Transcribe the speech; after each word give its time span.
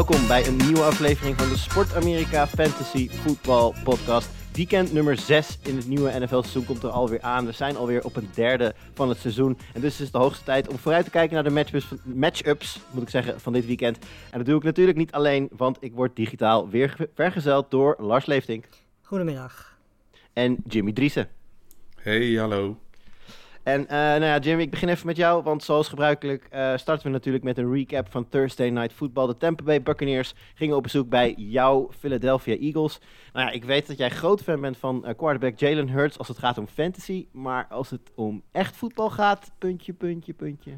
Welkom 0.00 0.26
bij 0.26 0.46
een 0.46 0.56
nieuwe 0.56 0.82
aflevering 0.82 1.36
van 1.40 1.48
de 1.48 1.56
Sport 1.56 1.94
Amerika 1.94 2.46
Fantasy 2.46 3.08
Football 3.08 3.72
Podcast. 3.84 4.28
Weekend 4.52 4.92
nummer 4.92 5.16
6 5.16 5.58
in 5.62 5.76
het 5.76 5.88
nieuwe 5.88 6.10
NFL-seizoen 6.18 6.64
komt 6.64 6.82
er 6.82 6.88
alweer 6.90 7.20
aan. 7.20 7.46
We 7.46 7.52
zijn 7.52 7.76
alweer 7.76 8.04
op 8.04 8.16
een 8.16 8.28
derde 8.34 8.74
van 8.94 9.08
het 9.08 9.18
seizoen. 9.18 9.58
En 9.74 9.80
dus 9.80 9.92
is 9.92 9.98
het 9.98 10.12
de 10.12 10.18
hoogste 10.18 10.44
tijd 10.44 10.68
om 10.68 10.78
vooruit 10.78 11.04
te 11.04 11.10
kijken 11.10 11.34
naar 11.34 11.44
de 11.44 11.50
matchups, 11.50 11.86
matchups 12.04 12.80
moet 12.90 13.02
ik 13.02 13.08
zeggen, 13.08 13.40
van 13.40 13.52
dit 13.52 13.66
weekend. 13.66 13.98
En 14.30 14.38
dat 14.38 14.46
doe 14.46 14.56
ik 14.56 14.62
natuurlijk 14.62 14.98
niet 14.98 15.12
alleen, 15.12 15.48
want 15.56 15.76
ik 15.80 15.92
word 15.94 16.16
digitaal 16.16 16.68
weer 16.68 16.90
ge- 16.90 17.08
vergezeld 17.14 17.70
door 17.70 17.96
Lars 17.98 18.26
Leeftink 18.26 18.64
Goedemiddag. 19.02 19.76
en 20.32 20.56
Jimmy 20.68 20.92
Driessen. 20.92 21.28
Hey, 21.94 22.32
hallo. 22.34 22.78
En 23.62 23.88
eh, 23.88 23.96
nou 23.96 24.24
ja, 24.24 24.38
Jimmy, 24.38 24.62
ik 24.62 24.70
begin 24.70 24.88
even 24.88 25.06
met 25.06 25.16
jou, 25.16 25.42
want 25.42 25.64
zoals 25.64 25.88
gebruikelijk 25.88 26.46
eh, 26.50 26.76
starten 26.76 27.06
we 27.06 27.12
natuurlijk 27.12 27.44
met 27.44 27.58
een 27.58 27.72
recap 27.72 28.10
van 28.10 28.28
Thursday 28.28 28.68
Night 28.70 28.92
Football. 28.92 29.26
De 29.26 29.36
Tampa 29.36 29.64
Bay 29.64 29.82
Buccaneers 29.82 30.34
gingen 30.54 30.76
op 30.76 30.82
bezoek 30.82 31.08
bij 31.08 31.34
jouw 31.36 31.90
Philadelphia 31.98 32.56
Eagles. 32.56 32.98
Nou 33.32 33.46
ja, 33.46 33.52
ik 33.52 33.64
weet 33.64 33.86
dat 33.86 33.98
jij 33.98 34.10
groot 34.10 34.42
fan 34.42 34.60
bent 34.60 34.76
van 34.76 35.06
eh, 35.06 35.16
quarterback 35.16 35.58
Jalen 35.58 35.88
Hurts 35.88 36.18
als 36.18 36.28
het 36.28 36.38
gaat 36.38 36.58
om 36.58 36.66
fantasy, 36.74 37.26
maar 37.32 37.66
als 37.70 37.90
het 37.90 38.10
om 38.14 38.42
echt 38.52 38.76
voetbal 38.76 39.10
gaat, 39.10 39.50
puntje, 39.58 39.92
puntje, 39.92 40.32
puntje. 40.32 40.70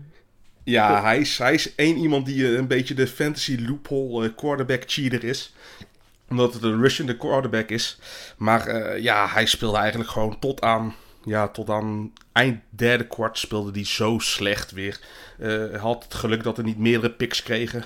Ja, 0.64 1.02
hij 1.02 1.18
is, 1.18 1.38
hij 1.38 1.54
is 1.54 1.74
één 1.74 1.96
iemand 1.96 2.26
die 2.26 2.56
een 2.56 2.66
beetje 2.66 2.94
de 2.94 3.06
fantasy 3.06 3.56
loophole 3.68 4.34
quarterback 4.34 4.82
cheater 4.86 5.24
is. 5.24 5.54
Omdat 6.28 6.54
het 6.54 6.62
een 6.62 6.80
Russian 6.80 7.16
quarterback 7.16 7.68
is. 7.68 7.98
Maar 8.36 9.00
ja, 9.00 9.28
hij 9.28 9.46
speelde 9.46 9.78
eigenlijk 9.78 10.10
gewoon 10.10 10.38
tot 10.38 10.60
aan, 10.60 10.94
ja, 11.24 11.48
tot 11.48 11.70
aan 11.70 12.12
eind 12.32 12.60
derde 12.70 13.06
kwart 13.06 13.38
speelde 13.38 13.70
hij 13.72 13.84
zo 13.84 14.18
slecht 14.18 14.70
weer. 14.70 15.00
Hij 15.38 15.78
had 15.78 16.04
het 16.04 16.14
geluk 16.14 16.42
dat 16.42 16.58
er 16.58 16.64
niet 16.64 16.78
meerdere 16.78 17.12
picks 17.12 17.42
kregen. 17.42 17.80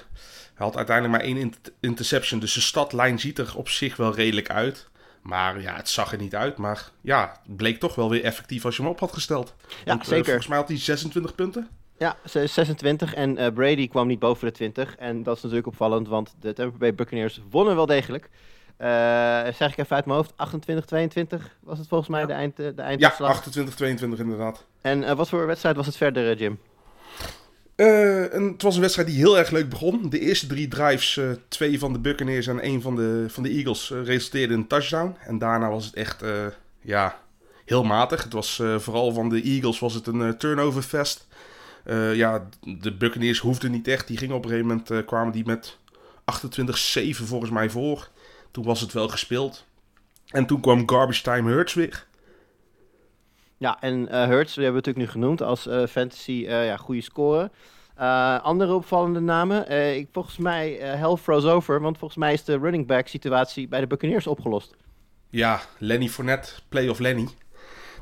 Hij 0.54 0.66
had 0.66 0.76
uiteindelijk 0.76 1.16
maar 1.16 1.26
één 1.26 1.36
int- 1.36 1.72
interception. 1.80 2.40
Dus 2.40 2.52
de 2.52 2.60
stadlijn 2.60 3.18
ziet 3.18 3.38
er 3.38 3.56
op 3.56 3.68
zich 3.68 3.96
wel 3.96 4.14
redelijk 4.14 4.50
uit. 4.50 4.88
Maar 5.22 5.60
ja, 5.60 5.74
het 5.76 5.88
zag 5.88 6.12
er 6.12 6.18
niet 6.18 6.34
uit. 6.34 6.56
Maar 6.56 6.90
ja, 7.00 7.40
het 7.46 7.56
bleek 7.56 7.78
toch 7.80 7.94
wel 7.94 8.10
weer 8.10 8.24
effectief 8.24 8.64
als 8.64 8.76
je 8.76 8.82
hem 8.82 8.90
op 8.90 9.00
had 9.00 9.12
gesteld. 9.12 9.54
Want, 9.84 10.00
eh, 10.00 10.06
zeker. 10.08 10.24
volgens 10.24 10.46
mij 10.46 10.58
had 10.58 10.68
hij 10.68 10.78
26 10.78 11.34
punten. 11.34 11.68
Ja, 11.98 12.16
ze- 12.28 12.46
26 12.46 13.14
en 13.14 13.36
eh, 13.38 13.52
Brady 13.52 13.88
kwam 13.88 14.06
niet 14.06 14.18
boven 14.18 14.46
de 14.46 14.52
20. 14.54 14.96
En 14.96 15.22
dat 15.22 15.36
is 15.36 15.42
natuurlijk 15.42 15.68
opvallend, 15.68 16.08
want 16.08 16.34
de 16.40 16.52
Tampa 16.52 16.78
Bay 16.78 16.94
Buccaneers 16.94 17.40
wonnen 17.50 17.74
wel 17.74 17.86
degelijk. 17.86 18.28
Eh, 18.76 19.54
zeg 19.54 19.70
ik 19.72 19.78
even 19.78 19.96
uit 19.96 20.06
mijn 20.06 20.18
hoofd, 20.18 20.32
28-22 20.36 21.56
was 21.60 21.78
het 21.78 21.88
volgens 21.88 22.10
mij 22.10 22.20
Ja. 22.20 22.26
de, 22.26 22.32
eind, 22.32 22.58
eh, 22.58 22.66
de 22.66 22.72
Ja, 22.76 22.82
eindslag. 22.82 23.30
28, 23.30 23.74
22 23.74 24.18
inderdaad. 24.18 24.64
En 24.80 25.04
eh, 25.04 25.16
wat 25.16 25.28
voor 25.28 25.46
wedstrijd 25.46 25.76
was 25.76 25.86
het 25.86 25.96
verder, 25.96 26.36
Jim? 26.36 26.58
En 27.76 28.42
het 28.52 28.62
was 28.62 28.74
een 28.74 28.80
wedstrijd 28.80 29.08
die 29.08 29.16
heel 29.16 29.38
erg 29.38 29.50
leuk 29.50 29.68
begon. 29.68 30.08
De 30.10 30.18
eerste 30.20 30.46
drie 30.46 30.68
drives, 30.68 31.20
twee 31.48 31.78
van 31.78 31.92
de 31.92 31.98
Buccaneers 31.98 32.46
en 32.46 32.60
één 32.60 32.82
van 32.82 32.96
de, 32.96 33.24
van 33.28 33.42
de 33.42 33.48
Eagles, 33.48 33.90
resulteerden 34.04 34.56
in 34.56 34.62
een 34.62 34.68
touchdown. 34.68 35.16
En 35.20 35.38
daarna 35.38 35.70
was 35.70 35.84
het 35.84 35.94
echt, 35.94 36.24
ja, 36.80 37.18
heel 37.64 37.84
matig. 37.84 38.22
Het 38.22 38.32
was 38.32 38.62
vooral 38.76 39.12
van 39.12 39.28
de 39.28 39.42
Eagles 39.42 39.78
was 39.78 39.94
het 39.94 40.06
een 40.06 40.36
turnover 40.38 40.82
fest. 40.82 41.26
Ja, 42.12 42.48
de 42.60 42.92
Buccaneers 42.96 43.38
hoefden 43.38 43.70
niet 43.70 43.88
echt. 43.88 44.06
Die 44.06 44.16
gingen 44.16 44.36
op 44.36 44.44
een 44.44 44.50
gegeven 44.50 44.68
moment, 44.68 45.06
kwamen 45.06 45.32
die 45.32 45.44
met 45.46 45.76
28-7 46.24 47.24
volgens 47.26 47.50
mij 47.50 47.70
voor. 47.70 48.08
Toen 48.56 48.64
was 48.64 48.80
het 48.80 48.92
wel 48.92 49.08
gespeeld. 49.08 49.64
En 50.26 50.46
toen 50.46 50.60
kwam 50.60 50.88
garbage 50.88 51.22
time 51.22 51.50
Hurts 51.50 51.74
weer. 51.74 52.06
Ja, 53.56 53.80
en 53.80 54.08
eh 54.08 54.26
Hurts, 54.26 54.54
die 54.54 54.64
hebben 54.64 54.82
we 54.82 54.88
natuurlijk 54.88 54.96
nu 54.96 55.20
genoemd 55.20 55.42
als 55.42 55.66
eh, 55.66 55.86
fantasy 55.86 56.44
eh, 56.48 56.66
ja, 56.66 56.76
goede 56.76 57.00
score. 57.00 57.50
Andere 58.42 58.74
opvallende 58.74 59.20
namen, 59.20 59.70
ik, 59.96 60.08
volgens 60.12 60.36
mij 60.36 60.72
hell 60.80 61.16
froze 61.16 61.48
over, 61.48 61.80
want 61.80 61.98
volgens 61.98 62.20
mij 62.20 62.32
is 62.32 62.44
de 62.44 62.58
running 62.58 62.86
back 62.86 63.08
situatie 63.08 63.68
bij 63.68 63.80
de 63.80 63.86
Buccaneers 63.86 64.26
opgelost. 64.26 64.74
Ja, 65.30 65.60
Lenny 65.78 66.08
Fournette, 66.08 66.52
play 66.68 66.88
of 66.88 66.98
Lenny. 66.98 67.28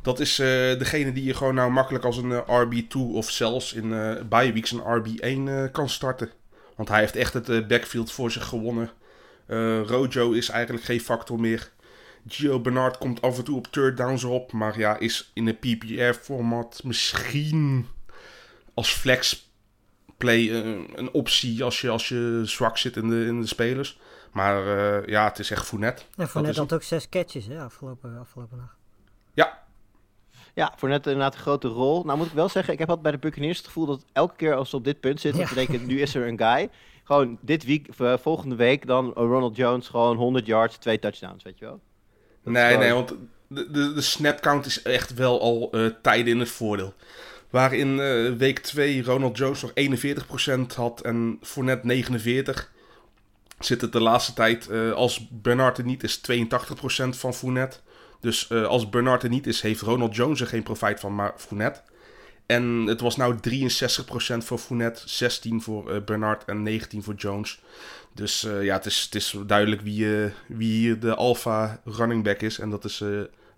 Dat 0.03 0.21
is 0.21 0.37
degene 0.79 1.13
die 1.13 1.25
je 1.25 1.35
gewoon 1.35 1.55
nou 1.55 1.71
makkelijk 1.71 2.05
als 2.05 2.17
een 2.17 2.33
eh, 2.33 2.65
RB2 2.65 2.99
of 2.99 3.31
zelfs 3.31 3.73
in 3.73 3.93
eh 3.93 4.23
bye 4.29 4.53
weeks 4.53 4.73
een 4.73 5.05
RB1 5.05 5.49
eh, 5.49 5.73
kan 5.73 5.89
starten. 5.89 6.31
Want 6.77 6.89
hij 6.89 7.01
heeft 7.01 7.17
echt 7.17 7.33
het 7.33 7.69
backfield 7.69 8.13
voor 8.13 8.31
zich 8.31 8.45
gewonnen. 8.45 8.91
Eh, 9.47 9.81
Rojo 9.83 10.31
is 10.33 10.49
eigenlijk 10.49 10.85
geen 10.85 11.01
factor 11.01 11.41
meer. 11.41 11.73
Gio 12.29 12.61
Bernard 12.61 12.99
komt 12.99 13.21
af 13.23 13.39
en 13.39 13.45
toe 13.45 13.57
op 13.57 13.67
third 13.67 13.97
downs 13.97 14.23
erop. 14.23 14.53
Maar 14.53 14.79
ja, 14.79 14.99
is 14.99 15.31
in 15.35 15.47
een 15.47 15.59
PPR-format 15.59 16.81
misschien 16.85 17.87
als 18.75 18.93
flex 18.93 19.51
play 20.17 20.51
eh, 20.51 20.81
een 20.95 21.13
optie 21.13 21.65
als 21.65 21.81
je, 21.81 21.89
als 21.91 22.09
je 22.09 22.41
zwak 22.45 22.77
zit 22.79 22.97
in 22.97 23.09
de, 23.09 23.25
in 23.27 23.41
de 23.41 23.47
spelers. 23.47 23.99
Maar 24.33 24.67
eh, 24.67 25.07
ja, 25.09 25.25
het 25.29 25.39
is 25.39 25.51
echt 25.51 25.67
Fournette. 25.67 26.03
En 26.03 26.09
voor 26.29 26.33
Dat 26.33 26.43
net 26.43 26.51
is 26.51 26.57
had 26.59 26.73
ook 26.73 26.83
zes 26.83 27.09
catches 27.09 27.47
hè, 27.47 27.61
afgelopen, 27.63 28.19
afgelopen 28.19 28.57
nacht. 28.57 28.77
Ja, 29.35 29.63
Ja, 30.55 30.73
voor 30.77 30.89
net 30.89 31.07
inderdaad 31.07 31.35
een 31.35 31.41
grote 31.41 31.69
rol. 31.69 32.05
Nou 32.05 32.19
moet 32.19 32.27
ik 32.27 32.33
wel 32.33 32.49
zeggen, 32.49 32.73
ik 32.73 32.79
heb 32.79 32.89
altijd 32.89 33.07
bij 33.07 33.15
de 33.21 33.29
Buccaneers 33.29 33.57
het 33.57 33.67
gevoel 33.67 33.87
dat 33.87 34.05
elke 34.13 34.37
keer 34.37 34.55
als 34.55 34.71
ze 34.71 34.77
op 34.77 34.85
dit 34.85 35.01
punt 35.01 35.21
zitten, 35.21 35.41
Ja. 35.43 35.55
denken, 35.55 35.87
nu 35.87 36.01
is 36.01 36.15
er 36.15 36.27
een 36.29 36.39
guy. 36.39 36.71
Gewoon 37.05 37.39
dit 37.41 37.65
week, 37.65 37.89
eh, 37.99 38.15
volgende 38.19 38.55
week 38.55 38.87
dan 38.87 39.13
Ronald 39.15 39.57
Jones, 39.57 39.89
gewoon 39.89 40.17
100 40.17 40.47
yards, 40.47 40.77
twee 40.77 40.99
touchdowns, 40.99 41.43
weet 41.45 41.59
je 41.59 41.65
wel. 41.65 41.81
Dat 42.45 42.53
Nee, 42.53 42.65
gewoon- 42.67 42.81
nee, 42.81 42.93
want 42.93 43.09
de, 43.49 43.71
de, 43.71 43.93
de 43.93 44.01
snap 44.01 44.41
count 44.41 44.67
is 44.67 44.83
echt 44.83 45.15
wel 45.15 45.41
al 45.41 45.69
eh, 45.73 45.87
tijden 46.03 46.33
in 46.33 46.39
het 46.39 46.49
voordeel. 46.49 46.95
Waar 47.51 47.75
in 47.75 48.01
eh, 48.01 48.33
week 48.33 48.59
2 48.59 49.03
Ronald 49.03 49.37
Jones 49.37 49.63
nog 49.63 49.73
41% 49.75 50.75
had 50.75 51.01
en 51.01 51.39
Fournette 51.43 51.87
49%. 51.87 52.73
Zit 53.59 53.81
het 53.81 53.93
de 53.93 54.01
laatste 54.01 54.33
tijd, 54.35 54.71
als 54.95 55.29
Bernard 55.31 55.79
er 55.79 55.85
niet 55.85 56.03
is, 56.03 56.17
82% 56.17 57.17
van 57.17 57.35
Fournette. 57.35 57.77
Dus 58.21 58.53
als 58.53 58.89
Bernard 58.89 59.23
er 59.23 59.29
niet 59.29 59.47
is, 59.47 59.61
heeft 59.61 59.81
Ronald 59.81 60.17
Jones 60.17 60.41
er 60.41 60.47
geen 60.47 60.63
profijt 60.63 61.01
van, 61.01 61.15
maar 61.15 61.33
Fournette. 61.37 61.81
En 62.47 62.87
het 62.87 63.01
was 63.01 63.17
nou 63.17 63.35
63% 63.35 63.39
voor 64.39 64.59
Fournette, 64.59 65.29
16% 65.51 65.55
voor 65.57 65.91
eh, 65.91 66.05
Bernard 66.05 66.45
en 66.45 66.81
19% 66.81 66.99
voor 66.99 67.15
Jones. 67.15 67.61
Dus 68.13 68.45
eh, 68.45 68.65
ja, 68.65 68.75
het 68.75 68.87
is, 68.87 69.03
het 69.03 69.15
is 69.15 69.37
duidelijk 69.47 69.81
wie, 69.81 70.25
eh, 70.25 70.31
wie 70.47 70.99
de 70.99 71.15
alpha 71.15 71.81
running 71.85 72.25
back 72.25 72.41
is. 72.41 72.59
En 72.59 72.71
dat 72.71 72.85
is 72.85 73.03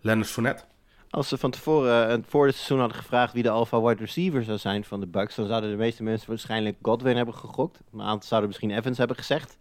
Leonard 0.00 0.28
Fournette. 0.28 0.62
Als 1.10 1.28
ze 1.28 1.38
van 1.38 1.50
tevoren, 1.50 2.24
voor 2.28 2.47
het 2.47 2.54
seizoen 2.54 2.78
hadden 2.78 2.97
gevraagd 2.97 3.32
wie 3.32 3.42
de 3.42 3.50
alpha 3.50 3.80
wide 3.80 4.00
receiver 4.00 4.44
zou 4.44 4.58
zijn 4.58 4.84
van 4.84 5.00
de 5.00 5.06
Bucks, 5.06 5.34
dan 5.34 5.47
zouden 5.47 5.70
de 5.70 5.76
meeste 5.76 6.03
mensen 6.03 6.28
waarschijnlijk 6.28 6.76
Godwin 6.82 7.16
hebben 7.16 7.34
gegokt. 7.34 7.80
Een 7.92 8.03
aantal 8.03 8.28
zouden 8.28 8.48
misschien 8.48 8.70
Evans 8.70 8.98
hebben 8.98 9.16
gezegd. 9.16 9.56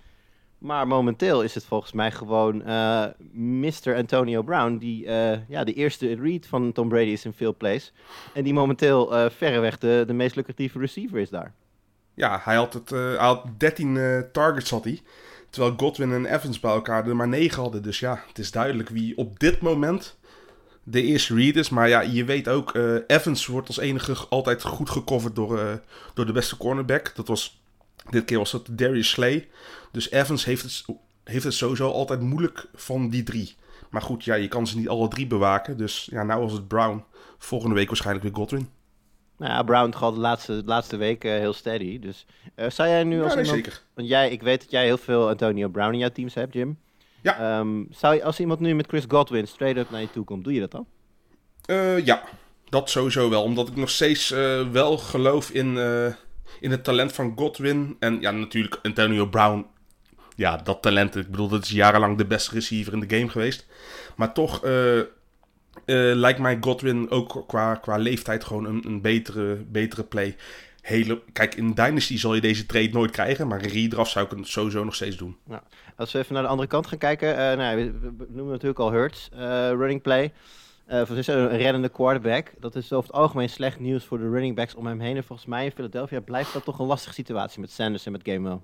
Maar 0.65 0.87
momenteel 0.87 1.43
is 1.43 1.55
het 1.55 1.65
volgens 1.65 1.91
mij 1.91 2.11
gewoon 2.11 2.63
eh 2.63 3.05
Mr. 3.31 3.95
Antonio 3.95 4.41
Brown, 4.41 4.77
die 4.77 5.05
eh, 5.05 5.39
ja, 5.47 5.63
de 5.63 5.73
eerste 5.73 6.15
read 6.15 6.45
van 6.45 6.71
Tom 6.71 6.89
Brady 6.89 7.09
is 7.09 7.25
in 7.25 7.33
veel 7.33 7.55
plays. 7.55 7.93
En 8.33 8.43
die 8.43 8.53
momenteel 8.53 9.15
eh, 9.15 9.29
verreweg 9.29 9.77
de, 9.77 10.03
de 10.07 10.13
meest 10.13 10.35
lucratieve 10.35 10.79
receiver 10.79 11.19
is 11.19 11.29
daar. 11.29 11.53
Ja, 12.13 12.41
hij 12.43 12.55
had, 12.55 12.73
het, 12.73 12.89
hij 12.89 13.15
had 13.15 13.45
13 13.57 13.97
eh, 13.97 14.19
targets 14.31 14.69
had 14.69 14.83
hij. 14.83 15.01
Terwijl 15.49 15.73
Godwin 15.77 16.13
en 16.13 16.25
Evans 16.25 16.59
bij 16.59 16.71
elkaar 16.71 17.07
er 17.07 17.15
maar 17.15 17.27
9 17.27 17.61
hadden. 17.61 17.83
Dus 17.83 17.99
ja, 17.99 18.23
het 18.27 18.39
is 18.39 18.51
duidelijk 18.51 18.89
wie 18.89 19.17
op 19.17 19.39
dit 19.39 19.61
moment 19.61 20.17
de 20.83 21.01
eerste 21.01 21.35
read 21.35 21.55
is. 21.55 21.69
Maar 21.69 21.89
ja, 21.89 22.01
je 22.01 22.25
weet 22.25 22.47
ook, 22.47 22.77
Evans 23.07 23.45
wordt 23.45 23.67
als 23.67 23.77
enige 23.77 24.15
altijd 24.29 24.63
goed 24.63 24.89
gecoverd 24.89 25.35
door, 25.35 25.81
door 26.13 26.25
de 26.25 26.31
beste 26.31 26.57
cornerback. 26.57 27.11
Dat 27.15 27.27
was, 27.27 27.61
dit 28.09 28.25
keer 28.25 28.37
was 28.37 28.51
dat 28.51 28.67
Darius 28.71 29.09
Slay. 29.09 29.47
Dus 29.91 30.11
Evans 30.11 30.45
heeft 30.45 30.63
het, 30.63 30.85
heeft 31.23 31.43
het 31.43 31.53
sowieso 31.53 31.91
altijd 31.91 32.21
moeilijk 32.21 32.67
van 32.73 33.09
die 33.09 33.23
drie. 33.23 33.55
Maar 33.89 34.01
goed, 34.01 34.23
ja, 34.23 34.35
je 34.35 34.47
kan 34.47 34.67
ze 34.67 34.77
niet 34.77 34.89
alle 34.89 35.07
drie 35.07 35.27
bewaken. 35.27 35.77
Dus 35.77 36.07
ja, 36.11 36.23
nou 36.23 36.41
was 36.41 36.51
het 36.51 36.67
Brown. 36.67 37.03
Volgende 37.37 37.75
week 37.75 37.87
waarschijnlijk 37.87 38.25
weer 38.25 38.35
Godwin. 38.35 38.69
Nou 39.37 39.51
ja, 39.51 39.63
Brown 39.63 39.89
toch 39.89 40.03
al 40.03 40.13
de 40.13 40.19
laatste, 40.19 40.55
de 40.55 40.67
laatste 40.67 40.97
weken 40.97 41.31
heel 41.31 41.53
steady. 41.53 41.99
Dus 41.99 42.25
eh, 42.55 42.69
zou 42.69 42.89
jij 42.89 43.03
nu 43.03 43.15
Ja, 43.15 43.23
als 43.23 43.35
nee, 43.35 43.43
iemand... 43.43 43.63
zeker. 43.63 43.81
Want 43.93 44.07
jij, 44.07 44.31
ik 44.31 44.41
weet 44.41 44.61
dat 44.61 44.71
jij 44.71 44.85
heel 44.85 44.97
veel 44.97 45.29
Antonio 45.29 45.67
Brown 45.67 45.93
in 45.93 45.99
jouw 45.99 46.09
teams 46.09 46.33
hebt, 46.33 46.53
Jim. 46.53 46.77
Ja. 47.21 47.59
Ehm, 47.59 47.83
zou 47.89 48.15
je, 48.15 48.23
als 48.23 48.39
iemand 48.39 48.59
nu 48.59 48.75
met 48.75 48.87
Chris 48.87 49.03
Godwin 49.07 49.47
straight 49.47 49.79
up 49.79 49.89
naar 49.89 50.01
je 50.01 50.11
toe 50.11 50.23
komt, 50.23 50.43
doe 50.43 50.53
je 50.53 50.59
dat 50.59 50.71
dan? 50.71 50.85
Eh, 51.65 52.05
ja, 52.05 52.23
dat 52.69 52.89
sowieso 52.89 53.29
wel. 53.29 53.43
Omdat 53.43 53.67
ik 53.67 53.75
nog 53.75 53.89
steeds 53.89 54.31
eh, 54.31 54.67
wel 54.71 54.97
geloof 54.97 55.49
in, 55.49 55.77
eh, 55.77 56.13
in 56.59 56.71
het 56.71 56.83
talent 56.83 57.13
van 57.13 57.33
Godwin. 57.35 57.95
En 57.99 58.21
ja, 58.21 58.31
natuurlijk 58.31 58.79
Antonio 58.83 59.25
Brown. 59.27 59.65
Ja, 60.35 60.57
dat 60.57 60.81
talent. 60.81 61.15
Ik 61.15 61.31
bedoel, 61.31 61.47
dat 61.47 61.63
is 61.63 61.69
jarenlang 61.69 62.17
de 62.17 62.25
beste 62.25 62.53
receiver 62.53 62.93
in 62.93 62.99
de 62.99 63.17
game 63.17 63.29
geweest. 63.29 63.65
Maar 64.15 64.33
toch 64.33 64.63
eh, 64.63 64.99
eh, 64.99 65.05
lijkt 66.15 66.39
mij 66.39 66.57
Godwin 66.61 67.09
ook 67.09 67.43
qua, 67.47 67.75
qua 67.75 67.97
leeftijd 67.97 68.43
gewoon 68.43 68.65
een, 68.65 68.83
een 68.87 69.01
betere, 69.01 69.55
betere 69.55 70.03
play. 70.03 70.35
Hele, 70.81 71.21
kijk, 71.33 71.55
in 71.55 71.73
Dynasty 71.73 72.17
zal 72.17 72.35
je 72.35 72.41
deze 72.41 72.65
trade 72.65 72.89
nooit 72.91 73.11
krijgen. 73.11 73.47
Maar 73.47 73.61
in 73.61 73.69
redraft 73.69 74.11
zou 74.11 74.25
ik 74.25 74.31
het 74.37 74.47
sowieso 74.47 74.83
nog 74.83 74.95
steeds 74.95 75.17
doen. 75.17 75.37
Als 75.95 76.11
we 76.11 76.19
even 76.19 76.33
naar 76.33 76.43
de 76.43 76.49
andere 76.49 76.67
kant 76.67 76.87
gaan 76.87 76.97
kijken. 76.97 77.37
eh, 77.37 77.57
nou, 77.57 77.75
we, 77.77 77.91
we- 78.17 78.25
noemen 78.29 78.51
natuurlijk 78.51 78.79
al 78.79 78.91
Hurts, 78.91 79.29
running 79.77 80.01
play. 80.01 80.33
Voor 80.87 81.17
is 81.17 81.27
een 81.27 81.57
reddende 81.57 81.89
quarterback. 81.89 82.51
Dat 82.59 82.75
is 82.75 82.93
over 82.93 83.09
het 83.09 83.19
algemeen 83.19 83.49
slecht 83.49 83.79
nieuws 83.79 84.03
voor 84.03 84.17
de 84.17 84.29
running 84.29 84.55
backs 84.55 84.75
om 84.75 84.85
hem 84.85 84.99
heen. 84.99 85.15
En 85.15 85.23
volgens 85.23 85.47
mij 85.47 85.65
in 85.65 85.71
Philadelphia 85.71 86.19
blijft 86.19 86.53
dat 86.53 86.63
toch 86.63 86.79
een 86.79 86.85
lastige 86.85 87.13
situatie 87.13 87.59
met 87.59 87.71
Sanders 87.71 88.05
en 88.05 88.11
met 88.11 88.21
Gamewell. 88.23 88.59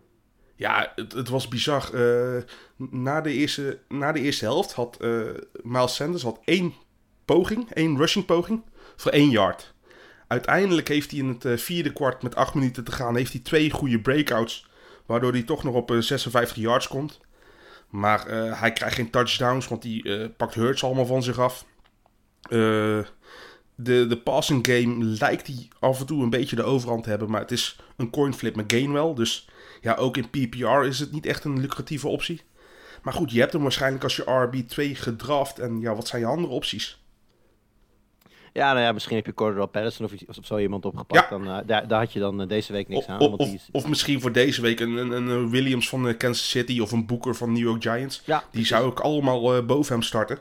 Ja, 0.62 0.92
het, 0.96 1.14
het 1.14 1.30
was 1.30 1.48
bizar. 1.48 1.94
Eh, 1.94 2.44
na, 2.78 3.22
de 3.22 3.32
eerste, 3.32 3.80
na 3.88 4.12
de 4.12 4.20
eerste 4.20 4.46
helft 4.46 4.74
had 4.74 4.98
eh, 5.00 5.22
Miles 5.62 5.96
Sanders 5.96 6.24
had 6.24 6.40
één 6.46 6.74
poging, 7.26 7.72
één 7.72 7.98
rushing 7.98 8.26
poging, 8.26 8.64
voor 8.96 9.12
één 9.12 9.30
yard. 9.30 9.74
Uiteindelijk 10.28 10.88
heeft 10.88 11.12
hij 11.12 11.20
in 11.20 11.38
het 11.40 11.62
vierde 11.62 11.94
kwart 11.94 12.24
met 12.24 12.36
acht 12.36 12.54
minuten 12.54 12.84
te 12.84 12.92
gaan, 12.92 13.16
heeft 13.16 13.32
hij 13.32 13.42
twee 13.42 13.72
goede 13.72 14.00
breakouts, 14.00 14.70
waardoor 15.06 15.32
hij 15.32 15.44
toch 15.44 15.64
nog 15.64 15.76
op 15.76 15.92
eh, 15.92 15.98
56 15.98 16.56
yards 16.56 16.88
komt. 16.88 17.20
Maar 17.90 18.28
hij 18.60 18.74
krijgt 18.74 18.96
geen 18.96 19.10
touchdowns, 19.10 19.68
want 19.68 19.84
hij 19.84 20.30
pakt 20.38 20.54
Hurts 20.54 20.84
allemaal 20.84 21.06
van 21.06 21.24
zich 21.24 21.40
af. 21.40 21.66
Eh, 22.42 23.00
de, 23.76 24.08
de 24.08 24.18
passing 24.24 24.68
game 24.68 25.04
lijkt 25.04 25.48
hij 25.48 25.68
af 25.80 26.00
en 26.00 26.06
toe 26.06 26.24
een 26.24 26.30
beetje 26.30 26.56
de 26.56 26.64
overhand 26.64 27.04
te 27.04 27.10
hebben, 27.10 27.30
maar 27.30 27.42
het 27.42 27.52
is 27.52 27.80
een 27.98 28.10
coin 28.10 28.34
flip 28.34 28.56
met 28.56 28.72
Gainwell, 28.74 29.14
dus 29.14 29.50
ja, 29.82 29.96
ook 29.96 30.18
in 30.18 30.30
PPR 30.30 30.84
is 30.86 31.00
het 31.00 31.12
niet 31.12 31.26
echt 31.26 31.44
een 31.44 31.60
lucratieve 31.60 32.08
optie. 32.08 32.42
Maar 33.04 33.14
goed, 33.14 33.32
je 33.32 33.40
hebt 33.40 33.54
hem 33.54 33.62
waarschijnlijk 33.62 34.04
als 34.04 34.16
je 34.16 34.24
RB2 34.50 34.98
gedraft. 34.98 35.60
En 35.60 35.80
ja, 35.80 35.96
wat 35.96 36.08
zijn 36.08 36.22
je 36.22 36.28
andere 36.28 36.54
opties? 36.54 37.00
Ja, 38.54 38.72
nou 38.74 38.86
ja, 38.86 38.92
misschien 38.92 39.16
heb 39.16 39.26
je 39.26 39.34
Cordero 39.34 39.66
Patterson 39.66 40.06
of, 40.06 40.38
of 40.38 40.46
zo 40.46 40.58
iemand 40.58 40.86
opgepakt. 40.86 41.30
Ja. 41.30 41.38
Dan, 41.38 41.48
eh, 41.48 41.68
daar, 41.68 41.88
daar 41.88 42.00
had 42.00 42.14
je 42.14 42.20
dan 42.20 42.42
eh, 42.42 42.48
deze 42.48 42.72
week 42.74 42.88
niks 42.88 43.02
Of, 43.06 43.08
aan. 43.10 43.20
of, 43.20 43.28
want 43.28 43.42
die 43.42 43.54
is- 43.54 43.70
of 43.72 43.88
misschien 43.88 44.22
voor 44.22 44.32
deze 44.32 44.62
week 44.62 44.80
een, 44.80 44.96
een, 44.98 45.12
een 45.12 45.50
Williams 45.50 45.90
van 45.90 46.18
Kansas 46.18 46.50
City 46.50 46.80
of 46.80 46.92
een 46.92 47.06
Booker 47.06 47.36
van 47.36 47.52
New 47.52 47.62
York 47.62 47.82
Giants. 47.82 48.22
ja, 48.26 48.44
Die 48.52 48.66
zou 48.66 48.92
ik 48.92 49.00
allemaal 49.00 49.66
boven 49.66 49.94
hem 49.94 50.02
starten. 50.04 50.40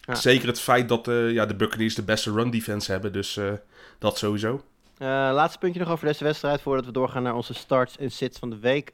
Ja. 0.00 0.14
Zeker 0.14 0.48
het 0.48 0.60
feit 0.60 0.88
dat 0.88 1.08
eh, 1.08 1.32
ja, 1.32 1.46
de 1.46 1.54
Buccaneers 1.54 1.94
de 1.94 2.02
beste 2.02 2.32
run 2.32 2.50
defense 2.50 2.92
hebben. 2.92 3.12
Dus 3.12 3.36
eh, 3.36 3.52
dat 3.98 4.18
sowieso. 4.18 4.62
Eh, 4.98 5.06
laatste 5.08 5.58
puntje 5.58 5.80
nog 5.80 5.90
over 5.90 6.06
deze 6.06 6.24
wedstrijd 6.24 6.60
voordat 6.60 6.84
we 6.84 6.92
doorgaan 6.92 7.22
naar 7.22 7.34
onze 7.34 7.54
starts 7.54 7.96
en 7.96 8.10
sits 8.10 8.38
van 8.38 8.50
de 8.50 8.58
week. 8.58 8.90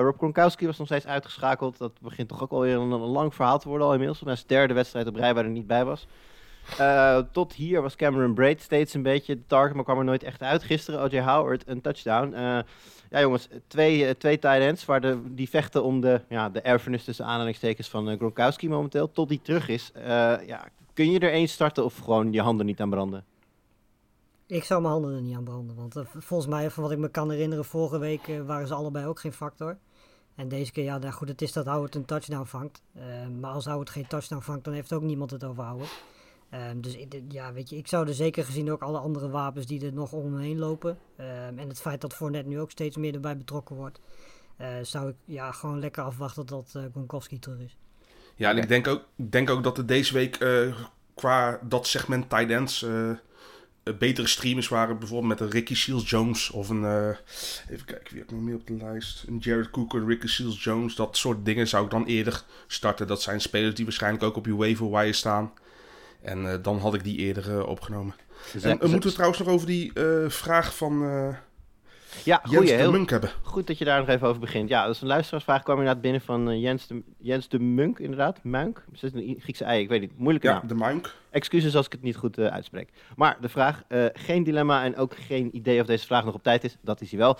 Rob 0.00 0.16
Gronkowski 0.16 0.66
was 0.66 0.78
nog 0.78 0.86
steeds 0.86 1.06
uitgeschakeld. 1.06 1.78
Dat 1.78 2.00
begint 2.00 2.28
toch 2.28 2.42
ook 2.42 2.50
alweer 2.50 2.76
een, 2.76 2.90
een 2.90 3.00
lang 3.00 3.34
verhaal 3.34 3.58
te 3.58 3.68
worden 3.68 3.86
al 3.86 3.92
inmiddels. 3.92 4.22
Is 4.22 4.38
het 4.38 4.48
derde 4.48 4.74
wedstrijd 4.74 5.06
op 5.06 5.14
rij 5.14 5.34
waar 5.34 5.44
hij 5.44 5.52
niet 5.52 5.66
bij 5.66 5.84
was. 5.84 6.06
Tot 7.32 7.52
hier 7.52 7.82
was 7.82 7.96
Cameron 7.96 8.34
Braid 8.34 8.62
steeds 8.62 8.94
een 8.94 9.02
beetje 9.02 9.34
de 9.34 9.46
target, 9.46 9.74
maar 9.74 9.84
kwam 9.84 9.98
er 9.98 10.04
nooit 10.04 10.22
echt 10.22 10.42
uit. 10.42 10.62
Gisteren 10.62 11.00
O.J. 11.00 11.18
Howard 11.20 11.62
een 11.66 11.80
touchdown. 11.80 12.64
Ja 13.10 13.20
jongens, 13.20 13.48
twee, 13.66 14.06
eh, 14.06 14.14
twee 14.14 14.38
tight 14.38 14.60
ends 14.60 14.84
waar 14.84 15.00
de, 15.00 15.20
die 15.34 15.48
vechten 15.48 15.84
om 15.84 16.00
de, 16.00 16.20
ja, 16.28 16.48
de 16.48 16.60
erfenis 16.60 17.04
tussen 17.04 17.24
aanhalingstekens 17.24 17.88
van 17.88 18.08
eh, 18.08 18.16
Gronkowski 18.16 18.68
momenteel. 18.68 19.12
Tot 19.12 19.28
die 19.28 19.40
terug 19.42 19.68
is. 19.68 19.90
Eh, 19.94 20.02
ja, 20.46 20.68
kun 20.92 21.10
je 21.10 21.18
er 21.18 21.32
één 21.32 21.48
starten 21.48 21.84
of 21.84 21.96
gewoon 21.96 22.32
je 22.32 22.40
handen 22.40 22.66
niet 22.66 22.80
aan 22.80 22.90
branden? 22.90 23.24
Ik 24.46 24.64
zou 24.64 24.80
mijn 24.80 24.92
handen 24.92 25.14
er 25.14 25.22
niet 25.22 25.36
aan 25.36 25.44
branden. 25.44 25.76
Want 25.76 25.94
volgens 26.16 26.50
mij, 26.50 26.70
van 26.70 26.82
wat 26.82 26.92
ik 26.92 26.98
me 26.98 27.08
kan 27.08 27.30
herinneren, 27.30 27.64
vorige 27.64 27.98
week 27.98 28.30
waren 28.46 28.66
ze 28.66 28.74
allebei 28.74 29.06
ook 29.06 29.20
geen 29.20 29.32
factor. 29.32 29.78
En 30.34 30.48
deze 30.48 30.72
keer, 30.72 30.84
ja, 30.84 30.98
nou 30.98 31.12
goed, 31.12 31.28
het 31.28 31.42
is 31.42 31.52
dat 31.52 31.66
Howard 31.66 31.94
een 31.94 32.04
touchdown 32.04 32.44
vangt. 32.44 32.82
Maar 33.40 33.50
als 33.50 33.64
Howard 33.64 33.90
geen 33.90 34.06
touchdown 34.06 34.42
vangt, 34.42 34.64
dan 34.64 34.74
heeft 34.74 34.92
ook 34.92 35.02
niemand 35.02 35.30
het 35.30 35.44
over 35.44 35.64
Howard. 35.64 36.02
Ehm, 36.50 36.80
dus 36.80 36.96
ja, 37.28 37.52
weet 37.52 37.68
je, 37.68 37.76
ik 37.76 37.86
zou 37.88 38.08
er 38.08 38.14
zeker 38.14 38.44
gezien 38.44 38.70
ook 38.70 38.82
alle 38.82 38.98
andere 38.98 39.28
wapens 39.30 39.66
die 39.66 39.86
er 39.86 39.92
nog 39.92 40.12
om 40.12 40.30
me 40.30 40.42
heen 40.42 40.58
lopen. 40.58 40.98
ehm, 41.16 41.58
en 41.58 41.68
het 41.68 41.80
feit 41.80 42.00
dat 42.00 42.14
Fournette 42.14 42.48
nu 42.48 42.60
ook 42.60 42.70
steeds 42.70 42.96
meer 42.96 43.14
erbij 43.14 43.36
betrokken 43.36 43.76
wordt. 43.76 44.00
eh, 44.56 44.68
zou 44.82 45.08
ik 45.08 45.14
ja, 45.24 45.52
gewoon 45.52 45.78
lekker 45.78 46.02
afwachten 46.02 46.46
tot 46.46 46.74
eh 46.74 46.82
Gronkowski 46.92 47.38
terug 47.38 47.58
is. 47.60 47.76
Ja, 48.34 48.50
en 48.50 48.56
ik 48.56 48.68
denk 48.68 48.86
ook, 48.86 49.04
denk 49.16 49.50
ook 49.50 49.62
dat 49.62 49.76
het 49.76 49.88
deze 49.88 50.12
week 50.14 50.36
eh, 50.36 50.74
qua 51.14 51.60
dat 51.62 51.86
segment 51.86 52.30
tight 52.30 52.50
ends 52.50 52.86
betere 53.98 54.26
streamers 54.26 54.68
waren. 54.68 54.98
Bijvoorbeeld 54.98 55.28
met 55.28 55.40
een 55.40 55.50
Ricky 55.50 55.74
Seals-Jones 55.74 56.50
of 56.50 56.68
een... 56.68 56.84
even 57.70 57.84
kijken, 57.86 58.10
wie 58.10 58.18
heb 58.18 58.28
ik 58.28 58.30
nog 58.30 58.40
meer 58.40 58.54
op 58.54 58.66
de 58.66 58.76
lijst? 58.76 59.24
Een 59.28 59.38
Jared 59.38 59.70
Cook, 59.70 59.92
een 59.92 60.06
Ricky 60.06 60.26
Seals-Jones. 60.26 60.94
Dat 60.94 61.16
soort 61.16 61.44
dingen 61.44 61.68
zou 61.68 61.84
ik 61.84 61.90
dan 61.90 62.04
eerder 62.06 62.42
starten. 62.66 63.06
Dat 63.06 63.22
zijn 63.22 63.40
spelers 63.40 63.74
die 63.74 63.84
waarschijnlijk 63.84 64.24
ook 64.24 64.36
op 64.36 64.46
je 64.46 64.56
waiver 64.56 64.90
wire 64.90 65.12
staan. 65.12 65.52
En 66.22 66.52
eh, 66.52 66.58
dan 66.62 66.78
had 66.78 66.94
ik 66.94 67.04
die 67.04 67.16
eerder 67.16 67.58
eh, 67.58 67.68
opgenomen. 67.68 68.14
En, 68.62 68.80
eh, 68.80 68.88
moeten 68.88 69.08
we 69.08 69.14
trouwens 69.14 69.38
nog 69.38 69.48
over 69.48 69.66
die 69.66 69.92
vraag 70.28 70.76
van 70.76 70.98
Ja, 72.24 72.40
Jens 72.42 72.56
goeie, 72.56 72.70
de 72.70 72.76
heel, 72.76 72.90
Munk 72.90 73.10
hebben. 73.10 73.30
Goed 73.42 73.66
dat 73.66 73.78
je 73.78 73.84
daar 73.84 73.98
nog 73.98 74.08
even 74.08 74.28
over 74.28 74.40
begint. 74.40 74.68
Ja, 74.68 74.86
dat 74.86 74.94
is 74.94 75.00
een 75.00 75.06
luisteraarsvraag. 75.06 75.62
kwam 75.62 75.78
inderdaad 75.78 76.02
binnen 76.02 76.20
van 76.20 76.60
Jens, 76.60 76.86
de, 76.86 77.02
Jens 77.18 77.48
de 77.48 77.58
Munk, 77.58 77.98
inderdaad. 77.98 78.38
Munk? 78.42 78.84
Is 78.92 79.02
het 79.02 79.14
een 79.14 79.36
Griekse 79.40 79.64
ei? 79.64 79.82
Ik 79.82 79.88
weet 79.88 80.00
niet. 80.00 80.18
Moeilijke 80.18 80.48
Ja, 80.48 80.54
naam. 80.54 80.66
de 80.68 80.74
Munk. 80.74 81.14
Excuses 81.30 81.76
als 81.76 81.86
ik 81.86 81.92
het 81.92 82.02
niet 82.02 82.16
goed 82.16 82.38
uitspreek. 82.38 82.90
Maar 83.16 83.36
de 83.40 83.48
vraag, 83.48 83.82
geen 84.12 84.44
dilemma 84.44 84.84
en 84.84 84.96
ook 84.96 85.16
geen 85.16 85.56
idee 85.56 85.80
of 85.80 85.86
deze 85.86 86.06
vraag 86.06 86.24
nog 86.24 86.34
op 86.34 86.42
tijd 86.42 86.64
is. 86.64 86.76
Dat 86.80 87.00
is 87.00 87.10
hij 87.10 87.18
wel. 87.18 87.38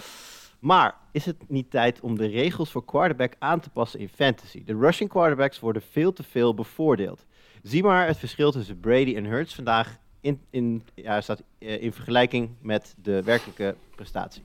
Maar 0.59 0.95
is 1.13 1.25
het 1.25 1.37
niet 1.49 1.71
tijd 1.71 2.01
om 2.01 2.17
de 2.17 2.27
regels 2.27 2.71
voor 2.71 2.85
quarterback 2.85 3.33
aan 3.39 3.61
te 3.61 3.71
passen 3.71 4.01
in 4.01 4.09
fantasy? 4.09 4.65
De 4.65 4.77
rushing 4.77 5.11
quarterbacks 5.11 5.61
worden 5.61 5.83
veel 5.91 6.13
te 6.13 6.23
veel 6.23 6.55
bevoordeeld. 6.55 7.25
Zie 7.69 7.83
maar 7.83 8.07
het 8.07 8.19
verschil 8.19 8.51
tussen 8.53 8.81
Brady 8.81 9.17
en 9.17 9.25
Hurts 9.25 9.55
vandaag 9.55 9.97
in, 10.21 10.41
in, 10.51 10.83
ja, 10.95 11.21
staat, 11.21 11.43
eh, 11.59 11.83
in 11.83 11.93
vergelijking 11.93 12.51
met 12.61 12.95
de 13.03 13.23
werkelijke 13.23 13.75
prestatie. 13.95 14.43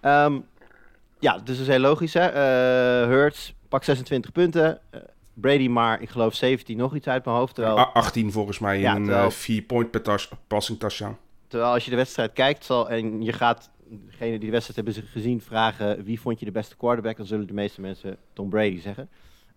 Ehm, 0.00 0.38
ja, 1.18 1.32
dus 1.38 1.56
dat 1.56 1.66
is 1.66 1.72
heel 1.72 1.78
logisch. 1.78 2.14
Hè? 2.14 2.26
Eh, 2.26 3.06
Hurts 3.08 3.54
pakt 3.68 3.84
26 3.84 4.32
punten. 4.32 4.80
Eh, 4.90 5.00
Brady 5.34 5.68
maar, 5.68 6.02
ik 6.02 6.10
geloof 6.10 6.34
17 6.34 6.76
nog 6.76 6.94
iets 6.94 7.06
uit 7.06 7.24
mijn 7.24 7.36
hoofd. 7.36 7.54
Terwijl, 7.54 7.78
A- 7.78 7.82
18 7.92 8.32
volgens 8.32 8.58
mij 8.58 8.80
in 8.80 8.86
een 8.86 9.04
terwijl- 9.04 9.30
4-point 9.30 9.90
per 9.90 10.02
tas- 10.02 10.28
passing 10.46 10.78
touchdown. 10.78 11.16
terwijl 11.48 11.72
als 11.72 11.84
je 11.84 11.90
de 11.90 11.96
wedstrijd 11.96 12.32
kijkt 12.32 12.64
zal, 12.64 12.90
en 12.90 13.22
je 13.22 13.32
gaat 13.32 13.70
degene 13.88 14.30
die 14.30 14.38
de 14.38 14.50
wedstrijd 14.50 14.76
hebben 14.88 15.08
gezien 15.10 15.40
vragen 15.40 16.04
wie 16.04 16.20
vond 16.20 16.38
je 16.38 16.44
de 16.44 16.50
beste 16.52 16.76
quarterback, 16.76 17.16
dan 17.16 17.26
zullen 17.26 17.46
de 17.46 17.52
meeste 17.52 17.80
mensen 17.80 18.16
Tom 18.32 18.48
Brady 18.48 18.80
zeggen. 18.80 19.08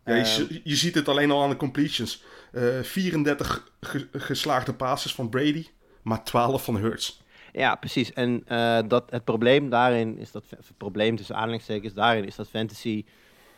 Ja, 0.08 0.16
je, 0.16 0.22
Eh, 0.22 0.28
z- 0.28 0.60
je 0.64 0.76
ziet 0.76 0.96
het 0.96 1.08
alleen 1.08 1.32
al 1.32 1.44
aan 1.44 1.50
de 1.50 1.56
completions. 1.56 2.24
Eh, 2.52 2.64
34 2.82 3.72
ge- 3.82 4.08
geslaagde 4.12 4.74
passes 4.74 5.14
van 5.16 5.30
Brady, 5.30 5.68
maar 6.02 6.24
12 6.24 6.64
van 6.64 6.78
Hurts. 6.78 7.22
Ja, 7.54 7.76
precies. 7.76 8.14
En 8.14 8.44
eh, 8.48 8.80
dat, 8.88 9.04
het 9.12 9.24
probleem 9.24 9.70
daarin 9.70 10.18
is 10.18 10.32
dat, 10.32 10.44
het 10.50 10.72
probleem 10.78 11.16
tussen 11.16 11.36
aanhalingstekens 11.36 11.94
daarin 11.94 12.26
is 12.26 12.36
dat 12.36 12.48
fantasy 12.50 13.06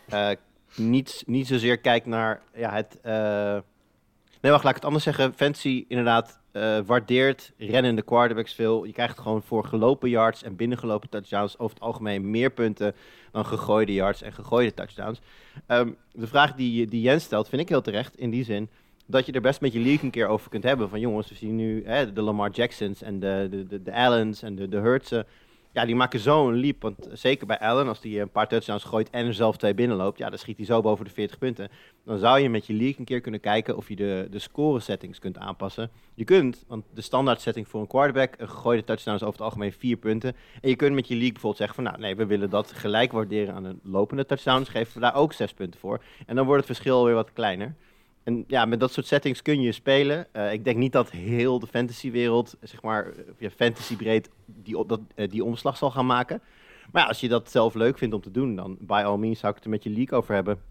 eh, 0.10 0.30
niet, 0.76 1.24
niet 1.26 1.48
zozeer 1.48 1.78
kijkt 1.80 2.06
naar 2.06 2.42
ja, 2.56 2.74
het. 2.74 2.98
eh, 3.02 3.58
Nee, 4.42 4.52
wacht, 4.52 4.64
laat 4.64 4.70
ik 4.76 4.80
het 4.80 4.86
anders 4.86 5.04
zeggen. 5.04 5.34
Fantasy 5.36 5.86
inderdaad 5.88 6.39
eh, 6.52 6.80
waardeert 6.86 7.52
rennende 7.58 8.02
quarterbacks 8.02 8.54
veel. 8.54 8.86
Je 8.86 8.94
krijgt 8.94 9.20
gewoon 9.20 9.42
voor 9.42 9.64
gelopen 9.66 10.10
yards 10.10 10.44
en 10.44 10.56
binnengelopen 10.56 11.10
touchdowns 11.10 11.58
over 11.60 11.76
het 11.76 11.84
algemeen 11.84 12.30
meer 12.30 12.50
punten 12.50 12.96
dan 13.32 13.46
gegooide 13.46 13.94
yards 13.94 14.22
en 14.22 14.34
gegooide 14.34 14.74
touchdowns. 14.74 15.20
Ehm, 15.68 15.90
de 16.12 16.28
vraag 16.28 16.54
die, 16.56 16.88
die 16.88 17.02
Jens 17.02 17.24
stelt 17.24 17.50
vind 17.50 17.62
ik 17.62 17.70
heel 17.70 17.82
terecht 17.82 18.18
in 18.18 18.30
die 18.30 18.44
zin 18.44 18.70
dat 19.06 19.26
je 19.26 19.32
er 19.32 19.42
best 19.42 19.62
met 19.62 19.74
je 19.74 19.80
league 19.80 20.04
een 20.04 20.12
keer 20.12 20.28
over 20.28 20.50
kunt 20.50 20.64
hebben. 20.64 20.90
Van 20.90 21.00
jongens, 21.00 21.30
we 21.30 21.36
zien 21.36 21.56
nu 21.56 21.84
hè, 21.86 22.14
de 22.14 22.22
Lamar 22.22 22.52
Jacksons 22.52 23.02
en 23.02 23.20
de, 23.20 23.48
de, 23.50 23.68
de, 23.68 23.82
de 23.84 23.94
Allens 23.94 24.42
en 24.42 24.56
de, 24.56 24.70
de 24.70 24.78
Hurtsen. 24.78 25.26
Ja, 25.72 25.86
die 25.86 25.96
maken 25.96 26.20
zo 26.20 26.48
een 26.48 26.56
leap. 26.56 26.82
Want 26.82 27.08
zeker 27.14 27.48
bij 27.48 27.60
Allen, 27.60 27.88
als 27.88 28.00
hij 28.02 28.22
een 28.22 28.32
paar 28.32 28.48
touchdowns 28.48 28.84
gooit 28.84 29.10
en 29.10 29.26
er 29.26 29.34
zelf 29.34 29.58
twee 29.58 29.74
binnenloopt, 29.74 30.18
ja, 30.18 30.30
dan 30.30 30.40
schiet 30.40 30.58
hij 30.58 30.66
zo 30.66 30.82
boven 30.82 31.06
de 31.06 31.12
40 31.12 31.38
punten. 31.38 31.70
Dan 32.06 32.18
zou 32.18 32.40
je 32.40 32.50
met 32.50 32.68
je 32.68 32.74
league 32.74 32.96
een 32.98 33.06
keer 33.06 33.22
kunnen 33.22 33.40
kijken 33.40 33.78
of 33.78 33.90
je 33.90 33.96
de, 33.96 34.28
de 34.32 34.40
score 34.40 34.80
settings 34.80 35.20
kunt 35.20 35.38
aanpassen. 35.38 35.90
Je 36.16 36.24
kunt, 36.24 36.64
want 36.68 36.86
de 36.94 37.02
standaard 37.02 37.42
setting 37.42 37.68
voor 37.68 37.82
een 37.82 37.88
quarterback, 37.88 38.34
een 38.38 38.50
gegooide 38.50 38.84
touchdown 38.84 39.16
is 39.16 39.24
over 39.24 39.36
het 39.36 39.44
algemeen 39.44 39.74
vier 39.74 39.98
punten. 39.98 40.36
En 40.62 40.70
je 40.70 40.76
kunt 40.76 40.96
met 40.96 41.08
je 41.08 41.14
league 41.14 41.32
bijvoorbeeld 41.32 41.62
zeggen 41.62 41.76
van, 41.76 41.84
nou 41.84 42.00
nee, 42.00 42.16
we 42.16 42.26
willen 42.26 42.50
dat 42.50 42.72
gelijk 42.72 43.12
waarderen 43.12 43.54
aan 43.54 43.66
een 43.66 43.80
lopende 43.84 44.26
touchdown. 44.26 44.60
Dus 44.60 44.70
geven 44.70 44.94
we 44.94 45.00
daar 45.00 45.16
ook 45.16 45.34
zes 45.34 45.54
punten 45.54 45.80
voor. 45.80 46.04
En 46.26 46.36
dan 46.36 46.46
wordt 46.46 46.68
het 46.68 46.76
verschil 46.78 47.06
weer 47.06 47.16
wat 47.16 47.34
kleiner. 47.34 47.76
En 48.30 48.44
ja, 48.48 48.66
met 48.66 48.80
dat 48.80 48.94
soort 48.94 49.08
settings 49.08 49.42
kun 49.42 49.62
je 49.62 49.72
spelen. 49.72 50.34
Eh, 50.34 50.54
ik 50.54 50.64
denk 50.64 50.78
niet 50.78 50.92
dat 50.92 51.12
heel 51.12 51.60
de 51.60 51.68
fantasywereld, 51.68 52.56
zeg 52.62 52.82
maar, 52.82 53.06
eh, 53.06 53.24
via 53.38 53.50
fantasy 53.50 53.96
breed, 53.96 54.30
die, 54.46 54.86
dat, 54.88 55.00
eh, 55.16 55.30
die 55.30 55.44
omslag 55.44 55.78
zal 55.78 55.92
gaan 55.92 56.06
maken. 56.06 56.42
Maar 56.92 57.02
ja, 57.02 57.08
als 57.08 57.20
je 57.20 57.28
dat 57.28 57.52
zelf 57.52 57.74
leuk 57.74 57.98
vindt 57.98 58.16
om 58.16 58.22
te 58.22 58.32
doen, 58.32 58.56
dan 58.56 58.78
by 58.80 59.02
all 59.06 59.18
means 59.18 59.40
zou 59.40 59.52
ik 59.52 59.56
het 59.56 59.66
er 59.66 59.72
met 59.72 59.84
je 59.84 59.90
league 59.90 60.18
over 60.18 60.34
hebben. 60.34 60.62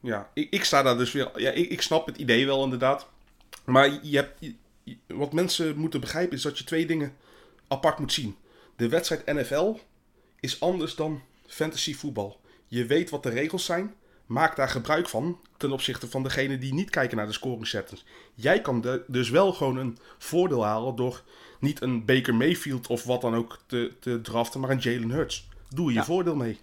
Ja, 0.00 0.30
ik, 0.34 0.50
ik 0.50 0.64
sta 0.64 0.82
daar 0.82 0.98
dus 0.98 1.12
weer... 1.12 1.30
Ja, 1.40 1.50
ik, 1.50 1.70
ik 1.70 1.82
snap 1.82 2.06
het 2.06 2.16
idee 2.16 2.46
wel 2.46 2.64
inderdaad. 2.64 3.08
Maar 3.64 3.98
je 4.02 4.16
hebt, 4.16 4.54
wat 5.06 5.32
mensen 5.32 5.76
moeten 5.76 6.00
begrijpen 6.00 6.36
is 6.36 6.42
dat 6.42 6.58
je 6.58 6.64
twee 6.64 6.86
dingen 6.86 7.16
apart 7.68 7.98
moet 7.98 8.12
zien. 8.12 8.36
De 8.76 8.88
wedstrijd 8.88 9.26
NFL 9.26 9.74
is 10.40 10.60
anders 10.60 10.94
dan 10.94 11.22
fantasy 11.46 11.94
voetbal. 11.94 12.40
Je 12.66 12.86
weet 12.86 13.10
wat 13.10 13.22
de 13.22 13.28
regels 13.28 13.64
zijn, 13.64 13.94
maak 14.30 14.56
daar 14.56 14.68
gebruik 14.68 15.08
van 15.08 15.38
ten 15.56 15.72
opzichte 15.72 16.08
van 16.08 16.22
degene 16.22 16.58
die 16.58 16.74
niet 16.74 16.90
kijken 16.90 17.16
naar 17.16 17.26
de 17.26 17.32
scoring 17.32 17.66
settings. 17.66 18.04
Jij 18.34 18.60
kan 18.60 18.80
de- 18.80 19.04
dus 19.06 19.30
wel 19.30 19.52
gewoon 19.52 19.76
een 19.76 19.98
voordeel 20.18 20.64
halen 20.64 20.96
door 20.96 21.22
niet 21.58 21.80
een 21.82 22.04
Baker 22.04 22.34
Mayfield 22.34 22.86
of 22.86 23.04
wat 23.04 23.20
dan 23.20 23.34
ook 23.34 23.58
te, 23.66 23.92
te 24.00 24.20
draften, 24.20 24.60
maar 24.60 24.70
een 24.70 24.78
Jalen 24.78 25.10
Hurts. 25.10 25.48
Doe 25.68 25.88
je 25.90 25.94
Ja. 25.98 26.04
voordeel 26.04 26.36
mee. 26.36 26.58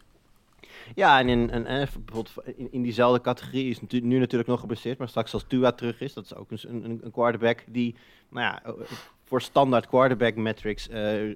Ja, 0.95 1.19
en 1.19 1.29
in, 1.29 1.49
en, 1.49 1.65
en 1.65 1.81
even 1.81 2.05
bijvoorbeeld 2.05 2.57
in, 2.57 2.67
in 2.71 2.81
diezelfde 2.81 3.21
categorie 3.21 3.69
is 3.69 3.81
natu- 3.81 3.99
nu 3.99 4.19
natuurlijk 4.19 4.49
nog 4.49 4.59
geblesseerd, 4.59 4.97
maar 4.97 5.09
straks 5.09 5.33
als 5.33 5.45
Tua 5.47 5.71
terug 5.71 6.01
is, 6.01 6.13
dat 6.13 6.23
is 6.25 6.35
ook 6.35 6.51
een, 6.51 6.59
een, 6.85 6.99
een 7.03 7.11
quarterback 7.11 7.63
die, 7.67 7.95
nou 8.29 8.45
ja, 8.45 8.63
eh, 8.63 8.71
voor 9.25 9.41
standaard 9.41 9.87
quarterback 9.87 10.35
metrics 10.35 10.87
eh, 10.89 11.35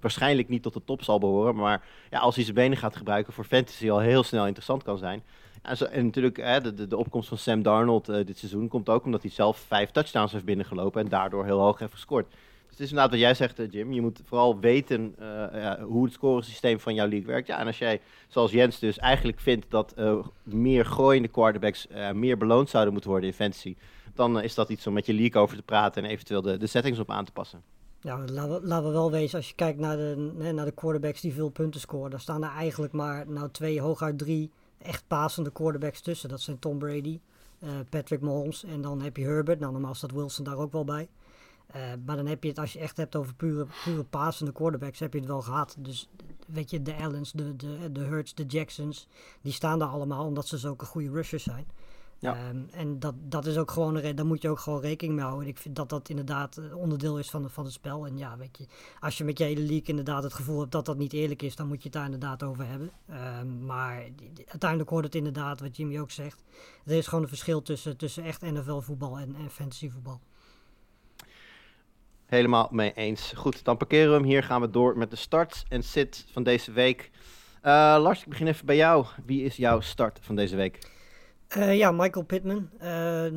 waarschijnlijk 0.00 0.48
niet 0.48 0.62
tot 0.62 0.72
de 0.74 0.82
top 0.84 1.02
zal 1.02 1.18
behoren, 1.18 1.54
maar 1.54 1.84
ja, 2.10 2.18
als 2.18 2.34
hij 2.34 2.44
zijn 2.44 2.56
benen 2.56 2.78
gaat 2.78 2.96
gebruiken 2.96 3.32
voor 3.32 3.44
fantasy 3.44 3.90
al 3.90 3.98
heel 3.98 4.22
snel 4.22 4.44
interessant 4.44 4.82
kan 4.82 4.98
zijn. 4.98 5.22
En, 5.64 6.04
natuurlijk, 6.04 6.36
hè, 6.36 6.74
de, 6.74 6.96
opkomst 6.96 7.28
van 7.28 7.38
Sam 7.38 7.62
Darnold 7.62 8.08
eh, 8.08 8.26
dit 8.26 8.38
seizoen 8.38 8.68
komt 8.68 8.88
ook 8.88 9.04
omdat 9.04 9.22
hij 9.22 9.30
zelf 9.30 9.58
vijf 9.58 9.90
touchdowns 9.90 10.32
heeft 10.32 10.44
binnengelopen 10.44 11.02
en 11.02 11.08
daardoor 11.08 11.44
heel 11.44 11.60
hoog 11.60 11.78
heeft 11.78 11.92
gescoord. 11.92 12.26
Dus 12.30 12.70
het 12.70 12.80
is 12.80 12.88
inderdaad 12.88 13.10
wat 13.10 13.20
jij 13.20 13.34
zegt, 13.34 13.58
eh, 13.58 13.70
Jim. 13.70 13.92
Je 13.92 14.00
moet 14.00 14.20
vooral 14.24 14.58
weten 14.58 15.14
eh, 15.18 15.26
ja, 15.52 15.80
hoe 15.80 16.04
het 16.04 16.12
scoresysteem 16.12 16.80
van 16.80 16.94
jouw 16.94 17.08
league 17.08 17.26
werkt. 17.26 17.46
Ja, 17.46 17.58
en 17.58 17.66
als 17.66 17.78
jij, 17.78 18.00
zoals 18.28 18.50
Jens 18.50 18.78
dus, 18.78 18.98
eigenlijk 18.98 19.40
vindt 19.40 19.66
dat 19.68 19.94
meer 20.42 20.86
gooiende 20.86 21.28
quarterbacks 21.28 21.86
meer 22.12 22.38
beloond 22.38 22.68
zouden 22.68 22.92
moeten 22.92 23.10
worden 23.10 23.28
in 23.28 23.34
fantasy, 23.34 23.76
dan 24.14 24.40
is 24.40 24.54
dat 24.54 24.68
iets 24.68 24.86
om 24.86 24.92
met 24.92 25.06
je 25.06 25.14
league 25.14 25.42
over 25.42 25.56
te 25.56 25.62
praten 25.62 26.04
en 26.04 26.10
eventueel 26.10 26.42
de, 26.42 26.56
de 26.56 26.66
settings 26.66 26.98
op 26.98 27.10
aan 27.10 27.24
te 27.24 27.32
passen. 27.32 27.62
Ja, 28.00 28.18
laten 28.18 28.60
we, 28.60 28.66
laten 28.66 28.86
we 28.86 28.92
wel 28.92 29.10
wezen, 29.10 29.38
als 29.38 29.48
je 29.48 29.54
kijkt 29.54 29.78
naar 29.78 29.96
de, 29.96 30.32
naar 30.52 30.64
de 30.64 30.72
quarterbacks 30.72 31.20
die 31.20 31.32
veel 31.32 31.48
punten 31.48 31.80
scoren, 31.80 32.10
dan 32.10 32.20
staan 32.20 32.44
er 32.44 32.50
eigenlijk 32.56 32.92
maar 32.92 33.24
nou, 33.28 33.50
twee, 33.50 33.80
hooguit 33.80 34.18
drie 34.18 34.50
echt 34.84 35.04
pasende 35.06 35.50
quarterbacks 35.50 36.00
tussen. 36.00 36.28
Dat 36.28 36.40
zijn 36.40 36.58
Tom 36.58 36.78
Brady, 36.78 37.20
eh, 37.58 37.70
Patrick 37.88 38.20
Mahomes 38.20 38.64
en 38.64 38.80
dan 38.80 39.02
heb 39.02 39.16
je 39.16 39.24
Herbert. 39.24 39.60
Nou, 39.60 39.72
normaal 39.72 39.94
staat 39.94 40.12
Wilson 40.12 40.44
daar 40.44 40.58
ook 40.58 40.72
wel 40.72 40.84
bij. 40.84 41.08
Eh, 41.66 41.82
maar 42.04 42.16
dan 42.16 42.26
heb 42.26 42.42
je 42.42 42.48
het, 42.48 42.58
als 42.58 42.72
je 42.72 42.78
echt 42.78 42.96
hebt 42.96 43.16
over 43.16 43.34
pure, 43.34 43.66
pure 43.84 44.04
pasende 44.04 44.52
quarterbacks, 44.52 44.98
heb 44.98 45.12
je 45.12 45.18
het 45.18 45.28
wel 45.28 45.42
gehad. 45.42 45.76
Dus 45.78 46.08
weet 46.46 46.70
je, 46.70 46.82
de 46.82 46.94
Allens, 46.94 47.32
de, 47.32 47.56
de, 47.56 47.92
de 47.92 48.00
Hurts, 48.00 48.34
de 48.34 48.44
Jacksons, 48.44 49.08
die 49.40 49.52
staan 49.52 49.78
daar 49.78 49.88
allemaal 49.88 50.24
omdat 50.24 50.46
ze 50.46 50.58
zulke 50.58 50.84
goede 50.84 51.10
rushers 51.10 51.42
zijn. 51.42 51.66
Ja. 52.24 52.34
Ehm, 52.34 52.58
en 52.70 52.98
dat, 52.98 53.14
dat 53.18 53.46
is 53.46 53.56
ook 53.56 53.70
gewoon, 53.70 53.96
een 53.96 54.16
daar 54.16 54.26
moet 54.26 54.42
je 54.42 54.48
ook 54.48 54.58
gewoon 54.58 54.80
rekening 54.80 55.16
mee 55.16 55.24
houden. 55.24 55.48
Ik 55.48 55.58
vind 55.58 55.76
dat 55.76 55.88
dat 55.88 56.08
inderdaad 56.08 56.56
eh, 56.56 56.76
onderdeel 56.76 57.18
is 57.18 57.30
van, 57.30 57.50
van 57.50 57.64
het 57.64 57.72
spel. 57.72 58.06
En 58.06 58.18
ja, 58.18 58.36
weet 58.36 58.58
je, 58.58 58.66
als 59.00 59.18
je 59.18 59.24
met 59.24 59.38
je 59.38 59.44
hele 59.44 59.60
league 59.60 59.86
inderdaad 59.86 60.22
het 60.22 60.32
gevoel 60.32 60.60
hebt 60.60 60.72
dat 60.72 60.86
dat 60.86 60.96
niet 60.96 61.12
eerlijk 61.12 61.42
is, 61.42 61.56
dan 61.56 61.66
moet 61.66 61.76
je 61.76 61.82
het 61.82 61.92
daar 61.92 62.04
inderdaad 62.04 62.42
over 62.42 62.66
hebben. 62.66 62.90
Ehm, 63.08 63.66
maar 63.66 64.04
uiteindelijk 64.46 64.90
hoort 64.90 65.04
het 65.04 65.14
inderdaad, 65.14 65.60
wat 65.60 65.76
Jimmy 65.76 65.98
ook 65.98 66.10
zegt, 66.10 66.44
er 66.84 66.96
is 66.96 67.06
gewoon 67.06 67.22
een 67.22 67.28
verschil 67.28 67.62
tussen, 67.62 67.96
tussen 67.96 68.24
echt 68.24 68.42
NFL-voetbal 68.42 69.18
en, 69.18 69.34
en 69.34 69.50
fantasy-voetbal. 69.50 70.20
Helemaal 72.26 72.68
mee 72.70 72.92
eens. 72.92 73.32
Goed, 73.36 73.64
dan 73.64 73.76
parkeren 73.76 74.08
we 74.08 74.14
hem 74.16 74.24
hier. 74.24 74.42
Gaan 74.42 74.60
we 74.60 74.70
door 74.70 74.98
met 74.98 75.10
de 75.10 75.16
start 75.16 75.64
en 75.68 75.82
sit 75.82 76.26
van 76.30 76.42
deze 76.42 76.72
week. 76.72 77.10
Eh, 77.60 77.96
Lars, 78.00 78.20
ik 78.20 78.28
begin 78.28 78.46
even 78.46 78.66
bij 78.66 78.76
jou. 78.76 79.06
Wie 79.24 79.42
is 79.42 79.56
jouw 79.56 79.80
start 79.80 80.18
van 80.22 80.36
deze 80.36 80.56
week? 80.56 80.92
Eh, 81.48 81.76
ja, 81.76 81.90
Michael 81.90 82.24
Pittman. 82.24 82.68
eh, 82.78 83.28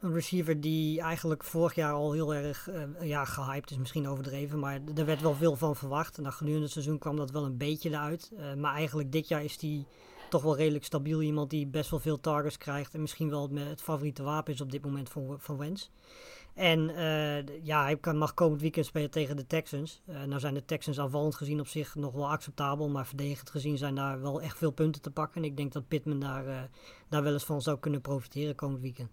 een 0.00 0.12
receiver 0.12 0.60
die 0.60 1.00
eigenlijk 1.00 1.44
vorig 1.44 1.74
jaar 1.74 1.92
al 1.92 2.12
heel 2.12 2.34
erg 2.34 2.68
eh, 2.68 2.82
ja, 3.00 3.24
gehyped 3.24 3.70
is, 3.70 3.78
misschien 3.78 4.08
overdreven. 4.08 4.58
Maar 4.58 4.80
er 4.96 5.04
werd 5.04 5.20
wel 5.20 5.34
veel 5.34 5.56
van 5.56 5.76
verwacht. 5.76 6.18
Nou, 6.18 6.32
gedurende 6.32 6.64
het 6.64 6.72
seizoen 6.72 6.98
kwam 6.98 7.16
dat 7.16 7.30
wel 7.30 7.44
een 7.44 7.56
beetje 7.56 7.88
eruit. 7.90 8.32
Eh, 8.36 8.54
maar 8.54 8.74
eigenlijk 8.74 9.12
dit 9.12 9.28
jaar 9.28 9.44
is 9.44 9.60
hij 9.60 9.84
toch 10.30 10.42
wel 10.42 10.56
redelijk 10.56 10.84
stabiel. 10.84 11.22
Iemand 11.22 11.50
die 11.50 11.66
best 11.66 11.90
wel 11.90 12.00
veel 12.00 12.20
targets 12.20 12.58
krijgt. 12.58 12.94
En 12.94 13.00
misschien 13.00 13.30
wel 13.30 13.42
het, 13.42 13.68
het 13.68 13.82
favoriete 13.82 14.22
wapen 14.22 14.52
is 14.52 14.60
op 14.60 14.70
dit 14.72 14.84
moment 14.84 15.08
van, 15.08 15.36
van 15.38 15.56
Wens. 15.56 15.90
En 16.58 16.90
eh, 16.96 17.64
ja, 17.64 17.82
hij 17.82 17.96
kan, 17.96 18.16
mag 18.16 18.34
komend 18.34 18.60
weekend 18.60 18.86
spelen 18.86 19.10
tegen 19.10 19.36
de 19.36 19.46
Texans. 19.46 20.02
Eh, 20.06 20.22
nou 20.22 20.40
zijn 20.40 20.54
de 20.54 20.64
Texans 20.64 21.00
aanvallend 21.00 21.34
gezien 21.34 21.60
op 21.60 21.66
zich 21.66 21.94
nog 21.94 22.12
wel 22.12 22.30
acceptabel. 22.30 22.88
Maar 22.88 23.06
verdedigend 23.06 23.50
gezien 23.50 23.78
zijn 23.78 23.94
daar 23.94 24.20
wel 24.20 24.42
echt 24.42 24.58
veel 24.58 24.70
punten 24.70 25.02
te 25.02 25.10
pakken. 25.10 25.42
En 25.42 25.48
ik 25.48 25.56
denk 25.56 25.72
dat 25.72 25.88
Pittman 25.88 26.20
daar, 26.20 26.46
eh, 26.46 26.56
daar 27.08 27.22
wel 27.22 27.32
eens 27.32 27.44
van 27.44 27.62
zou 27.62 27.78
kunnen 27.78 28.00
profiteren 28.00 28.54
komend 28.54 28.80
weekend. 28.80 29.10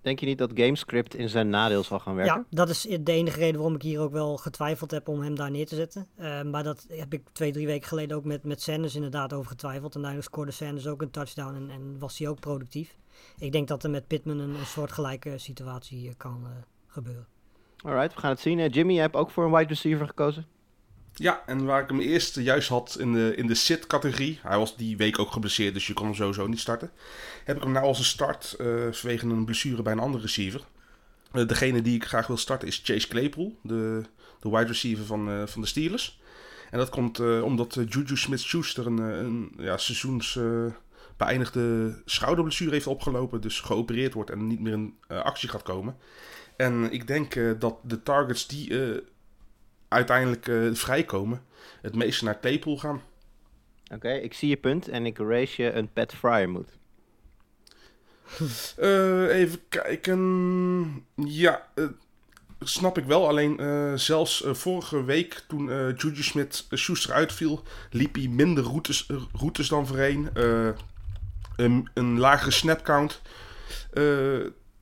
Denk 0.00 0.20
je 0.20 0.26
niet 0.26 0.38
dat 0.38 0.50
GameScript 0.54 1.14
in 1.14 1.28
zijn 1.28 1.48
nadeel 1.48 1.84
zal 1.84 1.98
gaan 1.98 2.14
werken? 2.14 2.34
Ja, 2.34 2.46
dat 2.50 2.68
is 2.68 2.82
de 2.82 3.12
enige 3.12 3.38
reden 3.38 3.54
waarom 3.54 3.74
ik 3.74 3.82
hier 3.82 4.00
ook 4.00 4.12
wel 4.12 4.36
getwijfeld 4.36 4.90
heb 4.90 5.08
om 5.08 5.20
hem 5.20 5.34
daar 5.34 5.50
neer 5.50 5.66
te 5.66 5.74
zetten. 5.74 6.06
Maar 6.50 6.62
dat 6.62 6.86
heb 6.88 7.12
ik 7.12 7.22
twee, 7.32 7.52
drie 7.52 7.66
weken 7.66 7.88
geleden 7.88 8.16
ook 8.16 8.24
met, 8.24 8.44
met 8.44 8.62
Sanders 8.62 8.94
inderdaad 8.94 9.32
over 9.32 9.50
getwijfeld. 9.50 9.94
En 9.94 10.04
uiteindelijk 10.04 10.32
scoorde 10.32 10.50
Sanders 10.50 10.86
ook 10.86 11.02
een 11.02 11.10
touchdown 11.10 11.54
en, 11.54 11.70
en 11.70 11.98
was 11.98 12.18
hij 12.18 12.28
ook 12.28 12.40
productief. 12.40 12.96
Ik 13.38 13.52
denk 13.52 13.68
dat 13.68 13.84
er 13.84 13.90
met 13.90 14.06
Pittman 14.06 14.38
een, 14.38 14.54
een 14.54 14.66
soortgelijke 14.66 15.38
situatie 15.38 16.14
kan 16.16 16.40
eh, 16.44 16.73
gebeuren. 16.94 17.26
Alright, 17.84 18.14
we 18.14 18.20
gaan 18.20 18.30
het 18.30 18.40
zien. 18.40 18.58
Eh, 18.58 18.72
Jimmy, 18.72 18.92
jij 18.92 19.02
hebt 19.02 19.16
ook 19.16 19.30
voor 19.30 19.44
een 19.44 19.52
wide 19.52 19.68
receiver 19.68 20.06
gekozen. 20.06 20.46
Ja, 21.14 21.42
en 21.46 21.64
waar 21.64 21.82
ik 21.82 21.88
hem 21.88 22.00
eerst 22.00 22.36
juist 22.36 22.68
had 22.68 22.96
in 22.98 23.12
de, 23.12 23.34
in 23.36 23.46
de 23.46 23.54
sit-categorie. 23.54 24.38
Hij 24.42 24.58
was 24.58 24.76
die 24.76 24.96
week 24.96 25.18
ook 25.18 25.32
geblesseerd, 25.32 25.74
dus 25.74 25.86
je 25.86 25.92
kon 25.92 26.06
hem 26.06 26.14
sowieso 26.14 26.46
niet 26.46 26.60
starten. 26.60 26.90
Heb 27.44 27.56
ik 27.56 27.62
hem 27.62 27.72
nou 27.72 27.86
als 27.86 27.98
een 27.98 28.04
start 28.04 28.56
eh, 28.58 28.66
vanwege 28.90 29.26
een 29.26 29.44
blessure 29.44 29.82
bij 29.82 29.92
een 29.92 29.98
andere 29.98 30.22
receiver. 30.22 30.64
Eh, 31.32 31.46
degene 31.46 31.82
die 31.82 31.94
ik 31.94 32.04
graag 32.04 32.26
wil 32.26 32.36
starten 32.36 32.68
is 32.68 32.80
Chase 32.84 33.08
Claypool, 33.08 33.58
de, 33.62 34.02
de 34.44 34.50
wide 34.50 34.66
receiver 34.66 35.04
van, 35.04 35.30
eh, 35.30 35.46
van 35.46 35.60
de 35.60 35.66
Steelers. 35.66 36.20
En 36.70 36.78
dat 36.78 36.88
komt 36.88 37.18
eh, 37.18 37.42
omdat 37.42 37.78
Juju 37.88 38.16
Smith-Schuster 38.16 38.86
een, 38.86 38.98
een 38.98 39.52
ja, 39.56 39.76
seizoens 39.76 40.36
eh, 40.36 40.66
beëindigde 41.16 41.94
schouderblessure 42.04 42.70
heeft 42.70 42.86
opgelopen. 42.86 43.40
Dus 43.40 43.60
geopereerd 43.60 44.14
wordt 44.14 44.30
en 44.30 44.46
niet 44.46 44.60
meer 44.60 44.72
in 44.72 44.94
actie 45.08 45.48
gaat 45.48 45.62
komen. 45.62 45.96
En 46.56 46.92
ik 46.92 47.06
denk 47.06 47.34
eh, 47.34 47.50
dat 47.58 47.78
de 47.82 48.02
targets 48.02 48.46
die 48.46 48.82
eh, 48.82 49.00
uiteindelijk 49.88 50.48
eh, 50.48 50.72
vrijkomen, 50.72 51.42
het 51.82 51.94
meeste 51.94 52.24
naar 52.24 52.40
Claypool 52.40 52.76
gaan. 52.76 53.02
Oké, 53.92 54.12
ik 54.12 54.34
zie 54.34 54.48
je 54.48 54.56
punt 54.56 54.88
en 54.88 55.06
ik 55.06 55.18
race 55.18 55.62
je 55.62 55.72
een 55.72 55.92
Pat 55.92 56.14
Fryer 56.14 56.48
moet. 56.48 56.68
Even 59.30 59.58
kijken. 59.68 61.06
Ja, 61.14 61.66
snap 62.60 62.98
ik 62.98 63.04
wel. 63.04 63.28
Alleen 63.28 63.58
zelfs 63.98 64.44
vorige 64.46 65.04
week 65.04 65.44
toen 65.48 65.70
eh 65.70 65.96
Juju 65.96 66.22
Smith-Schuster 66.22 67.12
uitviel, 67.12 67.62
liep 67.90 68.14
hij 68.14 68.28
minder 68.28 68.64
routes, 68.64 69.10
routes 69.32 69.68
dan 69.68 69.86
voorheen. 69.86 70.28
Een, 71.56 71.88
een 71.94 72.18
lagere 72.18 72.50
snapcount. 72.50 73.22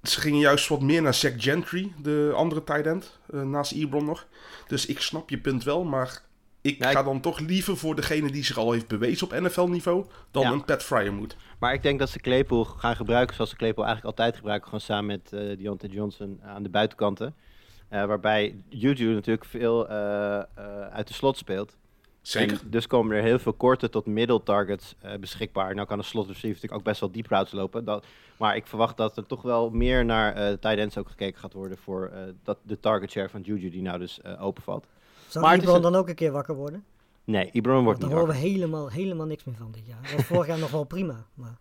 Ze 0.03 0.21
gingen 0.21 0.41
juist 0.41 0.69
wat 0.69 0.81
meer 0.81 1.03
naar 1.03 1.15
Zach 1.15 1.33
Gentry, 1.37 1.93
de 2.03 2.33
andere 2.35 2.65
tight 2.65 2.87
end, 2.87 3.19
eh, 3.33 3.41
naast 3.43 3.73
Ebron 3.73 4.05
nog. 4.05 4.27
Dus 4.67 4.87
ik 4.87 5.01
snap 5.01 5.31
je 5.31 5.39
punt 5.39 5.65
wel, 5.65 5.85
maar 5.85 6.23
ik 6.61 6.85
ga 6.85 7.03
dan 7.03 7.21
toch 7.21 7.39
liever 7.41 7.77
voor 7.77 7.95
degene 7.95 8.31
die 8.31 8.45
zich 8.45 8.57
al 8.57 8.73
heeft 8.73 8.89
bewezen 8.89 9.27
op 9.27 9.41
NFL-niveau 9.41 10.07
dan 10.31 10.43
Ja. 10.43 10.51
een 10.53 10.65
Pat 10.65 10.83
Fryer 10.83 11.13
moet. 11.13 11.37
Maar 11.59 11.75
ik 11.75 11.83
denk 11.83 11.99
dat 11.99 12.11
ze 12.11 12.19
Claypool 12.21 12.65
gaan 12.65 12.97
gebruiken 12.97 13.35
zoals 13.35 13.51
ze 13.51 13.57
Claypool 13.57 13.85
eigenlijk 13.85 14.17
altijd 14.17 14.37
gebruiken. 14.37 14.65
Gewoon 14.67 14.85
samen 14.85 15.07
met 15.07 15.59
Deontay 15.59 15.91
Johnson 15.91 16.41
aan 16.43 16.63
de 16.63 16.69
buitenkanten. 16.69 17.35
Eh, 17.89 18.05
waarbij 18.05 18.55
Juju 18.69 19.15
natuurlijk 19.15 19.45
veel 19.45 19.89
uit 20.93 21.09
de 21.09 21.15
slot 21.15 21.37
speelt. 21.37 21.77
Zeker. 22.23 22.61
En 22.62 22.71
dus 22.71 22.87
komen 22.87 23.17
er 23.17 23.23
heel 23.23 23.38
veel 23.38 23.52
korte 23.52 23.88
tot 23.88 24.07
middle 24.07 24.43
targets 24.43 24.95
eh, 25.00 25.14
beschikbaar. 25.19 25.75
Nou 25.75 25.87
kan 25.87 25.99
een 25.99 26.05
slot 26.05 26.26
receiver 26.26 26.49
natuurlijk 26.49 26.75
ook 26.81 26.85
best 26.85 27.00
wel 27.00 27.11
deep 27.11 27.26
routes 27.26 27.52
lopen. 27.52 27.85
Dat, 27.85 28.05
maar 28.37 28.57
ik 28.57 28.67
verwacht 28.67 28.97
dat 28.97 29.17
er 29.17 29.26
toch 29.26 29.43
wel 29.43 29.71
meer 29.71 30.05
naar 30.05 30.35
eh 30.35 30.52
tight 30.52 30.79
ends 30.79 30.99
ook 30.99 31.09
gekeken 31.09 31.41
gaat 31.41 31.52
worden 31.52 31.79
voor 31.79 32.07
eh, 32.14 32.21
dat, 32.43 32.59
de 32.62 32.81
target 32.81 33.11
share 33.11 33.29
van 33.29 33.41
Juju 33.41 33.71
die 33.71 33.83
nou 33.83 33.99
dus 33.99 34.21
eh, 34.21 34.43
openvalt. 34.45 34.87
Maar 35.35 35.55
Ebron 35.55 35.75
een- 35.76 35.83
dan 35.83 35.95
ook 35.95 36.09
een 36.09 36.14
keer 36.14 36.33
wakker 36.33 36.55
worden? 36.55 36.85
Nee, 37.25 37.50
Ebron 37.52 37.85
wordt 37.85 38.00
Daar 38.00 38.09
niet 38.09 38.19
horen 38.19 38.35
we 38.35 38.41
wakker. 38.41 38.50
helemaal, 38.52 38.91
helemaal 38.91 39.26
niks 39.26 39.45
meer 39.45 39.55
van 39.57 39.73
dit 39.73 39.87
jaar. 39.87 40.02
Dat 40.02 40.12
was 40.12 40.25
vorig 40.25 40.47
jaar 40.47 40.59
nog 40.59 40.71
wel 40.71 40.85
prima. 40.85 41.26
Maar 41.35 41.57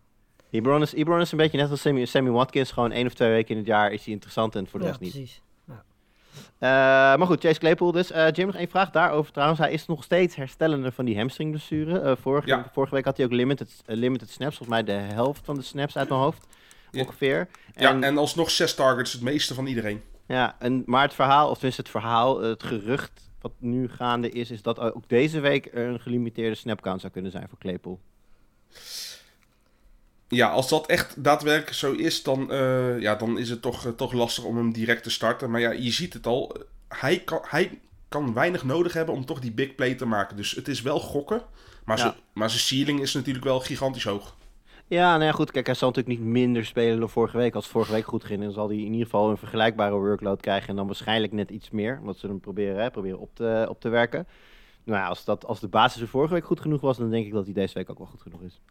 Ebron 0.50 0.82
is, 0.82 0.94
Ebron 0.94 1.20
is 1.20 1.32
een 1.32 1.38
beetje 1.38 1.58
net 1.58 1.70
als 1.70 1.82
Sammy, 1.82 2.06
Sammy 2.06 2.30
Watkins. 2.30 2.72
Gewoon 2.72 2.92
één 2.92 3.06
of 3.06 3.14
twee 3.14 3.30
weken 3.30 3.50
in 3.52 3.58
het 3.58 3.68
jaar 3.68 3.92
is 3.92 4.04
hij 4.04 4.14
interessant 4.14 4.56
en 4.56 4.68
voor 4.68 4.80
de 4.80 4.86
ja, 4.86 4.92
rest 4.92 5.02
niet. 5.04 5.12
precies. 5.12 5.42
Eh, 6.58 6.70
maar 6.70 7.26
goed, 7.26 7.42
Chase 7.44 7.60
Claypool 7.60 7.92
dus. 7.92 8.12
Eh, 8.12 8.32
Jim, 8.32 8.46
nog 8.46 8.56
één 8.56 8.70
vraag 8.70 8.92
daarover 8.92 9.32
trouwens. 9.32 9.60
Hij 9.60 9.72
is 9.72 9.86
nog 9.86 10.04
steeds 10.04 10.36
herstellende 10.36 10.92
van 10.92 11.06
die 11.06 11.18
hamstringblessure. 11.18 12.00
Eh 12.00 12.12
vorige, 12.22 12.48
Ja. 12.48 12.70
vorige 12.74 12.96
week 12.96 13.06
had 13.06 13.18
hij 13.18 13.26
ook 13.26 13.32
limited, 13.32 13.84
limited 13.86 14.30
snaps. 14.30 14.58
Volgens 14.58 14.82
mij 14.84 14.96
de 14.96 15.14
helft 15.14 15.42
van 15.46 15.56
de 15.56 15.62
snaps 15.62 15.98
uit 15.98 16.10
mijn 16.10 16.22
hoofd. 16.22 16.48
Ongeveer. 16.98 17.48
Ja, 17.76 18.02
en 18.02 18.18
alsnog 18.18 18.52
zes 18.52 18.76
targets, 18.76 19.14
het 19.14 19.22
meeste 19.22 19.54
van 19.54 19.66
iedereen. 19.66 20.02
Ja, 20.26 20.56
en, 20.60 20.84
maar 20.86 21.02
het 21.04 21.14
verhaal, 21.14 21.48
of 21.50 21.54
tenminste 21.54 21.82
het 21.82 21.92
verhaal, 21.92 22.42
het 22.42 22.64
gerucht 22.64 23.30
wat 23.42 23.52
nu 23.60 23.90
gaande 23.90 24.30
is, 24.30 24.52
is 24.52 24.62
dat 24.62 24.80
ook 24.80 25.04
deze 25.10 25.40
week 25.40 25.70
er 25.74 25.88
een 25.88 26.00
gelimiteerde 26.00 26.56
snapcount 26.56 27.02
zou 27.02 27.14
kunnen 27.14 27.32
zijn 27.32 27.48
voor 27.50 27.58
Claypool. 27.58 28.00
Ja, 30.36 30.50
als 30.50 30.70
dat 30.70 30.88
echt 30.88 31.24
daadwerkelijk 31.24 31.74
zo 31.78 31.92
is, 31.92 32.24
dan, 32.24 32.52
eh, 32.52 33.00
ja, 33.00 33.16
dan 33.16 33.38
is 33.38 33.50
het 33.50 33.62
toch, 33.62 33.86
eh, 33.86 33.92
toch 33.92 34.14
lastig 34.14 34.44
om 34.44 34.58
hem 34.58 34.72
direct 34.74 35.04
te 35.04 35.10
starten. 35.10 35.52
Maar 35.52 35.62
ja, 35.62 35.72
je 35.72 35.92
ziet 35.92 36.14
het 36.14 36.28
al. 36.28 36.56
Hij 36.88 37.20
kan, 37.20 37.40
hij 37.48 37.80
kan 38.10 38.34
weinig 38.34 38.64
nodig 38.64 38.94
hebben 38.94 39.16
om 39.16 39.26
toch 39.26 39.40
die 39.40 39.52
big 39.52 39.76
play 39.76 39.94
te 39.96 40.06
maken. 40.06 40.36
Dus 40.36 40.52
het 40.52 40.68
is 40.68 40.82
wel 40.82 41.00
gokken. 41.00 41.42
Maar, 41.86 41.98
Ja. 41.98 42.04
zijn- 42.04 42.16
maar 42.34 42.50
zijn 42.50 42.62
ceiling 42.62 43.00
is 43.02 43.14
natuurlijk 43.14 43.46
wel 43.46 43.60
gigantisch 43.60 44.04
hoog. 44.04 44.36
Ja, 44.88 45.12
nou 45.12 45.24
ja, 45.24 45.32
goed. 45.32 45.52
Kijk, 45.52 45.66
hij 45.66 45.76
zal 45.76 45.90
natuurlijk 45.90 46.20
niet 46.20 46.28
minder 46.28 46.66
spelen 46.66 47.00
dan 47.00 47.10
vorige 47.10 47.38
week. 47.38 47.56
Als 47.56 47.68
vorige 47.68 47.92
week 47.92 48.06
goed 48.06 48.24
ging, 48.24 48.42
dan 48.42 48.52
zal 48.52 48.68
hij 48.68 48.78
in 48.78 48.92
ieder 48.92 49.04
geval 49.06 49.30
een 49.30 49.38
vergelijkbare 49.38 49.96
workload 49.96 50.42
krijgen. 50.42 50.70
En 50.70 50.76
dan 50.76 50.86
waarschijnlijk 50.86 51.34
net 51.34 51.50
iets 51.52 51.70
meer. 51.70 51.98
Omdat 52.00 52.18
ze 52.18 52.28
hem 52.28 52.40
proberen, 52.40 52.82
hè, 52.82 52.92
proberen 52.92 53.20
op, 53.20 53.36
te, 53.36 53.66
op 53.70 53.80
te 53.82 53.90
werken. 53.90 54.28
Nou 54.84 55.00
ja, 55.00 55.08
als, 55.08 55.26
dat, 55.26 55.46
als 55.46 55.60
de 55.60 55.68
basis 55.68 56.02
er 56.02 56.08
vorige 56.08 56.34
week 56.34 56.46
goed 56.46 56.60
genoeg 56.60 56.82
was, 56.82 56.98
dan 56.98 57.10
denk 57.10 57.26
ik 57.26 57.32
dat 57.34 57.46
hij 57.46 57.54
deze 57.54 57.74
week 57.74 57.90
ook 57.90 57.98
wel 57.98 58.08
goed 58.08 58.22
genoeg 58.22 58.42
is. 58.42 58.62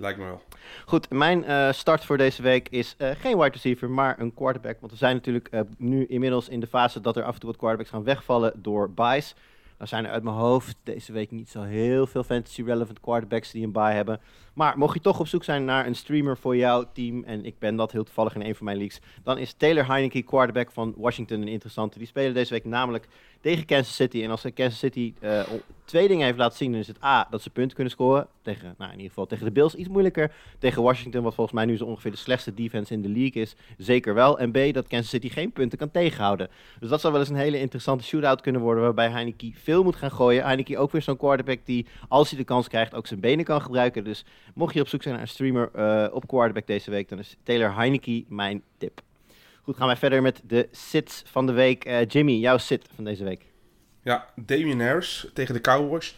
Lijkt 0.00 0.18
me 0.18 0.24
wel. 0.24 0.42
Goed, 0.84 1.10
mijn 1.10 1.44
eh, 1.44 1.72
start 1.72 2.04
voor 2.04 2.16
deze 2.16 2.42
week 2.42 2.68
is 2.68 2.94
eh, 2.98 3.10
geen 3.10 3.38
wide 3.38 3.50
receiver, 3.52 3.90
maar 3.90 4.20
een 4.20 4.34
quarterback. 4.34 4.76
Want 4.80 4.92
we 4.92 4.98
zijn 4.98 5.14
natuurlijk 5.14 5.48
eh, 5.48 5.60
nu 5.78 6.06
inmiddels 6.06 6.48
in 6.48 6.60
de 6.60 6.66
fase 6.66 7.00
dat 7.00 7.16
er 7.16 7.22
af 7.22 7.34
en 7.34 7.40
toe 7.40 7.48
wat 7.48 7.58
quarterbacks 7.58 7.90
gaan 7.90 8.04
wegvallen 8.04 8.52
door 8.56 8.90
buys. 8.90 9.34
Dan 9.76 9.88
zijn 9.88 10.04
er 10.04 10.10
uit 10.10 10.22
mijn 10.22 10.36
hoofd 10.36 10.76
deze 10.82 11.12
week 11.12 11.30
niet 11.30 11.48
zo 11.48 11.62
heel 11.62 12.06
veel 12.06 12.22
fantasy 12.22 12.62
relevant 12.62 13.00
quarterbacks 13.00 13.50
die 13.50 13.64
een 13.64 13.72
buy 13.72 13.92
hebben. 13.92 14.20
Maar 14.60 14.78
mocht 14.78 14.94
je 14.94 15.00
toch 15.00 15.20
op 15.20 15.26
zoek 15.26 15.44
zijn 15.44 15.64
naar 15.64 15.86
een 15.86 15.94
streamer 15.94 16.36
voor 16.36 16.56
jouw 16.56 16.84
team, 16.92 17.24
en 17.24 17.44
ik 17.44 17.58
ben 17.58 17.76
dat 17.76 17.92
heel 17.92 18.04
toevallig 18.04 18.34
in 18.34 18.42
een 18.42 18.54
van 18.54 18.64
mijn 18.64 18.76
leagues, 18.76 19.00
dan 19.22 19.38
is 19.38 19.52
Taylor 19.52 19.86
Heineke, 19.86 20.22
quarterback 20.22 20.70
van 20.70 20.94
Washington, 20.96 21.40
een 21.40 21.48
interessante. 21.48 21.98
Die 21.98 22.06
spelen 22.06 22.34
deze 22.34 22.52
week 22.52 22.64
namelijk 22.64 23.08
tegen 23.40 23.64
Kansas 23.64 23.94
City. 23.94 24.22
En 24.22 24.30
als 24.30 24.42
Kansas 24.54 24.78
City 24.78 25.14
eh, 25.20 25.40
twee 25.84 26.08
dingen 26.08 26.24
heeft 26.26 26.38
laten 26.38 26.56
zien, 26.56 26.70
dan 26.70 26.80
is 26.80 26.86
het 26.86 27.04
A, 27.04 27.26
dat 27.30 27.42
ze 27.42 27.50
punten 27.50 27.74
kunnen 27.74 27.92
scoren. 27.92 28.26
Tegen, 28.42 28.74
nou 28.78 28.90
in 28.90 28.96
ieder 28.96 29.08
geval 29.08 29.26
tegen 29.26 29.44
de 29.44 29.50
Bills 29.50 29.74
iets 29.74 29.88
moeilijker. 29.88 30.32
Tegen 30.58 30.82
Washington, 30.82 31.22
wat 31.22 31.34
volgens 31.34 31.56
mij 31.56 31.64
nu 31.64 31.76
zo 31.76 31.84
ongeveer 31.84 32.10
de 32.10 32.16
slechtste 32.16 32.54
defense 32.54 32.92
in 32.92 33.02
de 33.02 33.08
league 33.08 33.42
is. 33.42 33.54
Zeker 33.78 34.14
wel. 34.14 34.38
En 34.38 34.50
B, 34.50 34.74
dat 34.74 34.88
Kansas 34.88 35.08
City 35.08 35.28
geen 35.28 35.52
punten 35.52 35.78
kan 35.78 35.90
tegenhouden. 35.90 36.48
Dus 36.80 36.88
dat 36.88 37.00
zou 37.00 37.12
wel 37.12 37.22
eens 37.22 37.30
een 37.30 37.36
hele 37.36 37.60
interessante 37.60 38.04
shootout 38.04 38.40
kunnen 38.40 38.60
worden, 38.60 38.82
waarbij 38.82 39.08
Heineke 39.08 39.52
veel 39.54 39.82
moet 39.82 39.96
gaan 39.96 40.10
gooien. 40.12 40.44
Heineke 40.44 40.78
ook 40.78 40.92
weer 40.92 41.02
zo'n 41.02 41.16
quarterback 41.16 41.58
die, 41.64 41.86
als 42.08 42.28
hij 42.30 42.38
de 42.38 42.44
kans 42.44 42.68
krijgt, 42.68 42.94
ook 42.94 43.06
zijn 43.06 43.20
benen 43.20 43.44
kan 43.44 43.62
gebruiken. 43.62 44.04
Dus 44.04 44.24
mocht 44.54 44.74
je 44.74 44.80
op 44.80 44.88
zoek 44.88 45.02
zijn 45.02 45.14
naar 45.14 45.22
een 45.22 45.28
streamer 45.28 45.70
eh, 45.74 46.14
op 46.14 46.26
quarterback 46.28 46.66
deze 46.66 46.90
week, 46.90 47.08
dan 47.08 47.18
is 47.18 47.36
Taylor 47.42 47.74
Heineke 47.74 48.24
mijn 48.28 48.62
tip. 48.78 49.00
Goed, 49.62 49.76
gaan 49.76 49.86
wij 49.86 49.96
verder 49.96 50.22
met 50.22 50.40
de 50.46 50.68
sits 50.70 51.22
van 51.26 51.46
de 51.46 51.52
week. 51.52 51.84
Eh, 51.84 52.06
Jimmy, 52.06 52.32
jouw 52.32 52.58
sit 52.58 52.86
van 52.94 53.04
deze 53.04 53.24
week. 53.24 53.44
Ja, 54.02 54.26
Damian 54.36 54.80
Harris 54.80 55.26
tegen 55.34 55.54
de 55.54 55.60
Cowboys. 55.60 56.16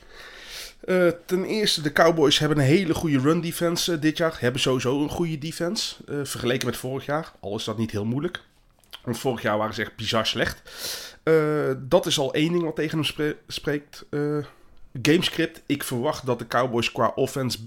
Eh, 0.84 1.08
ten 1.26 1.44
eerste, 1.44 1.82
de 1.82 1.92
Cowboys 1.92 2.38
hebben 2.38 2.58
een 2.58 2.64
hele 2.64 2.94
goede 2.94 3.18
run 3.18 3.40
defense 3.40 3.98
dit 3.98 4.16
jaar. 4.16 4.36
Hebben 4.40 4.60
sowieso 4.60 5.02
een 5.02 5.08
goede 5.08 5.38
defense. 5.38 5.94
vergeleken 6.06 6.66
met 6.66 6.76
vorig 6.76 7.06
jaar. 7.06 7.32
Al 7.40 7.56
is 7.56 7.64
dat 7.64 7.78
niet 7.78 7.90
heel 7.90 8.04
moeilijk. 8.04 8.40
Want 9.04 9.18
vorig 9.18 9.42
jaar 9.42 9.58
waren 9.58 9.74
ze 9.74 9.80
echt 9.82 9.96
bizar 9.96 10.26
slecht. 10.26 10.62
Dat 11.78 12.06
is 12.06 12.18
al 12.18 12.34
één 12.34 12.52
ding 12.52 12.62
wat 12.64 12.76
tegen 12.76 12.98
hem 12.98 13.04
spre- 13.06 13.36
spreekt. 13.46 14.04
Eh 14.10 14.38
gamescript. 15.02 15.62
Ik 15.66 15.82
verwacht 15.82 16.26
dat 16.26 16.38
de 16.38 16.46
Cowboys 16.46 16.92
qua 16.92 17.12
offense 17.14 17.58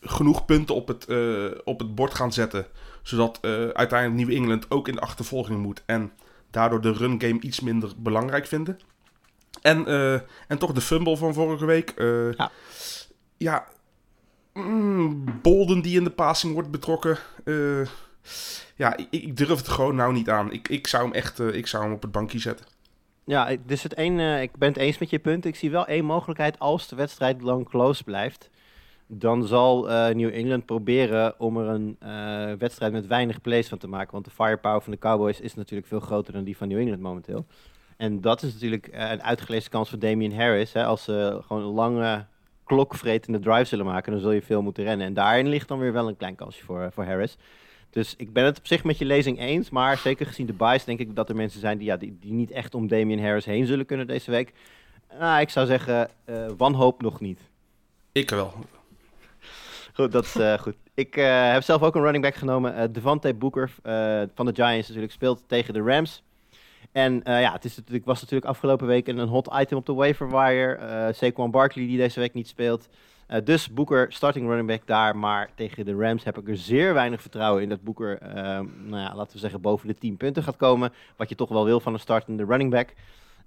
genoeg 0.00 0.44
punten 0.44 0.74
op 0.74 0.88
het, 0.88 1.06
eh, 1.06 1.50
op 1.64 1.78
het 1.78 1.94
bord 1.94 2.14
gaan 2.14 2.32
zetten. 2.32 2.66
Zodat 3.02 3.38
eh, 3.40 3.68
uiteindelijk 3.68 4.28
New 4.28 4.36
England 4.36 4.70
ook 4.70 4.88
in 4.88 4.94
de 4.94 5.00
achtervolging 5.00 5.58
moet. 5.58 5.82
En 5.86 6.12
daardoor 6.50 6.80
de 6.80 6.92
run 6.92 7.20
game 7.20 7.40
iets 7.40 7.60
minder 7.60 7.92
belangrijk 7.96 8.46
vinden. 8.46 8.78
En, 9.62 9.86
eh, 9.86 10.12
en 10.48 10.58
toch 10.58 10.72
de 10.72 10.80
fumble 10.80 11.16
van 11.16 11.34
vorige 11.34 11.64
week. 11.64 11.94
Ja. 12.36 12.50
ja. 13.36 13.66
mm, 14.52 15.24
Bolden 15.42 15.80
die 15.80 15.98
in 15.98 16.04
de 16.04 16.10
passing 16.10 16.52
wordt 16.52 16.70
betrokken. 16.70 17.18
ja, 18.74 18.96
ik, 18.96 19.06
ik 19.10 19.36
durf 19.36 19.58
het 19.58 19.68
gewoon 19.68 19.94
nou 19.94 20.12
niet 20.12 20.30
aan. 20.30 20.52
Ik, 20.52 20.68
ik, 20.68 20.86
zou 20.86 21.04
hem 21.04 21.12
echt 21.12 21.38
ik 21.38 21.66
zou 21.66 21.82
hem 21.84 21.92
op 21.92 22.02
het 22.02 22.12
bankje 22.12 22.38
zetten. 22.38 22.66
Ja, 23.24 23.56
dus 23.66 23.82
het 23.82 23.98
een, 23.98 24.40
ik 24.40 24.56
ben 24.56 24.68
het 24.68 24.76
eens 24.76 24.98
met 24.98 25.10
je 25.10 25.18
punt. 25.18 25.44
Ik 25.44 25.56
zie 25.56 25.70
wel 25.70 25.86
één 25.86 26.04
mogelijkheid 26.04 26.58
als 26.58 26.88
de 26.88 26.96
wedstrijd 26.96 27.42
lang 27.42 27.68
close 27.68 28.04
blijft. 28.04 28.50
Dan 29.10 29.46
zal 29.46 29.90
eh, 29.90 30.14
New 30.14 30.34
England 30.34 30.66
proberen 30.66 31.40
om 31.40 31.56
er 31.56 31.68
een 31.68 31.96
eh, 31.98 32.52
wedstrijd 32.58 32.92
met 32.92 33.06
weinig 33.06 33.40
plays 33.40 33.68
van 33.68 33.78
te 33.78 33.88
maken. 33.88 34.12
Want 34.12 34.24
de 34.24 34.30
firepower 34.30 34.82
van 34.82 34.92
de 34.92 34.98
Cowboys 34.98 35.40
is 35.40 35.54
natuurlijk 35.54 35.88
veel 35.88 36.00
groter 36.00 36.32
dan 36.32 36.44
die 36.44 36.56
van 36.56 36.68
New 36.68 36.78
England 36.78 37.00
momenteel. 37.00 37.46
En 37.96 38.20
dat 38.20 38.42
is 38.42 38.52
natuurlijk 38.52 38.86
eh, 38.86 39.10
een 39.10 39.22
uitgelezen 39.22 39.70
kans 39.70 39.88
voor 39.88 39.98
Damian 39.98 40.32
Harris. 40.32 40.72
Hè, 40.72 40.84
als 40.84 41.04
ze 41.04 41.40
gewoon 41.46 41.62
een 41.62 41.74
lange 41.74 42.26
klokvretende 42.64 43.38
drive 43.38 43.64
zullen 43.64 43.84
maken, 43.84 44.12
dan 44.12 44.20
zul 44.20 44.30
je 44.30 44.42
veel 44.42 44.62
moeten 44.62 44.84
rennen. 44.84 45.06
En 45.06 45.14
daarin 45.14 45.48
ligt 45.48 45.68
dan 45.68 45.78
weer 45.78 45.92
wel 45.92 46.08
een 46.08 46.16
klein 46.16 46.34
kansje 46.34 46.64
voor, 46.64 46.92
voor 46.92 47.04
Harris. 47.04 47.36
Dus 47.90 48.14
ik 48.16 48.32
ben 48.32 48.44
het 48.44 48.58
op 48.58 48.66
zich 48.66 48.84
met 48.84 48.98
je 48.98 49.04
lezing 49.04 49.38
eens. 49.38 49.70
Maar 49.70 49.96
zeker 49.96 50.26
gezien 50.26 50.46
de 50.46 50.52
bias 50.52 50.84
denk 50.84 50.98
ik 50.98 51.16
dat 51.16 51.28
er 51.28 51.36
mensen 51.36 51.60
zijn 51.60 51.78
die, 51.78 51.86
ja, 51.86 51.96
die, 51.96 52.18
niet 52.20 52.50
echt 52.50 52.74
om 52.74 52.88
Damian 52.88 53.24
Harris 53.24 53.44
heen 53.44 53.66
zullen 53.66 53.86
kunnen 53.86 54.06
deze 54.06 54.30
week. 54.30 54.52
Nou, 55.18 55.40
ik 55.40 55.50
zou 55.50 55.66
zeggen, 55.66 56.10
wanhoop 56.56 57.02
nog 57.02 57.20
niet. 57.20 57.40
Ik 58.12 58.30
wel. 58.30 58.54
Goed, 59.98 60.12
dat 60.12 60.24
is 60.24 60.36
eh, 60.36 60.58
goed. 60.58 60.76
Ik 60.94 61.16
eh, 61.16 61.52
heb 61.52 61.62
zelf 61.62 61.82
ook 61.82 61.94
een 61.94 62.02
running 62.02 62.24
back 62.24 62.34
genomen. 62.34 62.74
eh 62.74 62.88
Devante 62.92 63.34
Booker 63.34 63.70
van 64.34 64.46
de 64.46 64.54
Giants 64.54 64.86
natuurlijk 64.88 65.12
speelt 65.12 65.42
tegen 65.46 65.74
de 65.74 65.82
Rams. 65.82 66.22
En 66.92 67.20
ja, 67.24 67.52
het 67.52 67.64
is 67.64 67.80
was 68.04 68.20
natuurlijk 68.20 68.50
afgelopen 68.50 68.86
week 68.86 69.08
een 69.08 69.18
hot 69.18 69.48
item 69.60 69.78
op 69.78 69.86
de 69.86 69.92
waiver 69.92 70.30
wire. 70.30 71.12
Saquon 71.12 71.50
Barkley 71.50 71.86
die 71.86 71.96
deze 71.96 72.20
week 72.20 72.34
niet 72.34 72.48
speelt. 72.48 72.88
Dus 73.44 73.72
Booker, 73.72 74.12
starting 74.12 74.46
running 74.46 74.68
back 74.68 74.86
daar. 74.86 75.16
Maar 75.16 75.50
tegen 75.54 75.84
de 75.84 75.94
Rams 75.94 76.24
heb 76.24 76.38
ik 76.38 76.48
er 76.48 76.56
zeer 76.56 76.94
weinig 76.94 77.20
vertrouwen 77.20 77.62
in 77.62 77.68
dat 77.68 77.82
Booker, 77.82 78.18
eh, 78.18 78.34
nou 78.84 79.02
ja, 79.02 79.14
laten 79.14 79.32
we 79.32 79.38
zeggen, 79.38 79.60
boven 79.60 79.88
de 79.88 79.94
10 79.94 80.16
punten 80.16 80.42
gaat 80.42 80.56
komen. 80.56 80.92
Wat 81.16 81.28
je 81.28 81.34
toch 81.34 81.48
wel 81.48 81.64
wil 81.64 81.80
van 81.80 81.92
een 81.92 82.00
startende 82.00 82.44
running 82.44 82.70
back. 82.70 82.94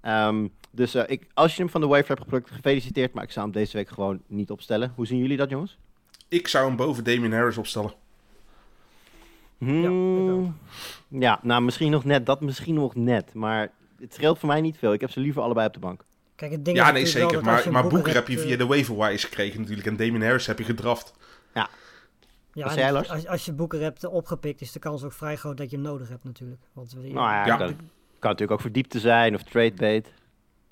Ehm, 0.00 0.48
dus 0.70 0.94
ik, 0.94 1.26
als 1.34 1.56
je 1.56 1.62
hem 1.62 1.70
van 1.70 1.80
de 1.80 1.86
waiver 1.86 2.08
hebt 2.08 2.22
geplukt, 2.22 2.50
gefeliciteerd. 2.50 3.12
Maar 3.14 3.24
ik 3.24 3.30
zou 3.30 3.44
hem 3.44 3.54
deze 3.54 3.76
week 3.76 3.88
gewoon 3.88 4.20
niet 4.26 4.50
opstellen. 4.50 4.92
Hoe 4.94 5.06
zien 5.06 5.18
jullie 5.18 5.36
dat, 5.36 5.50
jongens? 5.50 5.78
Ik 6.32 6.48
zou 6.48 6.66
hem 6.66 6.76
boven 6.76 7.04
Damian 7.04 7.32
Harris 7.32 7.58
opstellen. 7.58 7.92
Hmm, 9.58 10.56
ja, 11.08 11.40
nou 11.42 11.62
misschien 11.62 11.90
nog 11.90 12.04
net, 12.04 12.26
dat 12.26 12.40
misschien 12.40 12.74
nog 12.74 12.94
net. 12.94 13.34
Maar 13.34 13.70
het 14.00 14.14
scheelt 14.14 14.38
voor 14.38 14.48
mij 14.48 14.60
niet 14.60 14.78
veel. 14.78 14.92
Ik 14.92 15.00
heb 15.00 15.10
ze 15.10 15.20
liever 15.20 15.42
allebei 15.42 15.66
op 15.66 15.72
de 15.72 15.78
bank. 15.78 16.04
Kijk, 16.34 16.52
het 16.52 16.64
ding 16.64 16.76
Ja, 16.76 16.86
is 16.86 16.92
nee, 16.92 17.06
zeker. 17.06 17.30
wel 17.30 17.42
Maar, 17.42 17.72
maar 17.72 17.86
Booker 17.86 18.14
heb 18.14 18.28
je 18.28 18.38
via 18.38 18.52
eh, 18.52 18.58
de 18.58 18.66
waiver 18.66 18.96
wires 18.96 19.24
gekregen 19.24 19.60
natuurlijk. 19.60 19.86
En 19.86 19.96
Damian 19.96 20.22
Harris 20.22 20.46
heb 20.46 20.58
je 20.58 20.64
gedraft. 20.64 21.12
Ja, 22.54 22.74
jij, 22.74 22.92
Lars? 22.92 23.10
Als, 23.10 23.26
als 23.26 23.44
je 23.44 23.52
Booker 23.52 23.80
hebt 23.80 24.04
opgepikt, 24.04 24.60
is 24.60 24.72
de 24.72 24.78
kans 24.78 25.02
ook 25.04 25.12
vrij 25.12 25.36
groot 25.36 25.56
dat 25.56 25.70
je 25.70 25.76
hem 25.76 25.84
nodig 25.84 26.08
hebt 26.08 26.24
natuurlijk. 26.24 26.60
Want, 26.72 26.94
Nou 26.94 27.12
ja, 27.14 27.46
Ja. 27.46 27.56
Kan, 27.56 27.66
kan 27.66 27.76
natuurlijk 28.30 28.50
ook 28.50 28.60
voor 28.60 28.72
diepte 28.72 29.00
zijn 29.00 29.34
of 29.34 29.42
trade 29.42 29.74
bait. 29.74 30.12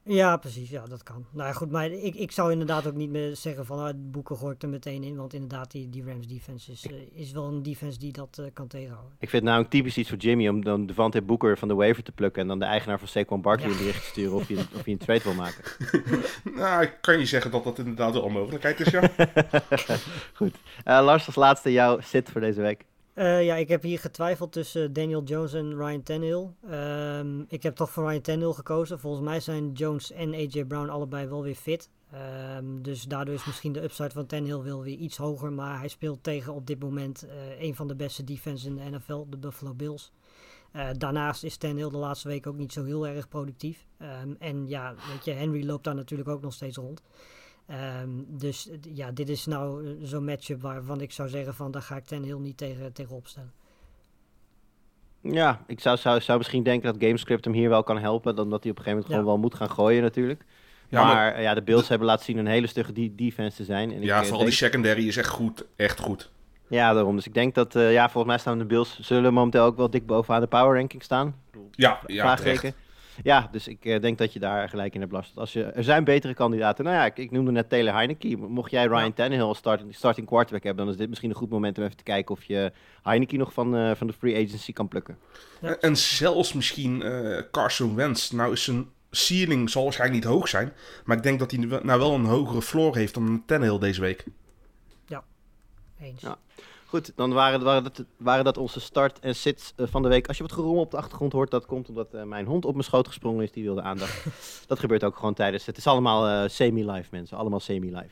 Ja, 0.04 0.36
precies. 0.36 0.70
Ja, 0.70 0.84
dat 0.86 1.02
kan. 1.02 1.26
Nou 1.30 1.48
ja, 1.48 1.52
goed, 1.54 1.70
maar 1.70 1.90
ik, 1.90 2.14
ik 2.14 2.32
zou 2.32 2.52
inderdaad 2.52 2.86
ook 2.86 2.94
niet 2.94 3.10
meer 3.10 3.36
zeggen 3.36 3.66
van 3.66 3.78
ah, 3.78 3.94
Boeken 3.96 4.36
gooi 4.36 4.54
ik 4.54 4.62
er 4.62 4.68
meteen 4.68 5.02
in. 5.02 5.16
Want 5.16 5.34
inderdaad, 5.34 5.70
die, 5.70 5.88
die 5.90 6.04
Rams 6.04 6.26
defense 6.26 6.72
is, 6.72 6.86
eh, 6.86 6.92
is 7.12 7.32
wel 7.32 7.44
een 7.44 7.62
defense 7.62 7.98
die 7.98 8.12
dat 8.12 8.38
eh, 8.38 8.44
kan 8.52 8.66
tegenhouden. 8.66 9.12
Ik 9.18 9.28
vind 9.28 9.42
het 9.44 9.52
nou 9.52 9.66
typisch 9.68 9.96
iets 9.96 10.08
voor 10.08 10.18
Jimmy 10.18 10.48
om 10.48 10.64
dan 10.64 10.86
Devante 10.86 11.22
Booker 11.22 11.58
van 11.58 11.68
de 11.68 11.74
waiver 11.74 12.02
te 12.02 12.12
plukken. 12.12 12.42
En 12.42 12.48
dan 12.48 12.58
de 12.58 12.64
eigenaar 12.64 12.98
van 12.98 13.08
Saquon 13.08 13.40
Barkley 13.42 13.66
Ja. 13.68 13.72
een 13.72 13.78
bericht 13.78 14.02
te 14.02 14.08
sturen 14.08 14.36
of 14.36 14.48
je, 14.48 14.56
of 14.74 14.84
je 14.84 14.92
een 14.92 14.98
trade 14.98 15.22
wil 15.22 15.34
maken. 15.34 15.64
Nou, 16.54 16.82
ik 16.82 16.98
kan 17.00 17.18
je 17.18 17.26
zeggen 17.26 17.50
dat 17.50 17.64
dat 17.64 17.78
inderdaad 17.78 18.12
wel 18.12 18.26
een 18.26 18.32
mogelijkheid 18.32 18.80
is, 18.80 18.90
ja. 18.90 19.10
Goed. 20.34 20.54
Eh, 20.84 21.00
Lars, 21.04 21.26
als 21.26 21.34
laatste 21.34 21.72
jouw 21.72 22.00
sit 22.00 22.30
voor 22.30 22.40
deze 22.40 22.60
week. 22.60 22.84
Eh, 23.14 23.44
ja, 23.44 23.56
ik 23.56 23.68
heb 23.68 23.82
hier 23.82 23.98
getwijfeld 23.98 24.52
tussen 24.52 24.92
Daniel 24.92 25.22
Jones 25.22 25.52
en 25.52 25.76
Ryan 25.76 26.02
Tannehill. 26.02 26.48
Ehm, 26.68 27.40
ik 27.48 27.62
heb 27.62 27.74
toch 27.74 27.90
voor 27.90 28.08
Ryan 28.08 28.20
Tannehill 28.20 28.52
gekozen. 28.54 29.00
Volgens 29.00 29.24
mij 29.24 29.40
zijn 29.40 29.72
Jones 29.72 30.12
en 30.12 30.34
AJ 30.34 30.64
Brown 30.64 30.88
allebei 30.88 31.26
wel 31.26 31.42
weer 31.42 31.54
fit. 31.54 31.90
Ehm, 32.10 32.82
dus 32.82 33.02
daardoor 33.02 33.34
is 33.34 33.44
misschien 33.44 33.72
de 33.72 33.82
upside 33.82 34.10
van 34.10 34.26
Tannehill 34.26 34.62
wel 34.62 34.82
weer 34.82 34.96
iets 34.96 35.16
hoger. 35.16 35.52
Maar 35.52 35.78
hij 35.78 35.88
speelt 35.88 36.22
tegen 36.22 36.54
op 36.54 36.66
dit 36.66 36.80
moment 36.80 37.22
eh, 37.22 37.62
een 37.62 37.74
van 37.74 37.88
de 37.88 37.96
beste 37.96 38.24
defenses 38.24 38.66
in 38.66 38.76
de 38.76 38.90
NFL, 38.90 39.26
de 39.28 39.36
Buffalo 39.38 39.74
Bills. 39.74 40.12
Eh, 40.72 40.88
daarnaast 40.98 41.44
is 41.44 41.56
Tannehill 41.56 41.90
de 41.90 41.96
laatste 41.96 42.28
week 42.28 42.46
ook 42.46 42.56
niet 42.56 42.72
zo 42.72 42.84
heel 42.84 43.06
erg 43.06 43.28
productief. 43.28 43.86
Ehm, 43.98 44.34
en 44.38 44.68
ja, 44.68 44.94
weet 45.12 45.24
je, 45.24 45.30
Henry 45.30 45.66
loopt 45.66 45.84
daar 45.84 45.94
natuurlijk 45.94 46.28
ook 46.28 46.42
nog 46.42 46.52
steeds 46.52 46.76
rond. 46.76 47.02
Ehm, 47.70 48.08
dus 48.26 48.68
ja, 48.94 49.10
dit 49.10 49.28
is 49.28 49.46
nou 49.46 49.86
eh, 49.86 49.92
zo'n 50.02 50.24
matchup 50.24 50.62
waarvan 50.62 51.00
ik 51.00 51.12
zou 51.12 51.28
zeggen 51.28 51.54
van 51.54 51.70
daar 51.70 51.82
ga 51.82 51.96
ik 51.96 52.04
Tannehill 52.04 52.38
niet 52.38 52.56
tegen, 52.56 52.92
tegen 52.92 53.16
opstellen. 53.16 53.52
Ja, 55.22 55.64
ik 55.66 55.80
zou, 55.80 55.96
zou, 55.96 56.20
zou 56.20 56.38
misschien 56.38 56.62
denken 56.62 56.92
dat 56.92 57.02
Gamescript 57.02 57.44
hem 57.44 57.54
hier 57.54 57.68
wel 57.68 57.82
kan 57.82 57.98
helpen. 57.98 58.36
Dan 58.36 58.50
dat 58.50 58.62
hij 58.62 58.70
op 58.72 58.78
een 58.78 58.84
gegeven 58.84 58.90
moment 58.90 59.06
Ja. 59.08 59.14
gewoon 59.14 59.24
wel 59.26 59.38
moet 59.50 59.54
gaan 59.54 59.70
gooien 59.70 60.02
natuurlijk. 60.02 60.44
Ja, 60.88 61.04
maar 61.04 61.14
maar- 61.14 61.34
eh, 61.34 61.42
ja, 61.42 61.54
de 61.54 61.62
Bills 61.62 61.88
hebben 61.88 62.06
laten 62.06 62.24
zien 62.24 62.36
een 62.38 62.46
hele 62.46 62.66
stugge 62.66 62.92
die 62.92 63.14
defense 63.14 63.56
te 63.56 63.64
zijn. 63.64 63.92
En 63.92 64.00
Ja, 64.02 64.14
eh, 64.14 64.20
vooral 64.20 64.38
denk- 64.38 64.50
die 64.50 64.58
secondary 64.58 65.06
is 65.08 65.16
echt 65.16 65.28
goed. 65.28 65.64
Echt 65.76 66.00
goed. 66.00 66.30
Ja, 66.68 66.92
daarom. 66.92 67.16
Dus 67.16 67.26
ik 67.26 67.34
denk 67.34 67.54
dat, 67.54 67.74
eh, 67.76 67.92
ja, 67.92 68.02
volgens 68.04 68.26
mij 68.26 68.38
staan 68.38 68.58
de 68.58 68.64
Bills 68.64 69.00
zullen 69.00 69.32
momenteel 69.32 69.64
ook 69.64 69.76
wel 69.76 69.90
dik 69.90 70.06
bovenaan 70.06 70.40
de 70.40 70.46
power 70.46 70.76
ranking 70.78 71.02
staan. 71.02 71.34
Ja, 71.70 72.00
ja. 72.06 72.36
Ja, 73.22 73.48
dus 73.52 73.68
ik 73.68 73.84
eh, 73.84 74.00
denk 74.00 74.18
dat 74.18 74.32
je 74.32 74.38
daar 74.38 74.68
gelijk 74.68 74.94
in 74.94 75.00
hebt 75.00 75.12
last. 75.12 75.36
Als 75.36 75.52
je, 75.52 75.64
er 75.64 75.84
zijn 75.84 76.04
betere 76.04 76.34
kandidaten. 76.34 76.84
Nou 76.84 76.96
ja, 76.96 77.04
ik, 77.04 77.16
ik 77.16 77.30
noemde 77.30 77.50
net 77.50 77.68
Taylor 77.68 77.94
Heineke. 77.94 78.36
Mocht 78.36 78.70
jij 78.70 78.86
Ryan 78.86 79.12
Tannehill 79.12 79.44
als 79.44 79.58
starting, 79.58 79.94
starting 79.94 80.26
quarterback 80.26 80.62
hebben, 80.62 80.84
dan 80.84 80.92
is 80.92 80.98
dit 80.98 81.08
misschien 81.08 81.30
een 81.30 81.36
goed 81.36 81.50
moment 81.50 81.78
om 81.78 81.84
even 81.84 81.96
te 81.96 82.02
kijken 82.02 82.34
of 82.34 82.44
je 82.44 82.72
Heineke 83.02 83.36
nog 83.36 83.52
van, 83.52 83.76
eh, 83.76 83.94
van 83.94 84.06
de 84.06 84.12
free 84.12 84.46
agency 84.46 84.72
kan 84.72 84.88
plukken. 84.88 85.18
En, 85.60 85.80
en 85.80 85.96
zelfs 85.96 86.52
misschien 86.52 87.02
eh, 87.02 87.42
Carson 87.50 87.94
Wentz. 87.94 88.30
Nou 88.30 88.52
is 88.52 88.64
zijn 88.64 88.86
ceiling 89.10 89.70
zal 89.70 89.82
waarschijnlijk 89.82 90.24
niet 90.24 90.32
hoog 90.32 90.48
zijn. 90.48 90.72
Maar 91.04 91.16
ik 91.16 91.22
denk 91.22 91.38
dat 91.38 91.50
hij 91.50 91.60
nou 91.60 91.98
wel 91.98 92.14
een 92.14 92.24
hogere 92.24 92.62
floor 92.62 92.96
heeft 92.96 93.14
dan 93.14 93.42
Tannehill 93.46 93.78
deze 93.78 94.00
week. 94.00 94.24
Eens. 96.00 96.20
Ja. 96.20 96.38
Goed, 96.90 97.12
dan 97.16 97.32
waren, 97.32 97.62
waren, 97.62 97.82
dat, 97.82 98.04
waren 98.16 98.44
dat 98.44 98.56
onze 98.56 98.80
start 98.80 99.18
en 99.18 99.34
sits 99.34 99.72
eh, 99.76 99.86
van 99.90 100.02
de 100.02 100.08
week. 100.08 100.28
Als 100.28 100.36
je 100.36 100.42
wat 100.42 100.52
gerommel 100.52 100.82
op 100.82 100.90
de 100.90 100.96
achtergrond 100.96 101.32
hoort, 101.32 101.50
dat 101.50 101.66
komt 101.66 101.88
omdat 101.88 102.14
eh, 102.14 102.22
mijn 102.22 102.46
hond 102.46 102.64
op 102.64 102.72
mijn 102.72 102.84
schoot 102.84 103.06
gesprongen 103.06 103.42
is. 103.42 103.52
Die 103.52 103.64
wilde 103.64 103.82
aandacht. 103.82 104.24
dat 104.66 104.78
gebeurt 104.78 105.04
ook 105.04 105.16
gewoon 105.16 105.34
tijdens. 105.34 105.66
Het 105.66 105.76
is 105.76 105.86
allemaal 105.86 106.28
eh, 106.28 106.48
semi-live, 106.48 107.08
mensen. 107.10 107.36
Allemaal 107.36 107.60
semi-live. 107.60 108.10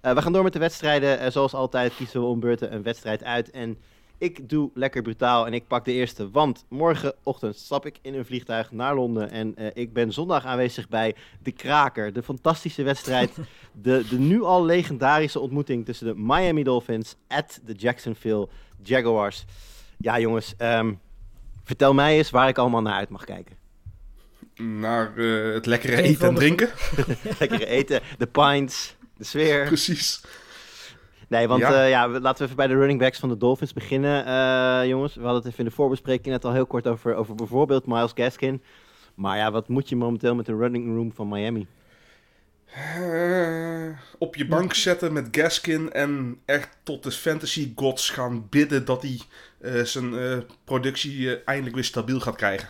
We 0.00 0.22
gaan 0.22 0.32
door 0.32 0.42
met 0.42 0.52
de 0.52 0.58
wedstrijden. 0.58 1.32
Zoals 1.32 1.54
altijd 1.54 1.94
kiezen 1.94 2.20
we 2.20 2.26
om 2.26 2.40
beurten 2.40 2.74
een 2.74 2.82
wedstrijd 2.82 3.24
uit. 3.24 3.50
En 3.50 3.78
ik 4.20 4.48
doe 4.48 4.70
lekker 4.74 5.02
brutaal 5.02 5.46
en 5.46 5.52
ik 5.52 5.66
pak 5.66 5.84
de 5.84 5.92
eerste. 5.92 6.30
Want 6.30 6.64
morgenochtend 6.68 7.56
stap 7.56 7.86
ik 7.86 7.98
in 8.02 8.14
een 8.14 8.24
vliegtuig 8.24 8.72
naar 8.72 8.94
Londen. 8.94 9.30
En 9.30 9.56
eh, 9.56 9.66
ik 9.74 9.92
ben 9.92 10.12
zondag 10.12 10.44
aanwezig 10.44 10.88
bij 10.88 11.14
De 11.42 11.52
Kraker. 11.52 12.12
De 12.12 12.22
fantastische 12.22 12.82
wedstrijd. 12.82 13.36
de, 13.72 14.04
de 14.10 14.18
nu 14.18 14.42
al 14.42 14.64
legendarische 14.64 15.40
ontmoeting 15.40 15.84
tussen 15.84 16.06
de 16.06 16.14
Miami 16.16 16.62
Dolphins 16.62 17.16
at 17.28 17.60
de 17.64 17.72
Jacksonville 17.72 18.48
Jaguars. 18.82 19.44
Ja, 19.98 20.18
jongens. 20.18 20.54
ehm, 20.56 20.92
vertel 21.64 21.94
mij 21.94 22.16
eens 22.16 22.30
waar 22.30 22.48
ik 22.48 22.58
allemaal 22.58 22.82
naar 22.82 22.94
uit 22.94 23.08
mag 23.08 23.24
kijken. 23.24 23.56
Naar 24.54 25.16
eh, 25.16 25.54
het 25.54 25.66
lekkere 25.66 26.02
eten 26.02 26.28
en 26.28 26.34
drinken. 26.34 26.68
Lekker 27.38 27.66
eten, 27.66 28.00
de 28.18 28.26
pints, 28.26 28.96
de 29.16 29.24
sfeer. 29.24 29.66
Precies. 29.66 30.20
Nee, 31.30 31.48
want 31.48 31.60
Ja. 31.60 31.72
ja. 31.72 31.84
ja, 31.84 32.08
laten 32.08 32.38
we 32.38 32.44
even 32.44 32.56
bij 32.56 32.66
de 32.66 32.74
running 32.74 32.98
backs 32.98 33.18
van 33.18 33.28
de 33.28 33.36
Dolphins 33.36 33.72
beginnen, 33.72 34.26
eh, 34.26 34.88
jongens. 34.88 35.14
We 35.14 35.20
hadden 35.20 35.38
het 35.38 35.46
even 35.46 35.58
in 35.58 35.70
de 35.70 35.74
voorbespreking 35.74 36.26
net 36.26 36.44
al 36.44 36.52
heel 36.52 36.66
kort 36.66 36.86
over, 36.86 37.14
over 37.14 37.34
bijvoorbeeld 37.34 37.86
Miles 37.86 38.12
Gaskin. 38.14 38.62
Maar 39.14 39.36
ja, 39.36 39.50
wat 39.50 39.68
moet 39.68 39.88
je 39.88 39.96
momenteel 39.96 40.34
met 40.34 40.46
de 40.46 40.56
running 40.56 40.94
room 40.94 41.12
van 41.12 41.28
Miami? 41.28 41.66
Eh, 42.74 43.88
op 44.18 44.36
je 44.36 44.46
bank 44.46 44.74
zetten 44.74 45.12
met 45.12 45.28
Gaskin 45.30 45.92
en 45.92 46.40
echt 46.44 46.68
tot 46.82 47.02
de 47.02 47.10
fantasy 47.10 47.72
gods 47.74 48.10
gaan 48.10 48.46
bidden 48.48 48.84
dat 48.84 49.02
hij 49.02 49.20
eh, 49.60 49.82
zijn 49.82 50.18
eh, 50.18 50.38
productie 50.64 51.34
eh, 51.34 51.40
eindelijk 51.44 51.74
weer 51.74 51.84
stabiel 51.84 52.20
gaat 52.20 52.36
krijgen. 52.36 52.68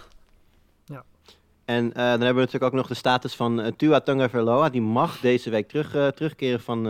En 1.71 1.93
eh, 1.93 1.95
dan 1.95 2.05
hebben 2.05 2.35
we 2.35 2.41
natuurlijk 2.41 2.65
ook 2.65 2.73
nog 2.73 2.87
de 2.87 2.95
status 2.95 3.35
van 3.35 3.61
eh, 3.61 3.73
Tua 3.77 4.01
Tagovailoa. 4.01 4.69
Die 4.69 4.81
mag 4.81 5.21
deze 5.21 5.51
week 5.51 5.69
terug, 5.69 5.95
eh, 5.95 6.07
terugkeren 6.07 6.61
van... 6.61 6.83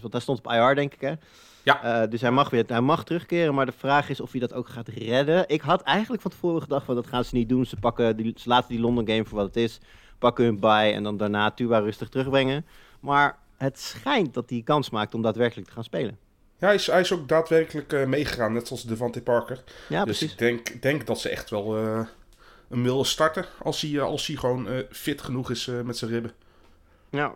want 0.00 0.12
hij 0.12 0.20
stond 0.20 0.38
op 0.38 0.52
IR, 0.52 0.74
denk 0.74 0.94
ik, 0.94 1.00
hè? 1.00 1.12
Ja. 1.62 2.06
Dus 2.06 2.20
hij 2.20 2.30
mag, 2.30 2.50
weer, 2.50 2.64
hij 2.66 2.80
mag 2.80 3.04
terugkeren, 3.04 3.54
maar 3.54 3.66
de 3.66 3.72
vraag 3.72 4.08
is 4.08 4.20
of 4.20 4.30
hij 4.30 4.40
dat 4.40 4.52
ook 4.52 4.68
gaat 4.68 4.88
redden. 4.88 5.44
Ik 5.48 5.60
had 5.60 5.82
eigenlijk 5.82 6.22
van 6.22 6.30
tevoren 6.30 6.62
gedacht 6.62 6.84
van 6.84 6.94
dat 6.94 7.06
gaan 7.06 7.24
ze 7.24 7.34
niet 7.34 7.48
doen. 7.48 7.66
Ze, 7.66 7.76
pakken 7.76 8.16
die, 8.16 8.32
ze 8.36 8.48
laten 8.48 8.68
die 8.68 8.80
London 8.80 9.08
game 9.08 9.24
voor 9.24 9.38
wat 9.38 9.46
het 9.46 9.56
is. 9.56 9.80
Pakken 10.18 10.44
hun 10.44 10.60
bye 10.60 10.92
en 10.92 11.02
dan 11.02 11.16
daarna 11.16 11.50
Tua 11.50 11.78
rustig 11.78 12.08
terugbrengen. 12.08 12.66
Maar 13.00 13.38
het 13.56 13.78
schijnt 13.78 14.34
dat 14.34 14.50
hij 14.50 14.62
kans 14.64 14.90
maakt 14.90 15.14
om 15.14 15.22
daadwerkelijk 15.22 15.66
te 15.66 15.74
gaan 15.74 15.84
spelen. 15.84 16.18
Ja, 16.58 16.66
hij 16.66 16.74
is, 16.74 16.86
hij 16.86 17.00
is 17.00 17.12
ook 17.12 17.28
daadwerkelijk 17.28 18.06
meegegaan, 18.06 18.52
net 18.52 18.66
zoals 18.66 18.82
Devante 18.82 19.22
Parker. 19.22 19.62
Ja, 19.88 20.04
dus 20.04 20.18
precies. 20.18 20.32
ik 20.32 20.38
denk, 20.38 20.82
denk 20.82 21.06
dat 21.06 21.20
ze 21.20 21.28
echt 21.28 21.50
wel 21.50 21.76
hem 22.68 22.82
willen 22.82 23.06
starten 23.06 23.44
als 23.62 23.80
hij, 23.80 23.90
eh, 23.90 24.02
als 24.02 24.26
hij 24.26 24.36
gewoon 24.36 24.68
eh, 24.68 24.78
fit 24.90 25.22
genoeg 25.22 25.50
is 25.50 25.68
eh, 25.68 25.80
met 25.80 25.96
zijn 25.96 26.10
ribben. 26.10 26.32
Ja. 27.10 27.34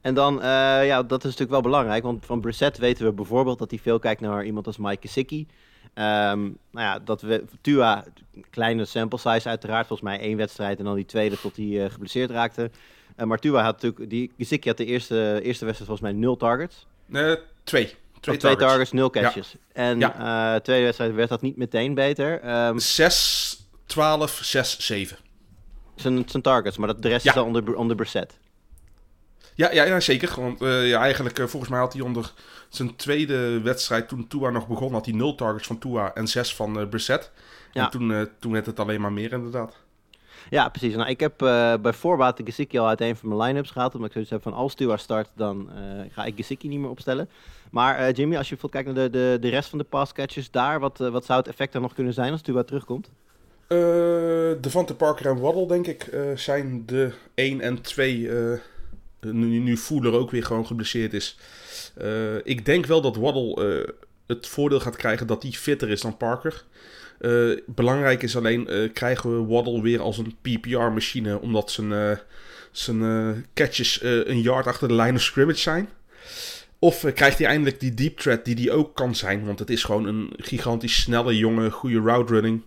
En 0.00 0.14
dan, 0.14 0.38
ja, 0.84 1.02
dat 1.02 1.18
is 1.18 1.24
natuurlijk 1.24 1.50
wel 1.50 1.60
belangrijk. 1.60 2.02
Want 2.02 2.26
van 2.26 2.40
Brissett 2.40 2.78
weten 2.78 3.04
we 3.04 3.12
bijvoorbeeld 3.12 3.58
dat 3.58 3.70
hij 3.70 3.78
veel 3.78 3.98
kijkt 3.98 4.20
naar 4.20 4.44
iemand 4.44 4.66
als 4.66 4.76
Mike 4.76 5.06
Gesicki. 5.06 5.46
Ehm, 5.94 6.40
nou 6.40 6.86
ja, 6.86 6.98
dat 6.98 7.20
we, 7.22 7.44
Tua, 7.60 8.04
kleine 8.50 8.84
sample 8.84 9.18
size 9.18 9.48
uiteraard. 9.48 9.86
Volgens 9.86 10.08
mij 10.08 10.20
één 10.20 10.36
wedstrijd 10.36 10.78
en 10.78 10.84
dan 10.84 10.94
die 10.94 11.06
tweede 11.06 11.40
tot 11.40 11.56
hij 11.56 11.84
eh, 11.84 11.90
geblesseerd 11.90 12.30
raakte. 12.30 12.70
Eh, 13.16 13.26
maar 13.26 13.38
Tua 13.38 13.62
had 13.62 13.82
natuurlijk, 13.82 14.10
die 14.10 14.32
Gesicki 14.38 14.68
had 14.68 14.76
de 14.78 14.84
eerste, 14.84 15.40
eerste 15.42 15.64
wedstrijd 15.64 15.90
volgens 15.90 16.00
mij 16.00 16.12
nul 16.12 16.36
targets. 16.36 16.86
Eh, 17.12 17.32
twee. 17.64 17.84
Twee, 18.20 18.36
twee 18.36 18.56
targets. 18.56 18.64
targets, 18.64 18.92
nul 18.92 19.10
catches. 19.10 19.54
En 19.72 19.98
Ja. 19.98 20.60
tweede 20.60 20.84
wedstrijd 20.84 21.14
werd 21.14 21.28
dat 21.28 21.42
niet 21.42 21.56
meteen 21.56 21.94
beter. 21.94 22.40
Ehm, 22.40 22.78
6, 22.78 23.43
12, 23.86 24.38
6, 24.42 24.78
7. 24.78 25.16
zijn, 25.94 26.24
zijn 26.28 26.42
targets, 26.42 26.76
maar 26.76 26.88
dat, 26.88 27.02
de 27.02 27.08
rest 27.08 27.24
Ja. 27.24 27.30
is 27.30 27.36
dan 27.36 27.46
onder, 27.46 27.76
onder 27.76 27.96
Brissett. 27.96 28.38
Ja, 29.54 29.72
ja, 29.72 29.84
ja 29.84 30.00
zeker. 30.00 30.40
Want 30.40 30.62
eh, 30.62 30.88
ja, 30.88 31.00
eigenlijk, 31.00 31.38
eh, 31.38 31.46
volgens 31.46 31.70
mij 31.70 31.80
had 31.80 31.92
hij 31.92 32.02
onder 32.02 32.32
zijn 32.68 32.96
tweede 32.96 33.60
wedstrijd, 33.60 34.08
toen 34.08 34.26
Tua 34.28 34.50
nog 34.50 34.68
begon, 34.68 34.92
had 34.92 35.04
hij 35.04 35.14
0 35.14 35.34
targets 35.34 35.66
van 35.66 35.78
Tua 35.78 36.14
en 36.14 36.26
6 36.28 36.54
van 36.54 36.88
Brissett. 36.88 37.30
Ja. 37.72 37.84
En 37.84 37.90
toen, 37.90 38.28
toen 38.38 38.52
werd 38.52 38.66
het 38.66 38.80
alleen 38.80 39.00
maar 39.00 39.12
meer, 39.12 39.32
inderdaad. 39.32 39.76
Ja, 40.50 40.68
precies. 40.68 40.94
Nou, 40.94 41.08
ik 41.08 41.20
heb 41.20 41.38
bij 41.82 41.92
voorbaat 41.92 42.36
de 42.36 42.44
Gesicki 42.44 42.78
al 42.78 42.88
uit 42.88 43.00
een 43.00 43.16
van 43.16 43.28
mijn 43.28 43.40
line-ups 43.40 43.70
gehaald. 43.70 43.92
Omdat 43.92 44.06
ik 44.06 44.12
zoiets 44.12 44.30
heb 44.30 44.42
van 44.42 44.52
als 44.52 44.74
Tua 44.74 44.96
start, 44.96 45.28
dan 45.36 45.70
ga 46.10 46.24
ik 46.24 46.36
Gesicki 46.36 46.68
niet 46.68 46.78
meer 46.78 46.90
opstellen. 46.90 47.28
Maar 47.70 48.10
Jimmy, 48.10 48.36
als 48.36 48.48
je 48.48 48.56
bijvoorbeeld 48.56 48.84
kijkt 48.84 48.98
naar 48.98 49.10
de, 49.10 49.18
de, 49.18 49.38
de 49.40 49.48
rest 49.48 49.68
van 49.68 49.78
de 49.78 49.84
passcatches 49.84 50.50
daar, 50.50 50.80
wat, 50.80 50.98
wat 50.98 51.24
zou 51.24 51.38
het 51.38 51.48
effect 51.48 51.72
dan 51.72 51.82
nog 51.82 51.94
kunnen 51.94 52.12
zijn 52.12 52.32
als 52.32 52.40
Tua 52.42 52.62
terugkomt? 52.62 53.10
Eh 53.66 54.34
Devante 54.60 54.94
Parker 54.94 55.26
en 55.26 55.38
Waddle, 55.38 55.66
denk 55.66 55.86
ik, 55.86 56.02
eh, 56.02 56.20
zijn 56.34 56.86
de 56.86 57.10
1 57.34 57.60
en 57.60 57.82
2. 57.82 58.28
eh, 58.28 58.58
nu, 59.20 59.58
nu 59.58 59.76
Fuller 59.76 60.12
ook 60.12 60.30
weer 60.30 60.44
gewoon 60.44 60.66
geblesseerd 60.66 61.12
is. 61.12 61.38
Ik 62.42 62.64
denk 62.64 62.86
wel 62.86 63.00
dat 63.00 63.16
Waddle 63.16 63.94
het 64.26 64.46
voordeel 64.46 64.80
gaat 64.80 64.96
krijgen 64.96 65.26
dat 65.26 65.42
hij 65.42 65.52
fitter 65.52 65.90
is 65.90 66.00
dan 66.00 66.16
Parker. 66.16 66.64
Belangrijk 67.66 68.22
is 68.22 68.36
alleen, 68.36 68.90
krijgen 68.92 69.36
we 69.36 69.46
Waddle 69.52 69.82
weer 69.82 70.00
als 70.00 70.18
een 70.18 70.36
PPR-machine, 70.40 71.40
omdat 71.40 71.70
zijn, 71.70 72.18
zijn 72.70 73.46
catches 73.54 74.02
een 74.02 74.40
yard 74.40 74.66
achter 74.66 74.88
de 74.88 74.94
line 74.94 75.14
of 75.14 75.22
scrimmage 75.22 75.58
zijn. 75.58 75.88
Of 76.78 77.12
krijgt 77.14 77.38
hij 77.38 77.46
eindelijk 77.46 77.80
die 77.80 77.94
deep 77.94 78.18
threat 78.18 78.44
die 78.44 78.54
hij 78.54 78.70
ook 78.70 78.94
kan 78.94 79.14
zijn, 79.14 79.46
want 79.46 79.58
het 79.58 79.70
is 79.70 79.84
gewoon 79.84 80.06
een 80.06 80.32
gigantisch 80.36 81.00
snelle 81.00 81.36
jongen, 81.36 81.70
goede 81.70 82.00
route 82.00 82.32
running. 82.32 82.62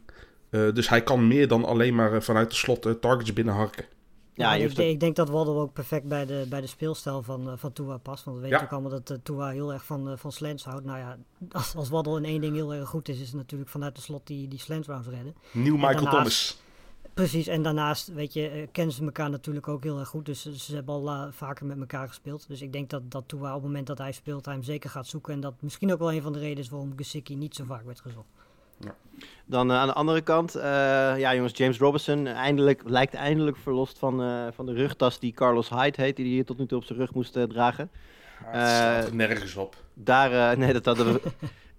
Eh, 0.50 0.74
dus 0.74 0.90
hij 0.90 1.04
kan 1.04 1.28
meer 1.28 1.48
dan 1.48 1.66
alleen 1.66 1.96
maar 1.96 2.14
eh, 2.14 2.22
vanuit 2.22 2.50
de 2.50 2.56
slot 2.56 2.86
eh, 2.86 2.92
targets 2.92 3.34
binnenharken. 3.34 3.86
Ja, 4.34 4.54
ik, 4.54 4.60
denk- 4.60 4.72
ook- 4.80 4.94
ik 4.94 5.00
denk 5.00 5.16
dat 5.16 5.30
Waddle 5.30 5.54
ook 5.54 5.74
perfect 5.74 6.08
bij 6.08 6.26
de, 6.26 6.46
bij 6.50 6.62
de 6.62 6.68
speelstijl 6.68 7.24
van, 7.24 7.58
van 7.58 7.74
Tua 7.74 7.98
past. 7.98 8.24
Want 8.24 8.38
we 8.38 8.44
weten 8.44 8.58
Ja. 8.60 8.64
ook 8.66 8.72
allemaal 8.72 9.02
dat 9.04 9.20
Tua 9.24 9.50
heel 9.50 9.74
erg 9.74 9.86
van, 9.86 10.18
van 10.18 10.32
slants 10.32 10.64
houdt. 10.64 10.86
Nou 10.86 10.98
ja, 10.98 11.18
als, 11.52 11.76
als 11.76 11.90
Waddle 11.90 12.18
in 12.18 12.26
één 12.26 12.42
ding 12.42 12.56
heel 12.56 12.74
erg 12.74 12.90
goed 12.90 13.10
is, 13.10 13.20
is 13.20 13.28
het 13.28 13.36
natuurlijk 13.36 13.70
vanuit 13.70 13.96
de 13.96 14.02
slot 14.02 14.28
die, 14.28 14.48
die 14.48 14.60
slant 14.60 14.86
routes 14.86 15.14
redden. 15.14 15.36
Nieuw 15.52 15.76
Michael 15.76 15.94
daarnaast- 15.94 16.14
Thomas. 16.16 16.66
Precies, 17.14 17.48
en 17.48 17.62
daarnaast 17.64 18.08
weet 18.14 18.34
je, 18.34 18.68
kennen 18.72 18.94
ze 18.96 19.04
elkaar 19.04 19.30
natuurlijk 19.30 19.68
ook 19.68 19.84
heel 19.84 20.00
erg 20.00 20.08
goed. 20.10 20.26
Dus 20.26 20.42
ze- 20.42 20.58
ze 20.60 20.76
hebben 20.76 20.96
al 20.96 21.32
vaker 21.32 21.66
met 21.66 21.80
elkaar 21.80 22.08
gespeeld. 22.08 22.48
Dus 22.48 22.62
ik 22.62 22.74
denk 22.74 22.90
dat, 22.90 23.12
dat 23.12 23.24
Tua 23.28 23.48
op 23.48 23.54
het 23.54 23.64
moment 23.64 23.88
dat 23.88 23.98
hij 23.98 24.12
speelt, 24.12 24.46
hij 24.46 24.54
hem 24.54 24.64
zeker 24.64 24.90
gaat 24.90 25.08
zoeken. 25.08 25.34
En 25.34 25.40
dat 25.40 25.54
misschien 25.60 25.92
ook 25.94 26.00
wel 26.00 26.14
een 26.14 26.22
van 26.22 26.34
de 26.34 26.40
redenen 26.40 26.64
is 26.64 26.70
waarom 26.70 26.94
Gesicki 26.96 27.36
niet 27.36 27.56
zo 27.56 27.64
vaak 27.68 27.86
werd 27.86 28.00
gezocht. 28.02 28.28
Dan 29.46 29.72
eh, 29.72 29.78
aan 29.78 29.88
de 29.88 29.94
andere 29.94 30.22
kant, 30.22 30.56
eh, 30.56 30.64
ja 31.18 31.36
jongens, 31.36 31.58
James 31.58 31.78
Robinson 31.78 32.28
eindelijk, 32.28 32.82
lijkt 32.86 33.14
eindelijk 33.14 33.58
verlost 33.58 34.00
van, 34.00 34.22
eh, 34.22 34.48
van 34.54 34.66
de 34.66 34.74
rugtas 34.74 35.20
die 35.20 35.34
Carlos 35.34 35.70
Hyde 35.70 36.02
heet, 36.02 36.16
die 36.16 36.36
hij 36.36 36.44
tot 36.44 36.58
nu 36.58 36.66
toe 36.66 36.78
op 36.78 36.84
zijn 36.84 37.00
rug 37.00 37.14
moest 37.14 37.34
dragen. 37.50 37.90
het 38.44 38.68
slaat 38.68 39.06
Eh, 39.08 39.12
nergens 39.12 39.56
op. 39.56 39.76
Daar, 39.94 40.52
eh, 40.52 40.58
nee, 40.62 40.74
dat 40.74 40.86
hadden 40.86 41.14
we. 41.14 41.22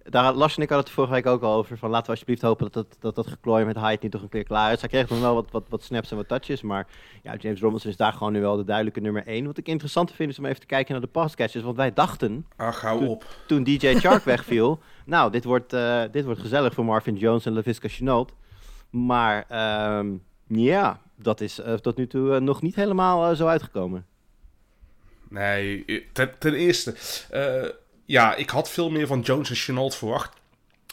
Daar 0.09 0.23
had 0.23 0.35
Lars 0.35 0.55
en 0.55 0.61
ik 0.63 0.69
hadden 0.69 0.87
het 0.87 0.95
vorige 0.95 1.13
week 1.13 1.25
ook 1.25 1.41
al 1.41 1.53
over. 1.53 1.77
Van 1.77 1.89
laten 1.89 2.05
we 2.05 2.11
alsjeblieft 2.11 2.41
hopen 2.41 2.71
dat 2.71 2.73
dat, 2.73 2.97
dat, 2.99 3.15
dat 3.15 3.27
geklooi 3.27 3.65
met 3.65 3.75
Hyde 3.75 3.97
niet 4.01 4.11
toch 4.11 4.21
een 4.21 4.29
keer 4.29 4.43
klaar 4.43 4.71
is. 4.71 4.79
Hij 4.79 4.89
kreeg 4.89 5.09
nog 5.09 5.19
wel 5.19 5.33
wat, 5.33 5.51
wat, 5.51 5.65
wat 5.69 5.83
snaps 5.83 6.11
en 6.11 6.17
wat 6.17 6.27
touches. 6.27 6.61
Maar 6.61 6.87
ja, 7.23 7.35
James 7.35 7.59
Robinson 7.59 7.89
is 7.91 7.97
daar 7.97 8.13
gewoon 8.13 8.33
nu 8.33 8.41
wel 8.41 8.57
de 8.57 8.63
duidelijke 8.63 8.99
nummer 8.99 9.27
1. 9.27 9.45
Wat 9.45 9.57
ik 9.57 9.67
interessant 9.67 10.11
vind 10.11 10.31
is 10.31 10.39
om 10.39 10.45
even 10.45 10.59
te 10.59 10.65
kijken 10.65 10.91
naar 10.91 11.01
de 11.01 11.07
passcatches. 11.07 11.61
Want 11.61 11.77
wij 11.77 11.93
dachten, 11.93 12.45
Ach, 12.55 12.81
hou 12.81 13.07
op. 13.07 13.25
toen 13.47 13.63
DJ 13.63 13.93
Chark 13.99 14.23
wegviel... 14.23 14.79
Nou, 15.05 15.31
dit 15.31 15.43
wordt, 15.43 15.73
eh, 15.73 16.03
dit 16.11 16.25
wordt 16.25 16.39
gezellig 16.39 16.73
voor 16.73 16.85
Marvin 16.85 17.15
Jones 17.15 17.45
en 17.45 17.53
LaVisca 17.53 17.87
Chenault. 17.87 18.31
Maar 18.89 19.45
ehm, 19.47 20.07
ja, 20.47 21.01
dat 21.15 21.41
is 21.41 21.59
eh, 21.59 21.73
tot 21.73 21.97
nu 21.97 22.07
toe 22.07 22.35
eh, 22.35 22.41
nog 22.41 22.61
niet 22.61 22.75
helemaal 22.75 23.35
zo 23.35 23.47
uitgekomen. 23.47 24.05
Nee, 25.29 25.85
ten, 26.13 26.31
ten 26.39 26.53
eerste. 26.53 26.95
Ja, 28.09 28.35
ik 28.35 28.49
had 28.49 28.69
veel 28.69 28.89
meer 28.89 29.07
van 29.07 29.19
Jones 29.19 29.49
en 29.49 29.55
Chenault 29.55 29.95
verwacht. 29.95 30.33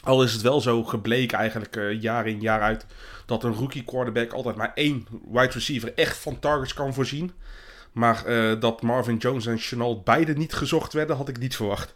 Al 0.03 0.23
is 0.23 0.33
het 0.33 0.43
wel 0.43 0.61
zo 0.61 0.85
gebleken 0.85 1.39
eigenlijk 1.39 1.77
eh, 1.77 2.03
jaar 2.03 2.27
in 2.27 2.41
jaar 2.41 2.61
uit... 2.61 2.87
dat 3.27 3.45
een 3.45 3.55
rookie 3.55 3.85
quarterback 3.85 4.33
altijd 4.33 4.57
maar 4.57 4.73
één 4.75 5.07
wide 5.31 5.53
receiver 5.53 5.93
echt 5.95 6.17
van 6.17 6.39
targets 6.39 6.75
kan 6.75 6.95
voorzien. 6.95 7.33
Maar 7.93 8.25
eh, 8.25 8.61
dat 8.61 8.83
Marvin 8.83 9.17
Jones 9.17 9.47
en 9.47 9.59
Chenault 9.59 10.05
beide 10.05 10.33
niet 10.33 10.53
gezocht 10.53 10.93
werden, 10.93 11.17
had 11.17 11.29
ik 11.29 11.39
niet 11.39 11.57
verwacht. 11.57 11.95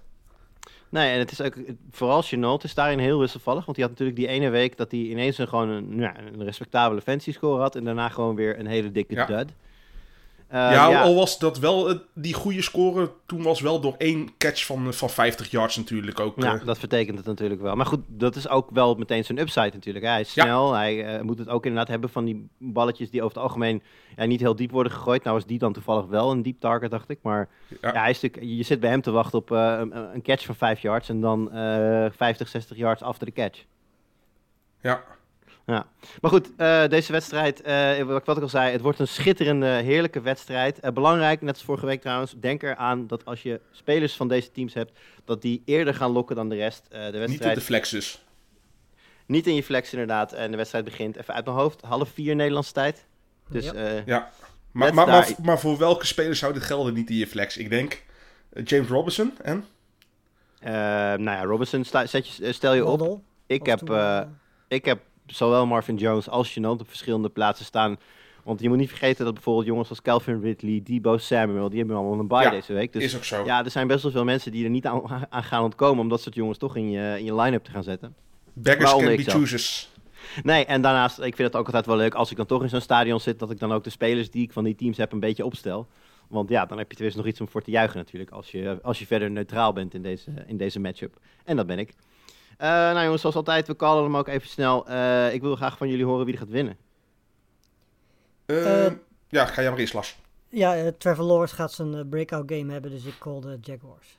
Nee, 0.88 1.12
en 1.12 1.18
het 1.18 1.30
is 1.30 1.40
ook, 1.40 1.54
vooral 1.90 2.22
Chenault 2.22 2.64
is 2.64 2.74
daarin 2.74 2.98
heel 2.98 3.18
wisselvallig. 3.18 3.64
Want 3.64 3.76
hij 3.76 3.86
had 3.86 3.98
natuurlijk 3.98 4.18
die 4.18 4.28
ene 4.28 4.50
week 4.50 4.76
dat 4.76 4.90
hij 4.90 5.00
ineens 5.00 5.38
een, 5.38 5.48
gewoon 5.48 5.68
een, 5.68 5.98
ja, 5.98 6.14
een 6.18 6.44
respectabele 6.44 7.00
fantasy 7.00 7.32
score 7.32 7.60
had. 7.60 7.76
En 7.76 7.84
daarna 7.84 8.08
gewoon 8.08 8.34
weer 8.34 8.58
een 8.58 8.66
hele 8.66 8.92
dikke 8.92 9.14
Ja. 9.14 9.26
dud. 9.26 9.52
Eh, 10.50 10.58
ja, 10.70 11.02
al 11.02 11.14
was 11.14 11.38
dat 11.38 11.58
wel 11.58 11.90
eh, 11.90 11.96
die 12.14 12.34
goede 12.34 12.62
score. 12.62 13.12
Toen 13.26 13.42
was 13.42 13.60
wel 13.60 13.80
door 13.80 13.94
één 13.98 14.28
catch 14.38 14.64
van, 14.66 14.94
van 14.94 15.10
50 15.10 15.50
yards 15.50 15.76
natuurlijk 15.76 16.20
ook. 16.20 16.42
Ja, 16.42 16.54
eh, 16.60 16.66
dat 16.66 16.78
vertekent 16.78 17.18
het 17.18 17.26
natuurlijk 17.26 17.60
wel. 17.60 17.76
Maar 17.76 17.86
goed, 17.86 18.00
dat 18.06 18.36
is 18.36 18.48
ook 18.48 18.70
wel 18.70 18.94
meteen 18.94 19.24
zijn 19.24 19.38
upside 19.38 19.70
natuurlijk. 19.72 20.04
Hij 20.04 20.20
is 20.20 20.34
Ja. 20.34 20.42
snel, 20.42 20.72
hij 20.72 21.04
eh, 21.16 21.22
moet 21.22 21.38
het 21.38 21.48
ook 21.48 21.64
inderdaad 21.64 21.88
hebben 21.88 22.10
van 22.10 22.24
die 22.24 22.48
balletjes 22.58 23.10
die 23.10 23.22
over 23.22 23.34
het 23.34 23.44
algemeen 23.44 23.82
ja, 24.16 24.24
niet 24.24 24.40
heel 24.40 24.56
diep 24.56 24.70
worden 24.70 24.92
gegooid. 24.92 25.22
Nou 25.24 25.36
was 25.36 25.46
die 25.46 25.58
dan 25.58 25.72
toevallig 25.72 26.06
wel 26.06 26.30
een 26.30 26.42
deep 26.42 26.60
target, 26.60 26.90
dacht 26.90 27.08
ik. 27.10 27.18
Maar 27.22 27.48
ja. 27.80 27.92
Hij 27.92 28.10
is 28.10 28.20
natuurlijk, 28.20 28.52
je 28.52 28.62
zit 28.62 28.80
bij 28.80 28.90
hem 28.90 29.00
te 29.02 29.10
wachten 29.10 29.38
op 29.38 29.50
eh, 29.52 29.76
een, 29.80 29.96
een 30.14 30.22
catch 30.22 30.44
van 30.44 30.54
5 30.54 30.80
yards 30.80 31.08
en 31.08 31.20
dan 31.20 31.52
eh 31.52 32.06
50, 32.16 32.48
60 32.48 32.76
yards 32.76 33.02
after 33.02 33.26
de 33.26 33.32
catch. 33.32 33.64
ja. 34.80 35.02
Ja. 35.70 35.86
Maar 36.20 36.30
goed, 36.30 36.50
eh, 36.56 36.86
deze 36.88 37.12
wedstrijd, 37.12 37.60
eh, 37.60 38.02
wat, 38.02 38.36
ik 38.36 38.42
al 38.42 38.48
zei, 38.48 38.72
het 38.72 38.80
wordt 38.80 38.98
een 38.98 39.08
schitterende, 39.08 39.66
heerlijke 39.66 40.20
wedstrijd. 40.20 40.80
Eh, 40.80 40.92
belangrijk, 40.92 41.40
net 41.40 41.54
als 41.54 41.64
vorige 41.64 41.86
week 41.86 42.00
trouwens, 42.00 42.34
denk 42.40 42.62
eraan 42.62 43.06
dat 43.06 43.24
als 43.24 43.42
je 43.42 43.60
spelers 43.72 44.16
van 44.16 44.28
deze 44.28 44.50
teams 44.52 44.74
hebt, 44.74 44.98
dat 45.24 45.42
die 45.42 45.62
eerder 45.64 45.94
gaan 45.94 46.10
lokken 46.10 46.36
dan 46.36 46.48
de 46.48 46.54
rest. 46.56 46.86
Eh, 46.90 46.98
de 47.00 47.04
Niet 47.10 47.18
wedstrijd 47.18 47.48
op 47.52 47.54
de 47.58 47.60
flex 47.64 47.90
dus. 47.90 48.24
niet 49.26 49.46
in 49.46 49.54
je 49.54 49.62
flex 49.62 49.92
inderdaad. 49.92 50.32
En 50.32 50.50
de 50.50 50.56
wedstrijd 50.56 50.84
begint 50.84 51.16
even 51.16 51.34
uit 51.34 51.44
mijn 51.44 51.56
hoofd. 51.56 51.80
Half 51.80 52.08
vier 52.14 52.34
Nederlandse 52.36 52.72
tijd. 52.72 53.06
Dus 53.48 53.64
Ja. 53.64 53.72
eh, 53.72 54.06
Ja. 54.06 54.30
Maar, 54.72 54.94
maar, 54.94 55.06
maar, 55.06 55.28
maar 55.42 55.58
voor 55.60 55.78
welke 55.78 56.06
spelers 56.06 56.38
zou 56.38 56.52
dit 56.52 56.62
gelden 56.62 56.94
niet 56.94 57.10
in 57.10 57.16
je 57.16 57.26
flex? 57.26 57.56
Ik 57.56 57.70
denk 57.70 58.02
James 58.64 58.88
Robinson 58.88 59.32
en... 59.42 59.64
eh, 60.60 60.72
nou 60.72 61.22
ja, 61.22 61.42
Robinson, 61.44 61.84
sta- 61.84 62.06
zet 62.06 62.28
je, 62.28 62.52
stel 62.52 62.74
je 62.74 62.84
op. 62.86 63.20
Ik 63.46 63.66
heb, 63.66 63.80
ik 64.68 64.84
heb 64.84 65.00
zowel 65.32 65.66
Marvin 65.66 65.96
Jones 65.96 66.28
als 66.28 66.52
Chenant 66.52 66.80
op 66.80 66.88
verschillende 66.88 67.28
plaatsen 67.28 67.64
staan. 67.64 67.98
Want 68.44 68.60
je 68.60 68.68
moet 68.68 68.78
niet 68.78 68.88
vergeten 68.88 69.24
dat 69.24 69.34
bijvoorbeeld 69.34 69.66
jongens 69.66 69.88
als 69.88 70.02
Calvin 70.02 70.40
Ridley, 70.40 70.80
Debo 70.84 71.18
Samuel, 71.18 71.68
die 71.68 71.78
hebben 71.78 71.96
allemaal 71.96 72.18
een 72.18 72.28
bye 72.28 72.42
Ja, 72.42 72.50
deze 72.50 72.72
week. 72.72 72.92
Dus 72.92 73.02
is 73.02 73.16
ook 73.16 73.24
zo. 73.24 73.44
ja, 73.44 73.64
er 73.64 73.70
zijn 73.70 73.86
best 73.86 74.02
wel 74.02 74.12
veel 74.12 74.24
mensen 74.24 74.52
die 74.52 74.64
er 74.64 74.70
niet 74.70 74.86
aan, 74.86 75.02
aan 75.30 75.44
gaan 75.44 75.62
ontkomen 75.62 76.02
om 76.02 76.08
dat 76.08 76.20
soort 76.20 76.34
jongens 76.34 76.58
toch 76.58 76.76
in 76.76 76.90
je, 76.90 77.14
in 77.18 77.24
je 77.24 77.34
line-up 77.34 77.64
te 77.64 77.70
gaan 77.70 77.82
zetten. 77.82 78.14
Beggars 78.52 78.90
can 78.90 79.16
be 79.16 79.22
choosers. 79.22 79.88
Nee, 80.42 80.64
en 80.64 80.82
daarnaast, 80.82 81.18
ik 81.18 81.36
vind 81.36 81.48
het 81.48 81.56
ook 81.56 81.66
altijd 81.66 81.86
wel 81.86 81.96
leuk 81.96 82.14
als 82.14 82.30
ik 82.30 82.36
dan 82.36 82.46
toch 82.46 82.62
in 82.62 82.68
zo'n 82.68 82.80
stadion 82.80 83.20
zit, 83.20 83.38
dat 83.38 83.50
ik 83.50 83.58
dan 83.58 83.72
ook 83.72 83.84
de 83.84 83.90
spelers 83.90 84.30
die 84.30 84.42
ik 84.42 84.52
van 84.52 84.64
die 84.64 84.74
teams 84.74 84.96
heb 84.96 85.12
een 85.12 85.20
beetje 85.20 85.44
opstel. 85.44 85.88
Want 86.28 86.48
ja, 86.48 86.66
dan 86.66 86.78
heb 86.78 86.88
je 86.88 86.94
tenminste 86.94 87.20
nog 87.20 87.30
iets 87.30 87.40
om 87.40 87.48
voor 87.48 87.62
te 87.62 87.70
juichen 87.70 87.96
natuurlijk, 87.98 88.30
als 88.30 88.50
je, 88.50 88.78
als 88.82 88.98
je 88.98 89.06
verder 89.06 89.30
neutraal 89.30 89.72
bent 89.72 89.94
in 89.94 90.02
deze, 90.02 90.30
in 90.46 90.56
deze 90.56 90.80
matchup. 90.80 91.16
En 91.44 91.56
dat 91.56 91.66
ben 91.66 91.78
ik. 91.78 91.94
Eh, 92.60 92.68
nou 92.68 93.02
jongens, 93.02 93.20
zoals 93.20 93.36
altijd, 93.36 93.66
we 93.66 93.76
callen 93.76 94.04
hem 94.04 94.16
ook 94.16 94.28
even 94.28 94.48
snel. 94.48 94.86
Eh, 94.88 95.34
ik 95.34 95.40
wil 95.40 95.56
graag 95.56 95.76
van 95.76 95.88
jullie 95.88 96.04
horen 96.04 96.24
wie 96.24 96.34
er 96.34 96.40
gaat 96.40 96.48
winnen. 96.48 96.76
Eh, 98.46 98.86
Eh, 98.86 98.92
ja, 99.28 99.46
ga 99.46 99.60
jij 99.62 99.70
maar 99.70 99.78
eerst, 99.80 99.94
Lars. 99.94 100.18
Ja, 100.48 100.90
Trevor 100.98 101.24
Lawrence 101.24 101.54
gaat 101.54 101.72
zijn 101.72 102.08
breakout 102.08 102.52
game 102.52 102.72
hebben, 102.72 102.90
dus 102.90 103.04
ik 103.04 103.18
call 103.18 103.40
de 103.40 103.58
Jaguars. 103.60 104.18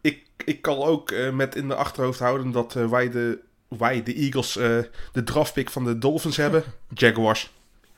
Ik, 0.00 0.26
ik 0.44 0.62
kan 0.62 0.76
ook 0.78 1.10
eh, 1.10 1.30
met 1.32 1.54
in 1.54 1.68
de 1.68 1.74
achterhoofd 1.74 2.18
houden 2.18 2.50
dat 2.50 2.72
wij, 2.72 3.10
de, 3.10 3.40
wij, 3.68 4.02
de 4.02 4.14
Eagles, 4.14 4.56
eh, 4.56 4.78
de 5.12 5.24
draftpick 5.24 5.70
van 5.70 5.84
de 5.84 5.98
Dolphins 5.98 6.36
hebben. 6.36 6.62
Jaguars. 6.94 7.50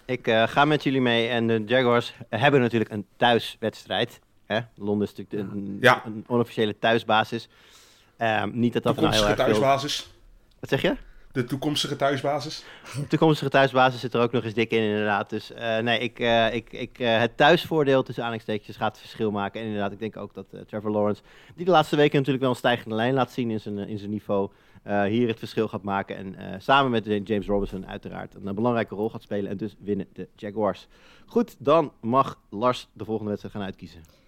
Ik 0.04 0.26
eh, 0.26 0.48
ga 0.48 0.64
met 0.64 0.82
jullie 0.82 1.00
mee 1.00 1.28
en 1.28 1.46
de 1.46 1.62
Jaguars 1.66 2.14
hebben 2.28 2.60
natuurlijk 2.60 2.90
een 2.90 3.06
thuiswedstrijd. 3.16 4.20
Hè? 4.46 4.60
Londen 4.74 5.08
is 5.08 5.14
natuurlijk 5.16 5.52
een, 5.52 5.78
Ja. 5.80 6.02
een 6.06 6.24
onofficiële 6.26 6.78
thuisbasis. 6.78 7.48
Ehm, 8.16 8.50
niet 8.52 8.72
dat 8.72 8.82
dat 8.82 8.96
nou 8.96 9.14
heel 9.14 9.24
veel... 9.24 9.34
thuisbasis. 9.34 10.10
Wat 10.60 10.68
zeg 10.68 10.82
je? 10.82 10.96
De 11.32 11.44
toekomstige 11.44 11.96
thuisbasis. 11.96 12.64
De 12.94 13.06
toekomstige 13.06 13.50
thuisbasis 13.50 14.00
zit 14.00 14.14
er 14.14 14.20
ook 14.20 14.32
nog 14.32 14.44
eens 14.44 14.54
dik 14.54 14.70
in, 14.70 14.82
inderdaad. 14.82 15.30
Dus 15.30 15.52
eh, 15.52 15.78
nee, 15.78 15.98
ik, 15.98 16.18
eh, 16.18 16.54
ik, 16.54 16.72
ik, 16.72 16.98
eh, 16.98 17.18
het 17.18 17.36
thuisvoordeel 17.36 18.02
tussen 18.02 18.24
aanhalingstekens 18.24 18.76
gaat 18.76 18.90
het 18.90 19.00
verschil 19.00 19.30
maken. 19.30 19.60
En 19.60 19.66
inderdaad, 19.66 19.92
ik 19.92 19.98
denk 19.98 20.16
ook 20.16 20.34
dat 20.34 20.46
Trevor 20.66 20.90
Lawrence, 20.90 21.22
die 21.54 21.64
de 21.64 21.70
laatste 21.70 21.96
weken 21.96 22.16
natuurlijk 22.16 22.42
wel 22.42 22.50
een 22.50 22.58
stijgende 22.58 22.94
lijn 22.94 23.14
laat 23.14 23.30
zien 23.32 23.50
in 23.50 23.60
zijn, 23.60 23.78
in 23.78 23.98
zijn 23.98 24.10
niveau, 24.10 24.50
hier 25.08 25.28
het 25.28 25.38
verschil 25.38 25.68
gaat 25.68 25.82
maken. 25.82 26.16
En 26.16 26.60
samen 26.62 26.90
met 26.90 27.26
James 27.28 27.46
Robinson 27.46 27.86
uiteraard 27.86 28.34
een, 28.34 28.54
belangrijke 28.54 28.94
rol 28.94 29.10
gaat 29.10 29.22
spelen. 29.22 29.50
En 29.50 29.56
dus 29.56 29.76
winnen 29.78 30.06
de 30.12 30.28
Jaguars. 30.36 30.86
Goed, 31.26 31.56
dan 31.58 31.92
mag 32.00 32.38
Lars 32.50 32.88
de 32.92 33.04
volgende 33.04 33.30
wedstrijd 33.30 33.56
gaan 33.56 33.64
uitkiezen. 33.64 34.21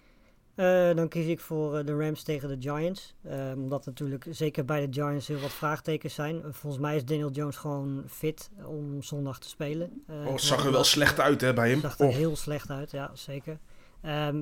Eh, 0.55 0.95
dan 0.95 1.07
kies 1.07 1.25
ik 1.25 1.39
voor 1.39 1.77
eh, 1.77 1.85
de 1.85 1.95
Rams 1.97 2.23
tegen 2.23 2.49
de 2.49 2.55
Giants. 2.69 3.15
Eh, 3.21 3.51
omdat 3.55 3.85
natuurlijk 3.85 4.27
zeker 4.29 4.65
bij 4.65 4.87
de 4.87 4.93
Giants 4.93 5.27
heel 5.27 5.39
wat 5.39 5.51
vraagtekens 5.53 6.13
zijn. 6.13 6.41
Volgens 6.49 6.81
mij 6.81 6.95
is 6.95 7.05
Daniel 7.05 7.31
Jones 7.31 7.55
gewoon 7.55 8.03
fit 8.07 8.49
om 8.65 9.01
zondag 9.03 9.39
te 9.39 9.49
spelen. 9.49 10.03
Eh, 10.07 10.27
Oh, 10.27 10.37
zag 10.37 10.65
er 10.65 10.71
wel 10.71 10.83
slecht 10.83 11.19
uit 11.19 11.41
hè, 11.41 11.53
bij 11.53 11.69
hem. 11.69 11.79
Zag 11.79 11.99
er 11.99 12.07
Oh. 12.07 12.13
heel 12.13 12.35
slecht 12.35 12.69
uit, 12.69 12.91
ja, 12.91 13.11
zeker. 13.13 13.57
Ehm, 14.01 14.37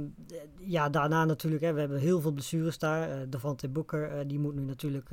ja, 0.60 0.90
daarna 0.90 1.26
natuurlijk, 1.26 1.64
hè, 1.64 1.74
we 1.74 1.80
hebben 1.80 2.00
heel 2.00 2.22
veel 2.22 2.32
blessures 2.32 2.78
daar. 2.78 3.30
Devante 3.30 3.68
Booker, 3.70 4.12
eh, 4.12 4.20
die 4.28 4.40
moet 4.40 4.56
nu 4.56 4.62
natuurlijk 4.62 5.10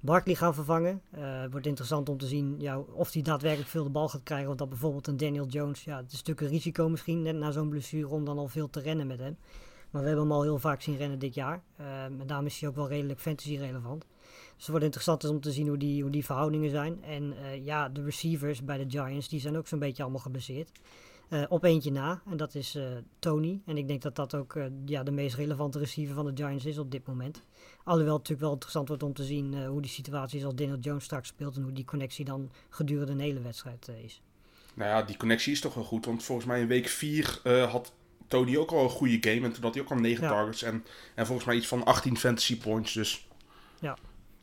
Barkley 0.00 0.34
gaan 0.34 0.54
vervangen. 0.54 1.02
Het 1.16 1.50
wordt 1.50 1.66
interessant 1.66 2.08
om 2.08 2.18
te 2.18 2.26
zien 2.26 2.54
ja, 2.58 2.78
of 2.78 3.12
hij 3.12 3.22
daadwerkelijk 3.22 3.70
veel 3.70 3.84
de 3.84 3.90
bal 3.90 4.08
gaat 4.08 4.22
krijgen. 4.22 4.50
Of 4.50 4.56
dat 4.56 4.68
bijvoorbeeld 4.68 5.06
een 5.06 5.16
Daniel 5.16 5.46
Jones, 5.46 5.84
ja, 5.84 5.96
het 5.96 6.06
is 6.12 6.18
natuurlijk 6.18 6.40
een 6.40 6.52
risico 6.52 6.88
misschien, 6.88 7.22
net 7.22 7.36
na 7.36 7.50
zo'n 7.50 7.68
blessure, 7.68 8.08
om 8.08 8.24
dan 8.24 8.38
al 8.38 8.48
veel 8.48 8.70
te 8.70 8.80
rennen 8.80 9.06
met 9.06 9.18
hem. 9.18 9.36
Maar 9.92 10.02
we 10.02 10.08
hebben 10.08 10.26
hem 10.26 10.36
al 10.36 10.42
heel 10.42 10.58
vaak 10.58 10.80
zien 10.82 10.96
rennen 10.96 11.18
dit 11.18 11.34
jaar. 11.34 11.62
Ehm, 11.76 12.20
en 12.20 12.26
daarom 12.26 12.46
is 12.46 12.60
hij 12.60 12.68
ook 12.68 12.74
wel 12.74 12.88
redelijk 12.88 13.20
fantasy 13.20 13.56
relevant. 13.56 14.06
Dus 14.30 14.56
het 14.56 14.68
wordt 14.68 14.84
interessant 14.84 15.24
om 15.24 15.40
te 15.40 15.52
zien 15.52 15.68
hoe 15.68 15.76
die, 15.78 16.02
hoe 16.02 16.10
die 16.10 16.24
verhoudingen 16.24 16.70
zijn. 16.70 17.04
En 17.04 17.32
eh, 17.36 17.64
ja, 17.64 17.88
de 17.88 18.02
receivers 18.02 18.64
bij 18.64 18.78
de 18.78 18.90
Giants, 18.90 19.28
die 19.28 19.40
zijn 19.40 19.56
ook 19.56 19.66
zo'n 19.66 19.78
beetje 19.78 20.02
allemaal 20.02 20.20
geblesseerd. 20.20 20.70
Eh, 21.32 21.42
op 21.48 21.64
eentje 21.64 21.90
na, 21.90 22.22
en 22.30 22.36
dat 22.36 22.54
is 22.54 22.74
eh, 22.74 22.84
Tony. 23.18 23.60
En 23.66 23.76
ik 23.76 23.88
denk 23.88 24.02
dat 24.02 24.16
dat 24.16 24.34
ook 24.34 24.56
eh, 24.56 24.64
ja, 24.84 25.02
de 25.02 25.10
meest 25.10 25.34
relevante 25.34 25.78
receiver 25.78 26.14
van 26.14 26.34
de 26.34 26.42
Giants 26.42 26.64
is 26.64 26.78
op 26.78 26.90
dit 26.90 27.06
moment. 27.06 27.42
Alhoewel 27.84 28.12
het 28.12 28.22
natuurlijk 28.22 28.40
wel 28.40 28.52
interessant 28.52 28.88
wordt 28.88 29.02
om 29.02 29.12
te 29.12 29.24
zien 29.24 29.54
eh, 29.54 29.68
hoe 29.68 29.80
die 29.80 29.90
situatie 29.90 30.38
is 30.38 30.44
als 30.44 30.54
Daniel 30.54 30.78
Jones 30.78 31.04
straks 31.04 31.28
speelt. 31.28 31.56
En 31.56 31.62
hoe 31.62 31.72
die 31.72 31.84
connectie 31.84 32.24
dan 32.24 32.50
gedurende 32.68 33.12
een 33.12 33.20
hele 33.20 33.40
wedstrijd 33.40 33.88
eh, 33.88 34.04
is. 34.04 34.22
Nou 34.74 34.90
ja, 34.90 35.02
die 35.02 35.16
connectie 35.16 35.52
is 35.52 35.60
toch 35.60 35.74
wel 35.74 35.84
goed. 35.84 36.06
Want 36.06 36.22
volgens 36.22 36.46
mij 36.46 36.60
in 36.60 36.66
week 36.66 36.88
4 36.88 37.40
had 37.68 37.92
Tony 38.32 38.56
ook 38.56 38.70
al 38.70 38.82
een 38.82 38.88
goede 38.90 39.18
game. 39.30 39.46
En 39.46 39.52
toen 39.52 39.62
had 39.62 39.74
hij 39.74 39.82
ook 39.82 39.90
al 39.90 39.96
9 39.96 40.22
Ja. 40.24 40.28
targets. 40.30 40.62
En, 40.62 40.84
en 41.14 41.26
volgens 41.26 41.46
mij 41.46 41.56
iets 41.56 41.66
van 41.66 41.84
18 41.84 42.16
fantasy 42.16 42.58
points. 42.58 42.92
Dus 42.92 43.26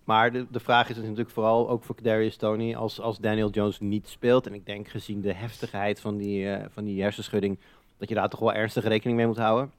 Maar 0.04 0.32
de, 0.32 0.46
de 0.52 0.60
vraag 0.60 0.90
is 0.90 0.96
dus 0.96 1.04
natuurlijk 1.04 1.30
vooral 1.30 1.70
ook 1.70 1.84
voor 1.84 1.96
Darius 2.02 2.36
Tony, 2.36 2.76
als, 2.76 3.00
als 3.00 3.18
Daniel 3.18 3.50
Jones 3.50 3.80
niet 3.80 4.08
speelt. 4.08 4.48
En 4.48 4.54
ik 4.54 4.66
denk 4.66 4.88
gezien 4.88 5.22
de 5.22 5.34
heftigheid 5.34 6.00
van 6.00 6.18
die, 6.18 6.50
eh, 6.52 6.66
van 6.74 6.84
die 6.84 7.02
hersenschudding, 7.02 7.60
dat 7.98 8.10
je 8.10 8.16
daar 8.16 8.30
toch 8.30 8.40
wel 8.40 8.54
ernstig 8.54 8.84
rekening 8.84 9.18
mee 9.18 9.28
moet 9.28 9.38
houden. 9.38 9.72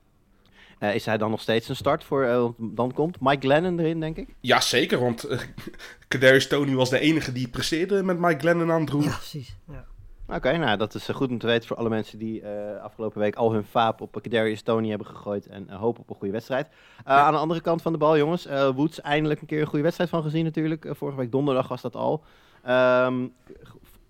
Eh, 0.79 0.95
is 0.95 1.05
hij 1.07 1.19
dan 1.19 1.31
nog 1.31 1.41
steeds 1.41 1.69
een 1.69 1.77
start 1.77 2.05
voor, 2.05 2.27
want 2.27 2.77
dan 2.77 2.93
komt 2.93 3.21
Mike 3.21 3.41
Glennon 3.47 3.79
erin, 3.79 4.01
denk 4.01 4.17
ik? 4.17 4.29
ja, 4.41 4.61
zeker. 4.61 5.01
Want 5.01 5.25
eh 5.25 5.41
Kadarius 6.09 6.49
Tony 6.49 6.75
was 6.75 6.91
de 6.91 6.99
enige 7.01 7.33
die 7.33 7.49
presteerde 7.49 8.03
met 8.03 8.19
Mike 8.19 8.39
Glennon 8.39 8.71
aan 8.73 8.81
het 8.81 8.91
roer. 8.91 9.05
Ja, 9.05 9.17
precies. 9.17 9.57
Ja. 9.69 9.87
Oké, 10.35 10.57
nou 10.57 10.77
dat 10.77 10.95
is 10.95 11.09
eh, 11.09 11.17
goed 11.17 11.31
om 11.31 11.39
te 11.39 11.47
weten 11.47 11.69
voor 11.69 11.77
alle 11.77 11.89
mensen 11.89 12.19
die 12.19 12.41
eh, 12.41 12.83
afgelopen 12.83 13.21
week 13.21 13.35
al 13.35 13.53
hun 13.53 13.65
vaap 13.65 14.01
op 14.01 14.19
Kadarius 14.23 14.63
Tony 14.63 14.89
hebben 14.89 15.07
gegooid 15.07 15.47
en 15.47 15.69
eh, 15.69 15.77
hopen 15.77 16.03
op 16.03 16.11
een 16.11 16.17
goede 16.17 16.33
wedstrijd. 16.33 16.69
Aan 17.05 17.33
de 17.33 17.39
andere 17.39 17.61
kant 17.61 17.83
van 17.83 17.93
de 17.93 17.99
bal, 17.99 18.17
jongens, 18.17 18.47
Woods 18.75 19.01
eindelijk 19.01 19.41
een 19.41 19.47
keer 19.47 19.61
een 19.61 19.67
goede 19.67 19.83
wedstrijd 19.83 20.11
van 20.11 20.23
gezien 20.23 20.45
natuurlijk. 20.45 20.87
Vorige 20.91 21.19
week 21.19 21.33
donderdag 21.33 21.69
was 21.69 21.83
dat 21.83 21.97
al. 21.97 22.25
Ehm, 22.63 23.27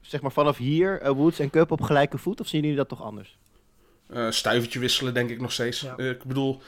zeg 0.00 0.20
maar 0.20 0.32
vanaf 0.32 0.56
hier, 0.56 1.14
Woods 1.14 1.38
en 1.38 1.50
Cup 1.50 1.70
op 1.70 1.80
gelijke 1.80 2.18
voet, 2.18 2.40
of 2.40 2.46
zien 2.46 2.60
jullie 2.60 2.76
dat 2.76 2.88
toch 2.88 3.02
anders? 3.02 3.38
Eh, 4.08 4.30
stuivertje 4.30 4.78
wisselen, 4.78 5.14
denk 5.14 5.30
ik 5.30 5.40
nog 5.40 5.52
steeds. 5.52 5.80
Ja. 5.80 5.96
Ik 5.96 6.24
bedoel, 6.24 6.60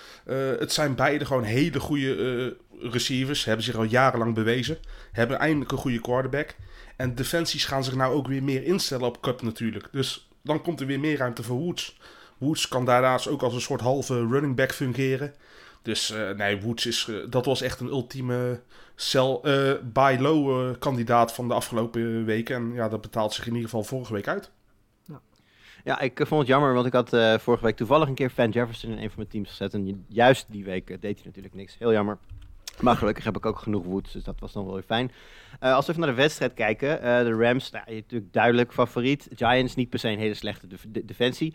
het 0.58 0.72
zijn 0.72 0.94
beide 0.94 1.24
gewoon 1.24 1.42
hele 1.42 1.80
goede 1.80 2.56
receivers. 2.80 3.44
Hebben 3.44 3.64
zich 3.64 3.76
al 3.76 3.82
jarenlang 3.82 4.34
bewezen. 4.34 4.78
Hebben 5.12 5.38
eindelijk 5.38 5.72
een 5.72 5.78
goede 5.78 6.00
quarterback. 6.00 6.54
En 7.02 7.14
defensies 7.14 7.64
gaan 7.64 7.84
zich 7.84 7.94
nou 7.94 8.14
ook 8.14 8.26
weer 8.26 8.42
meer 8.42 8.64
instellen 8.64 9.06
op 9.06 9.20
Cup 9.20 9.42
natuurlijk. 9.42 9.88
Dus 9.92 10.28
dan 10.42 10.62
komt 10.62 10.80
er 10.80 10.86
weer 10.86 11.00
meer 11.00 11.16
ruimte 11.16 11.42
voor 11.42 11.56
Woods. 11.58 11.98
Woods 12.38 12.68
kan 12.68 12.84
daarnaast 12.84 13.28
ook 13.28 13.42
als 13.42 13.54
een 13.54 13.60
soort 13.60 13.80
halve 13.80 14.26
running 14.26 14.56
back 14.56 14.72
fungeren. 14.72 15.34
Dus 15.82 16.10
eh, 16.10 16.30
nee, 16.30 16.60
Woods 16.60 16.86
is, 16.86 17.06
eh, 17.08 17.16
dat 17.30 17.44
was 17.44 17.60
echt 17.60 17.80
een 17.80 17.86
ultieme 17.88 18.60
sell, 18.94 19.38
eh, 19.42 19.72
buy 19.82 20.16
low 20.20 20.74
kandidaat 20.78 21.34
van 21.34 21.48
de 21.48 21.54
afgelopen 21.54 22.24
weken. 22.24 22.56
En 22.56 22.72
ja, 22.72 22.88
dat 22.88 23.00
betaalt 23.00 23.32
zich 23.32 23.46
in 23.46 23.52
ieder 23.54 23.68
geval 23.68 23.84
vorige 23.84 24.12
week 24.12 24.28
uit. 24.28 24.50
Ja, 25.84 26.00
ik 26.00 26.20
eh, 26.20 26.26
vond 26.26 26.40
het 26.40 26.48
jammer, 26.50 26.74
want 26.74 26.86
ik 26.86 26.92
had 26.92 27.08
vorige 27.42 27.64
week 27.64 27.76
toevallig 27.76 28.08
een 28.08 28.14
keer 28.14 28.30
Van 28.30 28.50
Jefferson 28.50 28.90
in 28.90 28.96
een 28.96 29.08
van 29.08 29.16
mijn 29.16 29.28
teams 29.28 29.48
gezet. 29.48 29.74
En 29.74 29.86
ju- 29.86 30.04
juist 30.08 30.46
die 30.48 30.64
week 30.64 30.86
deed 30.86 31.02
hij 31.02 31.24
natuurlijk 31.24 31.54
niks. 31.54 31.76
Heel 31.78 31.92
jammer. 31.92 32.18
Maar 32.80 32.96
gelukkig 32.96 33.24
heb 33.24 33.36
ik 33.36 33.46
ook 33.46 33.58
genoeg 33.58 33.84
Woods, 33.84 34.12
dus 34.12 34.24
dat 34.24 34.40
was 34.40 34.52
dan 34.52 34.64
wel 34.64 34.74
weer 34.74 34.82
fijn. 34.82 35.12
Eh, 35.60 35.74
als 35.74 35.84
we 35.86 35.92
even 35.92 36.04
naar 36.04 36.14
de 36.14 36.20
wedstrijd 36.22 36.54
kijken, 36.54 37.02
eh, 37.02 37.18
de 37.24 37.32
Rams, 37.34 37.70
nou, 37.70 37.84
natuurlijk 37.94 38.32
duidelijk 38.32 38.72
favoriet. 38.72 39.28
Giants 39.34 39.74
niet 39.74 39.90
per 39.90 39.98
se 39.98 40.08
een 40.08 40.18
hele 40.18 40.34
slechte 40.34 40.66
def- 40.66 40.86
de- 40.88 41.04
defensie. 41.04 41.54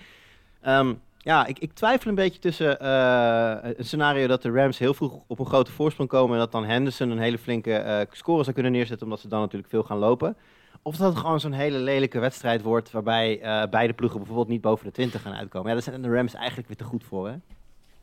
Ehm, 0.62 0.94
Ja, 1.18 1.46
ik, 1.46 1.60
ik 1.60 1.74
twijfel 1.74 2.10
een 2.10 2.16
beetje 2.16 2.40
tussen 2.40 2.80
eh, 2.80 3.56
een 3.78 3.86
scenario 3.86 4.28
dat 4.28 4.42
de 4.42 4.52
Rams 4.52 4.78
heel 4.78 4.94
vroeg 4.94 5.20
op 5.28 5.40
een 5.40 5.46
grote 5.46 5.72
voorsprong 5.72 6.10
komen 6.10 6.34
en 6.34 6.40
dat 6.40 6.52
dan 6.52 6.66
Henderson 6.66 7.10
een 7.10 7.20
hele 7.20 7.38
flinke 7.38 8.08
score 8.12 8.42
zou 8.44 8.54
kunnen 8.54 8.72
neerzetten, 8.72 9.06
omdat 9.06 9.20
ze 9.22 9.28
dan 9.28 9.40
natuurlijk 9.42 9.70
veel 9.70 9.84
gaan 9.84 9.98
lopen. 9.98 10.36
Of 10.82 10.96
dat 10.98 11.10
het 11.14 11.20
gewoon 11.22 11.40
zo'n 11.40 11.52
hele 11.52 11.78
lelijke 11.78 12.20
wedstrijd 12.20 12.62
wordt 12.62 12.92
waarbij 12.92 13.40
beide 13.70 13.94
ploegen 13.94 14.18
bijvoorbeeld 14.20 14.48
niet 14.50 14.62
boven 14.62 14.86
de 14.86 14.92
20 14.92 15.22
gaan 15.22 15.34
uitkomen. 15.34 15.68
Ja, 15.68 15.74
daar 15.74 15.84
zijn 15.84 16.02
de 16.02 16.10
Rams 16.16 16.34
eigenlijk 16.34 16.68
weer 16.68 16.78
te 16.78 16.84
goed 16.84 17.04
voor, 17.04 17.28
hè? 17.28 17.36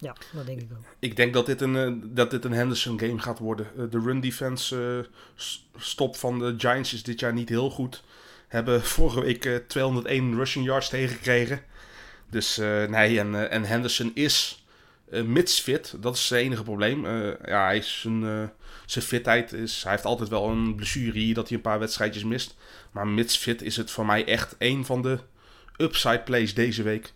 Ja, 0.04 0.16
dat 0.32 0.46
denk 0.46 0.60
ik 0.60 0.68
ook. 0.72 0.84
Ik 0.98 1.16
denk 1.16 1.32
dat 1.34 1.46
dit 1.46 1.60
een, 1.60 1.76
eh, 1.76 1.92
dat 2.02 2.30
dit 2.30 2.44
een 2.44 2.52
Henderson 2.52 2.98
game 2.98 3.18
gaat 3.18 3.38
worden. 3.38 3.66
Eh, 3.76 3.84
de 3.90 4.00
run 4.00 4.20
defense 4.20 5.04
eh, 5.36 5.42
stop 5.76 6.16
van 6.16 6.38
de 6.38 6.54
Giants 6.58 6.92
is 6.92 7.02
dit 7.02 7.20
jaar 7.20 7.32
niet 7.32 7.48
heel 7.48 7.70
goed. 7.70 8.02
Hebben 8.48 8.82
vorige 8.96 9.20
week 9.20 9.44
eh, 9.44 9.56
201 9.56 10.34
rushing 10.34 10.64
yards 10.64 10.88
tegengekregen. 10.88 11.62
Dus 12.30 12.56
nee, 12.56 13.18
en, 13.18 13.50
en 13.50 13.64
Henderson 13.64 14.10
is 14.14 14.64
eh 15.10 15.22
mits 15.22 15.60
fit. 15.60 15.94
Dat 16.00 16.14
is 16.14 16.28
het 16.28 16.38
enige 16.38 16.62
probleem. 16.62 17.06
Ja, 17.46 17.64
hij 17.64 17.76
is 17.76 18.04
eh, 18.06 18.42
zijn 18.86 19.04
fitheid 19.04 19.52
is... 19.52 19.82
Hij 19.82 19.92
heeft 19.92 20.04
altijd 20.04 20.28
wel 20.28 20.48
een 20.48 20.74
blessure 20.74 21.18
hier 21.18 21.34
dat 21.34 21.48
hij 21.48 21.56
een 21.56 21.62
paar 21.62 21.78
wedstrijdjes 21.78 22.24
mist. 22.24 22.56
Maar 22.90 23.06
mits 23.06 23.36
fit 23.36 23.62
is 23.62 23.76
het 23.76 23.90
voor 23.90 24.06
mij 24.06 24.24
echt 24.24 24.54
een 24.58 24.84
van 24.84 25.02
de 25.02 25.18
upside 25.76 26.20
plays 26.20 26.54
deze 26.54 26.82
week. 26.82 27.12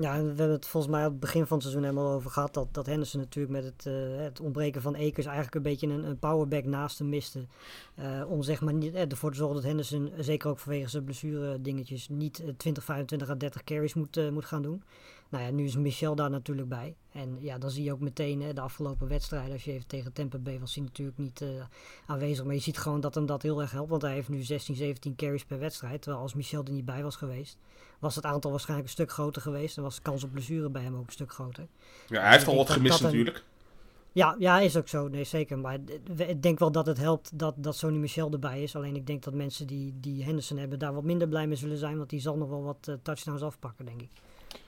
Ja, 0.00 0.12
we 0.12 0.26
hebben 0.26 0.50
het 0.50 0.66
volgens 0.66 0.92
mij 0.92 1.04
op 1.04 1.10
het 1.10 1.20
begin 1.20 1.46
van 1.46 1.56
het 1.56 1.66
seizoen 1.66 1.82
helemaal 1.84 2.12
over 2.12 2.30
gehad. 2.30 2.54
Dat, 2.54 2.74
dat 2.74 2.86
Henderson 2.86 3.20
natuurlijk 3.20 3.54
met 3.54 3.64
het, 3.64 3.86
eh, 3.86 4.22
het 4.22 4.40
ontbreken 4.40 4.82
van 4.82 4.94
Akers 4.94 5.26
eigenlijk 5.26 5.54
een 5.54 5.62
beetje 5.62 5.86
een, 5.86 6.18
powerback 6.18 6.64
naast 6.64 6.98
hem 6.98 7.08
miste. 7.08 7.46
Eh, 7.94 8.30
om 8.30 8.42
zeg 8.42 8.60
maar 8.60 8.74
niet, 8.74 8.94
eh, 8.94 9.10
ervoor 9.10 9.30
te 9.30 9.36
zorgen 9.36 9.56
dat 9.56 9.64
Henderson, 9.64 10.10
zeker 10.18 10.50
ook 10.50 10.58
vanwege 10.58 10.88
zijn 10.88 11.04
blessure 11.04 11.60
dingetjes, 11.60 12.08
niet 12.08 12.40
eh, 12.40 12.48
20, 12.56 12.84
25 12.84 13.30
à 13.30 13.36
30 13.36 13.64
carries 13.64 13.94
moet, 13.94 14.30
moet 14.30 14.44
gaan 14.44 14.62
doen. 14.62 14.82
Nou 15.30 15.44
ja, 15.44 15.50
nu 15.50 15.64
is 15.64 15.76
Michel 15.76 16.14
daar 16.14 16.30
natuurlijk 16.30 16.68
bij. 16.68 16.96
En 17.12 17.36
ja, 17.40 17.58
dan 17.58 17.70
zie 17.70 17.84
je 17.84 17.92
ook 17.92 18.00
meteen 18.00 18.42
hè, 18.42 18.52
de 18.52 18.60
afgelopen 18.60 19.08
wedstrijden. 19.08 19.52
Als 19.52 19.64
je 19.64 19.72
even 19.72 19.86
tegen 19.86 20.12
Tampa 20.12 20.38
Bay 20.38 20.60
was 20.60 20.74
hij 20.74 20.84
natuurlijk 20.84 21.18
niet 21.18 21.40
eh, 21.40 21.48
aanwezig. 22.06 22.44
Maar 22.44 22.54
je 22.54 22.60
ziet 22.60 22.78
gewoon 22.78 23.00
dat 23.00 23.14
hem 23.14 23.26
dat 23.26 23.42
heel 23.42 23.60
erg 23.60 23.70
helpt. 23.70 23.90
Want 23.90 24.02
hij 24.02 24.12
heeft 24.12 24.28
nu 24.28 24.42
16, 24.42 24.74
17 24.74 25.14
carries 25.16 25.44
per 25.44 25.58
wedstrijd. 25.58 26.02
Terwijl 26.02 26.22
als 26.22 26.34
Michel 26.34 26.64
er 26.64 26.72
niet 26.72 26.84
bij 26.84 27.02
was 27.02 27.16
geweest, 27.16 27.58
was 27.98 28.14
het 28.14 28.24
aantal 28.24 28.50
waarschijnlijk 28.50 28.88
een 28.88 28.94
stuk 28.94 29.10
groter 29.12 29.42
geweest. 29.42 29.76
En 29.76 29.82
was 29.82 29.96
de 29.96 30.02
kans 30.02 30.24
op 30.24 30.30
blessure 30.32 30.70
bij 30.70 30.82
hem 30.82 30.94
ook 30.96 31.06
een 31.06 31.12
stuk 31.12 31.32
groter. 31.32 31.66
Ja, 32.08 32.20
hij 32.20 32.30
heeft 32.30 32.42
ik 32.42 32.48
al 32.48 32.56
wat 32.56 32.70
gemist 32.70 32.98
een- 32.98 33.04
natuurlijk. 33.04 33.44
Ja, 34.12 34.36
ja, 34.38 34.60
is 34.60 34.76
ook 34.76 34.88
zo. 34.88 35.08
Nee, 35.08 35.24
zeker. 35.24 35.58
Maar 35.58 35.78
ik 36.16 36.42
denk 36.42 36.58
wel 36.58 36.72
dat 36.72 36.86
het 36.86 36.98
helpt 36.98 37.38
dat, 37.38 37.54
dat 37.56 37.76
Sony 37.76 37.96
Michel 37.96 38.30
erbij 38.32 38.62
is. 38.62 38.76
Alleen 38.76 38.96
ik 38.96 39.06
denk 39.06 39.22
dat 39.22 39.34
mensen 39.34 39.66
die, 39.66 39.94
die 40.00 40.24
Henderson 40.24 40.56
hebben 40.58 40.78
daar 40.78 40.94
wat 40.94 41.04
minder 41.04 41.28
blij 41.28 41.46
mee 41.46 41.56
zullen 41.56 41.78
zijn. 41.78 41.96
Want 41.96 42.10
die 42.10 42.20
zal 42.20 42.36
nog 42.36 42.48
wel 42.48 42.62
wat 42.62 42.88
eh, 42.88 42.94
touchdowns 43.02 43.42
afpakken, 43.42 43.84
denk 43.84 44.02
ik. 44.02 44.10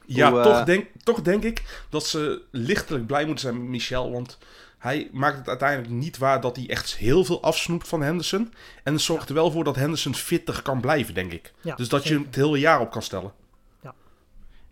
Ja, 0.06 0.30
Hoe, 0.30 0.38
eh, 0.40 0.44
toch, 0.44 0.64
denk, 0.64 0.86
toch 1.02 1.22
denk 1.22 1.42
ik 1.42 1.84
dat 1.88 2.06
ze 2.06 2.42
lichtelijk 2.50 3.06
blij 3.06 3.24
moeten 3.24 3.40
zijn 3.44 3.58
met 3.60 3.68
Michel. 3.68 4.12
Want 4.12 4.38
hij 4.78 5.08
maakt 5.12 5.38
het 5.38 5.48
uiteindelijk 5.48 5.90
niet 5.90 6.18
waar 6.18 6.40
dat 6.40 6.56
hij 6.56 6.68
echt 6.68 6.96
heel 6.96 7.24
veel 7.24 7.42
afsnoept 7.42 7.88
van 7.88 8.02
Henderson. 8.02 8.52
En 8.82 8.92
het 8.92 9.02
zorgt 9.02 9.28
er 9.28 9.34
wel 9.34 9.50
voor 9.50 9.64
dat 9.64 9.76
Henderson 9.76 10.14
fitter 10.14 10.62
kan 10.62 10.80
blijven, 10.80 11.14
denk 11.14 11.32
ik. 11.32 11.52
Ja, 11.60 11.74
dus 11.74 11.88
dat 11.88 12.02
je 12.02 12.08
zeker. 12.08 12.22
hem 12.24 12.32
het 12.34 12.42
hele 12.44 12.58
jaar 12.58 12.80
op 12.80 12.90
kan 12.90 13.02
stellen. 13.02 13.32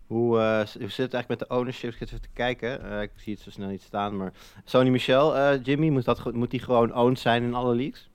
Hoe, 0.07 0.39
eh, 0.39 0.65
s- 0.65 0.73
hoe 0.73 0.89
zit 0.89 0.97
het 0.97 1.13
eigenlijk 1.13 1.27
met 1.27 1.39
de 1.39 1.47
ownership? 1.55 1.91
Ik 1.91 1.97
zit 1.97 2.07
even 2.07 2.21
te 2.21 2.27
kijken. 2.33 2.91
Eh, 2.91 3.01
ik 3.01 3.11
zie 3.15 3.33
het 3.33 3.41
zo 3.43 3.49
snel 3.49 3.67
niet 3.69 3.81
staan. 3.81 4.17
Maar 4.17 4.31
Sony 4.65 4.89
Michel, 4.89 5.35
eh, 5.37 5.59
Jimmy, 5.63 5.89
moet, 5.89 6.05
dat, 6.05 6.33
moet 6.33 6.51
die 6.51 6.59
gewoon 6.59 6.95
owned 6.95 7.19
zijn 7.19 7.43
in 7.43 7.53
alle 7.53 7.75
leagues? 7.75 8.09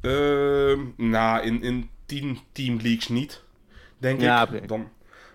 Ehm 0.00 0.80
nou, 1.10 1.42
in, 1.44 1.62
in 1.62 1.90
10 2.06 2.38
team 2.52 2.76
leagues 2.82 3.08
niet, 3.08 3.42
denk 3.98 4.20
Ja, 4.20 4.48
ik. 4.48 4.68
Dan, 4.68 4.88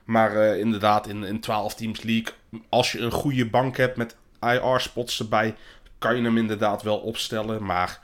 maar 0.04 0.36
eh, 0.36 0.60
inderdaad, 0.60 1.08
in, 1.08 1.24
in 1.24 1.40
12 1.40 1.76
teams 1.76 2.02
league, 2.02 2.34
als 2.70 2.92
je 2.92 3.00
een 3.00 3.12
goede 3.12 3.50
bank 3.50 3.78
hebt 3.78 3.98
met 3.98 4.16
IR-spots 4.42 5.20
erbij, 5.20 5.56
kan 5.98 6.16
je 6.16 6.24
hem 6.24 6.38
inderdaad 6.38 6.84
wel 6.84 6.98
opstellen. 6.98 7.64
Maar 7.64 8.00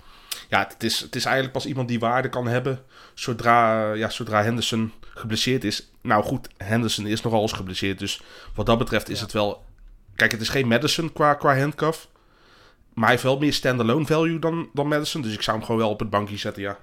ja, 0.50 0.68
het 0.70 0.84
is, 0.84 1.00
het 1.00 1.16
is 1.16 1.26
eigenlijk 1.26 1.54
pas 1.54 1.66
iemand 1.66 1.88
die 1.88 2.00
waarde 2.00 2.30
kan 2.30 2.48
hebben 2.48 2.84
zodra, 3.14 3.92
ja, 3.94 4.10
zodra 4.10 4.44
Henderson 4.44 4.94
geblesseerd 5.00 5.64
is. 5.64 5.90
Nou 6.02 6.24
goed, 6.24 6.50
Henderson 6.58 7.06
is 7.06 7.22
nogal 7.22 7.42
eens 7.42 7.52
geblesseerd, 7.52 8.00
dus 8.00 8.22
wat 8.56 8.66
dat 8.66 8.78
betreft 8.78 9.10
is 9.10 9.22
het 9.22 9.32
wel... 9.32 9.66
Kijk, 10.16 10.32
het 10.32 10.42
is 10.42 10.50
geen 10.50 10.68
Madison 10.68 11.14
qua, 11.14 11.34
qua 11.34 11.58
handcuff. 11.58 12.08
Maar 12.94 13.04
hij 13.04 13.12
heeft 13.12 13.24
wel 13.24 13.38
meer 13.38 13.54
standalone 13.54 14.06
value 14.06 14.40
dan, 14.40 14.70
dan 14.74 14.88
Madison. 14.88 15.22
Dus 15.22 15.34
ik 15.34 15.42
zou 15.42 15.58
hem 15.58 15.66
gewoon 15.66 15.82
wel 15.82 15.90
op 15.90 16.00
het 16.00 16.10
bankje 16.10 16.38
zetten, 16.38 16.62
ja. 16.62 16.78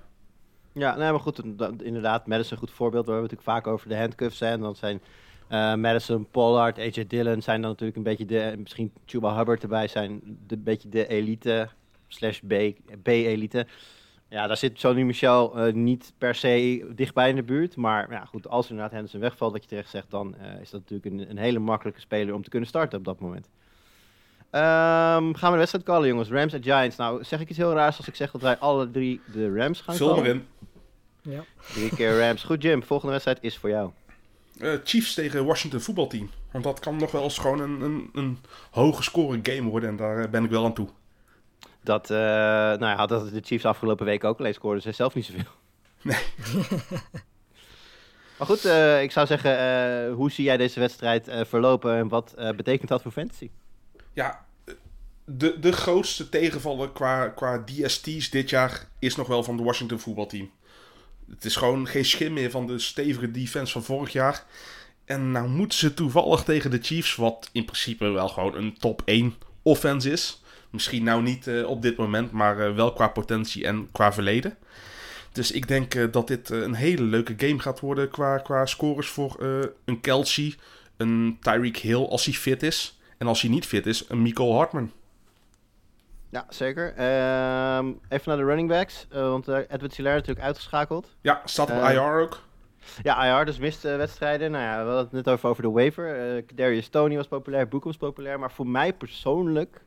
Ja, 0.75 0.97
nee, 0.97 1.11
maar 1.11 1.21
goed, 1.21 1.43
inderdaad, 1.83 2.27
Madison 2.27 2.53
een 2.53 2.59
goed 2.59 2.71
voorbeeld. 2.71 3.07
We 3.07 3.13
hebben 3.13 3.31
het 3.31 3.37
natuurlijk 3.37 3.65
vaak 3.65 3.75
over 3.75 3.89
de 3.89 3.97
handcuffs. 3.97 4.41
Hè, 4.41 4.47
en 4.47 4.61
dan 4.61 4.77
zijn 4.77 5.01
eh, 5.49 5.75
Madison, 5.75 6.27
Pollard, 6.31 6.79
AJ 6.79 7.07
Dillon 7.07 7.43
zijn 7.43 7.61
dan 7.61 7.71
natuurlijk 7.71 7.97
een 7.97 8.03
beetje 8.03 8.25
de, 8.25 8.41
en 8.41 8.61
misschien 8.61 8.93
Chuba 9.05 9.37
Hubbard 9.37 9.63
erbij 9.63 9.89
zijn, 9.89 10.21
de 10.47 10.57
beetje 10.57 10.89
de 10.89 11.07
elite 11.07 11.69
slash 12.09 12.41
B-elite. 13.03 13.67
Ja, 14.29 14.47
daar 14.47 14.57
zit 14.57 14.81
Sony 14.81 15.03
Michel 15.03 15.59
eh, 15.59 15.73
niet 15.73 16.13
per 16.19 16.35
se 16.35 16.87
dichtbij 16.95 17.29
in 17.29 17.37
de 17.37 17.43
buurt. 17.43 17.77
Maar 17.77 18.11
ja, 18.11 18.25
goed, 18.25 18.49
als 18.49 18.69
inderdaad 18.69 18.93
Henderson 18.93 19.21
wegvalt, 19.21 19.53
wat 19.53 19.63
je 19.63 19.69
terecht 19.69 19.91
zegt, 19.91 20.11
dan 20.11 20.37
eh, 20.37 20.61
is 20.61 20.71
dat 20.71 20.81
natuurlijk 20.81 21.15
een, 21.15 21.31
een 21.31 21.43
hele 21.43 21.59
makkelijke 21.59 22.01
speler 22.01 22.35
om 22.35 22.43
te 22.43 22.51
kunnen 22.51 22.69
starten 22.69 22.99
op 22.99 23.05
dat 23.05 23.21
moment. 23.21 23.49
Ehm, 24.55 25.33
gaan 25.35 25.49
we 25.49 25.51
de 25.51 25.57
wedstrijd 25.57 25.85
callen, 25.85 26.09
jongens. 26.09 26.29
Rams 26.29 26.53
en 26.53 26.63
Giants. 26.63 26.97
Nou, 26.97 27.25
zeg 27.25 27.41
ik 27.41 27.49
iets 27.49 27.59
heel 27.59 27.73
raars 27.73 27.97
als 27.97 28.09
ik 28.09 28.15
zeg 28.15 28.31
dat 28.31 28.41
wij 28.41 28.59
alle 28.59 28.91
drie 28.91 29.21
de 29.33 29.55
Rams 29.55 29.81
gaan 29.81 29.97
callen? 29.97 30.25
in. 30.25 30.47
Ja. 31.23 31.45
Drie 31.73 31.95
keer 31.95 32.19
Rams. 32.19 32.43
Goed, 32.43 32.63
Jim. 32.63 32.83
Volgende 32.83 33.13
wedstrijd 33.13 33.39
is 33.41 33.59
voor 33.59 33.69
jou. 33.69 33.91
Eh, 34.59 34.73
Chiefs 34.85 35.15
tegen 35.15 35.45
Washington 35.45 35.81
voetbalteam. 35.81 36.31
Want 36.51 36.65
dat 36.65 36.81
kan 36.81 36.97
nog 36.97 37.11
wel 37.11 37.23
eens 37.23 37.39
gewoon 37.39 37.61
een, 37.61 37.81
een, 37.81 38.11
een 38.13 38.39
hoge 38.71 39.03
score 39.03 39.39
game 39.43 39.71
worden. 39.71 39.89
En 39.89 39.97
daar 39.97 40.19
eh, 40.19 40.31
ben 40.31 40.45
ik 40.45 40.51
wel 40.51 40.65
aan 40.65 40.75
toe. 40.75 40.89
Dat, 41.81 42.11
eh 42.11 42.17
nou 42.17 42.87
ja, 42.87 42.97
had 42.97 43.09
dat 43.09 43.31
de 43.31 43.41
Chiefs 43.45 43.65
afgelopen 43.65 44.07
week 44.07 44.25
ook. 44.25 44.39
Alleen 44.39 44.55
scoorden 44.55 44.83
ze 44.83 44.93
zelf 44.93 45.15
niet 45.15 45.25
zoveel. 45.25 45.43
Nee. 46.03 46.23
maar 48.39 48.47
goed, 48.47 48.65
eh, 48.65 49.03
ik 49.03 49.13
zou 49.13 49.27
zeggen, 49.27 49.59
eh, 49.59 50.15
hoe 50.15 50.31
zie 50.31 50.45
jij 50.45 50.57
deze 50.57 50.81
wedstrijd 50.81 51.29
eh, 51.29 51.45
verlopen 51.45 51.95
en 51.95 52.09
wat 52.09 52.35
eh, 52.37 52.51
betekent 52.51 52.89
dat 52.89 53.03
voor 53.03 53.11
fantasy? 53.13 53.51
Ja, 54.13 54.44
de, 55.25 55.59
de 55.61 55.73
grootste 55.73 56.29
tegenvaller 56.29 56.91
qua, 56.91 57.29
qua 57.29 57.65
DST's 57.65 58.31
dit 58.31 58.51
jaar 58.51 58.89
is 58.99 59.17
nog 59.17 59.27
wel 59.27 59.43
van 59.43 59.57
de 59.57 59.63
Washington 59.63 59.99
voetbalteam. 59.99 60.51
Het 61.31 61.45
is 61.45 61.57
gewoon 61.57 61.87
geen 61.87 62.05
schim 62.05 62.33
meer 62.33 62.51
van 62.51 62.67
de 62.67 62.79
stevige 62.79 63.31
defense 63.31 63.73
van 63.73 63.83
vorig 63.83 64.13
jaar. 64.13 64.45
En 65.05 65.31
nou 65.31 65.49
moeten 65.49 65.79
ze 65.79 65.95
toevallig 65.95 66.43
tegen 66.43 66.71
de 66.71 66.79
Chiefs, 66.83 67.15
wat 67.15 67.49
in 67.53 67.65
principe 67.65 68.09
wel 68.09 68.29
gewoon 68.29 68.55
een 68.55 68.79
top 68.79 69.03
1 69.05 69.35
offense 69.63 70.11
is. 70.11 70.43
Misschien 70.71 71.05
nou 71.05 71.23
niet 71.23 71.47
eh, 71.47 71.67
op 71.67 71.83
dit 71.83 71.97
moment, 71.97 72.31
maar 72.31 72.61
eh, 72.61 72.75
wel 72.75 72.93
qua 72.93 73.09
potentie 73.09 73.67
en 73.67 73.89
qua 73.93 74.13
verleden. 74.13 74.57
Dus 75.33 75.51
ik 75.51 75.69
denk 75.69 75.95
eh, 75.95 76.05
dat 76.11 76.27
dit 76.27 76.51
een 76.51 76.75
hele 76.75 77.03
leuke 77.03 77.35
game 77.37 77.59
gaat 77.59 77.81
worden 77.81 78.11
qua, 78.11 78.39
qua 78.39 78.67
scores 78.67 79.09
voor 79.09 79.43
een 79.85 80.01
Kelsey, 80.01 80.55
een 80.97 81.39
Tyreek 81.41 81.77
Hill 81.77 82.05
als 82.05 82.25
hij 82.25 82.35
fit 82.35 82.63
is. 82.63 82.99
En 83.19 83.27
als 83.27 83.41
hij 83.41 83.51
niet 83.51 83.67
fit 83.67 83.87
is, 83.87 84.05
een 84.09 84.23
Michael 84.23 84.55
Hartman. 84.55 84.93
Ja, 86.35 86.47
zeker. 86.49 86.87
Ehm, 86.97 87.93
even 88.09 88.23
naar 88.29 88.37
de 88.37 88.45
running 88.45 88.69
backs. 88.69 89.07
eh, 89.11 89.21
want 89.29 89.49
eh, 89.49 89.57
Edward 89.59 89.95
Hilaire 89.97 90.21
natuurlijk 90.21 90.47
uitgeschakeld. 90.47 91.15
Ja, 91.21 91.41
staat 91.45 91.71
op 91.71 91.77
Eh, 91.77 91.93
IR 91.93 92.21
ook. 92.21 92.43
Ja, 93.03 93.39
IR 93.39 93.45
dus 93.45 93.59
mist 93.59 93.83
wedstrijden. 93.83 94.51
Nou 94.51 94.65
ja, 94.65 94.73
we 94.79 94.85
hadden 94.91 95.05
het 95.05 95.13
net 95.13 95.29
over, 95.29 95.49
over 95.49 95.63
de 95.63 95.71
waiver. 95.71 96.43
Darius 96.55 96.89
Tony 96.89 97.17
was 97.17 97.27
populair, 97.29 97.69
Boek 97.69 97.85
was 97.85 97.97
populair. 97.97 98.39
Maar 98.39 98.51
voor 98.53 98.67
mij 98.67 98.93
persoonlijk 98.93 99.85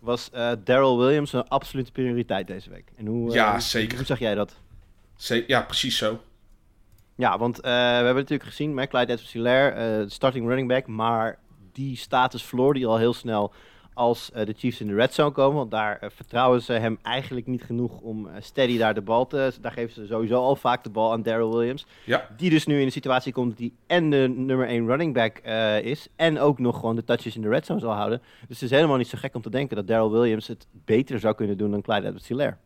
was 0.00 0.30
Daryl 0.64 0.98
Williams 0.98 1.32
een 1.32 1.48
absolute 1.48 1.92
prioriteit 1.92 2.46
deze 2.46 2.70
week. 2.70 2.88
En 2.96 3.06
hoe, 3.06 3.32
Ja, 3.32 3.60
zeker. 3.60 3.96
Hoe 3.96 4.06
zag 4.06 4.18
jij 4.18 4.34
dat? 4.34 4.56
Ze- 5.16 5.44
Ja, 5.46 5.62
precies 5.62 5.96
zo. 5.96 6.20
Ja, 7.14 7.38
want 7.38 7.56
we 7.60 7.68
hebben 7.68 8.14
natuurlijk 8.14 8.48
gezien 8.48 8.74
met 8.74 8.88
Clyde 8.88 9.12
Edwards-Helaire, 9.12 10.00
eh 10.00 10.04
starting 10.10 10.46
running 10.46 10.68
back, 10.68 10.86
maar 10.86 11.38
die 11.72 11.96
status 11.96 12.42
verloor 12.42 12.74
die 12.74 12.86
al 12.86 12.98
heel 12.98 13.14
snel 13.14 13.52
als 13.96 14.30
eh, 14.32 14.46
de 14.46 14.54
Chiefs 14.56 14.80
in 14.80 14.86
de 14.86 14.94
red 14.94 15.14
zone 15.14 15.30
komen, 15.30 15.56
want 15.56 15.70
daar 15.70 15.98
eh, 15.98 16.10
vertrouwen 16.14 16.62
ze 16.62 16.72
hem 16.72 16.98
eigenlijk 17.02 17.46
niet 17.46 17.62
genoeg 17.62 18.00
om 18.00 18.26
eh, 18.26 18.34
steady 18.40 18.78
daar 18.78 18.94
de 18.94 19.00
bal 19.00 19.26
te... 19.26 19.52
Daar 19.60 19.72
geven 19.72 19.94
ze 19.94 20.06
sowieso 20.06 20.34
al 20.34 20.56
vaak 20.56 20.84
de 20.84 20.90
bal 20.90 21.12
aan 21.12 21.22
Daryl 21.22 21.56
Williams, 21.56 21.86
Ja, 22.04 22.28
die 22.36 22.50
dus 22.50 22.66
nu 22.66 22.78
in 22.80 22.86
de 22.86 22.92
situatie 22.92 23.32
komt 23.32 23.50
dat 23.50 23.58
hij 23.58 23.72
en 23.86 24.10
de 24.10 24.32
nummer 24.36 24.66
1 24.66 24.86
running 24.86 25.14
back 25.14 25.38
is 25.84 26.08
en 26.16 26.38
ook 26.38 26.58
nog 26.58 26.78
gewoon 26.78 26.96
de 26.96 27.04
touches 27.04 27.36
in 27.36 27.42
de 27.42 27.48
red 27.48 27.66
zone 27.66 27.80
zal 27.80 27.92
houden. 27.92 28.22
Dus 28.48 28.60
het 28.60 28.70
is 28.70 28.76
helemaal 28.76 28.96
niet 28.96 29.08
zo 29.08 29.18
gek 29.18 29.34
om 29.34 29.42
te 29.42 29.50
denken 29.50 29.76
dat 29.76 29.86
Daryl 29.86 30.12
Williams 30.12 30.46
het 30.46 30.66
beter 30.72 31.20
zou 31.20 31.34
kunnen 31.34 31.58
doen 31.58 31.70
dan 31.70 31.82
Clyde 31.82 32.06
Edwards-Helaire. 32.06 32.56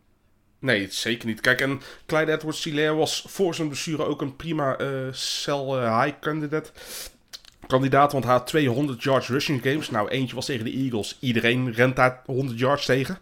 nee, 0.59 0.87
zeker 0.91 1.29
niet. 1.29 1.41
Kijk, 1.41 1.61
en 1.61 1.81
Clyde 2.07 2.33
Edwards-Hilaire 2.33 2.95
was 2.95 3.25
voor 3.29 3.55
zijn 3.55 3.69
blessure 3.69 4.05
ook 4.05 4.21
een 4.21 4.37
prima 4.37 4.77
eh 4.77 4.89
cell 5.13 5.65
high 5.65 6.19
candidate. 6.21 6.71
Kandidaat, 7.71 8.13
want 8.13 8.25
hij 8.25 8.33
had 8.33 8.47
200 8.47 9.03
yards 9.03 9.29
rushing 9.29 9.63
games. 9.63 9.91
Nou, 9.91 10.09
eentje 10.09 10.35
was 10.35 10.47
tegen 10.47 10.65
de 10.65 10.73
Eagles. 10.73 11.17
Iedereen 11.21 11.73
rent 11.73 11.97
daar 11.97 12.23
100 12.27 12.59
yards 12.59 12.85
tegen. 12.85 13.19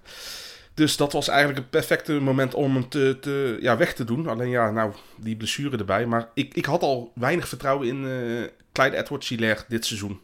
Dus 0.74 0.96
dat 0.96 1.12
was 1.12 1.28
eigenlijk 1.28 1.58
een 1.58 1.68
perfecte 1.68 2.12
moment 2.12 2.54
om 2.54 2.74
hem 2.74 2.88
te, 2.88 3.16
te, 3.20 3.58
ja, 3.60 3.76
weg 3.76 3.94
te 3.94 4.04
doen. 4.04 4.28
Alleen 4.28 4.50
ja, 4.50 4.70
nou, 4.70 4.92
die 5.16 5.36
blessure 5.36 5.76
erbij. 5.76 6.06
Maar 6.06 6.28
ik, 6.34 6.54
ik 6.54 6.64
had 6.64 6.82
al 6.82 7.12
weinig 7.14 7.48
vertrouwen 7.48 7.88
in 7.88 8.06
eh 8.06 8.50
Clyde 8.72 8.96
Edwards-Hilaire 8.96 9.62
dit 9.68 9.86
seizoen. 9.86 10.20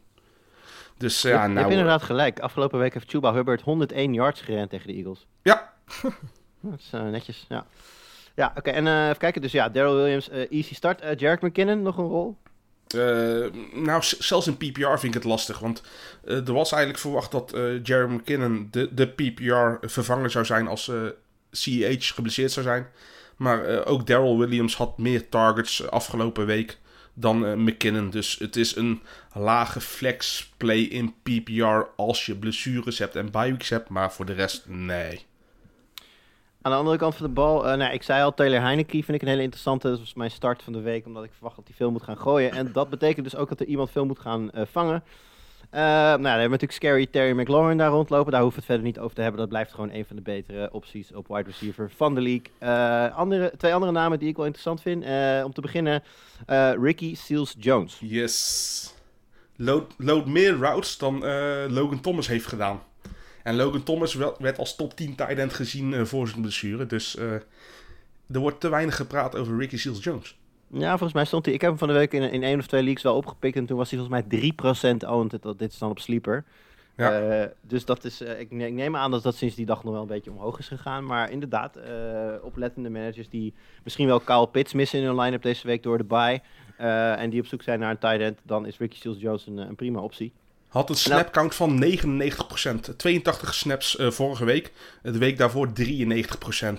Dus 0.99 1.23
Je 1.23 1.29
ja, 1.29 1.43
je 1.43 1.49
nou... 1.49 1.59
hebt 1.59 1.71
inderdaad 1.71 2.03
gelijk. 2.03 2.41
Afgelopen 2.41 2.79
week 2.79 2.95
heeft 2.95 3.11
Chuba 3.11 3.33
Hubbard 3.33 3.61
101 3.61 4.15
yards 4.15 4.41
gerend 4.41 4.71
tegen 4.71 4.87
de 4.87 4.95
Eagles. 4.95 5.27
Ja, 5.43 5.73
Dat 6.71 6.79
is 6.79 6.91
eh, 6.93 7.03
netjes, 7.03 7.45
ja. 7.49 7.67
Ja, 8.35 8.53
oké. 8.57 8.71
en 8.71 8.87
eh, 8.87 9.05
even 9.05 9.19
kijken. 9.19 9.43
Dus 9.43 9.53
ja, 9.53 9.69
Daryl 9.69 9.95
Williams, 9.95 10.29
eh, 10.29 10.51
easy 10.51 10.75
start. 10.75 11.01
Eh 11.01 11.17
Jarek 11.17 11.41
McKinnon, 11.43 11.83
nog 11.83 11.99
een 11.99 12.07
rol? 12.07 12.37
Eh, 12.87 13.47
nou, 13.73 14.03
zelfs 14.19 14.47
in 14.47 14.57
PPR 14.57 14.89
vind 14.89 15.03
ik 15.03 15.15
het 15.15 15.25
lastig. 15.25 15.59
Want 15.59 15.83
eh, 16.25 16.49
er 16.49 16.53
was 16.53 16.73
eigenlijk 16.73 17.03
verwacht 17.03 17.31
dat 17.31 17.53
eh 17.53 17.83
Jerry 17.83 18.13
McKinnon 18.13 18.69
de, 18.71 18.95
de 18.95 19.07
PPR-vervanger 19.07 20.31
zou 20.31 20.45
zijn 20.45 20.69
als 20.69 20.89
eh 20.89 20.97
CEH 21.51 22.15
geblesseerd 22.15 22.53
zou 22.53 22.67
zijn. 22.67 22.87
Maar 23.37 23.87
ook 23.87 24.07
Daryl 24.07 24.39
Williams 24.39 24.77
had 24.77 24.99
meer 24.99 25.29
targets 25.29 25.91
afgelopen 25.91 26.47
week 26.47 26.79
dan 27.15 27.63
McKinnon. 27.63 28.11
Dus 28.11 28.39
het 28.39 28.57
is 28.57 28.77
een 28.77 29.03
lage 29.33 29.81
flex 29.81 30.51
play 30.57 30.81
in 30.81 31.15
PPR 31.23 31.83
als 31.97 32.27
je 32.27 32.37
blessures 32.37 32.99
hebt 32.99 33.17
en 33.17 33.31
bye 33.31 33.57
hebt. 33.59 33.89
Maar 33.89 34.13
voor 34.13 34.27
de 34.27 34.33
rest, 34.33 34.65
nee. 34.67 35.27
Aan 36.65 36.73
de 36.73 36.79
andere 36.79 36.97
kant 36.97 37.15
van 37.15 37.27
de 37.27 37.33
bal, 37.33 37.69
eh, 37.69 37.77
nou, 37.77 37.93
ik 37.93 38.03
zei 38.03 38.23
al, 38.23 38.35
Taylor 38.35 38.61
Heineke 38.61 39.03
vind 39.03 39.09
ik 39.09 39.23
een 39.23 39.29
hele 39.29 39.43
interessante. 39.43 39.89
Dat 39.89 39.99
was 39.99 40.15
mijn 40.15 40.31
start 40.31 40.63
van 40.63 40.73
de 40.73 40.81
week, 40.81 41.07
omdat 41.07 41.25
ik 41.25 41.33
verwacht 41.33 41.57
dat 41.57 41.67
hij 41.67 41.77
veel 41.77 41.91
moet 41.91 42.03
gaan 42.03 42.19
gooien. 42.19 42.53
En 42.53 42.73
dat 42.73 42.91
betekent 42.91 43.25
dus 43.25 43.37
ook 43.37 43.49
dat 43.49 43.61
er 43.61 43.67
iemand 43.67 43.91
veel 43.91 44.07
moet 44.07 44.19
gaan 44.19 44.51
eh, 44.51 44.63
vangen. 44.71 45.05
Eh, 45.71 45.81
nou, 45.81 46.17
dan 46.17 46.25
hebben 46.25 46.43
we 46.43 46.49
natuurlijk 46.49 46.73
Scary 46.73 47.07
Terry 47.07 47.41
McLaurin 47.41 47.79
daar 47.79 47.91
rondlopen. 47.91 48.33
Daar 48.33 48.41
hoeven 48.43 48.61
we 48.61 48.67
het 48.67 48.75
verder 48.75 48.93
niet 48.93 49.05
over 49.05 49.17
te 49.17 49.23
hebben. 49.23 49.41
Dat 49.41 49.49
blijft 49.49 49.71
gewoon 49.71 49.91
een 49.91 50.05
van 50.05 50.17
de 50.17 50.23
betere 50.23 50.69
opties 50.73 51.13
op 51.13 51.29
wide 51.29 51.43
receiver 51.43 51.91
van 51.97 52.15
de 52.15 52.21
league. 52.21 53.11
Andere, 53.11 53.53
twee 53.57 53.75
andere 53.75 53.93
namen 53.93 54.19
die 54.19 54.29
ik 54.29 54.37
wel 54.37 54.45
interessant 54.45 54.83
vind. 54.83 55.05
Om 55.45 55.53
te 55.53 55.61
beginnen, 55.61 56.03
Ricky 56.81 57.15
Seals-Jones. 57.15 57.99
Yes. 58.01 58.95
Load, 59.57 60.27
meer 60.27 60.57
routes 60.57 60.99
dan 60.99 61.19
Logan 61.69 62.01
Thomas 62.01 62.27
heeft 62.27 62.47
gedaan. 62.47 62.81
En 63.45 63.57
Logan 63.57 63.83
Thomas 63.83 64.15
werd 64.39 64.59
als 64.59 64.77
top 64.77 64.97
10 64.97 65.15
tight 65.15 65.39
end 65.39 65.53
gezien 65.53 65.95
eh, 65.95 66.03
voor 66.03 66.29
zijn 66.29 66.41
blessure. 66.41 66.87
Dus 66.87 67.17
eh, 67.17 67.33
er 68.31 68.39
wordt 68.41 68.61
te 68.61 68.69
weinig 68.69 68.97
gepraat 68.97 69.37
over 69.37 69.59
Ricky 69.59 69.77
Seals-Jones. 69.77 70.39
Ja, 70.69 70.89
volgens 70.89 71.13
mij 71.13 71.25
stond 71.25 71.45
hij. 71.45 71.55
Ik 71.55 71.61
heb 71.61 71.71
hem 71.71 71.79
van 71.79 71.89
de 71.89 71.95
week 71.95 72.13
in, 72.13 72.23
in 72.23 72.43
één 72.43 72.59
of 72.59 72.67
twee 72.67 72.83
leagues 72.83 73.03
wel 73.03 73.17
opgepikt. 73.17 73.57
En 73.57 73.67
toen 73.67 73.77
was 73.77 73.91
hij 73.91 73.99
volgens 73.99 74.25
mij 74.29 74.53
3% 74.97 75.09
owned. 75.09 75.43
Dat, 75.43 75.59
dit 75.59 75.73
is 75.73 75.79
dan 75.79 75.91
op 75.91 75.99
sleeper. 75.99 76.45
Ja. 76.97 77.21
Eh, 77.21 77.49
dus 77.61 77.85
dat 77.85 78.05
is, 78.05 78.21
ik, 78.21 78.51
ne- 78.51 78.67
ik 78.67 78.73
neem 78.73 78.97
aan 78.97 79.11
dat 79.11 79.23
dat 79.23 79.35
sinds 79.35 79.55
die 79.55 79.67
dag 79.67 79.85
nog 79.85 79.93
wel 79.93 80.03
een 80.03 80.09
beetje 80.09 80.31
omhoog 80.31 80.59
is 80.59 80.69
gegaan. 80.69 81.05
Maar 81.05 81.31
inderdaad, 81.31 81.77
eh, 81.77 82.33
oplettende 82.43 82.91
managers 82.91 83.29
die 83.29 83.55
misschien 83.83 84.07
wel 84.07 84.21
Kyle 84.21 84.49
Pitts 84.49 84.73
missen 84.73 84.99
in 84.99 85.05
hun 85.05 85.21
line-up 85.21 85.43
deze 85.43 85.67
week 85.67 85.83
door 85.83 85.99
de 85.99 86.05
bye. 86.05 86.41
en 87.17 87.31
die 87.31 87.41
op 87.41 87.47
zoek 87.47 87.63
zijn 87.63 87.81
naar 87.81 87.91
een 87.91 87.99
tight 87.99 88.21
end, 88.21 88.39
dan 88.43 88.67
is 88.67 88.79
Ricky 88.79 88.97
Seals-Jones 88.99 89.47
een, 89.47 89.59
eh, 89.59 89.67
een 89.67 89.75
prima 89.75 90.01
optie. 90.01 90.33
Had 90.75 90.89
een 90.89 90.95
snap 90.95 91.33
count 91.33 91.55
van 91.55 91.85
99%. 91.85 92.97
82 92.97 93.55
snaps 93.55 93.97
eh, 93.97 94.11
vorige 94.11 94.45
week. 94.45 94.73
De 95.03 95.19
week 95.19 95.39
daarvoor 95.39 95.69
93%. 95.69 95.73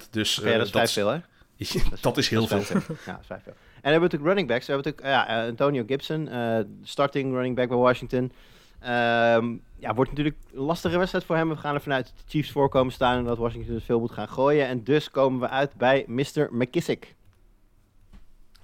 Dus 0.10 0.36
ja, 0.36 0.52
eh, 0.52 0.58
dat 0.58 0.66
is 0.66 0.72
vrij 0.72 0.88
veel, 0.88 1.08
hè? 1.08 1.20
dat 2.02 2.18
is 2.18 2.30
heel 2.30 2.48
Dat 2.48 2.50
veel. 2.50 2.62
vrij 2.62 2.96
Ja, 3.06 3.12
dat 3.12 3.20
is 3.22 3.26
vrij 3.26 3.40
veel. 3.44 3.54
En 3.54 3.92
dan 3.92 3.92
hebben 3.92 3.94
we 3.94 4.00
natuurlijk 4.00 4.24
running 4.24 4.48
backs. 4.48 4.66
We 4.66 4.74
hebben 4.74 4.92
natuurlijk 4.92 5.28
ja, 5.28 5.42
eh, 5.42 5.50
Antonio 5.50 5.84
Gibson, 5.88 6.30
starting 6.84 7.34
running 7.34 7.56
back 7.56 7.68
bij 7.68 7.78
Washington. 7.78 8.32
Ehm, 8.80 9.54
ja, 9.78 9.94
wordt 9.94 10.10
natuurlijk 10.10 10.36
een 10.54 10.62
lastige 10.62 10.98
wedstrijd 10.98 11.26
voor 11.26 11.36
hem. 11.36 11.50
We 11.50 11.56
gaan 11.56 11.76
er 11.76 11.82
vanuit 11.82 12.06
dat 12.06 12.18
de 12.18 12.32
Chiefs 12.32 12.52
voorkomen 12.52 12.94
staan 12.94 13.18
en 13.18 13.24
dat 13.24 13.38
Washington 13.38 13.74
dus 13.74 13.84
veel 13.84 14.00
moet 14.00 14.12
gaan 14.12 14.30
gooien. 14.30 14.68
En 14.68 14.84
dus 14.84 15.12
komen 15.12 15.40
we 15.40 15.50
uit 15.50 15.74
bij 15.74 16.04
Mr. 16.08 16.48
McKissick. 16.52 17.15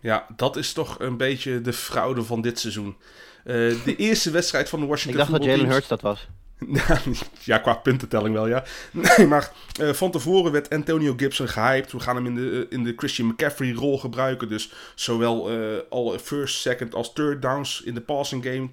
Ja, 0.01 0.25
dat 0.35 0.55
is 0.55 0.73
toch 0.73 0.99
een 0.99 1.17
beetje 1.17 1.61
de 1.61 1.73
fraude 1.73 2.23
van 2.23 2.41
dit 2.41 2.59
seizoen. 2.59 2.95
Eh, 3.43 3.55
de 3.85 3.95
eerste 4.07 4.31
wedstrijd 4.31 4.69
van 4.69 4.79
de 4.79 4.85
Ik 4.85 4.91
Washington 4.91 5.19
dacht 5.19 5.31
dat 5.31 5.43
Jalen 5.43 5.69
Hurts 5.69 5.87
dat 5.87 6.01
was. 6.01 6.27
ja, 7.43 7.57
qua 7.57 7.73
puntentelling 7.73 8.35
wel, 8.35 8.47
ja. 8.47 8.63
Nee, 9.17 9.27
maar 9.27 9.51
eh, 9.79 9.89
van 9.93 10.11
tevoren 10.11 10.51
werd 10.51 10.69
Antonio 10.69 11.13
Gibson 11.17 11.47
gehyped. 11.47 11.91
We 11.91 11.99
gaan 11.99 12.15
hem 12.15 12.25
in 12.25 12.35
de, 12.35 12.67
eh, 12.69 12.77
in 12.77 12.83
de 12.83 12.93
Christian 12.97 13.27
McCaffrey-rol 13.27 13.99
gebruiken. 13.99 14.47
Dus 14.47 14.71
zowel 14.95 15.49
eh, 15.49 15.57
al 15.89 16.19
first, 16.19 16.59
second 16.59 16.95
als 16.95 17.13
third 17.13 17.41
downs 17.41 17.81
in 17.85 17.93
de 17.93 18.01
passing 18.01 18.43
game. 18.43 18.69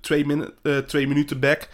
Twee, 0.00 0.26
min- 0.26 0.52
twee 0.86 1.06
minuten 1.08 1.40
back. 1.40 1.68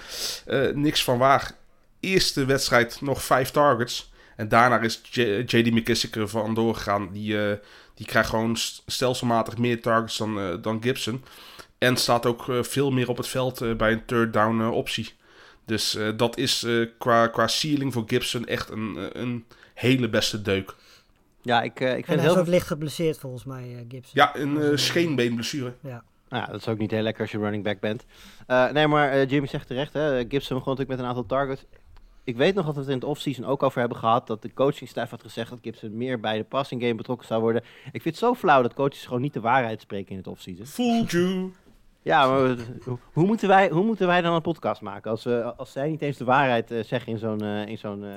Niks 0.74 1.04
van 1.04 1.18
waar. 1.18 1.52
Eerste 2.00 2.44
wedstrijd 2.44 3.00
nog 3.00 3.22
vijf 3.22 3.50
targets. 3.50 4.12
En 4.36 4.48
daarna 4.48 4.80
is 4.80 5.00
J- 5.10 5.42
JD 5.46 5.70
McKissick 5.70 6.16
er 6.16 6.28
vandoor 6.28 6.74
gegaan. 6.74 7.08
Die, 7.12 7.36
die 7.96 8.06
krijgt 8.06 8.28
gewoon 8.30 8.56
st- 8.56 8.82
stelselmatig 8.86 9.58
meer 9.58 9.82
targets 9.82 10.16
dan, 10.16 10.38
eh, 10.40 10.54
dan 10.62 10.82
Gibson. 10.82 11.24
En 11.78 11.96
staat 11.96 12.26
ook 12.26 12.48
eh, 12.48 12.62
veel 12.62 12.90
meer 12.90 13.08
op 13.08 13.16
het 13.16 13.28
veld 13.28 13.60
eh, 13.60 13.74
bij 13.74 13.92
een 13.92 14.04
third 14.04 14.32
down 14.32 14.62
optie. 14.62 15.12
Dus 15.64 15.94
eh, 15.94 16.08
dat 16.16 16.38
is 16.38 16.62
eh, 16.62 16.86
qua, 16.98 17.26
qua 17.26 17.46
ceiling 17.46 17.92
voor 17.92 18.04
Gibson 18.06 18.46
echt 18.46 18.70
een, 18.70 19.20
een 19.22 19.44
hele 19.74 20.08
beste 20.08 20.42
deuk. 20.42 20.74
Ja, 21.42 21.62
ik, 21.62 21.80
eh, 21.80 21.86
ik 21.90 21.96
En 21.96 22.04
vind 22.04 22.06
hij 22.06 22.16
is 22.28 22.32
heel... 22.32 22.40
ook 22.42 22.46
licht 22.48 22.66
geblesseerd 22.66 23.18
volgens 23.18 23.44
mij, 23.44 23.62
eh, 23.74 23.84
Gibson. 23.88 24.10
Ja, 24.12 24.36
een 24.36 24.60
eh, 24.62 24.76
scheenbeenblessure. 24.76 25.72
Ja. 25.80 26.04
Nou 26.28 26.44
ja, 26.44 26.50
dat 26.52 26.60
is 26.60 26.68
ook 26.68 26.78
niet 26.78 26.90
heel 26.90 27.02
lekker 27.02 27.22
als 27.22 27.30
je 27.30 27.38
running 27.38 27.64
back 27.64 27.80
bent. 27.80 28.04
Eh, 28.46 28.70
nee, 28.70 28.86
maar 28.86 29.10
eh, 29.12 29.28
Jimmy 29.28 29.46
zegt 29.46 29.66
terecht, 29.66 29.92
hè, 29.92 30.18
Gibson 30.28 30.56
begon 30.56 30.72
natuurlijk 30.72 30.88
met 30.88 30.98
een 30.98 31.04
aantal 31.06 31.26
targets. 31.26 31.64
Ik 32.26 32.36
weet 32.36 32.54
nog 32.54 32.64
dat 32.66 32.74
we 32.74 32.80
het 32.80 32.88
in 32.88 32.94
het 32.94 33.04
offseason 33.04 33.44
ook 33.44 33.62
over 33.62 33.78
hebben 33.80 33.98
gehad... 33.98 34.26
dat 34.26 34.42
de 34.42 34.52
coachingstaf 34.54 35.10
had 35.10 35.22
gezegd 35.22 35.50
dat 35.50 35.58
Gibson 35.62 35.96
meer 35.96 36.20
bij 36.20 36.36
de 36.38 36.44
passing 36.44 36.82
game 36.82 36.94
betrokken 36.94 37.26
zou 37.26 37.40
worden. 37.40 37.62
Ik 37.84 38.02
vind 38.02 38.04
het 38.04 38.16
zo 38.16 38.34
flauw 38.34 38.62
dat 38.62 38.74
coaches 38.74 39.04
gewoon 39.06 39.20
niet 39.20 39.32
de 39.32 39.40
waarheid 39.40 39.80
spreken 39.80 40.10
in 40.10 40.16
het 40.16 40.26
offseason. 40.26 40.66
Fooled 40.66 41.10
you. 41.10 41.52
Ja, 42.02 42.26
maar 42.28 42.56
hoe- 42.84 42.98
hoe 43.12 43.26
moeten, 43.26 43.48
wij, 43.48 43.68
hoe 43.68 43.84
moeten 43.84 44.06
wij 44.06 44.20
dan 44.20 44.34
een 44.34 44.42
podcast 44.42 44.80
maken 44.80 45.10
als, 45.10 45.24
we, 45.24 45.54
als 45.56 45.72
zij 45.72 45.88
niet 45.90 46.02
eens 46.02 46.16
de 46.16 46.24
waarheid 46.24 46.70
eh, 46.70 46.84
zeggen 46.84 47.12
in 47.12 47.18
zo'n, 47.18 47.40
eh, 47.42 47.66
in 47.66 47.78
zo'n, 47.78 48.04
eh, 48.04 48.10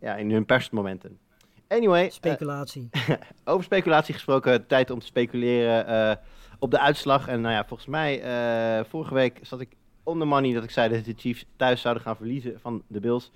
ja, 0.00 0.16
in 0.16 0.30
hun 0.30 0.46
persmomenten? 0.46 1.18
Anyway, 1.68 2.10
Speculatie. 2.10 2.88
over 3.44 3.64
speculatie 3.64 4.14
gesproken, 4.14 4.66
tijd 4.66 4.90
om 4.90 4.98
te 4.98 5.06
speculeren 5.06 5.86
eh, 5.86 6.16
op 6.58 6.70
de 6.70 6.78
uitslag. 6.80 7.28
En 7.28 7.40
nou 7.40 7.54
ja, 7.54 7.64
volgens 7.66 7.88
mij, 7.88 8.22
eh, 8.22 8.84
vorige 8.88 9.14
week 9.14 9.38
zat 9.42 9.60
ik 9.60 9.68
on 10.02 10.18
the 10.18 10.24
money 10.24 10.52
dat 10.52 10.64
ik 10.64 10.70
zei 10.70 10.88
dat 10.88 11.04
de 11.04 11.14
Chiefs 11.16 11.44
thuis 11.56 11.80
zouden 11.80 12.02
gaan 12.02 12.16
verliezen 12.16 12.60
van 12.60 12.82
de 12.86 13.00
Bills. 13.00 13.30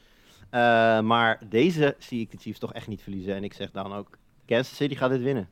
Eh, 0.51 1.01
maar 1.01 1.41
deze 1.49 1.97
zie 1.99 2.21
ik 2.21 2.31
de 2.31 2.39
Chiefs 2.39 2.59
toch 2.59 2.73
echt 2.73 2.87
niet 2.87 3.03
verliezen. 3.03 3.35
En 3.35 3.45
ik 3.45 3.53
zeg 3.53 3.71
dan 3.71 3.93
ook, 3.93 4.19
Kansas 4.47 4.77
City 4.77 4.95
gaat 4.95 5.11
dit 5.11 5.23
winnen. 5.23 5.49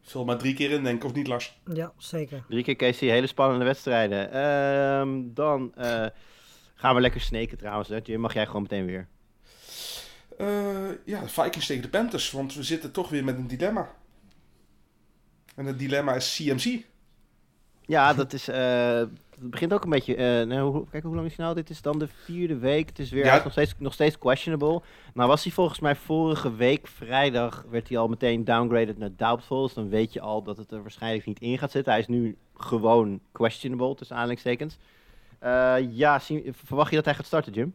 Vul 0.00 0.24
maar 0.24 0.38
drie 0.38 0.54
keer 0.54 0.70
in, 0.70 0.82
denk 0.82 0.96
ik, 0.96 1.04
of 1.04 1.14
niet, 1.14 1.26
Lars? 1.26 1.60
Ja, 1.72 1.92
zeker. 1.96 2.44
Drie 2.48 2.64
keer 2.64 2.76
KC, 2.76 3.00
hele 3.00 3.26
spannende 3.26 3.64
wedstrijden. 3.64 4.32
Ehm, 4.32 5.22
dan 5.34 5.72
eh, 5.74 6.06
gaan 6.74 6.94
we 6.94 7.00
lekker 7.00 7.20
sneken 7.20 7.58
trouwens. 7.58 7.88
Hè. 7.88 7.98
Jim, 8.02 8.20
mag 8.20 8.34
jij 8.34 8.46
gewoon 8.46 8.62
meteen 8.62 8.86
weer. 8.86 9.08
Eh, 10.38 10.88
ja, 11.04 11.20
de 11.20 11.28
Vikings 11.28 11.66
tegen 11.66 11.82
de 11.82 11.88
Panthers, 11.88 12.30
want 12.30 12.54
we 12.54 12.62
zitten 12.62 12.92
toch 12.92 13.08
weer 13.08 13.24
met 13.24 13.36
een 13.36 13.46
dilemma. 13.46 13.90
En 15.54 15.66
het 15.66 15.78
dilemma 15.78 16.14
is 16.14 16.36
CMC. 16.36 16.84
Ja, 17.86 18.14
dat 18.14 18.32
is. 18.32 18.48
Het 19.40 19.50
begint 19.50 19.72
ook 19.72 19.84
een 19.84 19.90
beetje. 19.90 20.44
nou, 20.46 20.70
hoe, 20.72 20.84
kijk, 20.90 21.02
hoe 21.04 21.14
lang 21.14 21.26
is 21.26 21.36
hij 21.36 21.44
nou? 21.44 21.56
Dit 21.56 21.70
is 21.70 21.82
dan 21.82 21.98
de 21.98 22.08
vierde 22.24 22.56
week. 22.58 22.88
Het 22.88 22.98
is 22.98 23.10
weer 23.10 23.24
Ja. 23.24 23.28
hij 23.28 23.38
is 23.38 23.44
nog, 23.44 23.52
steeds, 23.52 23.74
nog 23.78 23.92
steeds 23.92 24.18
questionable. 24.18 24.80
Nou, 25.14 25.28
was 25.28 25.42
hij 25.44 25.52
volgens 25.52 25.80
mij 25.80 25.96
vorige 25.96 26.54
week 26.54 26.86
vrijdag. 26.86 27.64
werd 27.70 27.88
hij 27.88 27.98
al 27.98 28.08
meteen 28.08 28.44
downgraded 28.44 28.98
naar 28.98 29.10
doubtful. 29.16 29.62
Dus 29.62 29.74
dan 29.74 29.88
weet 29.88 30.12
je 30.12 30.20
al 30.20 30.42
dat 30.42 30.56
het 30.56 30.72
er 30.72 30.82
waarschijnlijk 30.82 31.26
niet 31.26 31.40
in 31.40 31.58
gaat 31.58 31.70
zitten. 31.70 31.92
Hij 31.92 32.00
is 32.00 32.06
nu 32.08 32.36
gewoon 32.56 33.20
questionable, 33.32 33.94
tussen 33.94 34.16
aanhalingstekens. 34.16 34.76
Eh, 35.38 35.74
ja, 35.90 36.18
zie- 36.18 36.50
verwacht 36.64 36.90
je 36.90 36.96
dat 36.96 37.04
hij 37.04 37.14
gaat 37.14 37.26
starten, 37.26 37.52
Jim? 37.52 37.74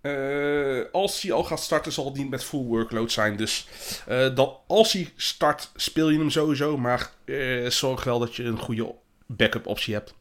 Eh, 0.00 0.80
als 0.92 1.22
hij 1.22 1.32
al 1.32 1.44
gaat 1.44 1.60
starten, 1.60 1.92
zal 1.92 2.04
het 2.04 2.16
niet 2.16 2.30
met 2.30 2.44
full 2.44 2.64
workload 2.64 3.12
zijn. 3.12 3.36
Dus 3.36 3.68
dat 4.34 4.58
als 4.66 4.92
hij 4.92 5.12
start, 5.16 5.70
speel 5.74 6.10
je 6.10 6.18
hem 6.18 6.30
sowieso. 6.30 6.76
Maar 6.76 7.10
zorg 7.68 8.04
wel 8.04 8.18
dat 8.18 8.34
je 8.34 8.44
een 8.44 8.58
goede 8.58 8.94
backup 9.26 9.66
optie 9.66 9.94
hebt. 9.94 10.14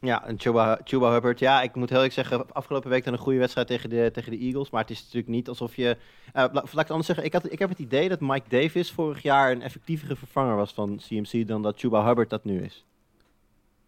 Ja, 0.00 0.26
en 0.26 0.40
Chuba, 0.40 0.80
Chuba 0.84 1.12
Hubbard. 1.12 1.38
Ja, 1.38 1.62
ik 1.62 1.74
moet 1.74 1.88
heel 1.88 1.96
eerlijk 1.96 2.14
zeggen, 2.14 2.52
afgelopen 2.52 2.90
week 2.90 3.04
dan 3.04 3.12
een 3.12 3.18
goede 3.18 3.38
wedstrijd 3.38 3.66
tegen 3.66 3.90
de, 3.90 4.10
tegen 4.12 4.30
de 4.30 4.38
Eagles. 4.38 4.70
Maar 4.70 4.80
het 4.80 4.90
is 4.90 4.98
natuurlijk 5.00 5.28
niet 5.28 5.48
alsof 5.48 5.76
je... 5.76 5.96
la- 6.32 6.50
laat 6.52 6.64
ik 6.72 6.72
het 6.78 6.88
anders 6.90 7.06
zeggen, 7.06 7.24
ik, 7.24 7.32
had, 7.32 7.52
ik 7.52 7.58
heb 7.58 7.68
het 7.68 7.78
idee 7.78 8.08
dat 8.08 8.20
Mike 8.20 8.48
Davis 8.48 8.90
vorig 8.92 9.22
jaar 9.22 9.50
een 9.50 9.62
effectievere 9.62 10.16
vervanger 10.16 10.56
was 10.56 10.72
van 10.72 11.00
CMC 11.08 11.48
dan 11.48 11.62
dat 11.62 11.78
Chuba 11.78 12.06
Hubbard 12.06 12.30
dat 12.30 12.44
nu 12.44 12.62
is. 12.62 12.84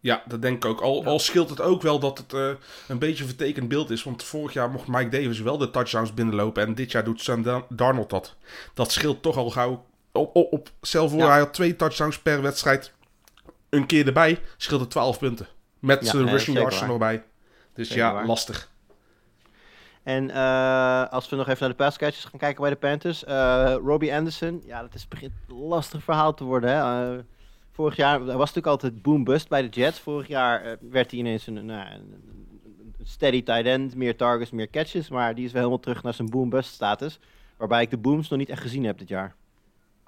Ja, 0.00 0.22
dat 0.26 0.42
denk 0.42 0.56
ik 0.56 0.70
ook. 0.70 0.80
Al, 0.80 1.04
al 1.04 1.18
scheelt 1.18 1.50
het 1.50 1.60
ook 1.60 1.82
wel 1.82 1.98
dat 1.98 2.18
het 2.18 2.32
eh, 2.32 2.50
een 2.88 2.98
beetje 2.98 3.22
een 3.22 3.28
vertekend 3.28 3.68
beeld 3.68 3.90
is. 3.90 4.02
Want 4.02 4.22
vorig 4.22 4.52
jaar 4.52 4.70
mocht 4.70 4.86
Mike 4.88 5.08
Davis 5.08 5.40
wel 5.40 5.58
de 5.58 5.70
touchdowns 5.70 6.14
binnenlopen. 6.14 6.66
En 6.66 6.74
dit 6.74 6.90
jaar 6.92 7.04
doet 7.04 7.20
Sam 7.20 7.42
Da- 7.42 7.66
Darnold 7.68 8.10
dat. 8.10 8.36
Dat 8.74 8.92
scheelt 8.92 9.22
toch 9.22 9.36
al 9.36 9.50
gauw. 9.50 9.84
Op, 10.12 10.36
op, 10.36 10.52
op, 10.52 10.70
stel 10.80 11.08
voor, 11.08 11.18
Ja. 11.18 11.28
hij 11.30 11.38
had 11.38 11.54
twee 11.54 11.76
touchdowns 11.76 12.18
per 12.18 12.42
wedstrijd. 12.42 12.92
Een 13.68 13.86
keer 13.86 14.06
erbij, 14.06 14.40
scheelt 14.56 14.80
het 14.80 14.90
12 14.90 15.18
punten. 15.18 15.46
Met 15.80 16.04
Ja, 16.04 16.10
zijn 16.10 16.24
nee, 16.24 16.32
rushing 16.32 16.56
yards 16.56 16.80
er 16.80 16.86
nog 16.86 16.98
bij. 16.98 17.22
Dus 17.74 17.88
Zeker 17.88 18.04
ja, 18.04 18.12
waar. 18.12 18.26
lastig. 18.26 18.70
En 20.02 20.30
eh, 20.30 21.08
als 21.08 21.28
we 21.28 21.36
nog 21.36 21.46
even 21.48 21.58
naar 21.60 21.68
de 21.68 21.74
passkatches 21.84 22.24
gaan 22.24 22.38
kijken 22.40 22.60
bij 22.60 22.70
de 22.70 22.76
Panthers. 22.76 23.24
eh, 23.24 23.74
Robbie 23.84 24.14
Anderson, 24.14 24.62
ja, 24.66 24.80
dat 24.80 24.94
is 24.94 25.08
begint 25.08 25.32
een 25.48 25.54
lastig 25.56 26.02
verhaal 26.04 26.34
te 26.34 26.44
worden. 26.44 26.70
Hè? 26.70 27.12
Eh, 27.16 27.22
vorig 27.72 27.96
jaar 27.96 28.18
was 28.24 28.36
natuurlijk 28.38 28.66
altijd 28.66 29.02
boom-bust 29.02 29.48
bij 29.48 29.62
de 29.62 29.68
Jets. 29.80 29.98
Vorig 29.98 30.28
jaar 30.28 30.76
werd 30.90 31.10
hij 31.10 31.20
ineens 31.20 31.46
een, 31.46 31.66
nou, 31.66 31.90
een 31.92 32.14
steady 33.04 33.42
tight 33.42 33.66
end, 33.66 33.94
meer 33.94 34.16
targets, 34.16 34.50
meer 34.50 34.70
catches. 34.70 35.08
Maar 35.08 35.34
die 35.34 35.44
is 35.44 35.52
wel 35.52 35.60
helemaal 35.60 35.82
terug 35.82 36.02
naar 36.02 36.14
zijn 36.14 36.30
boom-bust 36.30 36.72
status. 36.72 37.18
Waarbij 37.56 37.82
ik 37.82 37.90
de 37.90 37.96
booms 37.96 38.28
nog 38.28 38.38
niet 38.38 38.48
echt 38.48 38.62
gezien 38.62 38.84
heb 38.84 38.98
dit 38.98 39.08
jaar. 39.08 39.34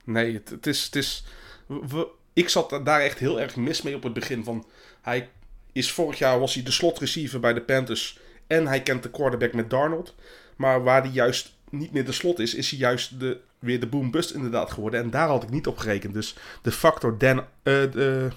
Nee, 0.05 0.35
het, 0.35 0.49
het 0.49 0.67
is... 0.67 0.85
Het 0.85 0.97
is 0.97 1.25
we- 1.67 2.09
ik 2.33 2.49
zat 2.49 2.81
daar 2.85 3.01
echt 3.01 3.19
heel 3.19 3.41
erg 3.41 3.57
mis 3.57 3.83
mee 3.83 3.95
op 3.95 4.03
het 4.03 4.13
begin 4.13 4.45
van... 4.45 4.67
Hij 5.03 5.31
is 5.73 5.93
vorig 5.93 6.19
jaar 6.19 6.39
was 6.41 6.55
hij 6.55 6.63
de 6.63 6.71
slot 6.71 6.99
receiver 6.99 7.41
bij 7.41 7.53
de 7.53 7.61
Panthers. 7.61 8.19
En 8.47 8.67
hij 8.67 8.83
kent 8.83 9.03
de 9.03 9.11
quarterback 9.11 9.53
met 9.53 9.71
Darnold. 9.71 10.15
Maar 10.57 10.83
waar 10.83 11.03
hij 11.03 11.11
juist 11.11 11.53
niet 11.71 11.93
meer 11.93 12.05
de 12.05 12.13
slot 12.13 12.39
is, 12.39 12.55
is 12.55 12.71
hij 12.71 12.79
juist 12.79 13.21
de, 13.21 13.39
weer 13.59 13.81
de 13.81 13.87
boom-bust 13.87 14.31
inderdaad 14.31 14.71
geworden. 14.71 15.01
En 15.01 15.11
daar 15.11 15.29
had 15.29 15.43
ik 15.43 15.51
niet 15.51 15.67
op 15.67 15.79
gerekend. 15.79 16.15
Dus 16.15 16.37
de 16.63 16.73
factor, 16.73 17.19
Dan, 17.19 17.39
eh, 17.39 17.45
de, 17.63 18.29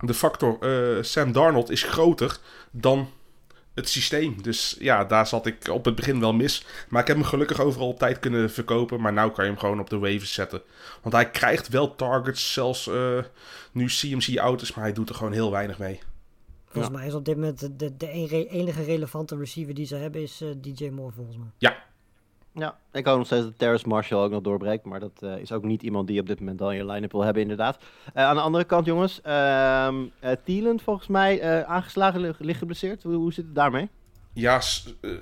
de 0.00 0.14
factor 0.14 0.58
eh, 0.60 1.02
Sam 1.02 1.32
Darnold 1.32 1.70
is 1.70 1.82
groter 1.82 2.38
dan 2.70 3.10
het 3.74 3.88
systeem. 3.88 4.42
Dus 4.42 4.76
ja, 4.78 5.04
daar 5.04 5.26
zat 5.26 5.46
ik 5.46 5.68
op 5.68 5.84
het 5.84 5.94
begin 5.94 6.20
wel 6.20 6.32
mis. 6.32 6.64
Maar 6.88 7.00
ik 7.00 7.06
heb 7.06 7.16
hem 7.16 7.26
gelukkig 7.26 7.60
overal 7.60 7.94
tijd 7.94 8.18
kunnen 8.18 8.50
verkopen. 8.50 9.00
Maar 9.00 9.12
nu 9.12 9.30
kan 9.30 9.44
je 9.44 9.50
hem 9.50 9.58
gewoon 9.58 9.80
op 9.80 9.90
de 9.90 9.98
waivers 9.98 10.32
zetten. 10.32 10.62
Want 11.02 11.14
hij 11.14 11.30
krijgt 11.30 11.68
wel 11.68 11.94
targets, 11.94 12.52
zelfs 12.52 12.88
eh, 12.88 13.18
nu 13.72 13.86
CMC 13.86 14.26
is. 14.60 14.74
Maar 14.74 14.84
hij 14.84 14.92
doet 14.92 15.08
er 15.08 15.14
gewoon 15.14 15.32
heel 15.32 15.50
weinig 15.50 15.78
mee. 15.78 16.00
Volgens 16.72 16.94
mij 16.96 17.06
is 17.06 17.14
op 17.14 17.24
dit 17.24 17.34
moment 17.36 17.60
de, 17.60 17.76
de, 17.76 17.96
de 17.96 18.08
enige- 18.10 18.82
relevante 18.84 19.36
receiver 19.36 19.74
die 19.74 19.86
ze 19.86 19.96
hebben 19.96 20.22
is 20.22 20.40
eh, 20.40 20.48
DJ 20.60 20.88
Moore 20.88 21.12
volgens 21.14 21.36
mij. 21.36 21.46
Ja, 21.58 21.76
Ja, 22.54 22.78
ik 22.92 23.06
hoop 23.06 23.16
nog 23.16 23.26
steeds 23.26 23.42
dat 23.44 23.58
Terrace 23.58 23.88
Marshall 23.88 24.22
ook 24.24 24.30
nog 24.30 24.42
doorbreekt. 24.42 24.84
Maar 24.84 25.00
dat 25.00 25.22
eh, 25.22 25.36
is 25.36 25.52
ook 25.52 25.62
niet 25.64 25.82
iemand 25.82 26.06
die 26.06 26.14
je 26.16 26.20
op 26.22 26.26
dit 26.26 26.38
moment 26.38 26.60
al 26.60 26.70
in 26.70 26.76
je 26.76 26.86
line-up 26.86 27.12
wil 27.12 27.22
hebben, 27.24 27.42
inderdaad. 27.42 27.78
Eh, 28.14 28.24
aan 28.24 28.34
de 28.36 28.40
andere 28.42 28.64
kant, 28.64 28.86
jongens. 28.86 29.20
ehm 29.22 29.94
eh, 30.20 30.32
Thielen, 30.44 30.80
volgens 30.80 31.06
mij 31.06 31.40
eh, 31.40 31.62
aangeslagen, 31.62 32.20
lig- 32.20 32.38
licht 32.38 32.58
geblesseerd. 32.58 33.02
Hoe, 33.02 33.14
hoe 33.14 33.32
zit 33.32 33.44
het 33.44 33.54
daarmee? 33.54 33.88
ja 34.34 34.60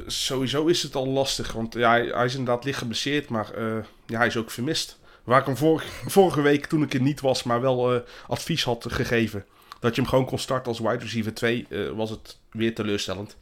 sowieso 0.07 0.67
is 0.67 0.83
het 0.83 0.95
al 0.95 1.07
lastig. 1.07 1.53
Want 1.53 1.75
ja, 1.75 1.91
hij, 1.91 2.07
hij 2.07 2.25
is 2.25 2.35
inderdaad 2.37 2.65
licht 2.65 2.79
geblesseerd. 2.79 3.29
Maar 3.29 3.51
eh, 3.55 3.77
ja, 4.07 4.19
hij 4.19 4.27
is 4.27 4.37
ook 4.37 4.51
vermist. 4.51 4.99
Waar 5.25 5.41
ik 5.41 5.47
hem 5.47 5.57
vorig- 5.57 6.03
vorige 6.17 6.41
week, 6.41 6.67
toen 6.67 6.83
ik 6.83 6.95
er 6.95 7.01
niet 7.01 7.21
was, 7.21 7.43
maar 7.43 7.61
wel 7.61 7.95
eh, 7.95 8.01
advies 8.29 8.65
had 8.65 8.87
gegeven. 8.89 9.45
Dat 9.81 9.95
je 9.95 10.01
hem 10.01 10.11
gewoon 10.11 10.25
kon 10.25 10.39
starten 10.39 10.67
als 10.67 10.79
wide 10.79 10.99
receiver 10.99 11.35
2, 11.35 11.67
eh, 11.69 11.89
was 11.89 12.11
het 12.11 12.39
weer 12.51 12.75
teleurstellend. 12.75 13.37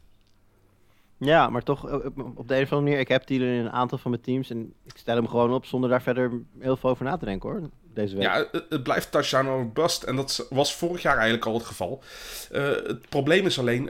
Ja, 1.17 1.49
maar 1.49 1.63
toch 1.63 1.89
eh, 1.89 1.95
op 2.35 2.47
de 2.47 2.55
een 2.55 2.63
of 2.63 2.71
andere 2.71 2.81
manier. 2.81 2.99
Ik 2.99 3.07
heb 3.07 3.23
Thielen 3.23 3.47
in 3.47 3.65
een 3.65 3.71
aantal 3.71 3.97
van 3.97 4.11
mijn 4.11 4.23
teams. 4.23 4.49
En 4.49 4.73
ik 4.83 4.97
stel 4.97 5.15
hem 5.15 5.27
gewoon 5.27 5.53
op 5.53 5.65
zonder 5.65 5.89
daar 5.89 6.01
verder 6.01 6.31
heel 6.59 6.77
veel 6.77 6.89
over 6.89 7.05
na 7.05 7.17
te 7.17 7.25
denken 7.25 7.49
hoor. 7.49 7.61
Deze 7.93 8.15
week. 8.15 8.23
Ja, 8.23 8.47
het, 8.69 8.83
blijft 8.83 9.11
touchdown 9.11 9.71
bust. 9.73 10.03
En 10.03 10.15
dat 10.15 10.47
was 10.49 10.75
vorig 10.75 11.01
jaar 11.01 11.15
eigenlijk 11.15 11.45
al 11.45 11.53
het 11.53 11.65
geval. 11.65 12.03
Eh, 12.51 12.67
het 12.67 13.09
probleem 13.09 13.45
is 13.45 13.59
alleen... 13.59 13.87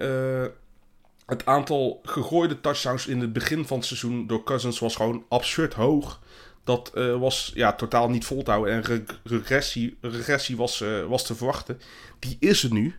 het 1.26 1.46
aantal 1.46 2.00
gegooide 2.04 2.62
touchdowns 2.62 3.08
in 3.08 3.20
het 3.20 3.34
begin 3.34 3.66
van 3.66 3.78
het 3.78 3.86
seizoen 3.86 4.28
door 4.28 4.44
Cousins 4.44 4.80
was 4.80 4.96
gewoon 4.96 5.26
absurd 5.28 5.74
hoog. 5.74 6.20
Dat 6.70 6.92
eh, 6.94 7.20
was 7.20 7.52
ja, 7.56 7.74
totaal 7.74 8.10
niet 8.10 8.26
vol 8.26 8.44
te 8.44 8.52
houden. 8.52 8.74
En 8.74 8.82
re- 8.82 9.04
regressie, 9.24 9.98
regressie 10.02 10.58
was, 10.58 10.82
eh, 10.82 11.06
was 11.06 11.26
te 11.26 11.36
verwachten. 11.36 11.80
Die 12.20 12.38
is 12.40 12.64
er 12.64 12.72
nu. 12.74 12.96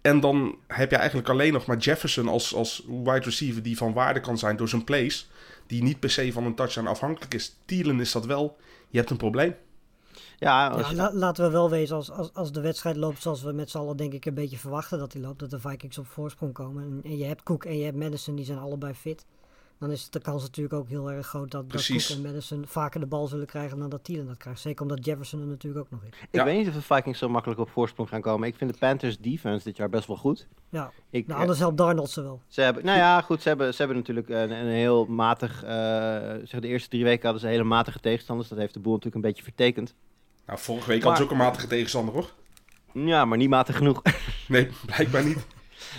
En 0.00 0.20
dan 0.20 0.56
heb 0.66 0.90
je 0.90 0.96
eigenlijk 0.96 1.28
alleen 1.28 1.52
nog 1.52 1.66
maar 1.66 1.76
Jefferson 1.76 2.28
als, 2.28 2.54
als 2.54 2.84
wide 2.86 3.24
receiver 3.24 3.62
die 3.62 3.76
van 3.76 3.92
waarde 3.92 4.20
kan 4.20 4.38
zijn 4.38 4.56
door 4.56 4.68
zijn 4.68 4.84
plays. 4.84 5.28
Die 5.66 5.82
niet 5.82 6.00
per 6.00 6.10
se 6.10 6.32
van 6.32 6.44
een 6.44 6.54
touchdown 6.54 6.86
afhankelijk 6.86 7.34
is. 7.34 7.56
Thielen 7.64 8.00
is 8.00 8.12
dat 8.12 8.26
wel. 8.26 8.56
Je 8.88 8.98
hebt 8.98 9.10
een 9.10 9.16
probleem. 9.16 9.54
ja, 10.38 10.68
als 10.68 10.82
Ja, 10.82 10.88
je- 10.90 10.96
la- 10.96 11.12
laten 11.14 11.44
we 11.44 11.50
wel 11.50 11.70
wezen, 11.70 11.96
als, 11.96 12.10
als, 12.10 12.30
als 12.34 12.52
de 12.52 12.60
wedstrijd 12.60 12.96
loopt 12.96 13.22
zoals 13.22 13.42
we 13.42 13.52
met 13.52 13.70
z'n 13.70 13.78
allen 13.78 13.96
denk 13.96 14.12
ik 14.12 14.24
een 14.24 14.34
beetje 14.34 14.58
verwachten 14.58 14.98
dat 14.98 15.12
hij 15.12 15.22
loopt, 15.22 15.38
dat 15.38 15.50
de 15.50 15.60
Vikings 15.60 15.98
op 15.98 16.06
voorsprong 16.06 16.52
komen. 16.52 16.82
En, 16.82 17.00
en 17.10 17.16
je 17.18 17.24
hebt 17.24 17.42
Cook 17.42 17.64
en 17.64 17.78
je 17.78 17.84
hebt 17.84 17.96
Madison, 17.96 18.34
die 18.36 18.44
zijn 18.44 18.58
allebei 18.58 18.94
fit. 18.94 19.24
Dan 19.84 19.92
is 19.92 20.10
de 20.10 20.20
kans 20.20 20.42
natuurlijk 20.42 20.74
ook 20.74 20.88
heel 20.88 21.10
erg 21.10 21.26
groot 21.26 21.50
dat, 21.50 21.70
dat. 21.70 21.86
Cook 21.86 22.00
en 22.00 22.22
Madison 22.22 22.64
vaker 22.66 23.00
de 23.00 23.06
bal 23.06 23.26
zullen 23.26 23.46
krijgen 23.46 23.78
dan 23.78 23.88
dat 23.90 24.04
Thielen 24.04 24.26
dat 24.26 24.36
krijgt. 24.36 24.60
Zeker 24.60 24.82
omdat 24.82 25.04
Jefferson 25.04 25.40
er 25.40 25.46
natuurlijk 25.46 25.84
ook 25.84 25.90
nog 25.90 26.00
is. 26.02 26.08
ik 26.20 26.28
Ja. 26.30 26.44
weet 26.44 26.56
niet 26.58 26.68
of 26.68 26.74
de 26.74 26.82
Vikings 26.82 27.18
zo 27.18 27.28
makkelijk 27.28 27.60
op 27.60 27.70
voorsprong 27.70 28.08
gaan 28.08 28.20
komen. 28.20 28.48
Ik 28.48 28.54
vind 28.56 28.72
de 28.72 28.78
Panthers 28.78 29.18
defense 29.18 29.64
dit 29.64 29.76
jaar 29.76 29.88
best 29.88 30.06
wel 30.06 30.16
goed. 30.16 30.46
Ja, 30.68 30.90
Ik, 31.10 31.22
nou, 31.22 31.32
eh, 31.34 31.40
anders 31.40 31.58
helpt 31.58 31.76
Darnold 31.76 32.10
ze 32.10 32.22
wel. 32.22 32.40
Ze 32.48 32.60
hebben, 32.60 32.84
nou 32.84 32.98
ja, 32.98 33.20
goed, 33.20 33.42
ze 33.42 33.48
hebben, 33.48 33.70
ze 33.72 33.78
hebben 33.78 33.96
natuurlijk 33.96 34.28
een, 34.28 34.50
een 34.50 34.66
heel 34.66 35.04
matig, 35.06 35.62
eh, 35.62 35.70
zeg 36.44 36.60
de 36.60 36.68
eerste 36.68 36.88
drie 36.88 37.04
weken 37.04 37.22
hadden 37.22 37.40
ze 37.40 37.46
hele 37.46 37.64
matige 37.64 38.00
tegenstanders. 38.00 38.48
Dat 38.48 38.58
heeft 38.58 38.74
de 38.74 38.80
boel 38.80 38.92
natuurlijk 38.92 39.24
een 39.24 39.30
beetje 39.30 39.42
vertekend. 39.44 39.94
Nou, 40.46 40.58
vorige 40.58 40.88
week 40.88 40.98
Maar- 41.00 41.08
had 41.08 41.16
ze 41.18 41.22
ook 41.24 41.30
een 41.30 41.36
matige 41.36 41.66
tegenstander 41.66 42.14
hoor. 42.14 42.30
Ja, 42.92 43.24
maar 43.24 43.38
niet 43.38 43.48
matig 43.50 43.76
genoeg. 43.76 44.02
Nee, 44.48 44.68
blijkbaar 44.86 45.24
niet. 45.24 45.46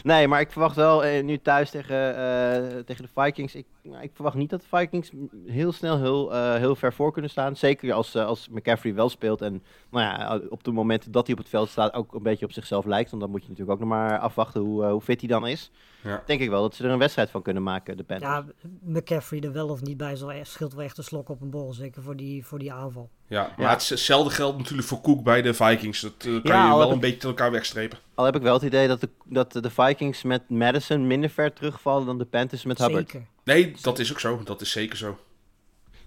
nee, 0.04 0.28
maar 0.28 0.40
ik 0.42 0.52
verwacht 0.52 0.76
wel 0.76 1.04
eh, 1.06 1.24
nu 1.24 1.38
thuis 1.42 1.70
tegen, 1.70 2.16
eh, 2.16 2.80
tegen 2.80 3.04
de 3.04 3.10
Vikings. 3.22 3.56
Ik, 3.56 3.66
nou, 3.86 4.04
ik 4.04 4.12
verwacht 4.14 4.36
niet 4.36 4.50
dat 4.50 4.62
de 4.62 4.78
Vikings 4.78 5.12
heel 5.46 5.72
snel 5.72 6.00
heel, 6.00 6.34
eh, 6.34 6.56
heel 6.56 6.76
ver 6.76 6.94
voor 6.94 7.12
kunnen 7.12 7.32
staan. 7.32 7.56
Zeker 7.56 7.94
als, 7.94 8.16
eh, 8.16 8.26
als 8.26 8.50
McCaffrey 8.50 8.94
wel 8.94 9.10
speelt 9.10 9.42
en 9.42 9.64
nou 9.92 10.04
ja, 10.06 10.40
op 10.50 10.64
de 10.64 10.72
momenten 10.72 11.12
dat 11.12 11.26
hij 11.28 11.36
op 11.36 11.42
het 11.42 11.50
veld 11.50 11.70
staat 11.70 11.94
ook 11.94 12.14
een 12.14 12.24
beetje 12.24 12.46
op 12.46 12.52
zichzelf 12.52 12.86
lijkt. 12.86 13.10
Want 13.10 13.22
dan 13.22 13.32
moet 13.32 13.42
je 13.44 13.50
natuurlijk 13.50 13.74
ook 13.82 13.88
nog 13.88 13.98
maar 13.98 14.20
afwachten 14.20 14.62
hoe, 14.62 14.84
eh, 14.84 14.92
hoe 14.92 15.02
fit 15.02 15.20
hij 15.20 15.30
dan 15.30 15.48
is. 15.48 15.72
Ja. 16.04 16.24
Denk 16.26 16.42
ik 16.42 16.50
wel 16.50 16.62
dat 16.62 16.76
ze 16.76 16.84
er 16.84 16.90
een 16.90 16.98
wedstrijd 17.00 17.30
van 17.30 17.42
kunnen 17.42 17.64
maken, 17.64 17.98
de 17.98 18.04
Panthers. 18.04 18.32
Ja, 18.32 18.46
McCaffrey 18.84 19.42
er 19.42 19.52
wel 19.52 19.68
of 19.70 19.82
niet 19.82 19.98
bij 19.98 20.16
zal, 20.16 20.32
scheelt 20.42 20.74
wel 20.74 20.84
echt 20.86 20.98
een 20.98 21.04
slok 21.04 21.30
op 21.30 21.42
een 21.42 21.50
borrel. 21.50 21.74
Zeker 21.74 22.02
voor 22.04 22.16
die, 22.16 22.46
voor 22.46 22.60
die 22.60 22.74
aanval. 22.74 23.10
Ja, 23.28 23.42
maar 23.58 23.66
Ja. 23.66 23.74
het- 23.74 23.90
hetzelfde 23.90 24.30
geldt 24.34 24.58
natuurlijk 24.58 24.88
voor 24.88 25.02
Cook 25.02 25.24
bij 25.24 25.42
de 25.42 25.54
Vikings. 25.54 26.02
Dat 26.02 26.14
eh, 26.18 26.26
kan 26.26 26.42
Ja, 26.44 26.72
je 26.72 26.78
wel 26.78 26.88
een 26.90 26.96
ik- 26.96 27.02
beetje 27.02 27.18
tot 27.18 27.30
elkaar 27.30 27.52
wegstrepen. 27.52 27.98
Al 28.16 28.26
heb 28.26 28.36
ik 28.36 28.42
wel 28.42 28.54
het 28.54 28.64
idee 28.64 28.88
dat 28.88 29.02
de, 29.02 29.10
dat 29.26 29.52
de 29.52 29.70
Vikings 29.70 30.24
met 30.24 30.50
Madison 30.50 31.08
minder 31.08 31.30
ver 31.30 31.54
terugvallen 31.54 32.06
dan 32.06 32.18
de 32.18 32.26
Panthers 32.26 32.66
met 32.66 32.78
Hubbard. 32.78 33.10
Zeker. 33.12 33.28
Nee, 33.46 33.74
dat 33.82 34.00
is 34.00 34.12
ook 34.12 34.20
zo. 34.20 34.44
Dat 34.44 34.62
is 34.62 34.72
zeker 34.72 34.98
zo. 34.98 35.20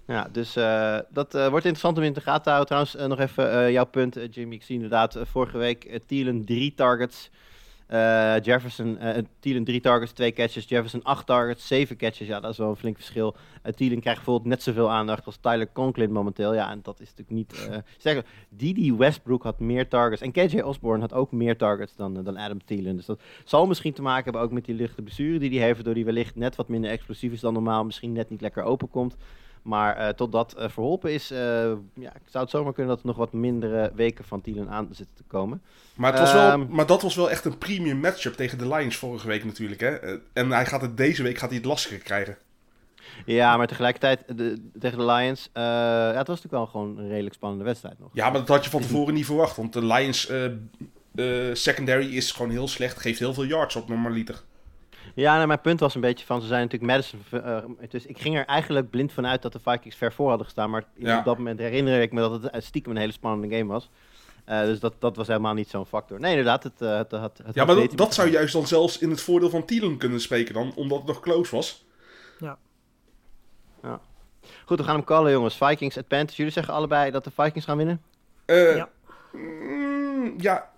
Ja, 0.07 0.29
dus 0.31 0.55
eh, 0.55 0.97
dat 1.09 1.35
eh, 1.35 1.47
wordt 1.47 1.65
interessant 1.65 1.97
om 1.97 2.03
in 2.03 2.13
de 2.13 2.21
gaten 2.21 2.43
te 2.43 2.49
houden. 2.49 2.67
Trouwens, 2.67 2.95
eh, 2.95 3.07
nog 3.07 3.19
even 3.19 3.71
jouw 3.71 3.85
punt, 3.85 4.17
Jimmy. 4.31 4.55
Ik 4.55 4.63
zie 4.63 4.75
inderdaad 4.75 5.17
vorige 5.23 5.57
week 5.57 5.99
Thielen 6.07 6.45
drie 6.45 6.73
targets. 6.75 7.29
Eh, 7.89 8.35
Jefferson, 8.41 8.97
eh 8.97 9.23
Thielen 9.39 9.63
drie 9.63 9.81
targets, 9.81 10.11
twee 10.11 10.33
catches. 10.33 10.65
Jefferson 10.67 11.03
acht 11.03 11.25
targets, 11.25 11.67
zeven 11.67 11.97
catches. 11.97 12.27
Ja, 12.27 12.39
dat 12.39 12.51
is 12.51 12.57
wel 12.57 12.69
een 12.69 12.75
flink 12.75 12.95
verschil. 12.95 13.35
Uh, 13.65 13.71
Thielen 13.71 13.99
krijgt 13.99 14.19
bijvoorbeeld 14.19 14.49
net 14.49 14.63
zoveel 14.63 14.91
aandacht 14.91 15.25
als 15.25 15.37
Tyler 15.37 15.71
Conklin 15.71 16.11
momenteel. 16.11 16.53
Ja, 16.53 16.71
en 16.71 16.79
dat 16.83 16.99
is 16.99 17.13
natuurlijk 17.15 17.29
niet... 17.29 17.69
eh 17.69 17.77
sterker, 17.97 18.25
Didi 18.49 18.93
Westbrook 18.93 19.43
had 19.43 19.59
meer 19.59 19.87
targets. 19.87 20.21
En 20.21 20.31
KJ 20.31 20.59
Osborne 20.59 21.01
had 21.01 21.13
ook 21.13 21.31
meer 21.31 21.57
targets 21.57 21.95
dan, 21.95 22.23
dan 22.23 22.37
Adam 22.37 22.65
Thielen. 22.65 22.95
Dus 22.95 23.05
dat 23.05 23.21
zal 23.43 23.67
misschien 23.67 23.93
te 23.93 24.01
maken 24.01 24.23
hebben 24.23 24.41
ook 24.41 24.51
met 24.51 24.65
die 24.65 24.75
lichte 24.75 25.01
blessure 25.01 25.39
die 25.39 25.49
hij 25.49 25.59
heeft. 25.59 25.75
Waardoor 25.75 25.93
hij 25.93 26.05
wellicht 26.05 26.35
net 26.35 26.55
wat 26.55 26.67
minder 26.67 26.91
explosief 26.91 27.31
is 27.31 27.39
dan 27.39 27.53
normaal. 27.53 27.85
Misschien 27.85 28.11
net 28.11 28.29
niet 28.29 28.41
lekker 28.41 28.63
open 28.63 28.89
komt. 28.89 29.17
Maar 29.61 29.97
eh, 29.97 30.09
totdat 30.09 30.53
eh, 30.53 30.69
verholpen 30.69 31.13
is, 31.13 31.31
eh, 31.31 31.39
ja, 31.93 32.13
zou 32.25 32.43
het 32.43 32.49
zomaar 32.49 32.73
kunnen 32.73 32.91
dat 32.91 33.01
er 33.01 33.07
nog 33.07 33.17
wat 33.17 33.33
mindere 33.33 33.91
weken 33.95 34.25
van 34.25 34.41
Thielen 34.41 34.69
aan 34.69 34.87
zitten 34.91 35.15
te 35.15 35.23
komen. 35.27 35.61
Maar, 35.95 36.11
het 36.11 36.19
was 36.19 36.33
wel, 36.33 36.51
Ehm. 36.51 36.65
maar 36.69 36.85
dat 36.85 37.01
was 37.01 37.15
wel 37.15 37.29
echt 37.29 37.45
een 37.45 37.57
premium 37.57 37.99
matchup 37.99 38.33
tegen 38.33 38.57
de 38.57 38.67
Lions 38.67 38.95
vorige 38.95 39.27
week 39.27 39.45
natuurlijk. 39.45 39.81
Hè? 39.81 40.17
En 40.33 40.51
hij 40.51 40.65
gaat 40.65 40.81
het 40.81 40.97
deze 40.97 41.23
week 41.23 41.37
gaat 41.37 41.49
hij 41.49 41.57
het 41.57 41.67
lastiger 41.67 41.97
krijgen. 41.97 42.37
Ja, 43.25 43.57
maar 43.57 43.67
tegelijkertijd 43.67 44.23
de, 44.37 44.69
tegen 44.79 44.97
de 44.97 45.05
Lions, 45.05 45.49
ja, 45.53 46.07
het 46.07 46.27
was 46.27 46.41
natuurlijk 46.41 46.53
wel 46.53 46.65
gewoon 46.65 46.97
een 46.97 47.09
redelijk 47.09 47.35
spannende 47.35 47.63
wedstrijd 47.63 47.99
nog. 47.99 48.09
Ja, 48.13 48.29
maar 48.29 48.39
dat 48.39 48.47
had 48.47 48.63
je 48.63 48.69
van 48.69 48.81
tevoren 48.81 49.13
niet 49.13 49.25
verwacht. 49.25 49.55
Want 49.55 49.73
de 49.73 49.85
Lions 49.85 50.31
secondary 51.53 52.15
is 52.15 52.31
gewoon 52.31 52.51
heel 52.51 52.67
slecht. 52.67 52.99
Geeft 52.99 53.19
heel 53.19 53.33
veel 53.33 53.45
yards 53.45 53.75
op 53.75 53.87
normaliter. 53.89 54.43
Ja, 55.19 55.35
nou, 55.35 55.47
mijn 55.47 55.61
punt 55.61 55.79
was 55.79 55.95
een 55.95 56.01
beetje 56.01 56.25
van, 56.25 56.41
ze 56.41 56.47
zijn 56.47 56.61
natuurlijk 56.61 56.91
Madison. 56.91 57.21
eh, 57.43 57.89
dus 57.89 58.05
ik 58.05 58.19
ging 58.19 58.37
er 58.37 58.45
eigenlijk 58.45 58.89
blind 58.89 59.11
vanuit 59.13 59.41
dat 59.41 59.53
de 59.53 59.59
Vikings 59.59 59.95
ver 59.95 60.13
voor 60.13 60.27
hadden 60.27 60.45
gestaan. 60.45 60.69
Maar 60.69 60.83
Ja. 60.95 61.19
op 61.19 61.25
dat 61.25 61.37
moment 61.37 61.59
herinner 61.59 62.01
ik 62.01 62.11
me 62.11 62.19
dat 62.19 62.43
het 62.51 62.63
stiekem 62.63 62.91
een 62.91 62.97
hele 62.97 63.11
spannende 63.11 63.57
game 63.57 63.71
was. 63.71 63.89
Eh, 64.45 64.61
dus 64.61 64.79
dat, 64.79 64.93
dat 64.99 65.15
was 65.15 65.27
helemaal 65.27 65.53
niet 65.53 65.69
zo'n 65.69 65.85
factor. 65.85 66.19
Nee, 66.19 66.29
inderdaad, 66.31 66.63
het, 66.63 66.81
eh, 66.81 66.97
het, 66.97 67.11
het, 67.11 67.37
het 67.43 67.55
Ja, 67.55 67.65
maar 67.65 67.95
dat, 67.95 68.13
zou 68.13 68.29
juist 68.29 68.53
dan 68.53 68.67
zelfs 68.67 68.97
in 68.97 69.09
het 69.09 69.21
voordeel 69.21 69.49
van 69.49 69.65
Thielen 69.65 69.97
kunnen 69.97 70.21
spreken 70.21 70.53
dan. 70.53 70.71
Omdat 70.75 70.97
het 70.97 71.07
nog 71.07 71.19
close 71.19 71.55
was. 71.55 71.85
Goed, 74.65 74.77
we 74.79 74.83
gaan 74.83 74.95
hem 74.95 75.03
callen, 75.03 75.31
jongens. 75.31 75.57
Vikings 75.57 75.97
at 75.97 76.07
Panthers. 76.07 76.37
Jullie 76.37 76.51
zeggen 76.51 76.73
allebei 76.73 77.11
dat 77.11 77.23
de 77.23 77.31
Vikings 77.31 77.65
gaan 77.65 77.77
winnen? 77.77 78.01
Eh, 78.45 78.75
Ja. 78.75 78.89
mm, 79.31 80.33
ja, 80.37 80.69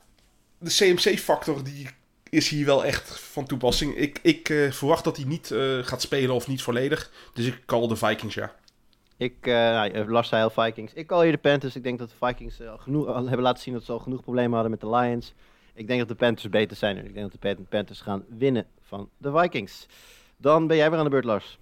de 0.58 0.70
CMC-factor 0.70 1.64
die 1.64 1.90
is 2.32 2.50
hier 2.50 2.66
wel 2.66 2.86
echt 2.86 3.20
van 3.20 3.46
toepassing. 3.46 3.96
Ik, 3.96 4.20
ik 4.22 4.50
eh, 4.50 4.72
verwacht 4.72 5.04
dat 5.04 5.16
hij 5.18 5.26
niet 5.26 5.52
eh, 5.52 5.78
gaat 5.82 6.02
spelen 6.02 6.36
of 6.36 6.48
niet 6.48 6.62
volledig. 6.62 7.12
Dus 7.34 7.46
ik 7.46 7.66
call 7.66 7.88
de 7.88 7.96
Vikings, 7.96 8.34
ja. 8.36 8.56
Ik, 9.18 9.36
Lars 10.08 10.30
zei 10.30 10.44
al 10.44 10.50
Vikings. 10.50 10.94
Ik 10.94 11.08
call 11.08 11.24
hier 11.24 11.32
de 11.32 11.38
Panthers. 11.38 11.76
Ik 11.76 11.84
denk 11.84 12.00
dat 12.00 12.10
de 12.10 12.28
Vikings 12.28 12.60
genoeg, 12.78 13.08
al 13.08 13.24
hebben 13.24 13.42
laten 13.42 13.64
zien 13.64 13.74
dat 13.74 13.84
ze 13.84 13.92
al 13.92 14.00
genoeg 14.00 14.22
problemen 14.22 14.52
hadden 14.54 14.72
met 14.72 14.82
de 14.82 14.90
Lions. 14.90 15.34
Ik 15.74 15.88
denk 15.88 16.00
dat 16.00 16.08
de 16.08 16.16
Panthers 16.16 16.50
beter 16.50 16.78
zijn. 16.78 16.98
En 16.98 17.06
ik 17.06 17.14
denk 17.14 17.32
dat 17.32 17.42
de 17.42 17.56
Pan- 17.56 17.66
Panthers 17.70 18.02
gaan 18.02 18.24
winnen 18.38 18.66
van 18.82 19.10
de 19.18 19.32
Vikings. 19.38 19.88
Dan 20.38 20.68
ben 20.68 20.78
jij 20.78 20.90
weer 20.90 20.98
aan 21.00 21.04
de 21.04 21.10
beurt, 21.10 21.26
Lars. 21.26 21.58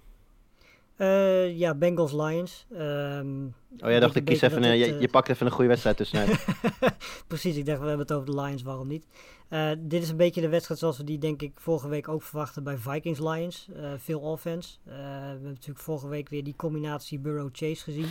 Eh, 1.00 1.58
ja, 1.58 1.74
Bengals 1.74 2.12
Lions. 2.12 2.66
Ehm, 2.72 3.44
Oh, 3.78 3.88
jij 3.88 4.00
dacht, 4.00 4.14
ik 4.14 4.24
kies 4.24 4.40
even, 4.40 4.62
dat 4.62 4.70
een, 4.70 4.78
het, 4.78 4.88
je, 4.88 4.94
eh, 4.94 5.00
je 5.00 5.08
pakt 5.08 5.28
even 5.28 5.46
een 5.46 5.52
goede 5.52 5.68
wedstrijd 5.68 5.96
tussenuit. 5.96 6.44
Precies, 7.28 7.56
ik 7.56 7.66
dacht, 7.66 7.80
we 7.80 7.86
hebben 7.86 8.06
het 8.06 8.12
over 8.12 8.26
de 8.26 8.40
Lions, 8.40 8.62
waarom 8.62 8.88
niet? 8.88 9.06
Eh, 9.48 9.70
dit 9.78 10.02
is 10.02 10.08
een 10.08 10.16
beetje 10.16 10.40
de 10.40 10.48
wedstrijd 10.48 10.80
zoals 10.80 10.96
we 10.96 11.04
die 11.04 11.18
denk 11.18 11.42
ik 11.42 11.52
vorige 11.54 11.88
week 11.88 12.08
ook 12.08 12.22
verwachten 12.22 12.64
bij 12.64 12.76
Vikings 12.76 13.18
Lions. 13.18 13.68
Veel 13.96 14.20
offense. 14.20 14.76
We 14.84 14.92
hebben 14.92 15.48
natuurlijk 15.48 15.80
vorige 15.80 16.08
week 16.08 16.28
weer 16.28 16.44
die 16.44 16.56
combinatie 16.56 17.18
Burrow-Chase 17.18 17.82
gezien. 17.82 18.08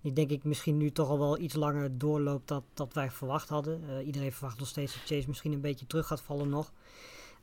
Die 0.00 0.12
denk 0.12 0.30
ik 0.30 0.44
misschien 0.44 0.76
nu 0.76 0.90
toch 0.90 1.08
al 1.08 1.18
wel 1.18 1.38
iets 1.38 1.54
langer 1.54 1.98
doorloopt 1.98 2.48
dan 2.48 2.64
dat 2.74 2.92
wij 2.92 3.10
verwacht 3.10 3.48
hadden. 3.48 3.80
Iedereen 4.04 4.32
verwacht 4.32 4.58
nog 4.58 4.68
steeds 4.68 4.92
dat 4.92 5.02
Chase 5.02 5.28
misschien 5.28 5.52
een 5.52 5.60
beetje 5.60 5.86
terug 5.86 6.06
gaat 6.06 6.20
vallen 6.20 6.48
nog. 6.48 6.72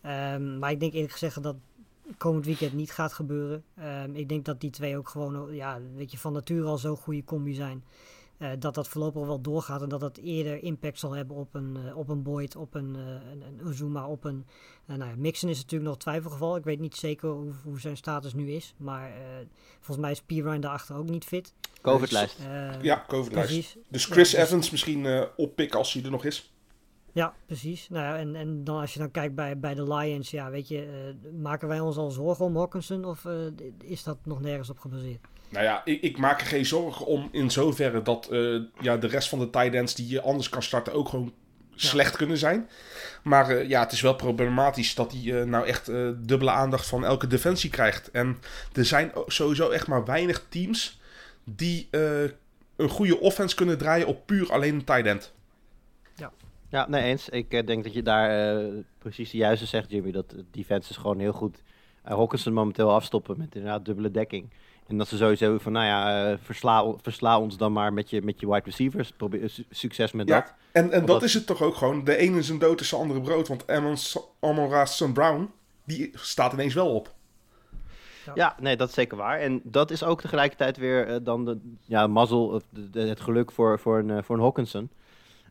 Ehm, 0.04 0.60
maar 0.60 0.72
ik 0.72 0.80
denk 0.80 0.94
eerlijk 0.94 1.12
gezegd 1.12 1.44
dat 1.44 1.56
komend 2.18 2.46
weekend 2.46 2.74
niet 2.74 2.92
gaat 2.92 3.14
gebeuren. 3.14 3.64
Ehm, 3.76 4.16
ik 4.16 4.30
denk 4.30 4.46
dat 4.46 4.62
die 4.62 4.70
twee 4.70 4.98
ook 4.98 5.10
gewoon 5.10 5.54
ja, 5.56 5.80
weet 5.96 6.12
je, 6.12 6.18
van 6.18 6.34
nature 6.34 6.68
al 6.68 6.78
zo'n 6.78 6.98
goede 6.98 7.24
combi 7.24 7.54
zijn. 7.54 7.84
eh, 8.38 8.50
dat 8.60 8.76
dat 8.76 8.88
voorlopig 8.88 9.26
wel 9.26 9.42
doorgaat 9.42 9.82
en 9.82 9.90
dat 9.90 10.00
dat 10.00 10.18
eerder 10.18 10.64
impact 10.64 11.00
zal 11.00 11.12
hebben 11.12 11.36
op 11.36 11.54
een, 11.56 11.78
eh, 11.88 11.98
op 11.98 12.10
een 12.10 12.24
Boyd, 12.24 12.56
op 12.56 12.74
een, 12.76 12.96
eh, 12.96 13.32
een, 13.32 13.42
een 13.42 13.68
Uzuma, 13.68 14.08
op 14.08 14.24
een... 14.24 14.46
nou 14.86 15.00
ja, 15.10 15.16
Mixon 15.18 15.50
is 15.50 15.58
natuurlijk 15.62 15.90
nog 15.90 16.00
twijfelgeval. 16.00 16.56
Ik 16.56 16.64
weet 16.64 16.80
niet 16.80 16.96
zeker 16.96 17.30
hoe, 17.30 17.52
hoe 17.64 17.80
zijn 17.80 17.98
status 17.98 18.34
nu 18.34 18.52
is. 18.52 18.74
Maar 18.78 19.10
eh, 19.10 19.18
volgens 19.76 19.98
mij 19.98 20.12
is 20.12 20.22
Pirine 20.22 20.60
daarachter 20.60 20.96
ook 20.96 21.10
niet 21.10 21.26
fit. 21.26 21.54
Covid-lijst. 21.82 22.40
Eh, 22.40 22.82
Ja, 22.82 23.04
COVID-lijst. 23.08 23.78
Dus 23.88 24.06
Chris 24.06 24.32
Ja, 24.32 24.38
dus- 24.38 24.48
Evans 24.48 24.70
misschien 24.72 25.28
oppikken 25.38 25.78
als 25.80 25.94
hij 25.94 26.04
er 26.04 26.12
nog 26.12 26.26
is. 26.26 26.53
Ja, 27.14 27.34
precies. 27.46 27.88
Nou 27.90 28.06
ja, 28.06 28.18
en, 28.18 28.36
en 28.36 28.64
dan 28.64 28.80
als 28.80 28.94
je 28.94 29.00
dan 29.00 29.12
kijkt 29.12 29.36
bij, 29.36 29.60
bij 29.60 29.74
de 29.74 29.94
Lions, 29.94 30.32
ja, 30.32 30.50
weet 30.50 30.68
je, 30.68 30.80
eh, 30.80 31.32
maken 31.42 31.68
wij 31.68 31.80
ons 31.80 31.98
al 31.98 32.12
zorgen 32.12 32.46
om 32.46 32.58
Hawkinson 32.58 33.06
of 33.06 33.26
eh, 33.26 33.34
is 33.84 34.04
dat 34.04 34.18
nog 34.24 34.42
nergens 34.42 34.70
op 34.70 34.80
gebaseerd? 34.80 35.20
Nou 35.50 35.66
ja, 35.66 35.82
ik, 35.86 36.02
ik 36.02 36.18
maak 36.18 36.42
er 36.42 36.48
geen 36.48 36.66
zorgen 36.66 37.06
om 37.06 37.30
in 37.32 37.52
zoverre 37.52 38.02
dat 38.02 38.28
eh, 38.28 38.62
ja, 38.80 38.98
de 38.98 39.08
rest 39.08 39.30
van 39.30 39.40
de 39.40 39.50
tight 39.50 39.74
ends 39.74 39.96
die 39.96 40.08
je 40.08 40.22
anders 40.22 40.50
kan 40.50 40.64
starten 40.64 40.94
ook 40.94 41.10
gewoon 41.10 41.34
slecht 41.76 42.16
kunnen 42.16 42.38
zijn. 42.38 42.70
Maar 43.24 43.68
ja, 43.68 43.80
het 43.80 43.92
is 43.92 44.02
wel 44.02 44.16
problematisch 44.16 44.96
dat 44.96 45.12
hij 45.12 45.46
nou 45.46 45.68
echt 45.68 45.86
dubbele 46.26 46.52
aandacht 46.52 46.88
van 46.88 47.06
elke 47.06 47.28
defensie 47.28 47.70
krijgt. 47.70 48.12
En 48.12 48.38
er 48.74 48.86
zijn 48.86 49.12
sowieso 49.28 49.70
echt 49.70 49.88
maar 49.88 50.06
weinig 50.06 50.46
teams 50.50 51.02
die 51.44 51.88
een 52.76 52.90
goede 52.90 53.20
offense 53.20 53.56
kunnen 53.56 53.78
draaien 53.78 54.08
op 54.08 54.26
puur 54.26 54.52
alleen 54.52 54.74
een 54.74 54.84
tight 54.84 55.06
end. 55.06 55.34
Ja, 56.74 56.86
nee 56.90 57.04
eens. 57.04 57.30
Ik 57.30 57.54
eh, 57.54 57.66
denk 57.66 57.84
dat 57.84 57.94
je 57.94 58.02
daar 58.04 58.58
eh, 58.58 58.66
precies 58.98 59.32
de 59.32 59.38
juiste 59.38 59.66
zegt, 59.66 59.92
Jimmy. 59.92 60.12
Dat 60.12 60.30
de 60.30 60.46
defense 60.52 60.90
is 60.90 60.98
gewoon 60.98 61.20
heel 61.20 61.32
goed. 61.32 61.62
Uh, 62.08 62.14
Hawkinson 62.16 62.54
momenteel 62.54 62.92
afstoppen 62.92 63.38
met 63.38 63.56
inderdaad 63.56 63.86
dubbele 63.86 64.12
dekking. 64.12 64.50
En 64.88 64.98
dat 64.98 65.08
ze 65.08 65.18
sowieso 65.18 65.58
van, 65.58 65.72
nou 65.72 65.86
ja, 65.86 66.32
eh, 66.32 66.38
versla, 66.42 66.94
versla 67.02 67.40
ons 67.40 67.58
dan 67.58 67.74
maar 67.74 67.94
met 67.94 68.10
je, 68.10 68.22
met 68.22 68.40
je 68.40 68.48
wide 68.48 68.62
receivers. 68.66 69.12
Probeer, 69.12 69.50
su- 69.50 69.64
succes 69.70 70.12
met 70.12 70.28
Ja, 70.28 70.40
dat. 70.40 70.54
en, 70.72 70.84
en 70.92 71.00
dat 71.00 71.08
dat- 71.08 71.24
is 71.24 71.34
het 71.34 71.46
toch 71.46 71.62
ook 71.62 71.76
gewoon. 71.76 72.04
De 72.04 72.16
ene 72.18 72.38
is 72.38 72.50
een 72.50 72.60
dood 72.60 72.82
is 72.82 72.90
de 72.90 72.96
andere 72.96 73.22
brood. 73.22 73.48
Want 73.48 73.68
Amon 73.70 73.98
St. 73.98 75.14
Brown, 75.14 75.50
die 75.86 76.12
staat 76.14 76.54
ineens 76.54 76.74
wel 76.74 76.96
op. 76.96 77.14
Ja, 78.36 78.56
nee, 78.60 78.78
dat 78.78 78.88
is 78.88 78.94
zeker 78.94 79.18
waar. 79.18 79.40
En 79.40 79.62
dat 79.64 79.92
is 79.92 80.04
ook 80.04 80.22
tegelijkertijd 80.22 80.78
weer 80.78 81.08
eh, 81.08 81.16
dan 81.24 81.46
de 81.46 81.58
ja, 81.86 82.08
mazzel, 82.08 82.48
of 82.48 82.64
de, 82.70 82.90
de- 82.90 83.00
het 83.08 83.22
geluk 83.22 83.52
voor, 83.52 83.80
voor, 83.80 84.00
een, 84.00 84.10
eh, 84.10 84.24
voor 84.24 84.36
een 84.36 84.42
Hawkinson. 84.42 84.90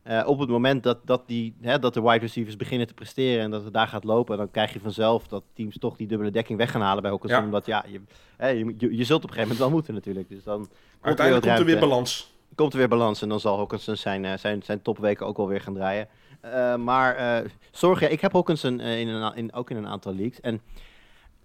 Eh, 0.03 0.23
op 0.25 0.39
het 0.39 0.49
moment 0.49 0.83
dat, 0.83 0.97
dat, 1.05 1.27
die, 1.27 1.55
hè, 1.61 1.79
dat 1.79 1.93
de 1.93 2.01
wide 2.01 2.19
receivers 2.19 2.55
beginnen 2.55 2.87
te 2.87 2.93
presteren 2.93 3.43
en 3.43 3.51
dat 3.51 3.63
het 3.63 3.73
daar 3.73 3.87
gaat 3.87 4.03
lopen, 4.03 4.37
dan 4.37 4.51
krijg 4.51 4.73
je 4.73 4.79
vanzelf 4.79 5.27
dat 5.27 5.43
teams 5.53 5.77
toch 5.77 5.97
die 5.97 6.07
dubbele 6.07 6.31
dekking 6.31 6.57
weg 6.57 6.71
gaan 6.71 6.81
halen 6.81 7.01
bij 7.01 7.11
Hawkinson. 7.11 7.39
Ja. 7.39 7.45
Omdat 7.45 7.65
ja, 7.65 7.85
je, 7.87 8.01
hè, 8.37 8.47
je, 8.47 8.75
je, 8.77 8.97
je 8.97 9.03
zult 9.03 9.23
op 9.23 9.29
een 9.29 9.35
gegeven 9.35 9.41
moment 9.41 9.59
wel 9.59 9.69
moeten 9.69 9.93
natuurlijk. 9.93 10.29
Dus 10.29 10.43
dan 10.43 10.57
komt 10.57 10.69
er 10.69 10.75
weer 11.01 11.07
Uiteindelijk 11.07 11.45
komt 11.45 11.59
er 11.59 11.65
weer 11.65 11.79
balans. 11.79 12.33
komt 12.55 12.73
er 12.73 12.79
weer 12.79 12.87
balans 12.87 13.21
en 13.21 13.29
dan 13.29 13.39
zal 13.39 13.57
Hawkinson 13.57 13.95
zijn, 13.95 14.25
eh, 14.25 14.37
zijn, 14.37 14.63
zijn 14.63 14.81
topweken 14.81 15.25
ook 15.25 15.37
wel 15.37 15.47
weer 15.47 15.61
gaan 15.61 15.73
draaien. 15.73 16.07
Eh, 16.41 16.75
maar 16.75 17.15
eh, 17.15 17.49
zorg, 17.71 17.99
ja, 17.99 18.07
ik 18.07 18.21
heb 18.21 18.33
Hawkinson 18.33 18.79
in 18.79 19.07
een, 19.07 19.35
in, 19.35 19.53
ook 19.53 19.69
in 19.69 19.77
een 19.77 19.87
aantal 19.87 20.15
leagues. 20.15 20.41
En 20.41 20.61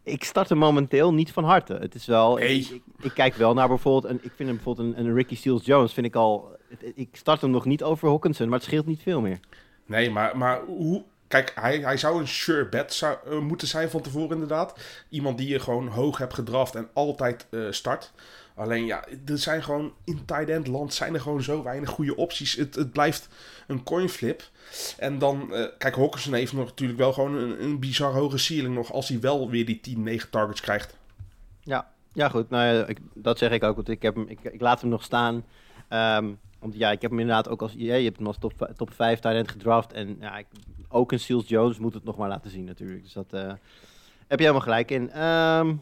ik 0.08 0.24
start 0.24 0.48
hem 0.48 0.58
momenteel 0.58 1.14
niet 1.14 1.32
van 1.32 1.44
harte. 1.44 1.74
Het 1.74 1.94
is 1.94 2.06
wel, 2.06 2.40
ik, 2.40 2.68
ik, 2.68 2.82
ik 3.00 3.14
kijk 3.14 3.34
wel 3.34 3.54
naar 3.54 3.68
bijvoorbeeld, 3.68 4.12
een, 4.12 4.20
ik 4.22 4.32
vind 4.36 4.48
hem 4.48 4.54
bijvoorbeeld 4.56 4.96
een, 4.96 5.04
een 5.04 5.14
Ricky 5.14 5.36
Seals 5.36 5.64
Jones, 5.64 5.92
vind 5.92 6.06
ik 6.06 6.14
al, 6.14 6.56
ik 6.94 7.08
start 7.12 7.40
hem 7.40 7.50
nog 7.50 7.64
niet 7.64 7.82
over 7.82 8.08
Hawkinson, 8.08 8.48
maar 8.48 8.58
het 8.58 8.66
scheelt 8.66 8.86
niet 8.86 9.02
veel 9.02 9.20
meer. 9.20 9.40
Nee, 9.86 10.10
maar, 10.10 10.36
maar 10.36 10.60
hoe... 10.66 11.04
Kijk, 11.28 11.52
hij, 11.54 11.78
hij 11.78 11.96
zou 11.96 12.20
een 12.20 12.28
sure 12.28 12.68
bet 12.68 12.94
zou, 12.94 13.16
eh, 13.26 13.38
moeten 13.38 13.68
zijn 13.68 13.90
van 13.90 14.00
tevoren 14.00 14.30
inderdaad. 14.30 14.78
Iemand 15.08 15.38
die 15.38 15.48
je 15.48 15.60
gewoon 15.60 15.88
hoog 15.88 16.18
hebt 16.18 16.34
gedraft 16.34 16.74
en 16.74 16.88
altijd 16.92 17.46
eh, 17.50 17.60
start. 17.70 18.12
Alleen 18.58 18.86
ja, 18.86 19.04
er 19.26 19.38
zijn 19.38 19.62
gewoon 19.62 19.92
in 20.04 20.24
tight 20.24 20.48
end 20.48 20.66
land 20.66 20.94
zijn 20.94 21.14
er 21.14 21.20
gewoon 21.20 21.42
zo 21.42 21.62
weinig 21.62 21.88
goede 21.88 22.16
opties. 22.16 22.54
Het, 22.54 22.74
het 22.74 22.92
blijft 22.92 23.28
een 23.66 23.82
coin 23.82 24.08
flip. 24.08 24.50
En 24.98 25.18
dan, 25.18 25.54
eh, 25.54 25.66
kijk, 25.78 25.96
Hawkinson 25.96 26.34
heeft 26.34 26.52
nog 26.52 26.64
natuurlijk 26.64 26.98
wel 26.98 27.12
gewoon 27.12 27.34
een, 27.34 27.62
een 27.62 27.78
bizar 27.78 28.12
hoge 28.12 28.38
ceiling 28.38 28.74
nog 28.74 28.92
als 28.92 29.08
hij 29.08 29.20
wel 29.20 29.50
weer 29.50 29.66
die 29.66 29.80
10, 29.80 30.02
9 30.02 30.30
targets 30.30 30.60
krijgt. 30.60 30.96
Ja, 31.60 31.90
ja 32.12 32.28
goed, 32.28 32.50
nou 32.50 32.86
ik, 32.86 32.98
dat 33.14 33.38
zeg 33.38 33.50
ik 33.50 33.62
ook, 33.62 33.76
want 33.76 33.88
ik, 33.88 34.02
heb 34.02 34.14
hem, 34.14 34.28
ik, 34.28 34.38
ik 34.42 34.60
laat 34.60 34.80
hem 34.80 34.90
nog 34.90 35.02
staan. 35.02 35.44
Ehm, 35.88 36.30
want 36.58 36.74
ja, 36.74 36.90
ik 36.90 37.02
heb 37.02 37.10
hem 37.10 37.20
inderdaad 37.20 37.48
ook 37.48 37.62
als, 37.62 37.72
je 37.76 37.90
hebt 37.90 38.16
hem 38.16 38.26
als 38.26 38.38
top, 38.38 38.72
top 38.76 38.94
5 38.94 39.18
tight 39.18 39.36
end 39.36 39.50
gedraft. 39.50 39.92
En 39.92 40.16
ja, 40.20 40.42
ook 40.88 41.12
een 41.12 41.20
Seals 41.20 41.48
Jones 41.48 41.78
moet 41.78 41.94
het 41.94 42.04
nog 42.04 42.16
maar 42.16 42.28
laten 42.28 42.50
zien 42.50 42.64
natuurlijk. 42.64 43.02
Dus 43.02 43.12
dat 43.12 43.32
eh, 43.32 43.52
heb 44.26 44.38
je 44.38 44.44
helemaal 44.44 44.60
gelijk 44.60 44.90
in. 44.90 45.10
Ehm, 45.10 45.74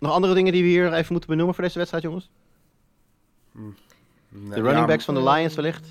nog 0.00 0.12
andere 0.12 0.34
dingen 0.34 0.52
die 0.52 0.62
we 0.62 0.68
hier 0.68 0.92
even 0.92 1.12
moeten 1.12 1.30
benoemen 1.30 1.54
voor 1.54 1.64
deze 1.64 1.78
wedstrijd, 1.78 2.04
jongens? 2.04 2.30
De 4.28 4.60
running 4.60 4.86
backs 4.86 5.04
van 5.04 5.14
de 5.14 5.22
Lions 5.22 5.54
wellicht? 5.54 5.86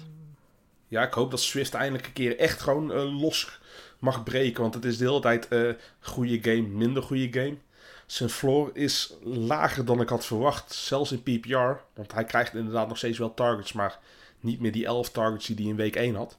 Ja, 0.87 1.03
ik 1.03 1.13
hoop 1.13 1.31
dat 1.31 1.41
Swift 1.41 1.73
eindelijk 1.73 2.05
een 2.05 2.13
keer 2.13 2.39
echt 2.39 2.61
gewoon 2.61 2.91
eh, 2.91 3.21
los 3.21 3.59
mag 3.99 4.23
breken. 4.23 4.61
Want 4.61 4.73
het 4.73 4.85
is 4.85 4.97
de 4.97 5.05
hele 5.05 5.19
tijd 5.19 5.47
eh 5.47 5.69
goede 5.99 6.39
game, 6.41 6.67
minder 6.67 7.03
goede 7.03 7.39
game. 7.39 7.57
Zijn 8.05 8.29
floor 8.29 8.69
is 8.73 9.13
lager 9.23 9.85
dan 9.85 10.01
ik 10.01 10.09
had 10.09 10.25
verwacht. 10.25 10.73
Zelfs 10.73 11.11
in 11.11 11.23
PPR. 11.23 11.81
Want 11.93 12.13
hij 12.13 12.25
krijgt 12.25 12.53
inderdaad 12.53 12.87
nog 12.87 12.97
steeds 12.97 13.17
wel 13.17 13.33
targets. 13.33 13.73
Maar 13.73 13.99
niet 14.39 14.59
meer 14.59 14.71
die 14.71 14.85
11 14.85 15.09
targets 15.09 15.45
die 15.45 15.55
hij 15.55 15.65
in 15.65 15.75
week 15.75 15.95
1 15.95 16.15
had. 16.15 16.37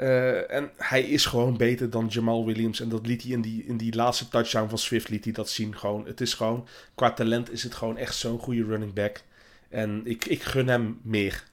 Eh, 0.00 0.50
en 0.50 0.70
hij 0.76 1.02
is 1.02 1.26
gewoon 1.26 1.56
beter 1.56 1.90
dan 1.90 2.06
Jamal 2.06 2.44
Williams. 2.46 2.80
En 2.80 2.88
dat 2.88 3.06
liet 3.06 3.22
hij 3.22 3.30
in 3.30 3.40
die, 3.40 3.64
in 3.64 3.76
die 3.76 3.94
laatste 3.94 4.28
touchdown 4.28 4.68
van 4.68 4.78
Swift 4.78 5.08
liet 5.08 5.24
hij 5.24 5.32
dat 5.32 5.48
zien. 5.48 5.76
Gewoon, 5.78 6.06
het 6.06 6.20
is 6.20 6.34
gewoon, 6.34 6.66
qua 6.94 7.12
talent 7.12 7.50
is 7.52 7.62
het 7.62 7.74
gewoon 7.74 7.96
echt 7.96 8.14
zo'n 8.14 8.38
goede 8.38 8.64
running 8.64 8.92
back. 8.92 9.22
En 9.68 10.06
ik, 10.06 10.24
ik 10.26 10.42
gun 10.42 10.68
hem 10.68 11.00
meer. 11.02 11.44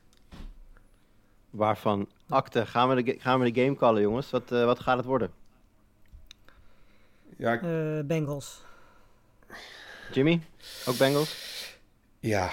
Waarvan 1.50 2.10
akte. 2.30 2.66
Gaan 2.66 2.89
we 2.89 3.04
de, 3.04 3.12
ga- 3.12 3.20
gaan 3.20 3.39
we 3.39 3.52
de 3.52 3.62
game 3.64 3.76
callen, 3.76 4.02
jongens? 4.02 4.30
Wat, 4.30 4.52
eh, 4.52 4.66
wat 4.66 4.80
gaat 4.80 4.98
het 4.98 5.06
worden? 5.06 5.32
Ja, 7.38 7.54
ik- 7.54 7.62
Eh, 7.62 8.06
Bengals. 8.08 8.62
Jimmy? 10.14 10.41
Ook 10.86 10.98
Bengals? 10.98 11.36
ja. 12.20 12.52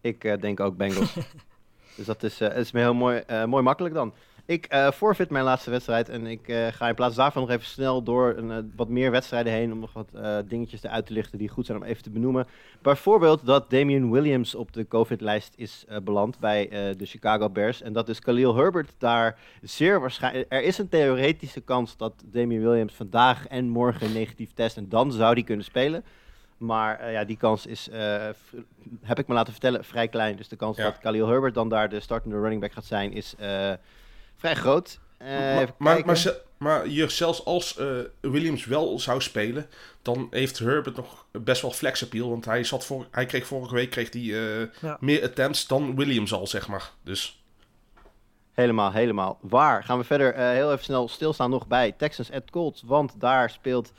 Ik 0.00 0.24
eh, 0.24 0.40
denk 0.40 0.60
ook 0.60 0.76
Bengals. 0.76 1.14
dus 1.96 2.06
dat 2.06 2.22
is, 2.22 2.40
eh, 2.40 2.56
is 2.56 2.72
me 2.72 2.80
heel 2.80 2.94
mooi, 2.94 3.22
eh, 3.26 3.44
mooi 3.44 3.62
makkelijk 3.62 3.94
dan. 3.94 4.12
Ik 4.46 4.66
eh 4.66 4.90
forfeit 4.90 5.30
mijn 5.30 5.44
laatste 5.44 5.70
wedstrijd 5.70 6.08
en 6.08 6.26
ik 6.26 6.40
ga 6.70 6.88
in 6.88 6.94
plaats 6.94 7.16
daarvan 7.16 7.42
nog 7.42 7.50
even 7.50 7.66
snel 7.66 8.02
door 8.02 8.34
een, 8.36 8.72
wat 8.76 8.88
meer 8.88 9.10
wedstrijden 9.10 9.52
heen 9.52 9.72
om 9.72 9.78
nog 9.78 9.92
wat 9.92 10.08
dingetjes 10.48 10.82
eruit 10.82 11.06
te 11.06 11.12
lichten 11.12 11.38
die 11.38 11.48
goed 11.48 11.66
zijn 11.66 11.78
om 11.78 11.84
even 11.84 12.02
te 12.02 12.10
benoemen. 12.10 12.46
Bijvoorbeeld 12.82 13.46
dat 13.46 13.70
Damian 13.70 14.10
Williams 14.10 14.54
op 14.54 14.72
de 14.72 14.88
COVID-lijst 14.88 15.54
is 15.56 15.84
beland 16.02 16.38
bij 16.38 16.68
de 16.96 17.06
Chicago 17.06 17.50
Bears 17.50 17.82
en 17.82 17.92
dat 17.92 18.06
dus 18.06 18.20
Khalil 18.20 18.56
Herbert 18.56 18.94
daar 18.98 19.38
zeer 19.62 20.00
waarschijnlijk... 20.00 20.52
Er 20.52 20.62
is 20.62 20.78
een 20.78 20.88
theoretische 20.88 21.60
kans 21.60 21.96
dat 21.96 22.12
Damian 22.24 22.62
Williams 22.62 22.94
vandaag 22.94 23.46
en 23.46 23.68
morgen 23.68 24.12
negatief 24.12 24.52
test 24.54 24.76
en 24.76 24.88
dan 24.88 25.12
zou 25.12 25.34
die 25.34 25.44
kunnen 25.44 25.64
spelen. 25.64 26.04
Maar 26.62 26.98
eh, 26.98 27.12
ja, 27.12 27.24
die 27.24 27.36
kans 27.36 27.66
is, 27.66 27.88
eh, 27.88 28.28
heb 29.02 29.18
ik 29.18 29.26
me 29.26 29.34
laten 29.34 29.52
vertellen, 29.52 29.84
vrij 29.84 30.08
klein. 30.08 30.36
Dus 30.36 30.48
de 30.48 30.56
kans 30.56 30.76
Ja. 30.76 30.84
dat 30.84 30.98
Khalil 30.98 31.28
Herbert 31.28 31.54
dan 31.54 31.68
daar 31.68 31.88
de 31.88 32.00
startende 32.00 32.40
running 32.40 32.60
back 32.60 32.72
gaat 32.72 32.84
zijn, 32.84 33.12
is 33.12 33.34
eh, 33.38 33.72
vrij 34.36 34.54
groot. 34.54 34.98
Eh, 35.18 35.28
maar, 35.28 35.68
maar, 35.78 36.02
maar, 36.06 36.34
maar 36.58 36.82
hier, 36.84 37.10
zelfs 37.10 37.44
als 37.44 37.76
eh, 37.76 37.86
Williams 38.20 38.64
wel 38.64 38.98
zou 38.98 39.20
spelen, 39.20 39.66
dan 40.02 40.26
heeft 40.30 40.58
Herbert 40.58 40.96
nog 40.96 41.26
best 41.32 41.62
wel 41.62 41.70
flex 41.70 42.02
appeal. 42.02 42.28
Want 42.30 42.44
hij, 42.44 42.64
zat 42.64 42.84
voor, 42.84 43.06
hij 43.10 43.26
kreeg 43.26 43.46
vorige 43.46 43.74
week 43.74 43.90
kreeg 43.90 44.12
hij, 44.12 44.22
eh, 44.22 44.68
Ja. 44.80 44.96
meer 45.00 45.22
attempts 45.22 45.66
dan 45.66 45.96
Williams 45.96 46.32
al, 46.32 46.46
zeg 46.46 46.68
maar. 46.68 46.90
Dus 47.04 47.36
Helemaal, 48.52 48.92
helemaal. 48.92 49.38
Waar? 49.40 49.84
Gaan 49.84 49.98
we 49.98 50.04
verder 50.04 50.34
eh, 50.34 50.48
heel 50.50 50.72
even 50.72 50.84
snel 50.84 51.08
stilstaan 51.08 51.50
nog 51.50 51.66
bij 51.66 51.92
Texans 51.92 52.30
at 52.32 52.50
Colts. 52.50 52.82
Want 52.86 53.14
daar 53.20 53.50
speelt 53.50 53.92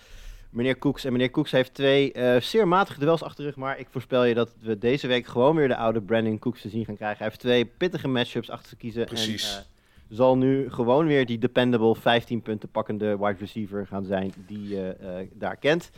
meneer 0.53 0.77
Cooks. 0.77 1.05
En 1.05 1.11
meneer 1.11 1.31
Cooks 1.31 1.51
heeft 1.51 1.73
twee 1.73 2.11
eh, 2.11 2.41
zeer 2.41 2.67
matige 2.67 2.99
duels 2.99 3.23
achter 3.23 3.43
de 3.43 3.49
rug. 3.49 3.55
Maar 3.55 3.79
ik 3.79 3.87
voorspel 3.89 4.23
je 4.23 4.33
dat 4.33 4.49
we 4.59 4.77
deze 4.77 5.07
week 5.07 5.27
gewoon 5.27 5.55
weer 5.55 5.67
de 5.67 5.75
oude 5.75 6.01
Brandon 6.01 6.39
Cooks 6.39 6.61
te 6.61 6.69
zien 6.69 6.85
gaan 6.85 6.95
krijgen. 6.95 7.17
Hij 7.17 7.27
heeft 7.27 7.39
twee 7.39 7.65
pittige 7.65 8.07
matchups 8.07 8.49
achter 8.49 8.69
te 8.69 8.75
kiezen. 8.75 9.05
Precies. 9.05 9.55
En, 9.55 9.59
eh, 9.59 9.65
zal 10.09 10.37
nu 10.37 10.69
gewoon 10.69 11.05
weer 11.05 11.25
die 11.25 11.37
dependable 11.37 11.95
15 11.95 12.41
punten 12.41 12.69
pakkende 12.69 13.17
wide 13.17 13.39
receiver 13.39 13.87
gaan 13.87 14.05
zijn 14.05 14.33
die 14.47 14.67
je 14.67 14.95
eh, 14.99 15.27
daar 15.33 15.55
kent. 15.55 15.89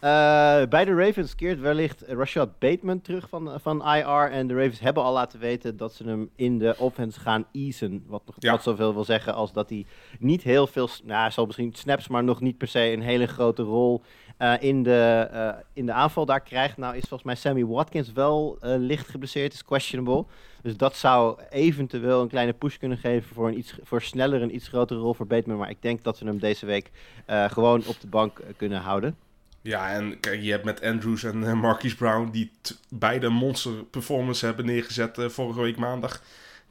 Eh, 0.00 0.62
bij 0.68 0.84
de 0.84 0.94
Ravens 0.94 1.34
keert 1.34 1.60
wellicht 1.60 2.04
Rashad 2.06 2.58
Bateman 2.58 3.00
terug 3.00 3.28
van, 3.28 3.60
van 3.60 3.94
IR. 3.94 4.30
En 4.30 4.46
de 4.46 4.54
Ravens 4.54 4.80
hebben 4.80 5.02
al 5.02 5.12
laten 5.12 5.38
weten 5.40 5.76
dat 5.76 5.92
ze 5.94 6.04
hem 6.04 6.30
in 6.36 6.58
de 6.58 6.74
offense 6.78 7.20
gaan 7.20 7.46
easen. 7.52 8.04
Wat, 8.06 8.22
nog, 8.26 8.34
Ja. 8.38 8.50
wat 8.50 8.62
zoveel 8.62 8.94
wil 8.94 9.04
zeggen 9.04 9.34
als 9.34 9.52
dat 9.52 9.68
hij 9.68 9.86
niet 10.18 10.42
heel 10.42 10.66
veel, 10.66 10.88
nou 11.04 11.30
zal 11.30 11.46
misschien 11.46 11.72
snaps, 11.72 12.08
maar 12.08 12.24
nog 12.24 12.40
niet 12.40 12.58
per 12.58 12.68
se 12.68 12.92
een 12.92 13.02
hele 13.02 13.26
grote 13.26 13.62
rol 13.62 14.02
eh, 14.36 14.54
in, 14.60 14.82
de, 14.82 15.28
eh, 15.32 15.48
in 15.72 15.86
de 15.86 15.92
aanval 15.92 16.26
daar 16.26 16.40
krijgt. 16.40 16.76
Nou 16.76 16.94
is 16.96 17.00
volgens 17.08 17.22
mij 17.22 17.34
Sammy 17.34 17.64
Watkins 17.66 18.12
wel 18.12 18.58
licht 18.60 19.08
geblesseerd, 19.08 19.52
is 19.52 19.64
questionable. 19.64 20.24
Dus 20.62 20.76
dat 20.76 20.96
zou 20.96 21.38
eventueel 21.50 22.20
een 22.22 22.28
kleine 22.28 22.52
push 22.52 22.76
kunnen 22.76 22.98
geven 22.98 23.34
voor 23.34 23.48
een 23.48 23.58
iets 23.58 23.78
voor 23.82 24.02
sneller 24.02 24.42
een 24.42 24.54
iets 24.54 24.68
grotere 24.68 25.00
rol 25.00 25.14
voor 25.14 25.26
Bateman. 25.26 25.58
Maar 25.58 25.70
ik 25.70 25.82
denk 25.82 26.02
dat 26.04 26.18
we 26.18 26.26
hem 26.26 26.38
deze 26.38 26.66
week 26.66 26.90
gewoon 27.26 27.82
op 27.86 28.00
de 28.00 28.06
bank 28.06 28.40
kunnen 28.56 28.80
houden. 28.80 29.16
Ja, 29.64 29.90
en 29.90 30.20
kijk, 30.20 30.40
je 30.40 30.50
hebt 30.50 30.64
met 30.64 30.82
Andrews 30.82 31.24
en 31.24 31.44
eh, 31.44 31.52
Marquise 31.52 31.96
Brown, 31.96 32.30
die 32.30 32.50
beide 32.88 33.28
monster 33.28 33.72
performance 33.72 34.46
hebben 34.46 34.66
neergezet 34.66 35.18
eh, 35.18 35.28
vorige 35.28 35.60
week 35.60 35.76
maandag. 35.76 36.22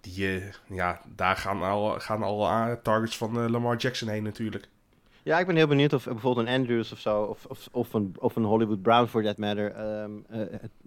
Die, 0.02 0.28
eh, 0.28 0.44
ja, 0.70 1.02
daar 1.16 1.36
gaan 1.36 1.62
al, 1.62 2.00
gaan 2.00 2.24
al 2.24 2.48
targets 2.82 3.18
van 3.18 3.50
Lamar 3.52 3.78
Jackson 3.78 4.08
heen 4.08 4.24
natuurlijk. 4.24 4.68
Ja, 5.24 5.40
ik 5.40 5.46
ben 5.46 5.56
heel 5.56 5.68
benieuwd 5.68 5.94
of 5.94 6.04
bijvoorbeeld 6.04 6.48
een 6.48 6.54
Andrews 6.54 6.92
of 6.92 7.00
zo, 7.00 7.22
of, 7.22 7.46
of, 7.46 7.68
of, 7.72 7.94
een, 7.94 8.16
of 8.20 8.36
een 8.36 8.44
Hollywood 8.44 8.82
Brown 8.82 9.06
for 9.06 9.24
that 9.24 9.38
matter, 9.38 9.72
ehm 9.72 10.12
eh, 10.30 10.42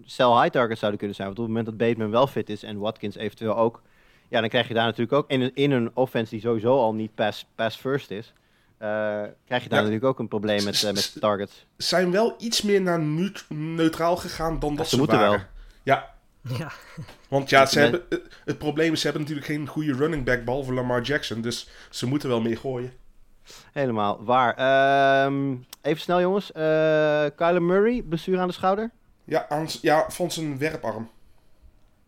sell 0.05 0.41
high 0.41 0.49
targets 0.49 0.79
zouden 0.79 0.99
kunnen 0.99 1.15
zijn. 1.15 1.27
Want 1.27 1.39
op 1.39 1.45
het 1.45 1.55
moment 1.55 1.65
dat 1.65 1.87
Bateman 1.87 2.11
wel 2.11 2.27
fit 2.27 2.49
is 2.49 2.63
en 2.63 2.77
Watkins 2.77 3.15
eventueel 3.15 3.57
ook, 3.57 3.81
ja, 4.27 4.39
dan 4.39 4.49
krijg 4.49 4.67
je 4.67 4.73
daar 4.73 4.85
natuurlijk 4.85 5.13
ook 5.13 5.29
in 5.29 5.41
een, 5.41 5.51
in 5.53 5.71
een 5.71 5.91
offense 5.93 6.29
die 6.29 6.39
sowieso 6.39 6.77
al 6.77 6.93
niet 6.93 7.15
pass, 7.15 7.45
pass 7.55 7.77
first 7.77 8.11
is, 8.11 8.33
krijg 8.77 9.63
je 9.63 9.69
daar 9.69 9.69
Ja. 9.69 9.75
natuurlijk 9.75 10.03
ook 10.03 10.19
een 10.19 10.27
probleem 10.27 10.63
met, 10.63 10.83
eh, 10.83 10.93
met 10.93 11.15
targets. 11.19 11.65
Zijn 11.77 12.11
wel 12.11 12.35
iets 12.39 12.61
meer 12.61 12.81
naar 12.81 12.99
neut- 12.99 13.45
neutraal 13.49 14.15
gegaan 14.17 14.59
dan 14.59 14.75
dat 14.75 14.85
ze 14.85 14.91
ze, 14.91 14.97
moeten 14.97 15.17
waren. 15.19 15.31
wel. 15.37 15.47
Ja, 15.83 16.15
Ja, 16.57 16.71
want 17.27 17.49
ja, 17.49 17.65
ze 17.65 17.79
hebben, 17.79 18.01
het, 18.45 18.57
probleem 18.57 18.91
is, 18.93 18.99
ze 19.01 19.07
hebben 19.07 19.21
natuurlijk 19.25 19.47
geen 19.51 19.67
goede 19.67 19.93
running 19.93 20.25
back 20.25 20.43
behalve 20.45 20.73
Lamar 20.73 21.01
Jackson. 21.01 21.41
Dus 21.41 21.69
ze 21.89 22.05
moeten 22.07 22.29
wel 22.29 22.41
meer 22.41 22.57
gooien. 22.57 22.91
Helemaal 23.71 24.23
waar. 24.23 24.55
Even 25.81 26.01
snel 26.01 26.21
jongens, 26.21 26.51
Eh 26.51 27.25
Kyler 27.35 27.61
Murray, 27.61 28.01
blessure 28.01 28.39
aan 28.39 28.47
de 28.47 28.53
schouder? 28.53 28.91
Ja, 29.23 29.45
aan, 29.49 29.67
ja 29.81 30.05
van 30.09 30.31
zijn 30.31 30.57
werparm. 30.57 31.09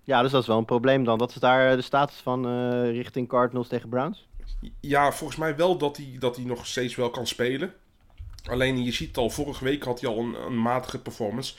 Ja, 0.03 0.21
dus 0.21 0.31
dat 0.31 0.41
is 0.41 0.47
wel 0.47 0.57
een 0.57 0.65
probleem 0.65 1.03
dan. 1.03 1.17
Wat 1.17 1.29
is 1.29 1.35
daar 1.35 1.69
eh, 1.69 1.75
de 1.75 1.81
status 1.81 2.15
van 2.15 2.45
eh, 2.47 2.91
richting 2.91 3.27
Cardinals 3.27 3.67
tegen 3.67 3.89
Browns? 3.89 4.27
Ja, 4.79 5.11
volgens 5.11 5.39
mij 5.39 5.55
wel 5.55 5.77
dat 5.77 5.97
hij, 5.97 6.15
dat 6.19 6.35
hij 6.35 6.45
nog 6.45 6.67
steeds 6.67 6.95
wel 6.95 7.09
kan 7.09 7.27
spelen. 7.27 7.73
Alleen 8.49 8.83
je 8.83 8.91
ziet 8.91 9.17
al, 9.17 9.29
vorige 9.29 9.63
week 9.63 9.83
had 9.83 10.01
hij 10.01 10.09
al 10.09 10.19
een, 10.19 10.61
matige 10.61 10.99
performance. 10.99 11.53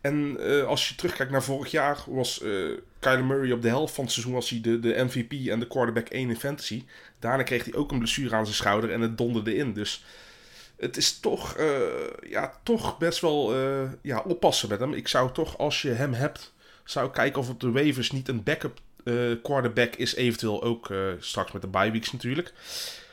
En 0.00 0.36
eh, 0.40 0.64
als 0.64 0.88
je 0.88 0.94
terugkijkt 0.94 1.32
naar 1.32 1.42
vorig 1.42 1.70
jaar, 1.70 1.98
was 2.06 2.42
eh 2.42 2.50
Kyler 2.98 3.24
Murray 3.24 3.52
op 3.52 3.62
de 3.62 3.68
helft 3.68 3.94
van 3.94 4.04
het 4.04 4.12
seizoen 4.12 4.34
was 4.34 4.50
hij 4.50 4.60
de, 4.60 4.80
de 4.80 5.04
MVP 5.04 5.48
en 5.48 5.60
de 5.60 5.66
quarterback 5.66 6.08
1 6.08 6.28
in 6.28 6.36
fantasy. 6.36 6.84
Daarna 7.18 7.42
kreeg 7.42 7.64
hij 7.64 7.74
ook 7.74 7.90
een 7.90 7.98
blessure 7.98 8.34
aan 8.34 8.44
zijn 8.44 8.56
schouder 8.56 8.92
en 8.92 9.00
het 9.00 9.18
donderde 9.18 9.54
in. 9.54 9.72
Dus 9.72 10.04
het 10.76 10.96
is 10.96 11.20
toch, 11.20 11.56
eh, 11.56 11.66
ja, 12.28 12.52
toch 12.62 12.98
best 12.98 13.20
wel 13.20 13.54
ja, 14.02 14.22
oppassen 14.26 14.68
met 14.68 14.80
hem. 14.80 14.92
Ik 14.92 15.08
zou 15.08 15.32
toch, 15.32 15.58
als 15.58 15.82
je 15.82 15.90
hem 15.90 16.12
hebt, 16.12 16.52
zou 16.84 17.10
kijken 17.10 17.40
of 17.40 17.48
op 17.48 17.60
de 17.60 17.70
waivers 17.70 18.10
niet 18.10 18.28
een 18.28 18.42
backup 18.42 18.80
quarterback 19.42 19.94
is. 19.94 20.14
Eventueel 20.14 20.62
ook 20.62 20.90
eh, 20.90 20.98
straks 21.18 21.52
met 21.52 21.62
de 21.62 21.68
bye 21.68 21.90
weeks 21.90 22.12
natuurlijk. 22.12 22.52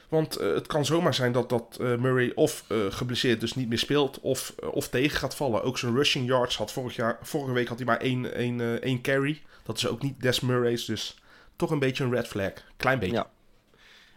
Want 0.10 0.36
eh, 0.38 0.54
het 0.54 0.68
kan 0.68 0.86
zomaar 0.86 1.14
zijn 1.14 1.32
dat, 1.32 1.50
dat 1.50 1.78
eh, 1.82 1.96
Murray 1.96 2.32
of 2.36 2.64
eh, 2.68 2.78
geblesseerd 2.90 3.40
dus 3.40 3.56
niet 3.56 3.70
meer 3.70 3.78
speelt 3.78 4.20
of, 4.20 4.54
eh, 4.60 4.70
of 4.74 4.88
tegen 4.88 5.18
gaat 5.18 5.36
vallen. 5.36 5.64
Ook 5.64 5.78
zijn 5.78 5.96
rushing 5.96 6.28
yards 6.28 6.58
had 6.58 6.72
vorig 6.72 6.96
jaar, 6.96 7.18
vorige 7.22 7.54
week 7.54 7.68
had 7.68 7.78
hij 7.78 7.86
maar 7.86 8.00
één, 8.00 8.34
één, 8.34 8.62
eh, 8.62 8.74
één 8.74 9.02
carry. 9.02 9.42
Dat 9.64 9.78
is 9.78 9.88
ook 9.88 10.02
niet 10.02 10.22
Des 10.22 10.40
Murray's, 10.40 10.86
dus 10.86 11.18
toch 11.56 11.72
een 11.72 11.80
beetje 11.80 12.04
een 12.04 12.14
red 12.14 12.28
flag. 12.28 12.52
Klein 12.78 13.00
beetje. 13.00 13.16
Ja. 13.16 13.30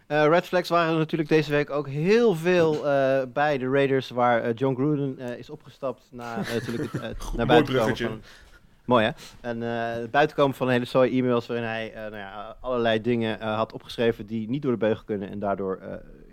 Eh, 0.07 0.27
red 0.27 0.45
flags 0.45 0.69
waren 0.69 0.91
er 0.91 0.97
natuurlijk 0.97 1.29
deze 1.29 1.51
week 1.51 1.69
ook 1.69 1.87
heel 1.87 2.35
veel 2.35 2.87
eh, 2.87 3.21
bij 3.33 3.57
de 3.57 3.69
Raiders, 3.69 4.09
waar 4.09 4.41
eh, 4.43 4.51
John 4.55 4.75
Gruden 4.75 5.19
eh, 5.19 5.37
is 5.37 5.49
opgestapt 5.49 6.01
na 6.11 6.37
eh, 6.37 6.53
natuurlijk 6.53 6.91
het, 6.91 7.01
eh, 7.01 7.33
naar 7.37 7.45
buiten 7.45 7.97
van. 7.97 8.21
Mooi 8.85 9.05
hè? 9.05 9.11
En 9.41 9.63
eh, 9.63 10.01
het 10.01 10.11
buitenkomen 10.11 10.55
van 10.55 10.67
een 10.67 10.73
hele 10.73 10.85
zooi 10.85 11.19
e-mails 11.19 11.47
waarin 11.47 11.65
hij 11.65 11.93
eh, 11.93 12.01
nou 12.01 12.15
ja, 12.15 12.57
allerlei 12.59 13.01
dingen 13.01 13.39
eh, 13.39 13.55
had 13.55 13.73
opgeschreven 13.73 14.25
die 14.25 14.49
niet 14.49 14.61
door 14.61 14.71
de 14.71 14.77
beugel 14.77 15.03
kunnen. 15.03 15.29
En 15.29 15.39
daardoor 15.39 15.79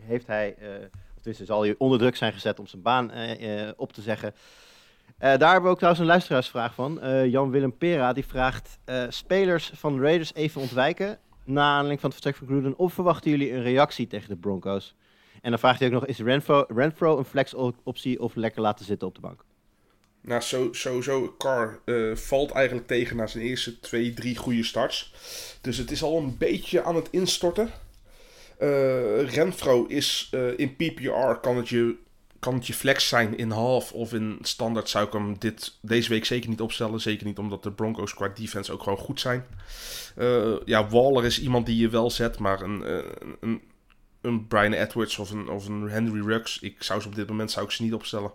heeft 0.00 0.26
hij, 0.26 0.56
of 1.14 1.16
tenminste 1.16 1.44
zal 1.44 1.62
hij 1.62 1.74
onder 1.78 1.98
druk 1.98 2.16
zijn 2.16 2.32
gezet 2.32 2.58
om 2.58 2.66
zijn 2.66 2.82
baan 2.82 3.10
op 3.76 3.92
te 3.92 4.02
zeggen. 4.02 4.34
Daar 5.18 5.38
hebben 5.38 5.62
we 5.62 5.68
ook 5.68 5.76
trouwens 5.76 6.02
een 6.02 6.10
luisteraarsvraag 6.10 6.74
van. 6.74 7.00
Jan-Willem 7.28 7.76
Pera 7.76 8.12
die 8.12 8.26
vraagt 8.26 8.78
spelers 9.08 9.72
van 9.74 9.96
de 9.96 10.02
Raiders 10.02 10.34
even 10.34 10.60
ontwijken 10.60 11.18
na 11.44 11.62
aanleiding 11.62 12.00
van 12.00 12.10
het 12.10 12.20
vertrek 12.20 12.36
van 12.36 12.46
Gruden. 12.46 12.78
Of 12.78 12.92
verwachten 12.92 13.30
jullie 13.30 13.52
een 13.52 13.62
reactie 13.62 14.06
tegen 14.06 14.28
de 14.28 14.36
Broncos? 14.36 14.94
En 15.40 15.50
dan 15.50 15.58
vraagt 15.58 15.78
hij 15.78 15.88
ook 15.88 15.94
nog, 15.94 16.06
is 16.06 16.18
Renfro, 16.18 16.64
Renfro 16.68 17.18
een 17.18 17.24
flex 17.24 17.54
optie 17.82 18.20
of 18.20 18.34
lekker 18.34 18.62
laten 18.62 18.84
zitten 18.84 19.08
op 19.08 19.14
de 19.14 19.20
bank? 19.20 19.44
Nou, 20.22 20.42
sowieso, 20.72 21.34
Carr 21.38 21.80
eh, 21.84 22.16
valt 22.16 22.50
eigenlijk 22.50 22.86
tegen 22.86 23.16
na 23.16 23.26
zijn 23.26 23.44
eerste 23.44 23.80
twee, 23.80 24.14
drie 24.14 24.36
goede 24.36 24.64
starts. 24.64 25.12
Dus 25.60 25.76
het 25.76 25.90
is 25.90 26.02
al 26.02 26.18
een 26.18 26.38
beetje 26.38 26.82
aan 26.82 26.96
het 26.96 27.08
instorten. 27.10 27.70
Eh 28.58 29.22
Renfro 29.22 29.86
is 29.86 30.28
eh, 30.30 30.58
in 30.58 30.76
PPR, 30.76 31.34
kan 31.40 31.56
het, 31.56 31.68
je, 31.68 31.96
kan 32.38 32.54
het 32.54 32.66
je 32.66 32.74
flex 32.74 33.08
zijn 33.08 33.36
in 33.36 33.50
half 33.50 33.92
of 33.92 34.12
in 34.12 34.38
standaard 34.42 34.88
zou 34.88 35.06
ik 35.06 35.12
hem 35.12 35.38
dit, 35.38 35.78
deze 35.82 36.08
week 36.08 36.24
zeker 36.24 36.48
niet 36.48 36.60
opstellen. 36.60 37.00
Zeker 37.00 37.26
niet 37.26 37.38
omdat 37.38 37.62
de 37.62 37.72
Broncos 37.72 38.14
qua 38.14 38.28
defense 38.28 38.72
ook 38.72 38.82
gewoon 38.82 38.98
goed 38.98 39.20
zijn. 39.20 39.46
Ja, 40.64 40.88
Waller 40.88 41.24
is 41.24 41.40
iemand 41.40 41.66
die 41.66 41.76
je 41.76 41.88
wel 41.88 42.10
zet, 42.10 42.38
maar 42.38 42.60
een, 42.60 43.04
een, 43.40 43.62
een 44.20 44.46
Brian 44.46 44.72
Edwards 44.72 45.18
of 45.18 45.30
een, 45.30 45.48
of 45.48 45.66
een 45.66 45.88
Henry 45.88 46.26
Ruggs, 46.26 46.58
ik 46.58 46.82
zou 46.82 47.00
ze 47.00 47.08
op 47.08 47.14
dit 47.14 47.28
moment 47.28 47.50
zou 47.50 47.64
ik 47.66 47.72
ze 47.72 47.82
niet 47.82 47.94
opstellen. 47.94 48.32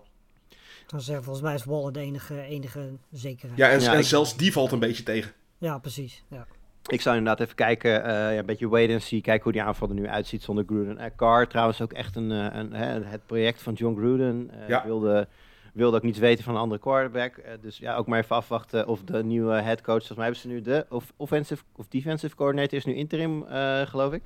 Dan 0.87 1.01
zeggen 1.01 1.23
volgens 1.23 1.45
mij 1.45 1.55
is 1.55 1.63
Waller 1.63 1.93
de 1.93 1.99
enige, 1.99 2.41
enige 2.41 2.89
zekerheid. 3.11 3.59
Ja, 3.59 3.69
en, 3.69 3.79
Ja, 3.79 3.91
en 3.93 3.99
ik- 3.99 4.05
zelfs 4.05 4.37
die 4.37 4.51
valt 4.51 4.71
een 4.71 4.79
beetje 4.79 5.03
tegen. 5.03 5.31
Ja, 5.57 5.77
precies. 5.77 6.23
Ja. 6.29 6.47
Ik 6.87 7.01
zou 7.01 7.17
inderdaad 7.17 7.41
even 7.45 7.55
kijken, 7.55 8.03
eh, 8.03 8.11
ja, 8.33 8.37
een 8.39 8.45
beetje 8.45 8.69
wait 8.69 8.91
and 8.91 9.01
see, 9.01 9.21
kijken 9.21 9.43
hoe 9.43 9.51
die 9.51 9.61
aanval 9.63 9.87
er 9.89 9.93
nu 9.93 10.07
uitziet 10.07 10.43
zonder 10.43 10.63
Gruden. 10.67 10.97
Eh, 10.97 11.09
Carr 11.15 11.47
trouwens 11.47 11.81
ook 11.81 11.93
echt 11.93 12.15
een, 12.15 12.31
eh, 12.31 12.47
een, 12.59 12.73
hè, 12.73 13.03
het 13.03 13.25
project 13.25 13.61
van 13.61 13.73
John 13.73 13.97
Gruden. 13.97 14.49
Eh, 14.61 14.67
Ja. 14.67 14.83
wilde, 14.85 15.27
wilde 15.73 15.97
ook 15.97 16.03
niets 16.03 16.19
weten 16.19 16.43
van 16.43 16.53
een 16.55 16.59
andere 16.61 16.81
quarterback. 16.81 17.41
Dus 17.61 17.77
ja, 17.77 17.95
ook 17.95 18.07
maar 18.07 18.19
even 18.19 18.35
afwachten 18.35 18.87
of 18.87 19.01
de 19.03 19.23
nieuwe 19.23 19.53
head 19.53 19.81
coach, 19.81 19.97
volgens 20.05 20.17
mij 20.17 20.23
hebben 20.25 20.41
ze 20.41 20.47
nu 20.47 20.61
de 20.61 20.85
of 20.89 21.13
offensive 21.17 21.63
of 21.75 21.87
defensive 21.87 22.35
coordinator 22.35 22.77
is 22.77 22.85
nu 22.85 22.93
interim, 22.95 23.43
eh, 23.43 23.81
geloof 23.81 24.13
ik. 24.13 24.21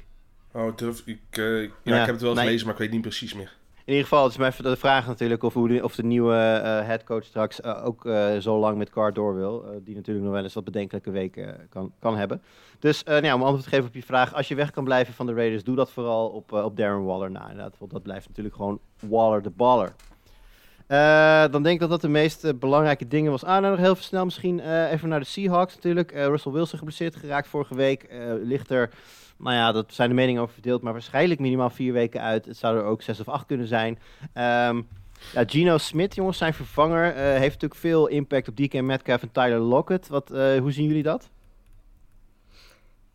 Oh, 0.54 0.76
durf, 0.78 1.02
ik, 1.06 1.20
ja, 1.32 1.44
Ja, 1.44 2.00
ik 2.00 2.06
heb 2.06 2.08
het 2.08 2.22
wel 2.22 2.34
nee. 2.34 2.44
gelezen, 2.44 2.66
maar 2.66 2.76
ik 2.76 2.82
weet 2.82 2.92
niet 2.92 3.02
precies 3.02 3.34
meer. 3.34 3.58
In 3.90 3.96
ieder 3.96 4.10
geval, 4.10 4.24
het 4.30 4.40
is 4.40 4.46
even 4.46 4.64
de 4.64 4.76
vraag 4.76 5.08
natuurlijk 5.08 5.44
of, 5.44 5.54
hoe 5.54 5.68
de, 5.68 5.84
of 5.84 5.96
de 5.96 6.04
nieuwe 6.04 6.36
eh 6.36 6.86
head 6.86 7.04
coach 7.04 7.24
straks 7.24 7.62
eh, 7.62 7.86
ook 7.86 8.06
eh, 8.06 8.38
zo 8.38 8.60
lang 8.60 8.78
met 8.78 8.90
Carr 8.90 9.14
door 9.14 9.36
wil. 9.36 9.66
eh, 9.66 9.78
die 9.84 9.96
natuurlijk 9.96 10.26
nog 10.26 10.34
wel 10.34 10.44
eens 10.44 10.54
wat 10.54 10.64
bedenkelijke 10.64 11.12
weken 11.12 11.68
kan, 11.70 11.92
kan 12.00 12.18
hebben. 12.18 12.42
Dus 12.80 13.04
eh, 13.04 13.14
nou 13.14 13.26
ja, 13.26 13.34
om 13.36 13.42
antwoord 13.42 13.64
te 13.64 13.70
geven 13.70 13.86
op 13.88 13.94
je 13.94 14.04
vraag, 14.04 14.34
als 14.34 14.48
je 14.48 14.56
weg 14.56 14.72
kan 14.72 14.84
blijven 14.84 15.14
van 15.14 15.26
de 15.26 15.34
Raiders, 15.34 15.64
doe 15.64 15.76
dat 15.76 15.92
vooral 15.92 16.28
op, 16.28 16.54
eh, 16.54 16.64
op 16.64 16.78
Darren 16.78 17.04
Waller. 17.06 17.32
Nou 17.32 17.50
inderdaad, 17.50 17.76
want 17.78 17.92
dat 17.92 18.04
blijft 18.04 18.28
natuurlijk 18.28 18.56
gewoon 18.56 18.80
Waller 19.00 19.42
de 19.42 19.50
baller. 19.50 19.94
Eh, 20.88 21.52
dan 21.52 21.64
denk 21.64 21.76
ik 21.76 21.80
dat 21.80 21.90
dat 21.90 22.02
de 22.02 22.08
meest 22.10 22.44
eh, 22.44 22.54
belangrijke 22.60 23.08
dingen 23.08 23.32
was. 23.32 23.44
Ah, 23.44 23.62
nou 23.62 23.76
nog 23.76 23.86
heel 23.86 23.96
snel 23.96 24.26
misschien 24.26 24.60
eh, 24.60 24.92
even 24.92 25.10
naar 25.10 25.20
de 25.20 25.26
Seahawks 25.26 25.76
natuurlijk. 25.76 26.12
Eh, 26.12 26.26
Russell 26.26 26.52
Wilson 26.52 26.78
geblesseerd 26.78 27.16
geraakt 27.16 27.48
vorige 27.48 27.76
week. 27.76 28.04
Eh, 28.04 28.20
ligt 28.44 28.70
er, 28.70 28.90
nou 29.40 29.56
ja, 29.56 29.72
dat 29.72 29.94
zijn 29.94 30.10
de 30.10 30.16
meningen 30.16 30.42
over 30.42 30.54
verdeeld, 30.54 30.82
maar 30.82 30.94
waarschijnlijk 30.94 31.40
minimaal 31.40 31.70
vier 31.70 31.94
weken 31.94 32.22
uit. 32.22 32.46
Het 32.46 32.58
zou 32.58 32.78
er 32.78 32.84
ook 32.84 33.02
zes 33.02 33.20
of 33.20 33.28
acht 33.28 33.46
kunnen 33.46 33.68
zijn. 33.68 34.00
Ehm, 34.34 34.82
ja, 35.34 35.44
Gino 35.48 35.78
Smith, 35.78 36.16
jongens, 36.16 36.38
zijn 36.38 36.54
vervanger, 36.54 37.14
eh, 37.14 37.24
heeft 37.24 37.54
natuurlijk 37.54 37.80
veel 37.80 38.08
impact 38.08 38.48
op 38.48 38.56
DK 38.56 38.82
Metcalf 38.82 39.22
en 39.22 39.32
Tyler 39.32 39.60
Lockett. 39.60 40.08
Wat, 40.08 40.32
eh, 40.32 40.58
hoe 40.60 40.72
zien 40.72 40.88
jullie 40.88 41.04
dat? 41.04 41.30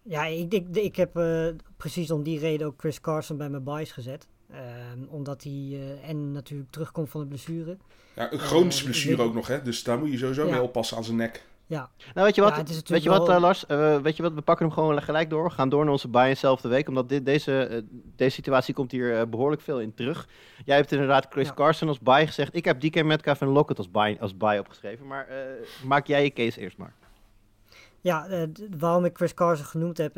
Ja, 0.03 0.25
ik, 0.25 0.53
ik, 0.53 0.77
ik 0.77 0.97
heb 0.97 1.17
eh, 1.17 1.47
precies 1.77 2.11
om 2.11 2.23
die 2.23 2.39
reden 2.39 2.67
ook 2.67 2.75
Chris 2.77 3.01
Carson 3.01 3.37
bij 3.37 3.49
mijn 3.51 3.65
buys 3.65 3.93
gezet. 3.93 4.27
Ehm, 4.51 4.99
omdat 5.09 5.43
hij 5.43 5.53
eh, 5.73 6.09
en 6.09 6.33
natuurlijk 6.33 6.71
terugkomt 6.71 7.11
van 7.11 7.21
de 7.21 7.27
blessure. 7.27 7.77
Ja, 8.17 8.33
een 8.33 8.39
chronische 8.39 8.81
Eh, 8.85 8.91
blessure 8.91 9.23
ook 9.23 9.35
nog, 9.35 9.47
hè? 9.47 9.63
Dus 9.63 9.83
daar 9.83 9.99
moet 9.99 10.11
je 10.11 10.19
sowieso 10.19 10.45
Ja. 10.47 10.51
mee 10.51 10.63
oppassen 10.63 10.97
aan 10.97 11.05
zijn 11.05 11.17
nek. 11.17 11.45
Ja, 11.67 11.91
Nou, 12.15 12.27
weet 12.27 12.35
je 12.35 12.41
wat, 12.41 12.57
Ja, 12.57 12.63
weet 12.87 13.03
je 13.03 13.09
wat 13.09 13.29
eh, 13.29 13.41
Lars? 13.41 13.67
Eh, 13.67 14.01
weet 14.01 14.17
je 14.17 14.23
wat, 14.23 14.33
we 14.33 14.41
pakken 14.41 14.67
hem 14.67 14.75
gewoon 14.75 15.03
gelijk 15.03 15.31
door. 15.31 15.45
We 15.45 15.51
gaan 15.51 15.69
door 15.69 15.83
naar 15.83 15.93
onze 15.93 16.09
buy 16.09 16.29
en 16.29 16.37
zelfde 16.37 16.69
week. 16.69 16.89
Omdat 16.89 17.09
dit, 17.09 17.25
deze, 17.27 17.67
eh, 17.67 17.83
deze 18.17 18.35
situatie 18.35 18.75
komt 18.75 18.91
hier 18.91 19.19
eh, 19.19 19.27
behoorlijk 19.27 19.63
veel 19.63 19.81
in 19.81 19.95
terug. 19.95 20.29
Jij 20.65 20.77
hebt 20.77 20.93
inderdaad 20.93 21.27
Chris 21.31 21.49
Ja. 21.49 21.55
Carson 21.55 21.89
als 21.89 22.01
buy 22.01 22.27
gezegd. 22.27 22.55
Ik 22.55 22.65
heb 22.65 22.81
DK 22.81 23.05
Metcalf 23.05 23.41
en 23.41 23.49
Lockett 23.49 23.79
als 23.79 23.91
buy, 23.91 24.17
als 24.21 24.37
buy 24.37 24.59
opgeschreven. 24.59 25.07
Maar 25.07 25.29
maak 25.85 26.07
jij 26.07 26.23
je 26.23 26.33
case 26.33 26.61
eerst 26.61 26.77
maar. 26.77 26.95
ja 28.01 28.47
waarom 28.79 29.05
ik 29.05 29.17
Chris 29.17 29.35
Carson 29.35 29.67
genoemd 29.67 29.99
heb, 29.99 30.15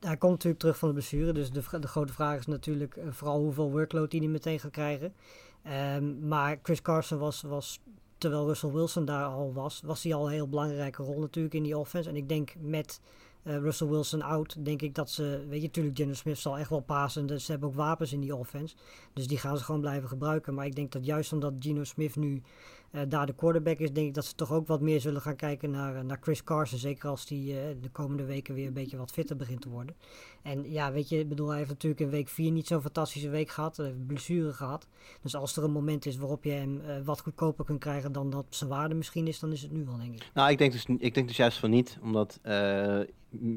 hij 0.00 0.16
komt 0.16 0.32
natuurlijk 0.32 0.60
terug 0.60 0.78
van 0.78 0.88
de 0.88 0.94
blessure. 0.94 1.32
Dus 1.32 1.50
de, 1.50 1.78
de 1.80 1.88
grote 1.88 2.12
vraag 2.12 2.38
is 2.38 2.46
natuurlijk 2.46 2.98
vooral 3.10 3.38
hoeveel 3.38 3.70
workload 3.70 4.12
hij 4.12 4.20
meteen 4.20 4.60
gaat 4.60 4.70
krijgen. 4.70 5.14
Ehm, 5.62 6.28
maar 6.28 6.58
Chris 6.62 6.82
Carson 6.82 7.18
was, 7.18 7.42
was 7.42 7.80
terwijl 8.22 8.46
Russell 8.46 8.70
Wilson 8.70 9.04
daar 9.04 9.24
al 9.24 9.52
was, 9.52 9.80
was 9.84 10.02
hij 10.02 10.14
al 10.14 10.26
een 10.26 10.32
heel 10.32 10.48
belangrijke 10.48 11.02
rol 11.02 11.20
natuurlijk 11.20 11.54
in 11.54 11.62
die 11.62 11.78
offense. 11.78 12.08
En 12.08 12.16
ik 12.16 12.28
denk 12.28 12.54
met 12.60 13.00
uh, 13.42 13.56
Russell 13.56 13.86
Wilson 13.86 14.22
out, 14.22 14.64
denk 14.64 14.82
ik 14.82 14.94
dat 14.94 15.10
ze, 15.10 15.44
weet 15.48 15.60
je, 15.60 15.66
natuurlijk 15.66 15.96
Geno 15.96 16.12
Smith 16.12 16.38
zal 16.38 16.58
echt 16.58 16.70
wel 16.70 16.80
pasen. 16.80 17.26
Dus 17.26 17.44
ze 17.44 17.50
hebben 17.50 17.68
ook 17.68 17.74
wapens 17.74 18.12
in 18.12 18.20
die 18.20 18.36
offense. 18.36 18.74
Dus 19.12 19.26
die 19.26 19.38
gaan 19.38 19.58
ze 19.58 19.64
gewoon 19.64 19.80
blijven 19.80 20.08
gebruiken. 20.08 20.54
Maar 20.54 20.66
ik 20.66 20.74
denk 20.74 20.92
dat 20.92 21.04
juist 21.04 21.32
omdat 21.32 21.52
Geno 21.58 21.84
Smith 21.84 22.16
nu 22.16 22.42
daar 23.08 23.26
de 23.26 23.34
quarterback 23.34 23.78
is, 23.78 23.92
denk 23.92 24.06
ik 24.06 24.14
dat 24.14 24.24
ze 24.24 24.34
toch 24.34 24.52
ook 24.52 24.66
wat 24.66 24.80
meer 24.80 25.00
zullen 25.00 25.20
gaan 25.20 25.36
kijken 25.36 25.70
naar, 25.70 26.04
naar 26.04 26.18
Chris 26.20 26.44
Carson. 26.44 26.78
Zeker 26.78 27.08
als 27.08 27.26
die 27.26 27.52
uh, 27.52 27.60
de 27.80 27.88
komende 27.88 28.24
weken 28.24 28.54
weer 28.54 28.66
een 28.66 28.72
beetje 28.72 28.96
wat 28.96 29.10
fitter 29.10 29.36
begint 29.36 29.60
te 29.60 29.68
worden. 29.68 29.94
En 30.42 30.70
ja, 30.70 30.92
weet 30.92 31.08
je, 31.08 31.18
ik 31.18 31.28
bedoel, 31.28 31.48
hij 31.48 31.56
heeft 31.56 31.70
natuurlijk 31.70 32.00
in 32.00 32.10
week 32.10 32.28
4 32.28 32.50
niet 32.50 32.66
zo'n 32.66 32.80
fantastische 32.80 33.28
week 33.28 33.50
gehad. 33.50 33.76
Hij 33.76 33.86
heeft 33.86 34.06
blessure 34.06 34.52
gehad. 34.52 34.86
Dus 35.22 35.34
als 35.34 35.56
er 35.56 35.64
een 35.64 35.72
moment 35.72 36.06
is 36.06 36.16
waarop 36.16 36.44
je 36.44 36.50
hem 36.50 36.80
wat 37.04 37.20
goedkoper 37.20 37.64
kunt 37.64 37.80
krijgen 37.80 38.12
dan 38.12 38.30
dat 38.30 38.44
zijn 38.48 38.70
waarde 38.70 38.94
misschien 38.94 39.26
is, 39.26 39.38
dan 39.38 39.52
is 39.52 39.62
het 39.62 39.72
nu 39.72 39.84
wel, 39.84 39.96
denk 39.96 40.14
ik. 40.14 40.30
Nou, 40.34 40.50
ik 40.50 40.58
denk 40.58 40.72
dus, 40.72 40.86
ik 40.98 41.14
denk 41.14 41.28
dus 41.28 41.36
juist 41.36 41.58
van 41.58 41.70
niet, 41.70 41.98
omdat 42.02 42.40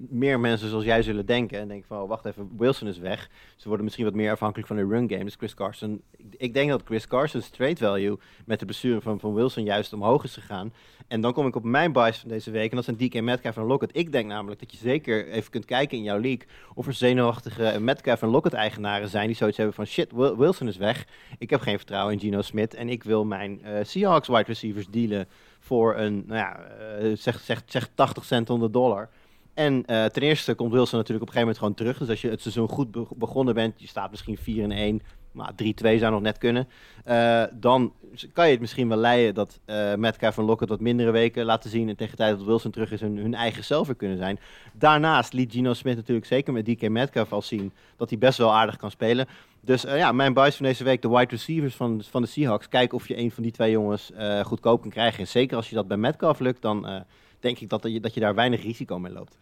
meer 0.09 0.39
mensen 0.39 0.69
zoals 0.69 0.83
jij 0.83 1.01
zullen 1.01 1.25
denken 1.25 1.59
en 1.59 1.67
denken 1.67 1.87
van, 1.87 2.01
oh, 2.01 2.09
wacht 2.09 2.25
even, 2.25 2.49
Wilson 2.57 2.87
is 2.87 2.97
weg. 2.97 3.29
Ze 3.55 3.67
worden 3.67 3.83
misschien 3.83 4.05
wat 4.05 4.13
meer 4.13 4.31
afhankelijk 4.31 4.67
van 4.67 4.77
de 4.77 4.87
run 4.87 5.09
game. 5.09 5.23
Dus 5.23 5.35
Chris 5.35 5.53
Carson, 5.53 6.01
ik, 6.37 6.53
denk 6.53 6.69
dat 6.69 6.81
Chris 6.85 7.07
Carson's 7.07 7.49
trade 7.49 7.75
value 7.75 8.17
met 8.45 8.59
de 8.59 8.65
blessure 8.65 9.01
van, 9.01 9.19
van 9.19 9.33
Wilson 9.33 9.63
juist 9.63 9.93
omhoog 9.93 10.23
is 10.23 10.33
gegaan. 10.33 10.73
En 11.07 11.21
dan 11.21 11.33
kom 11.33 11.47
ik 11.47 11.55
op 11.55 11.63
mijn 11.63 11.91
bias 11.91 12.19
van 12.19 12.29
deze 12.29 12.51
week 12.51 12.69
en 12.69 12.75
dat 12.75 12.85
zijn 12.85 12.97
DK 12.97 13.21
Metcalf 13.21 13.57
en 13.57 13.63
Lockett. 13.63 13.97
Ik 13.97 14.11
denk 14.11 14.27
namelijk 14.27 14.59
dat 14.59 14.71
je 14.71 14.77
zeker 14.77 15.27
even 15.27 15.51
kunt 15.51 15.65
kijken 15.65 15.97
in 15.97 16.03
jouw 16.03 16.19
league 16.19 16.47
of 16.73 16.87
er 16.87 16.93
zenuwachtige 16.93 17.79
Metcalf 17.79 18.21
en 18.21 18.27
Lockett 18.27 18.53
eigenaren 18.55 19.09
zijn 19.09 19.27
die 19.27 19.35
zoiets 19.35 19.57
hebben 19.57 19.75
van, 19.75 19.85
shit, 19.85 20.11
Wilson 20.11 20.67
is 20.67 20.77
weg. 20.77 21.05
Ik 21.37 21.49
heb 21.49 21.61
geen 21.61 21.77
vertrouwen 21.77 22.13
in 22.13 22.19
Geno 22.19 22.41
Smith 22.41 22.73
en 22.73 22.89
ik 22.89 23.03
wil 23.03 23.25
mijn 23.25 23.61
uh, 23.65 23.71
Seahawks 23.81 24.27
wide 24.27 24.43
receivers 24.43 24.87
dealen 24.87 25.27
voor 25.59 25.95
een, 25.95 26.23
nou 26.27 26.39
ja, 26.39 26.59
uh, 27.01 27.17
zeg, 27.17 27.39
zeg, 27.39 27.63
zeg 27.65 27.89
80 27.95 28.25
cent 28.25 28.49
on 28.49 28.59
de 28.59 28.69
dollar. 28.69 29.09
En 29.55 29.83
uh, 29.87 30.05
ten 30.05 30.21
eerste 30.21 30.53
komt 30.53 30.71
Wilson 30.71 30.97
natuurlijk 30.97 31.29
op 31.29 31.35
een 31.35 31.41
gegeven 31.41 31.41
moment 31.41 31.57
gewoon 31.57 31.73
terug. 31.73 31.97
Dus 31.97 32.09
als 32.09 32.21
je 32.21 32.29
het 32.29 32.41
seizoen 32.41 32.67
goed 32.67 32.91
be 32.91 33.05
begonnen 33.15 33.53
bent, 33.53 33.81
je 33.81 33.87
staat 33.87 34.11
misschien 34.11 34.37
4 34.37 34.63
in 34.63 34.71
1, 34.71 35.01
maar 35.31 35.51
3-2 35.51 35.55
zou 35.75 36.11
nog 36.11 36.21
net 36.21 36.37
kunnen. 36.37 36.67
Uh, 37.07 37.43
dan 37.53 37.93
kan 38.33 38.45
je 38.45 38.51
het 38.51 38.59
misschien 38.59 38.87
wel 38.87 38.97
leiden 38.97 39.33
dat 39.33 39.59
uh, 39.65 39.95
Metcalf 39.95 40.37
en 40.37 40.43
Lockett 40.43 40.69
wat 40.69 40.79
mindere 40.79 41.11
weken 41.11 41.45
laten 41.45 41.69
zien. 41.69 41.89
En 41.89 41.95
tegen 41.95 42.17
tijd 42.17 42.37
dat 42.37 42.45
Wilson 42.45 42.71
terug 42.71 42.91
is, 42.91 43.01
hun, 43.01 43.17
hun 43.17 43.33
eigen 43.33 43.63
zelf 43.63 43.95
kunnen 43.97 44.17
zijn. 44.17 44.39
Daarnaast 44.73 45.33
liet 45.33 45.51
Gino 45.51 45.73
Smith 45.73 45.95
natuurlijk 45.95 46.27
zeker 46.27 46.53
met 46.53 46.65
DK 46.65 46.89
Metcalf 46.89 47.33
al 47.33 47.41
zien 47.41 47.73
dat 47.97 48.09
hij 48.09 48.17
best 48.17 48.37
wel 48.37 48.53
aardig 48.53 48.77
kan 48.77 48.91
spelen. 48.91 49.27
Dus 49.61 49.85
uh, 49.85 49.97
ja, 49.97 50.11
mijn 50.11 50.33
buys 50.33 50.55
van 50.55 50.65
deze 50.65 50.83
week, 50.83 51.01
de 51.01 51.09
wide 51.09 51.29
receivers 51.29 51.75
van, 51.75 52.03
van 52.09 52.21
de 52.21 52.27
Seahawks. 52.27 52.69
Kijken 52.69 52.97
of 52.97 53.07
je 53.07 53.17
een 53.17 53.31
van 53.31 53.43
die 53.43 53.51
twee 53.51 53.71
jongens 53.71 54.11
goedkoop 54.43 54.81
kan 54.81 54.89
krijgen. 54.89 55.19
En 55.19 55.27
zeker 55.27 55.57
als 55.57 55.69
je 55.69 55.75
dat 55.75 55.87
bij 55.87 55.97
Metcalf 55.97 56.39
lukt, 56.39 56.61
dan 56.61 57.05
denk 57.45 57.59
ik 57.59 57.69
dat 57.69 57.83
je, 57.83 57.99
dat 57.99 58.13
je 58.13 58.19
daar 58.19 58.35
weinig 58.35 58.61
risico 58.61 58.99
mee 58.99 59.11
loopt. 59.11 59.37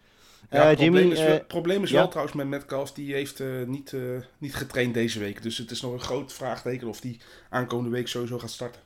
Ja, 0.50 0.66
het 0.66 0.78
probleem 0.78 1.10
is, 1.10 1.22
wel, 1.22 1.44
probleem 1.44 1.82
is 1.82 1.90
ja? 1.90 1.96
wel 1.96 2.08
trouwens 2.08 2.36
met 2.36 2.46
Metcalf, 2.46 2.92
die 2.92 3.14
heeft 3.14 3.40
uh, 3.40 3.66
niet, 3.66 3.96
niet 4.38 4.54
getraind 4.54 4.94
deze 4.94 5.18
week. 5.18 5.42
Dus 5.42 5.58
het 5.58 5.70
is 5.70 5.80
nog 5.80 5.92
een 5.92 6.00
groot 6.00 6.32
vraagteken 6.32 6.88
of 6.88 7.00
die 7.00 7.20
aankomende 7.50 7.90
week 7.90 8.08
sowieso 8.08 8.38
gaat 8.38 8.50
starten. 8.50 8.80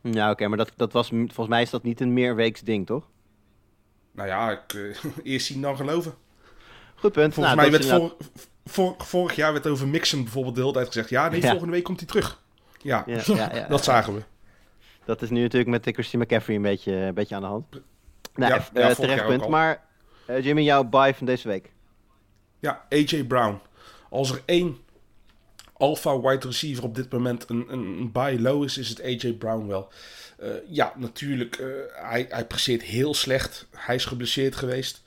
Ja, 0.00 0.22
oké, 0.22 0.30
okay, 0.30 0.48
maar 0.48 0.58
dat, 0.58 0.72
dat 0.76 0.92
was, 0.92 1.08
volgens 1.08 1.48
mij 1.48 1.62
is 1.62 1.70
dat 1.70 1.82
niet 1.82 2.00
een 2.00 2.12
meerweeks 2.12 2.60
ding, 2.60 2.86
toch? 2.86 3.08
Nou 4.12 4.28
ja, 4.28 4.50
ik, 4.50 4.94
eerst 5.22 5.46
zien 5.46 5.60
dan 5.60 5.76
geloven. 5.76 6.14
Goed 6.94 7.12
punt. 7.12 7.34
Volgens 7.34 7.56
nou, 7.56 7.70
mij 7.70 7.80
werd 7.80 8.14
vorig 8.98 9.36
jaar 9.36 9.52
werd 9.52 9.66
over 9.66 9.88
Mixon 9.88 10.22
bijvoorbeeld 10.22 10.54
de 10.54 10.60
hele 10.60 10.72
tijd 10.72 10.86
gezegd... 10.86 11.08
ja, 11.08 11.28
nee, 11.28 11.40
ja. 11.40 11.48
volgende 11.48 11.72
week 11.72 11.84
komt 11.84 11.98
hij 11.98 12.08
terug. 12.08 12.42
Ja, 12.82 13.04
ja 13.06 13.66
dat 13.68 13.84
zagen 13.84 14.14
we. 14.14 14.22
Dat 15.04 15.22
is 15.22 15.30
nu 15.30 15.40
natuurlijk 15.42 15.70
met 15.70 15.94
Christian 15.94 16.22
McCaffrey 16.22 16.56
een 16.56 16.62
beetje, 16.62 16.92
een 16.92 17.14
beetje 17.14 17.34
aan 17.34 17.40
de 17.40 17.46
hand. 17.46 17.66
Nou, 18.34 18.62
ja, 18.74 18.94
terecht 18.94 19.26
punt. 19.26 19.48
Maar 19.48 19.84
uh, 20.30 20.44
Jimmy, 20.44 20.62
jouw 20.62 20.84
buy 20.84 21.14
van 21.14 21.26
deze 21.26 21.48
week? 21.48 21.72
Ja, 22.58 22.84
AJ 22.90 23.24
Brown. 23.24 23.60
Als 24.10 24.30
er 24.30 24.42
één 24.44 24.78
alpha 25.72 26.20
wide 26.20 26.46
receiver 26.46 26.84
op 26.84 26.94
dit 26.94 27.12
moment 27.12 27.50
een, 27.50 27.72
een, 27.72 28.12
buy 28.12 28.38
low 28.40 28.64
is, 28.64 28.78
is 28.78 28.88
het 28.88 29.02
AJ 29.02 29.32
Brown 29.32 29.66
wel. 29.66 29.92
Uh, 30.42 30.48
ja, 30.68 30.92
natuurlijk, 30.96 31.62
hij, 31.92 32.26
hij 32.28 32.46
presteert 32.46 32.82
heel 32.82 33.14
slecht. 33.14 33.66
Hij 33.76 33.94
is 33.94 34.04
geblesseerd 34.04 34.56
geweest. 34.56 35.02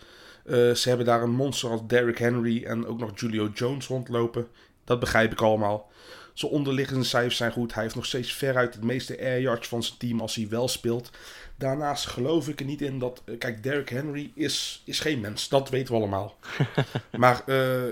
Ze 0.45 0.83
hebben 0.83 1.05
daar 1.05 1.21
een 1.21 1.35
monster 1.35 1.69
als 1.69 1.81
Derrick 1.87 2.17
Henry 2.17 2.63
en 2.63 2.85
ook 2.85 2.99
nog 2.99 3.19
Julio 3.19 3.49
Jones 3.53 3.87
rondlopen. 3.87 4.47
Dat 4.83 4.99
begrijp 4.99 5.31
ik 5.31 5.41
allemaal. 5.41 5.91
Zijn 6.37 6.51
onderliggende 6.51 7.03
cijfers 7.03 7.37
zijn 7.37 7.51
goed. 7.51 7.73
Hij 7.73 7.83
heeft 7.83 7.95
nog 7.95 8.05
steeds 8.05 8.33
veruit 8.33 8.73
het 8.73 8.83
meeste 8.83 9.19
air 9.19 9.41
yards 9.41 9.67
van 9.67 9.83
zijn 9.83 9.97
team 9.97 10.19
als 10.19 10.35
hij 10.35 10.47
wel 10.49 10.67
speelt. 10.67 11.09
Daarnaast 11.57 12.07
geloof 12.07 12.47
ik 12.47 12.59
er 12.59 12.65
niet 12.65 12.81
in 12.81 12.99
dat. 12.99 13.23
Kijk, 13.39 13.63
Derrick 13.63 13.89
Henry 13.89 14.31
is, 14.35 14.81
is 14.85 14.99
geen 14.99 15.19
mens. 15.19 15.49
Dat 15.49 15.69
weten 15.69 15.93
we 15.93 15.99
allemaal. 15.99 16.35
maar 17.17 17.43
uh, 17.45 17.91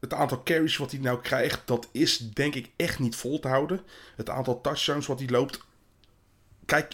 het 0.00 0.12
aantal 0.12 0.42
carries 0.42 0.76
wat 0.76 0.90
hij 0.90 1.00
nou 1.00 1.20
krijgt, 1.20 1.62
dat 1.64 1.88
is 1.92 2.18
denk 2.18 2.54
ik 2.54 2.70
echt 2.76 2.98
niet 2.98 3.16
vol 3.16 3.40
te 3.40 3.48
houden. 3.48 3.80
Het 4.16 4.30
aantal 4.30 4.60
touchdowns 4.60 5.06
wat 5.06 5.18
hij 5.18 5.28
loopt. 5.28 5.60
Kijk, 6.64 6.92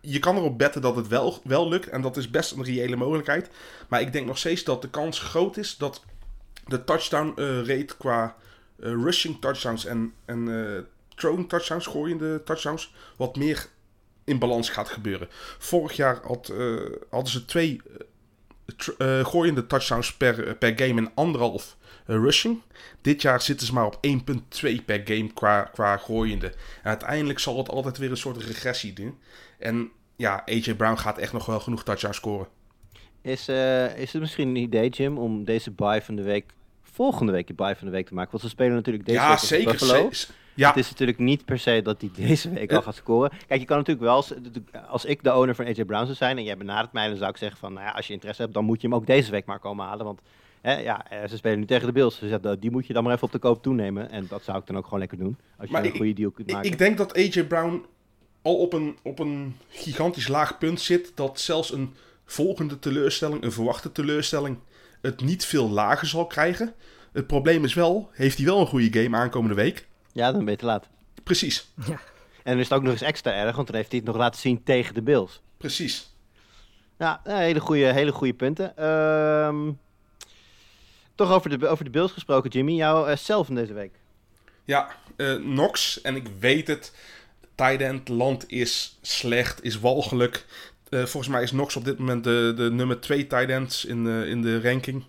je 0.00 0.18
kan 0.18 0.36
erop 0.36 0.58
betten 0.58 0.82
dat 0.82 0.96
het 0.96 1.08
wel, 1.08 1.40
wel 1.44 1.68
lukt. 1.68 1.88
En 1.88 2.02
dat 2.02 2.16
is 2.16 2.30
best 2.30 2.52
een 2.52 2.64
reële 2.64 2.96
mogelijkheid. 2.96 3.50
Maar 3.88 4.00
ik 4.00 4.12
denk 4.12 4.26
nog 4.26 4.38
steeds 4.38 4.64
dat 4.64 4.82
de 4.82 4.90
kans 4.90 5.18
groot 5.18 5.56
is 5.56 5.76
dat 5.76 6.04
de 6.66 6.84
touchdown 6.84 7.32
uh, 7.36 7.58
rate 7.58 7.96
qua 7.98 8.36
uh, 8.76 8.86
rushing 8.92 9.40
touchdowns 9.40 9.84
en, 9.84 10.14
en 10.24 10.86
throwing 11.14 11.48
touchdowns, 11.48 11.86
gooiende 11.86 12.42
touchdowns, 12.44 12.94
wat 13.16 13.36
meer 13.36 13.68
in 14.30 14.38
balans 14.38 14.68
gaat 14.68 14.88
gebeuren. 14.88 15.28
Vorig 15.58 15.92
jaar 15.92 16.20
had, 16.22 16.50
uh, 16.52 16.80
hadden 17.10 17.32
ze 17.32 17.44
twee 17.44 17.80
uh, 18.98 19.24
gooiende 19.24 19.66
touchdowns 19.66 20.16
per, 20.16 20.56
per 20.56 20.72
game 20.76 21.00
en 21.00 21.10
anderhalf 21.14 21.76
rushing. 22.06 22.62
Dit 23.00 23.22
jaar 23.22 23.40
zitten 23.40 23.66
ze 23.66 23.72
maar 23.72 23.86
op 23.86 23.98
1,2 24.06 24.84
per 24.84 25.00
game 25.04 25.32
qua, 25.34 25.62
qua 25.62 25.96
gooiende. 25.96 26.46
En 26.46 26.88
uiteindelijk 26.88 27.38
zal 27.38 27.58
het 27.58 27.68
altijd 27.68 27.98
weer 27.98 28.10
een 28.10 28.16
soort 28.16 28.42
regressie 28.42 28.92
doen. 28.92 29.18
En 29.58 29.90
ja, 30.16 30.42
AJ 30.46 30.74
Brown 30.74 30.96
gaat 30.96 31.18
echt 31.18 31.32
nog 31.32 31.46
wel 31.46 31.60
genoeg 31.60 31.84
touchdowns 31.84 32.16
scoren. 32.16 32.48
Is, 33.22 33.48
is 33.96 34.12
het 34.12 34.20
misschien 34.20 34.48
een 34.48 34.56
idee, 34.56 34.88
Jim, 34.88 35.18
om 35.18 35.44
deze 35.44 35.70
buy 35.70 36.02
van 36.02 36.16
de 36.16 36.22
week 36.22 36.52
volgende 37.00 37.32
week 37.32 37.48
je 37.48 37.54
buy 37.54 37.76
van 37.76 37.86
de 37.86 37.92
week 37.92 38.06
te 38.06 38.14
maken? 38.14 38.30
Want 38.30 38.42
ze 38.42 38.48
spelen 38.48 38.74
natuurlijk 38.74 39.06
deze 39.06 39.18
ja, 39.18 39.28
week 39.28 39.38
zeker, 39.38 39.70
Buffalo. 39.70 40.10
Zeker. 40.10 40.34
Ja. 40.54 40.68
Het 40.68 40.76
is 40.76 40.90
natuurlijk 40.90 41.18
niet 41.18 41.44
per 41.44 41.58
se 41.58 41.80
dat 41.82 42.00
hij 42.00 42.10
deze 42.14 42.50
week 42.50 42.72
al 42.72 42.82
gaat 42.82 42.94
scoren. 42.94 43.30
Kijk, 43.46 43.60
je 43.60 43.66
kan 43.66 43.76
natuurlijk 43.76 44.06
wel, 44.06 44.24
als 44.88 45.04
ik 45.04 45.22
de 45.22 45.34
owner 45.34 45.54
van 45.54 45.66
AJ 45.66 45.84
Brown 45.84 46.04
zou 46.04 46.16
zijn 46.16 46.38
en 46.38 46.44
jij 46.44 46.56
benadert 46.56 46.92
mij, 46.92 47.08
dan 47.08 47.16
zou 47.16 47.30
ik 47.30 47.36
zeggen 47.36 47.58
van, 47.58 47.72
nou 47.72 47.86
ja, 47.86 47.92
als 47.92 48.06
je 48.06 48.12
interesse 48.12 48.42
hebt, 48.42 48.54
dan 48.54 48.64
moet 48.64 48.80
je 48.80 48.86
hem 48.86 48.96
ook 48.96 49.06
deze 49.06 49.30
week 49.30 49.44
maar 49.44 49.58
komen 49.58 49.86
halen. 49.86 50.04
Want 50.04 50.20
hè, 50.60 50.78
ja, 50.78 51.04
ze 51.28 51.36
spelen 51.36 51.58
nu 51.58 51.64
tegen 51.64 51.86
de 51.86 51.92
Bills. 51.92 52.18
Dus 52.18 52.38
die 52.58 52.70
moet 52.70 52.86
je 52.86 52.92
dan 52.92 53.02
maar 53.02 53.12
even 53.12 53.24
op 53.26 53.32
de 53.32 53.38
koop 53.38 53.62
toenemen. 53.62 54.10
En 54.10 54.26
dat 54.28 54.42
zou 54.42 54.58
ik 54.58 54.66
dan 54.66 54.76
ook 54.76 54.84
gewoon 54.84 54.98
lekker 54.98 55.18
doen. 55.18 55.36
Als 55.56 55.66
je 55.66 55.72
maar 55.72 55.82
een 55.82 55.88
ik, 55.88 55.96
goede 55.96 56.12
deal 56.12 56.30
kunt 56.30 56.52
maken. 56.52 56.70
Ik 56.70 56.78
denk 56.78 56.98
dat 56.98 57.14
AJ 57.14 57.44
Brown 57.44 57.84
al 58.42 58.56
op 58.56 58.72
een, 58.72 58.98
op 59.02 59.18
een 59.18 59.56
gigantisch 59.68 60.28
laag 60.28 60.58
punt 60.58 60.80
zit. 60.80 61.12
Dat 61.14 61.40
zelfs 61.40 61.72
een 61.72 61.94
volgende 62.24 62.78
teleurstelling, 62.78 63.42
een 63.42 63.52
verwachte 63.52 63.92
teleurstelling, 63.92 64.56
het 65.00 65.20
niet 65.20 65.44
veel 65.44 65.68
lager 65.68 66.06
zal 66.06 66.26
krijgen. 66.26 66.74
Het 67.12 67.26
probleem 67.26 67.64
is 67.64 67.74
wel, 67.74 68.10
heeft 68.12 68.36
hij 68.36 68.46
wel 68.46 68.60
een 68.60 68.66
goede 68.66 69.02
game 69.02 69.16
aankomende 69.16 69.54
week? 69.54 69.86
Ja, 70.12 70.32
dan 70.32 70.44
ben 70.44 70.52
je 70.52 70.58
te 70.58 70.64
laat. 70.64 70.88
Precies. 71.22 71.70
Ja. 71.86 72.00
En 72.42 72.52
dan 72.52 72.58
is 72.58 72.68
het 72.68 72.78
ook 72.78 72.82
nog 72.82 72.92
eens 72.92 73.02
extra 73.02 73.32
erg, 73.32 73.56
want 73.56 73.66
dan 73.66 73.76
heeft 73.76 73.90
hij 73.90 73.98
het 73.98 74.08
nog 74.08 74.16
laten 74.16 74.40
zien 74.40 74.62
tegen 74.62 74.94
de 74.94 75.02
Bills. 75.02 75.40
Precies. 75.56 76.14
Ja, 76.98 77.20
hele 77.24 77.60
goede, 77.60 77.92
hele 77.92 78.12
goede 78.12 78.34
punten. 78.34 78.86
Um, 78.86 79.78
toch 81.14 81.32
over 81.32 81.58
de, 81.58 81.68
over 81.68 81.84
de 81.84 81.90
Bills 81.90 82.12
gesproken, 82.12 82.50
Jimmy. 82.50 82.72
Jouw 82.72 83.08
uh, 83.08 83.16
zelf 83.16 83.46
van 83.46 83.54
deze 83.54 83.72
week. 83.72 83.94
Ja, 84.64 84.88
uh, 85.16 85.44
Nox. 85.44 86.00
En 86.00 86.16
ik 86.16 86.28
weet 86.38 86.66
het. 86.66 86.92
Tight 87.54 87.80
end 87.80 88.08
land 88.08 88.50
is 88.50 88.98
slecht, 89.02 89.64
is 89.64 89.80
walgelijk. 89.80 90.46
Uh, 90.90 91.04
volgens 91.04 91.28
mij 91.28 91.42
is 91.42 91.52
Nox 91.52 91.76
op 91.76 91.84
dit 91.84 91.98
moment 91.98 92.24
de, 92.24 92.52
de 92.56 92.70
nummer 92.70 93.00
2 93.00 93.26
tight 93.26 93.48
ends 93.48 93.84
in 93.84 94.04
de, 94.04 94.24
in 94.26 94.42
de 94.42 94.60
ranking. 94.60 95.04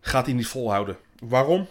Gaat 0.00 0.26
hij 0.26 0.34
niet 0.34 0.46
volhouden. 0.46 0.96
Waarom? 1.18 1.68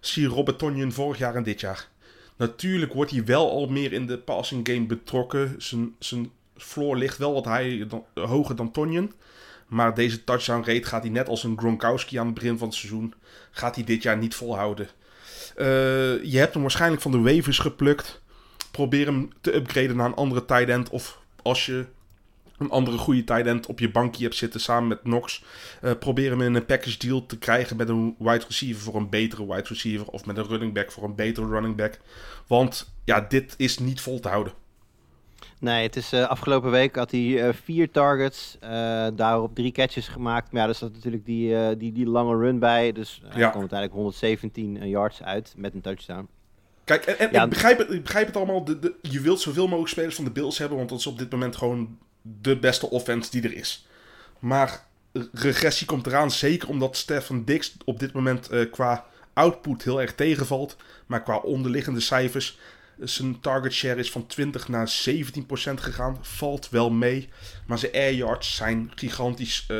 Zie 0.00 0.26
Robert 0.26 0.58
Tonyan 0.58 0.92
vorig 0.92 1.18
jaar 1.18 1.34
en 1.34 1.42
dit 1.42 1.60
jaar. 1.60 1.88
Natuurlijk 2.36 2.92
wordt 2.92 3.10
hij 3.10 3.24
wel 3.24 3.50
al 3.50 3.66
meer 3.66 3.92
in 3.92 4.06
de 4.06 4.18
passing 4.18 4.68
game 4.68 4.86
betrokken. 4.86 5.54
Zijn, 5.58 5.94
zijn 5.98 6.30
floor 6.56 6.96
ligt 6.96 7.18
wel 7.18 7.32
wat 7.32 7.44
hij, 7.44 7.88
hoger 8.14 8.56
dan 8.56 8.70
Tonyan. 8.70 9.12
Maar 9.66 9.94
deze 9.94 10.24
touchdown 10.24 10.70
rate 10.70 10.84
gaat 10.84 11.02
hij 11.02 11.10
net 11.10 11.28
als 11.28 11.44
een 11.44 11.58
Gronkowski 11.58 12.16
aan 12.18 12.26
het 12.26 12.34
begin 12.34 12.58
van 12.58 12.68
het 12.68 12.76
seizoen. 12.76 13.14
Gaat 13.50 13.74
hij 13.74 13.84
dit 13.84 14.02
jaar 14.02 14.18
niet 14.18 14.34
volhouden. 14.34 14.88
Uh, 15.56 15.64
je 16.24 16.38
hebt 16.38 16.52
hem 16.52 16.62
waarschijnlijk 16.62 17.02
van 17.02 17.10
de 17.10 17.20
waivers 17.20 17.58
geplukt. 17.58 18.20
Probeer 18.70 19.06
hem 19.06 19.30
te 19.40 19.54
upgraden 19.54 19.96
naar 19.96 20.06
een 20.06 20.14
andere 20.14 20.44
tight 20.44 20.68
end. 20.68 20.90
Of 20.90 21.18
als 21.42 21.66
je 21.66 21.86
een 22.64 22.70
andere 22.70 22.98
goede 22.98 23.24
tight 23.24 23.46
end 23.46 23.66
op 23.66 23.78
je 23.78 23.90
bankje 23.90 24.22
hebt 24.22 24.36
zitten 24.36 24.60
samen 24.60 24.88
met 24.88 25.00
Knox. 25.02 25.44
Uh, 25.82 25.90
probeer 25.98 26.30
hem 26.30 26.40
in 26.40 26.54
een 26.54 26.66
package 26.66 26.98
deal 26.98 27.26
te 27.26 27.38
krijgen 27.38 27.76
met 27.76 27.88
een 27.88 28.14
wide 28.18 28.44
receiver 28.48 28.82
voor 28.82 28.94
een 28.94 29.08
betere 29.10 29.46
wide 29.46 29.68
receiver. 29.68 30.06
Of 30.06 30.26
met 30.26 30.36
een 30.36 30.46
running 30.46 30.72
back 30.74 30.92
voor 30.92 31.04
een 31.04 31.14
betere 31.14 31.46
running 31.48 31.76
back. 31.76 32.00
Want 32.46 32.92
ja, 33.04 33.20
dit 33.20 33.54
is 33.56 33.78
niet 33.78 34.00
vol 34.00 34.20
te 34.20 34.28
houden. 34.28 34.52
Nee, 35.58 35.82
het 35.82 35.96
is 35.96 36.12
eh, 36.12 36.28
afgelopen 36.28 36.70
week 36.70 36.96
had 36.96 37.10
hij 37.10 37.46
eh, 37.48 37.54
vier 37.64 37.90
targets, 37.90 38.56
eh, 38.60 39.06
daarop 39.14 39.54
drie 39.54 39.72
catches 39.72 40.08
gemaakt. 40.08 40.52
Maar 40.52 40.62
ja, 40.62 40.68
er 40.68 40.74
zat 40.74 40.92
natuurlijk 40.92 41.24
die, 41.24 41.56
eh, 41.56 41.78
die, 41.78 41.92
die 41.92 42.06
lange 42.06 42.36
run 42.36 42.58
bij. 42.58 42.92
Dus 42.92 43.20
hij 43.24 43.40
Ja. 43.40 43.48
kwam 43.48 43.60
uiteindelijk 43.60 43.98
117 43.98 44.88
yards 44.88 45.22
uit 45.22 45.54
met 45.56 45.74
een 45.74 45.80
touchdown. 45.80 46.28
Kijk, 46.84 47.04
en, 47.04 47.18
en 47.18 47.28
Ja. 47.32 47.42
ik, 47.42 47.48
begrijp 47.48 47.78
het, 47.78 47.90
ik 47.90 48.02
begrijp 48.02 48.26
het 48.26 48.36
allemaal. 48.36 48.64
De, 48.64 48.78
de- 48.78 48.94
je 49.02 49.20
wilt 49.20 49.40
zoveel 49.40 49.64
mogelijk 49.66 49.90
spelers 49.90 50.14
van 50.14 50.24
de 50.24 50.30
Bills 50.30 50.58
hebben, 50.58 50.76
want 50.76 50.88
dat 50.88 50.98
is 50.98 51.06
op 51.06 51.18
dit 51.18 51.30
moment 51.30 51.56
gewoon 51.56 51.98
de 52.22 52.58
beste 52.58 52.90
offense 52.90 53.30
die 53.30 53.42
er 53.42 53.54
is. 53.54 53.86
Maar 54.38 54.86
regressie 55.32 55.86
komt 55.86 56.06
eraan, 56.06 56.30
zeker 56.30 56.68
omdat 56.68 56.96
Stefan 56.96 57.44
Dix 57.44 57.74
op 57.84 57.98
dit 57.98 58.12
moment 58.12 58.48
eh, 58.48 58.70
qua 58.70 59.06
output 59.32 59.82
heel 59.82 60.00
erg 60.00 60.14
tegenvalt. 60.14 60.76
Maar 61.06 61.22
qua 61.22 61.36
onderliggende 61.36 62.00
cijfers, 62.00 62.58
zijn 62.98 63.40
target 63.40 63.72
share 63.72 64.00
is 64.00 64.10
van 64.10 64.26
20 64.26 64.68
naar 64.68 65.04
17% 65.08 65.12
gegaan. 65.74 66.18
Valt 66.20 66.68
wel 66.68 66.90
mee, 66.90 67.28
maar 67.66 67.78
zijn 67.78 67.92
air 67.92 68.14
yards 68.14 68.56
zijn 68.56 68.92
gigantisch 68.94 69.64
eh, 69.68 69.76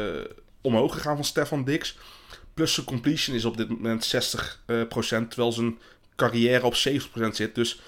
omhoog 0.60 0.94
gegaan 0.94 1.16
van 1.16 1.24
Stefan 1.24 1.64
Dix. 1.64 1.96
Plus 2.54 2.74
zijn 2.74 2.86
completion 2.86 3.36
is 3.36 3.44
op 3.44 3.56
dit 3.56 3.68
moment 3.68 4.14
60% 4.14 4.38
eh, 4.66 4.82
terwijl 4.88 5.52
zijn 5.52 5.78
carrière 6.16 6.64
op 6.64 6.74
70% 6.74 7.28
zit. 7.30 7.54
Dus 7.54 7.80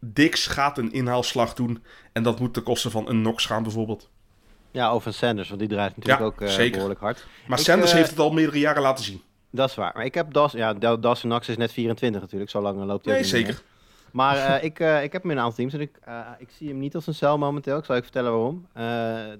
Dix 0.00 0.46
gaat 0.46 0.78
een 0.78 0.92
inhaalslag 0.92 1.54
doen. 1.54 1.82
En 2.12 2.22
dat 2.22 2.40
moet 2.40 2.54
ten 2.54 2.62
koste 2.62 2.90
van 2.90 3.08
een 3.08 3.20
Knox 3.22 3.46
gaan 3.46 3.62
bijvoorbeeld. 3.62 4.10
Ja, 4.70 4.94
of 4.94 5.06
een 5.06 5.14
Sanders, 5.14 5.48
want 5.48 5.60
die 5.60 5.68
draait 5.68 5.96
natuurlijk 5.96 6.18
Ja, 6.18 6.26
ook 6.26 6.40
eh, 6.58 6.70
behoorlijk 6.70 7.00
hard. 7.00 7.26
Maar 7.46 7.58
Ik, 7.58 7.64
Sanders 7.64 7.90
eh, 7.90 7.96
heeft 7.96 8.10
het 8.10 8.18
al 8.18 8.30
meerdere 8.32 8.58
jaren 8.58 8.82
laten 8.82 9.04
zien. 9.04 9.22
Dat 9.50 9.68
is 9.68 9.74
waar. 9.74 9.92
Maar 9.94 10.04
ik 10.04 10.14
heb 10.14 10.32
Das, 10.32 10.52
ja, 10.52 10.74
Da- 10.74 10.96
Dawson 10.96 11.30
Knox 11.30 11.48
is 11.48 11.56
net 11.56 11.72
24 11.72 12.20
natuurlijk, 12.20 12.50
zo 12.50 12.60
lang 12.60 12.84
loopt 12.84 13.04
hij 13.04 13.14
Nee, 13.14 13.24
zeker. 13.24 13.48
meer. 13.52 13.62
Maar 14.12 14.36
eh, 14.36 14.64
ik, 14.68 14.80
eh, 14.80 15.02
ik 15.02 15.12
heb 15.12 15.22
hem 15.22 15.30
in 15.30 15.36
een 15.36 15.42
aantal 15.42 15.56
teams 15.58 15.72
en 15.74 15.80
ik, 15.80 15.98
eh, 16.04 16.20
ik 16.38 16.48
zie 16.58 16.68
hem 16.68 16.78
niet 16.78 16.94
als 16.94 17.06
een 17.06 17.14
cel 17.14 17.38
momenteel. 17.38 17.78
Ik 17.78 17.84
zal 17.84 17.96
je 17.96 18.02
vertellen 18.02 18.30
waarom. 18.32 18.66
Eh, 18.72 18.82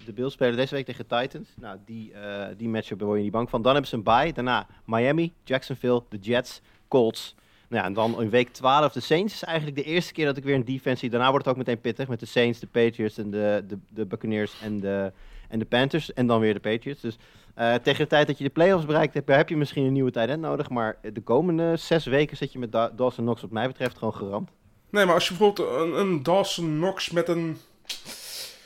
de 0.05 0.13
Bills 0.15 0.33
spelen 0.33 0.57
deze 0.57 0.75
week 0.75 0.85
tegen 0.87 1.07
Titans. 1.07 1.49
Nou, 1.57 1.77
die, 1.87 2.13
eh 2.13 2.47
die 2.57 2.69
matchup 2.69 3.01
word 3.01 3.17
je 3.17 3.23
niet 3.23 3.33
bang 3.33 3.51
van. 3.51 3.63
Dan 3.63 3.73
hebben 3.73 3.91
ze 3.91 3.97
een 3.97 4.03
bye. 4.03 4.33
Daarna 4.33 4.67
Miami, 4.85 5.33
Jacksonville, 5.45 6.03
de 6.09 6.19
Jets, 6.19 6.61
Colts. 6.89 7.35
Nou 7.71 7.83
ja, 7.83 7.89
en 7.89 7.95
dan 7.95 8.23
in 8.23 8.31
week 8.31 8.49
12 8.53 8.93
de 8.93 9.01
Saints 9.01 9.35
is 9.35 9.43
eigenlijk 9.43 9.77
de 9.77 9.83
eerste 9.83 10.13
keer 10.13 10.25
dat 10.27 10.37
ik 10.37 10.45
weer 10.45 10.55
een 10.55 10.65
defense 10.65 10.99
zie. 10.99 11.11
Daarna 11.11 11.31
wordt 11.31 11.45
het 11.45 11.55
ook 11.55 11.61
meteen 11.61 11.81
pittig 11.81 12.09
met 12.09 12.21
de 12.21 12.27
Saints, 12.27 12.59
de 12.59 12.67
Patriots 12.67 13.19
en 13.19 13.31
de, 13.31 13.65
de, 13.69 13.79
de 13.89 14.07
Buccaneers 14.07 14.53
en 14.63 14.81
de, 14.81 15.13
en 15.49 15.59
de 15.59 15.65
Panthers. 15.65 16.13
En 16.13 16.27
dan 16.27 16.41
weer 16.41 16.55
de 16.55 16.61
Patriots. 16.61 17.01
Dus 17.01 17.19
eh, 17.55 17.75
tegen 17.75 17.99
de 18.03 18.07
tijd 18.07 18.27
dat 18.27 18.39
je 18.39 18.45
de 18.45 18.51
playoffs 18.51 18.87
bereikt 18.87 19.15
hebt, 19.15 19.29
heb 19.29 19.49
je 19.49 19.57
misschien 19.57 19.85
een 19.85 19.93
nieuwe 19.93 20.11
end 20.11 20.41
nodig. 20.41 20.69
Maar 20.71 20.99
de 21.13 21.21
komende 21.21 21.77
zes 21.77 22.05
weken 22.05 22.37
zit 22.37 22.53
je 22.53 22.59
met 22.59 22.73
Da- 22.73 22.93
Dawson 22.97 23.25
Knox 23.25 23.41
wat 23.41 23.51
mij 23.51 23.67
betreft 23.67 23.99
gewoon 23.99 24.15
geramd. 24.15 24.51
Nee, 24.91 25.05
maar 25.05 25.15
als 25.15 25.29
je 25.29 25.35
bijvoorbeeld 25.35 25.69
een, 25.81 26.01
een 26.01 26.23
Dawson 26.23 26.75
Knox 26.77 27.11
met 27.11 27.29
een 27.29 27.57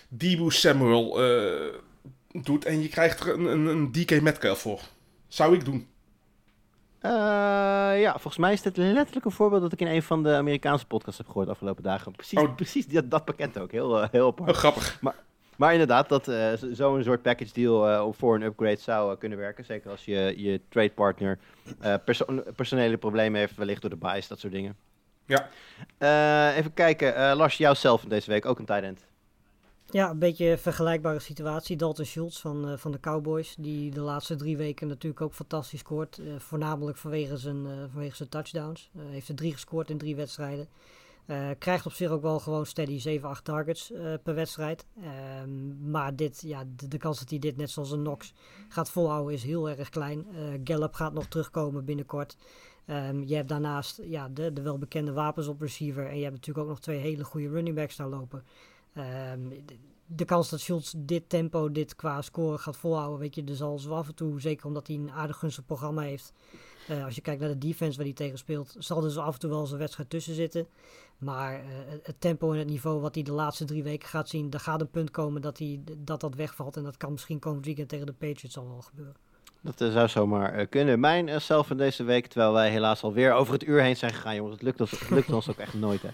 Debo 0.09 0.51
Samuel 0.51 1.23
eh, 1.23 1.75
doet... 2.43 2.65
en 2.65 2.83
je 2.83 2.89
krijgt 2.89 3.21
er 3.21 3.35
een, 3.35 3.45
een, 3.45 3.67
een 3.67 3.93
DK 3.93 4.21
Metcalf 4.21 4.59
voor. 4.59 4.81
Zou 5.29 5.55
ik 5.55 5.65
doen. 5.65 5.87
Eh, 7.05 7.11
ja, 8.01 8.11
volgens 8.11 8.37
mij 8.37 8.53
is 8.53 8.63
dit 8.63 8.77
letterlijk 8.77 9.25
een 9.25 9.31
voorbeeld 9.31 9.63
dat 9.63 9.73
ik 9.73 9.81
in 9.81 9.87
een 9.87 10.03
van 10.03 10.23
de 10.23 10.35
Amerikaanse 10.35 10.87
podcasts 10.87 11.19
heb 11.19 11.27
gehoord 11.27 11.47
de 11.47 11.53
afgelopen 11.53 11.83
dagen. 11.83 12.13
Precies, 12.13 12.39
Oh. 12.39 12.55
precies 12.55 12.87
dat, 12.87 13.11
dat 13.11 13.25
pakket 13.25 13.59
ook. 13.59 13.73
Heel, 13.73 14.03
eh, 14.03 14.09
heel 14.11 14.27
apart. 14.27 14.51
Oh, 14.51 14.57
grappig. 14.57 15.01
Maar 15.57 15.73
inderdaad, 15.73 16.09
dat 16.09 16.29
eh, 16.29 16.53
zo- 16.53 16.73
zo'n 16.75 17.03
soort 17.03 17.23
package 17.23 17.53
deal 17.53 18.13
voor 18.13 18.35
een 18.35 18.43
upgrade 18.43 18.77
zou 18.77 19.17
kunnen 19.17 19.39
werken. 19.39 19.65
Zeker 19.65 19.91
als 19.91 20.05
je 20.05 20.35
je 20.37 20.61
trade 20.69 20.91
partner 20.91 21.39
perso- 22.05 22.43
personele 22.57 22.97
problemen 22.97 23.41
heeft, 23.41 23.57
wellicht 23.57 23.81
door 23.81 23.91
de 23.91 23.97
bias, 23.97 24.29
dat 24.29 24.39
soort 24.39 24.53
dingen. 24.53 24.77
Ja. 25.27 25.49
Even 26.57 26.75
kijken, 26.75 27.37
Lars, 27.37 27.57
jouzelf 27.57 28.05
deze 28.05 28.31
week 28.31 28.47
ook 28.47 28.59
een 28.59 28.65
tight 28.65 28.83
end. 28.83 29.07
Ja, 29.95 30.11
een 30.11 30.19
beetje 30.19 30.59
vergelijkbare 30.59 31.19
situatie. 31.19 31.77
Dalton 31.77 32.05
Schultz 32.05 32.41
van, 32.41 32.69
eh, 32.69 32.77
van 32.77 32.93
de 32.93 33.01
Cowboys, 33.01 33.55
die 33.59 33.91
de 33.91 34.01
laatste 34.01 34.37
drie 34.37 34.57
weken 34.57 34.89
natuurlijk 34.89 35.21
ook 35.21 35.35
fantastisch 35.35 35.81
scoort. 35.81 36.19
eh, 36.19 36.39
voornamelijk 36.39 36.97
vanwege 36.97 37.37
zijn, 37.37 37.67
eh, 37.67 37.73
vanwege 37.93 38.17
zijn 38.17 38.29
touchdowns. 38.29 38.91
Heeft 38.99 39.29
er 39.29 39.35
drie 39.35 39.53
gescoord 39.53 39.91
in 39.91 39.99
drie 39.99 40.17
wedstrijden. 40.17 40.69
Krijgt 41.59 41.87
op 41.87 41.93
zich 41.93 42.11
ook 42.11 42.23
wel 42.23 42.41
gewoon 42.41 42.67
steady 42.67 42.99
7, 42.99 43.29
8 43.29 43.45
targets 43.45 43.93
per 44.23 44.35
wedstrijd. 44.35 44.87
Ehm, 45.03 45.91
maar 45.91 46.17
dit, 46.17 46.43
ja, 46.47 46.65
de, 46.89 46.99
kans 46.99 47.19
dat 47.19 47.31
hij 47.31 47.39
dit 47.39 47.57
net 47.57 47.71
zoals 47.71 47.91
een 47.91 48.03
Knox 48.03 48.33
gaat 48.69 48.91
volhouden 48.91 49.35
is 49.35 49.43
heel 49.43 49.69
erg 49.71 49.89
klein. 49.89 50.27
Gallup 50.65 50.95
gaat 50.95 51.13
nog 51.13 51.27
terugkomen 51.27 51.85
binnenkort. 51.85 52.37
Ehm, 52.87 53.23
je 53.23 53.35
hebt 53.35 53.49
daarnaast 53.49 54.01
ja, 54.03 54.29
de, 54.29 54.53
de 54.53 54.63
welbekende 54.63 55.13
wapens 55.13 55.47
op 55.47 55.61
receiver. 55.61 56.07
En 56.07 56.17
je 56.17 56.23
hebt 56.23 56.35
natuurlijk 56.35 56.67
ook 56.67 56.73
nog 56.73 56.81
twee 56.81 56.99
hele 56.99 57.25
goede 57.25 57.49
running 57.49 57.77
backs 57.77 57.97
daar 57.97 58.09
lopen. 58.09 58.45
Ehm, 58.95 59.41
de, 60.07 60.25
kans 60.25 60.51
dat 60.51 60.61
Schultz 60.61 60.93
dit 60.97 61.29
tempo, 61.29 61.73
dit 61.73 61.97
qua 61.97 62.23
scoren 62.23 62.59
gaat 62.59 62.77
volhouden, 62.77 63.19
weet 63.19 63.35
je, 63.35 63.45
er 63.45 63.57
zal 63.57 63.79
zo 63.79 63.91
af 63.95 64.09
en 64.09 64.15
toe, 64.15 64.41
zeker 64.41 64.67
omdat 64.67 64.87
hij 64.87 64.97
een 64.97 65.11
aardig 65.11 65.37
gunstig 65.37 65.65
programma 65.67 66.03
heeft. 66.03 66.33
eh, 66.89 67.05
als 67.05 67.15
je 67.15 67.21
kijkt 67.21 67.41
naar 67.41 67.51
de 67.51 67.59
defense 67.59 67.97
waar 67.97 68.07
hij 68.07 68.15
tegen 68.15 68.39
speelt, 68.39 68.75
zal 68.79 69.05
er 69.05 69.11
zo 69.11 69.21
af 69.21 69.35
en 69.35 69.41
toe 69.41 69.51
wel 69.51 69.61
eens 69.61 69.71
een 69.73 69.79
wedstrijd 69.79 70.11
tussen 70.11 70.35
zitten. 70.35 70.67
Maar 71.19 71.55
eh, 71.55 71.61
het- 72.03 72.15
tempo 72.19 72.53
en 72.53 72.59
het 72.59 72.69
niveau 72.69 73.01
wat 73.01 73.15
hij 73.15 73.25
de 73.25 73.33
laatste 73.33 73.65
drie 73.65 73.83
weken 73.83 74.09
gaat 74.09 74.29
zien, 74.29 74.51
er 74.51 74.61
gaat 74.61 74.81
een 74.81 74.91
punt 74.91 75.11
komen 75.11 75.43
dat 75.43 75.59
hij, 75.59 75.81
dat, 75.99 76.21
dat 76.21 76.35
wegvalt. 76.35 76.77
En 76.77 76.83
dat 76.83 76.97
kan 76.97 77.13
misschien 77.13 77.39
komend 77.39 77.65
weekend 77.65 77.89
tegen 77.89 78.07
de 78.07 78.13
Patriots 78.13 78.59
al 78.59 78.69
wel 78.69 78.81
gebeuren. 78.81 79.15
Dat 79.61 79.81
eh, 79.81 79.93
zou 79.93 80.09
zomaar 80.09 80.67
kunnen. 80.67 81.01
Mijn 81.01 81.41
zelf 81.41 81.67
van 81.67 81.77
deze 81.77 82.03
week, 82.05 82.27
terwijl 82.27 82.53
wij 82.53 82.71
helaas 82.71 83.03
alweer 83.03 83.33
over 83.33 83.53
het 83.53 83.65
uur 83.67 83.81
heen 83.83 83.97
zijn 83.97 84.13
gegaan, 84.13 84.35
jongens. 84.35 84.55
Het 84.55 84.63
lukt 84.63 84.81
ons, 84.81 84.91
het 84.91 85.11
lukt 85.11 85.33
ons 85.33 85.49
ook 85.51 85.59
echt 85.59 85.75
nooit, 85.75 86.03
hè. 86.03 86.09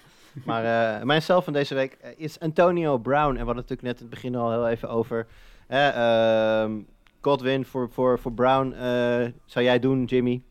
Maar 0.45 1.07
mijn 1.07 1.23
zelf 1.23 1.45
van 1.45 1.53
deze 1.53 1.75
week 1.75 1.93
eh, 1.93 2.11
is 2.17 2.41
Antonio 2.41 2.99
Brown. 2.99 3.29
En 3.29 3.33
we 3.33 3.45
hadden 3.45 3.57
het 3.57 3.69
natuurlijk 3.69 3.83
net 3.83 3.97
in 3.97 4.07
het 4.07 4.15
begin 4.15 4.35
al 4.35 4.51
heel 4.51 4.69
even 4.69 4.89
over. 4.89 5.27
Ehm, 5.69 6.73
Godwin 7.21 7.65
voor, 7.65 7.91
voor, 7.91 8.19
voor 8.19 8.33
Brown 8.33 8.73
eh, 8.73 9.27
zou 9.45 9.65
jij 9.65 9.79
doen, 9.79 10.05
Jimmy. 10.05 10.43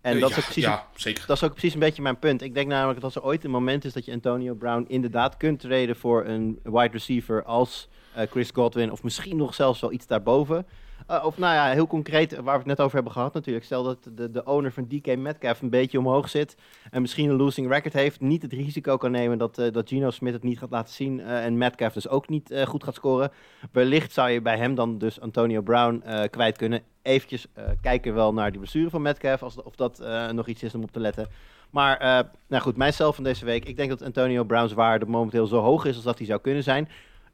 En 0.00 0.20
dat 0.20 0.30
ja, 0.30 0.36
is 0.36 0.36
ook 0.36 0.44
precies 0.44 0.64
ja, 0.64 0.86
zeker. 0.94 1.26
dat 1.26 1.36
is 1.36 1.42
ook 1.42 1.52
precies 1.52 1.74
een 1.74 1.80
beetje 1.80 2.02
mijn 2.02 2.18
punt. 2.18 2.42
Ik 2.42 2.54
denk 2.54 2.68
namelijk 2.68 2.94
dat 2.94 3.04
als 3.04 3.14
er 3.14 3.28
ooit 3.28 3.44
een 3.44 3.50
moment 3.50 3.84
is 3.84 3.92
dat 3.92 4.04
je 4.04 4.12
Antonio 4.12 4.54
Brown 4.54 4.84
inderdaad 4.88 5.36
kunt 5.36 5.60
treden 5.60 5.96
voor 5.96 6.24
een 6.26 6.58
wide 6.62 6.92
receiver 6.92 7.44
als 7.44 7.88
Chris 8.30 8.50
Godwin, 8.54 8.92
of 8.92 9.02
misschien 9.02 9.36
nog 9.36 9.54
zelfs 9.54 9.80
wel 9.80 9.92
iets 9.92 10.06
daarboven. 10.06 10.66
Eh, 11.06 11.24
of 11.24 11.38
nou 11.38 11.54
ja, 11.54 11.72
heel 11.72 11.86
concreet, 11.86 12.34
waar 12.34 12.44
we 12.44 12.50
het 12.50 12.66
net 12.66 12.80
over 12.80 12.94
hebben 12.94 13.12
gehad 13.12 13.34
natuurlijk. 13.34 13.64
Stel 13.64 13.82
dat 13.82 14.08
de, 14.12 14.30
de 14.30 14.44
owner 14.44 14.72
van 14.72 14.86
DK 14.88 15.16
Metcalf 15.16 15.60
een 15.60 15.70
beetje 15.70 15.98
omhoog 15.98 16.28
zit 16.28 16.56
en 16.90 17.00
misschien 17.00 17.30
een 17.30 17.36
losing 17.36 17.68
record 17.68 17.92
heeft. 17.92 18.20
Niet 18.20 18.42
het 18.42 18.52
risico 18.52 18.96
kan 18.96 19.10
nemen 19.10 19.38
dat, 19.38 19.58
eh, 19.58 19.72
dat 19.72 19.88
Gino 19.88 20.10
Smith 20.10 20.32
het 20.32 20.42
niet 20.42 20.58
gaat 20.58 20.70
laten 20.70 20.94
zien 20.94 21.20
eh, 21.20 21.44
en 21.44 21.58
Metcalf 21.58 21.92
dus 21.92 22.08
ook 22.08 22.28
niet 22.28 22.50
eh, 22.50 22.66
goed 22.66 22.84
gaat 22.84 22.94
scoren. 22.94 23.30
Wellicht 23.72 24.12
zou 24.12 24.30
je 24.30 24.42
bij 24.42 24.56
hem 24.56 24.74
dan 24.74 24.98
dus 24.98 25.20
Antonio 25.20 25.60
Brown 25.60 26.02
eh, 26.04 26.30
kwijt 26.30 26.56
kunnen. 26.56 26.82
Eventjes 27.02 27.46
eh, 27.52 27.64
kijken 27.80 28.14
wel 28.14 28.32
naar 28.32 28.50
die 28.50 28.60
blessure 28.60 28.90
van 28.90 29.02
Metcalf, 29.02 29.42
als, 29.42 29.62
of 29.62 29.76
dat 29.76 30.00
eh, 30.00 30.28
nog 30.28 30.46
iets 30.46 30.62
is 30.62 30.74
om 30.74 30.82
op 30.82 30.92
te 30.92 31.00
letten. 31.00 31.28
Maar 31.70 31.96
eh, 31.96 32.24
nou 32.46 32.62
goed, 32.62 32.76
mijzelf 32.76 33.14
van 33.14 33.24
deze 33.24 33.44
week. 33.44 33.64
Ik 33.64 33.76
denk 33.76 33.90
dat 33.90 34.02
Antonio 34.02 34.44
Brown's 34.44 34.72
waarde 34.72 35.06
momenteel 35.06 35.46
zo 35.46 35.60
hoog 35.60 35.84
is 35.84 35.94
als 35.94 36.04
dat 36.04 36.18
hij 36.18 36.26
zou 36.26 36.40
kunnen 36.40 36.62
zijn. 36.62 36.88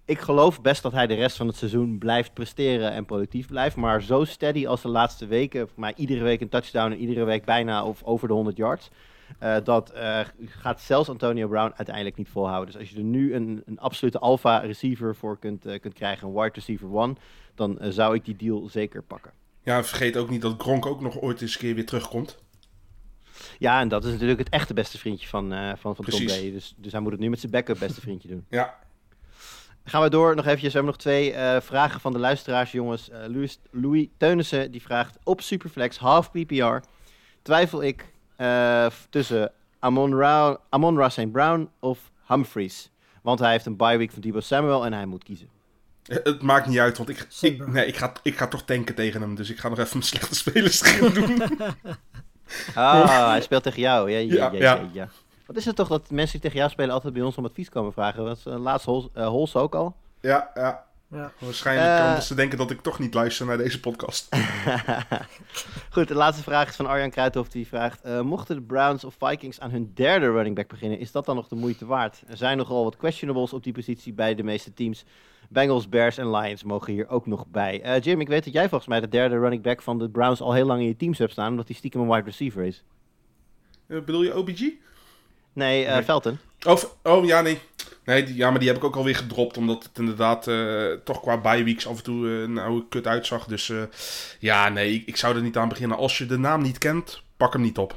Ik 0.06 0.18
geloof 0.18 0.60
best 0.60 0.82
dat 0.82 0.92
hij 0.92 1.06
de 1.06 1.14
rest 1.14 1.36
van 1.36 1.46
het 1.46 1.56
seizoen 1.56 1.98
blijft 1.98 2.32
presteren 2.32 2.90
en 2.92 3.04
productief 3.04 3.46
blijft. 3.46 3.76
Maar 3.76 4.02
zo 4.02 4.24
steady 4.24 4.66
als 4.66 4.82
de 4.82 4.88
laatste 4.88 5.26
weken, 5.26 5.68
voor 5.68 5.80
mij 5.80 5.92
iedere 5.96 6.22
week 6.22 6.40
een 6.40 6.48
touchdown 6.48 6.92
en 6.92 6.98
iedere 6.98 7.24
week 7.24 7.44
bijna 7.44 7.84
of 7.84 8.02
over 8.02 8.28
de 8.28 8.34
100 8.34 8.56
yards. 8.56 8.90
eh, 9.38 9.56
dat 9.64 9.90
eh, 9.90 10.20
gaat 10.46 10.80
zelfs 10.80 11.08
Antonio 11.08 11.48
Brown 11.48 11.72
uiteindelijk 11.76 12.16
niet 12.16 12.28
volhouden. 12.28 12.72
Dus 12.72 12.80
als 12.80 12.90
je 12.90 12.96
er 12.96 13.02
nu 13.02 13.34
een, 13.34 13.62
een 13.66 13.78
absolute 13.78 14.18
alpha 14.18 14.58
receiver 14.58 15.16
voor 15.16 15.38
kunt, 15.38 15.66
eh, 15.66 15.80
kunt 15.80 15.94
krijgen, 15.94 16.28
een 16.28 16.34
wide 16.34 16.54
receiver 16.54 16.92
one, 16.92 17.14
dan 17.54 17.78
zou 17.80 18.14
ik 18.14 18.24
die 18.24 18.36
deal 18.36 18.68
zeker 18.68 19.02
pakken. 19.02 19.32
Ja, 19.62 19.84
vergeet 19.84 20.16
ook 20.16 20.30
niet 20.30 20.42
dat 20.42 20.54
Gronk 20.58 20.86
ook 20.86 21.00
nog 21.00 21.20
ooit 21.20 21.42
eens 21.42 21.52
een 21.52 21.60
keer 21.60 21.74
weer 21.74 21.86
terugkomt. 21.86 22.42
Ja, 23.58 23.80
en 23.80 23.88
dat 23.88 24.04
is 24.04 24.12
natuurlijk 24.12 24.38
het 24.38 24.48
echte 24.48 24.74
beste 24.74 24.98
vriendje 24.98 25.28
van, 25.28 25.48
van, 25.78 25.96
van 25.96 26.04
Tom. 26.04 26.24
Brady. 26.24 26.52
Dus, 26.52 26.74
dus 26.76 26.92
hij 26.92 27.00
moet 27.00 27.12
het 27.12 27.20
nu 27.20 27.30
met 27.30 27.40
zijn 27.40 27.52
backup 27.52 27.78
beste 27.78 28.00
vriendje 28.00 28.28
doen. 28.28 28.46
Ja, 28.48 28.78
Dan 29.84 29.92
gaan 29.92 30.02
we 30.02 30.10
door. 30.10 30.34
Nog 30.34 30.44
eventjes. 30.44 30.72
We 30.72 30.78
hebben 30.78 30.94
nog 30.94 31.02
twee 31.02 31.32
eh, 31.32 31.60
vragen 31.60 32.00
van 32.00 32.12
de 32.12 32.18
luisteraars, 32.18 32.72
jongens. 32.72 33.10
Eh, 33.10 33.18
Louis, 33.26 33.58
Louis 33.70 34.06
Teunissen 34.16 34.70
die 34.70 34.82
vraagt 34.82 35.18
op 35.24 35.40
Superflex 35.40 35.98
half 35.98 36.30
PPR 36.30 36.76
twijfel 37.42 37.82
ik 37.82 38.12
eh, 38.36 38.86
tussen 39.10 39.52
Amon 39.78 40.14
Ra, 40.14 40.58
Amon 40.68 40.96
Ra 40.96 41.08
St. 41.08 41.32
Brown 41.32 41.70
of 41.80 42.10
Humphries. 42.26 42.90
Want 43.22 43.38
hij 43.38 43.50
heeft 43.50 43.66
een 43.66 43.76
bye 43.76 43.96
week 43.96 44.10
van 44.10 44.20
Debo 44.20 44.40
Samuel 44.40 44.84
en 44.84 44.92
hij 44.92 45.06
moet 45.06 45.24
kiezen. 45.24 45.48
Het 46.04 46.42
maakt 46.42 46.66
niet 46.66 46.78
uit, 46.78 46.96
want 46.96 47.08
ik, 47.08 47.26
ik, 47.40 47.66
nee, 47.66 47.86
ik, 47.86 47.96
ga, 47.96 48.12
ik 48.22 48.36
ga 48.36 48.46
toch 48.46 48.62
tanken 48.62 48.94
tegen 48.94 49.20
hem. 49.20 49.34
Dus 49.34 49.50
ik 49.50 49.58
ga 49.58 49.68
nog 49.68 49.78
even 49.78 49.90
mijn 49.92 50.04
slechte 50.04 50.34
spelers 50.34 50.80
doen. 51.14 51.42
Ah, 52.74 53.28
hij 53.28 53.40
speelt 53.40 53.62
tegen 53.62 53.80
jou. 53.80 54.10
Ja, 54.10 54.18
ja, 54.18 54.52
Ja, 54.52 54.58
ja, 54.58 54.88
ja. 54.92 55.08
Wat 55.46 55.56
is 55.56 55.64
het 55.64 55.76
toch 55.76 55.88
dat 55.88 56.10
mensen 56.10 56.32
die 56.32 56.40
tegen 56.40 56.58
jou 56.58 56.70
spelen 56.70 56.94
altijd 56.94 57.12
bij 57.14 57.22
ons 57.22 57.36
om 57.36 57.44
advies 57.44 57.68
komen 57.68 57.92
vragen? 57.92 58.24
Dat 58.24 58.36
is 58.36 58.46
uh, 58.46 58.58
laatst 58.58 58.86
Hols, 58.86 59.08
eh, 59.12 59.26
Hols 59.26 59.56
ook 59.56 59.74
al. 59.74 59.96
ja, 60.20 60.50
ja. 60.54 60.84
Ja. 61.10 61.32
Waarschijnlijk 61.38 61.98
Eh. 62.00 62.06
omdat 62.08 62.24
ze 62.24 62.34
denken 62.34 62.58
dat 62.58 62.70
ik 62.70 62.80
toch 62.80 62.98
niet 62.98 63.14
luister 63.14 63.46
naar 63.46 63.56
deze 63.56 63.80
podcast. 63.80 64.28
Goed, 65.90 66.08
de 66.08 66.14
laatste 66.14 66.42
vraag 66.42 66.68
is 66.68 66.76
van 66.76 66.86
Arjan 66.86 67.10
Kruithof. 67.10 67.48
Die 67.48 67.66
vraagt: 67.66 68.00
eh, 68.02 68.20
Mochten 68.20 68.56
de 68.56 68.62
Browns 68.62 69.04
of 69.04 69.14
Vikings 69.18 69.60
aan 69.60 69.70
hun 69.70 69.90
derde 69.94 70.30
running 70.30 70.54
back 70.56 70.68
beginnen, 70.68 70.98
is 70.98 71.12
dat 71.12 71.24
dan 71.26 71.36
nog 71.36 71.48
de 71.48 71.54
moeite 71.54 71.86
waard? 71.86 72.22
Er 72.28 72.36
zijn 72.36 72.56
nogal 72.56 72.84
wat 72.84 72.96
questionables 72.96 73.52
op 73.52 73.62
die 73.62 73.72
positie 73.72 74.12
bij 74.12 74.34
de 74.34 74.42
meeste 74.42 74.72
teams. 74.74 75.04
Bengals, 75.48 75.88
Bears 75.88 76.18
en 76.18 76.30
Lions 76.30 76.62
mogen 76.62 76.92
hier 76.92 77.08
ook 77.08 77.26
nog 77.26 77.46
bij. 77.46 77.82
Eh, 77.82 78.00
Jim, 78.00 78.20
ik 78.20 78.28
weet 78.28 78.44
dat 78.44 78.52
jij 78.52 78.68
volgens 78.68 78.88
mij 78.88 79.00
de 79.00 79.08
derde 79.08 79.38
running 79.38 79.62
back 79.62 79.82
van 79.82 79.98
de 79.98 80.08
Browns 80.10 80.40
al 80.40 80.52
heel 80.52 80.66
lang 80.66 80.80
in 80.80 80.86
je 80.86 80.96
teams 80.96 81.18
hebt 81.18 81.32
staan, 81.32 81.50
omdat 81.50 81.66
hij 81.68 81.76
stiekem 81.76 82.00
een 82.00 82.08
wide 82.08 82.24
receiver 82.24 82.62
is. 82.64 82.84
Eh, 83.86 83.98
bedoel 84.04 84.22
je 84.22 84.36
OBG? 84.36 84.60
Nee, 85.54 85.84
eh 85.84 85.94
Nee. 85.94 86.02
Felton. 86.02 86.38
Oh, 86.66 86.82
oh 87.02 87.24
ja, 87.24 87.40
nee. 87.40 87.58
nee 88.04 88.24
die, 88.24 88.36
ja, 88.36 88.50
maar 88.50 88.58
die 88.58 88.68
heb 88.68 88.76
ik 88.76 88.84
ook 88.84 88.96
alweer 88.96 89.16
gedropt. 89.16 89.56
Omdat 89.56 89.82
het 89.82 89.98
inderdaad 89.98 90.46
eh, 90.46 90.92
toch 91.04 91.20
qua 91.20 91.36
bye-weeks 91.36 91.86
af 91.86 91.96
en 91.96 92.02
toe 92.02 92.42
eh, 92.42 92.48
nou 92.48 92.82
kut 92.88 93.06
uitzag. 93.06 93.46
Dus 93.46 93.70
eh, 93.70 93.82
ja, 94.38 94.68
nee, 94.68 94.94
ik, 94.94 95.06
ik 95.06 95.16
zou 95.16 95.36
er 95.36 95.42
niet 95.42 95.56
aan 95.56 95.68
beginnen. 95.68 95.96
Als 95.96 96.18
je 96.18 96.26
de 96.26 96.38
naam 96.38 96.62
niet 96.62 96.78
kent, 96.78 97.22
pak 97.36 97.52
hem 97.52 97.62
niet 97.62 97.78
op. 97.78 97.96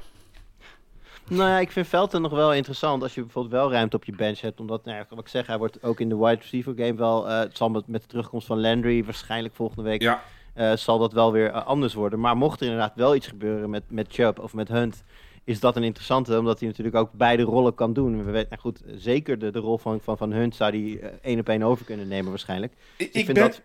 Nou 1.29 1.49
ja, 1.49 1.59
ik 1.59 1.71
vind 1.71 1.87
Felton 1.87 2.21
nog 2.21 2.31
wel 2.31 2.53
interessant 2.53 3.03
als 3.03 3.15
je 3.15 3.21
bijvoorbeeld 3.21 3.53
wel 3.53 3.71
ruimte 3.71 3.95
op 3.95 4.03
je 4.03 4.15
bench 4.15 4.39
hebt. 4.39 4.59
Omdat, 4.59 4.85
nou 4.85 4.97
ja, 4.97 5.05
wat 5.09 5.19
ik 5.19 5.27
zeg, 5.27 5.47
hij 5.47 5.57
wordt 5.57 5.83
ook 5.83 5.99
in 5.99 6.09
de 6.09 6.17
wide 6.17 6.41
receiver 6.41 6.73
game 6.75 6.95
wel... 6.95 7.29
eh, 7.29 7.39
het 7.39 7.57
zal 7.57 7.69
met, 7.69 7.87
met 7.87 8.01
de 8.01 8.07
terugkomst 8.07 8.47
van 8.47 8.61
Landry 8.61 9.03
waarschijnlijk 9.03 9.55
volgende 9.55 9.83
week... 9.83 10.01
Ja, 10.01 10.23
eh, 10.53 10.75
zal 10.75 10.99
dat 10.99 11.13
wel 11.13 11.31
weer 11.31 11.51
eh, 11.51 11.65
anders 11.65 11.93
worden. 11.93 12.19
Maar 12.19 12.37
mocht 12.37 12.59
er 12.59 12.65
inderdaad 12.65 12.95
wel 12.95 13.15
iets 13.15 13.27
gebeuren 13.27 13.69
met, 13.69 13.83
met 13.87 14.07
Chubb 14.09 14.39
of 14.39 14.53
met 14.53 14.67
Hunt... 14.67 15.03
is 15.47 15.59
dat 15.59 15.75
een 15.75 15.83
interessante, 15.83 16.37
omdat 16.39 16.59
hij 16.59 16.67
natuurlijk 16.67 16.95
ook 16.95 17.11
beide 17.11 17.43
rollen 17.43 17.75
kan 17.75 17.93
doen. 17.93 18.25
We 18.25 18.31
weten, 18.31 18.49
nou 18.49 18.61
goed, 18.61 18.81
zeker 18.95 19.39
de, 19.39 19.51
de 19.51 19.59
rol 19.59 19.77
van, 19.77 19.99
van, 20.01 20.17
van 20.17 20.31
Hunt 20.31 20.55
zou 20.55 20.71
hij 20.71 20.99
eh, 21.09 21.17
één 21.21 21.39
op 21.39 21.49
één 21.49 21.63
over 21.63 21.85
kunnen 21.85 22.07
nemen 22.07 22.29
waarschijnlijk. 22.29 22.73
ik, 22.73 23.07
Ik 23.07 23.13
ik 23.13 23.25
vind 23.25 23.37
ben, 23.37 23.47
dat- 23.47 23.61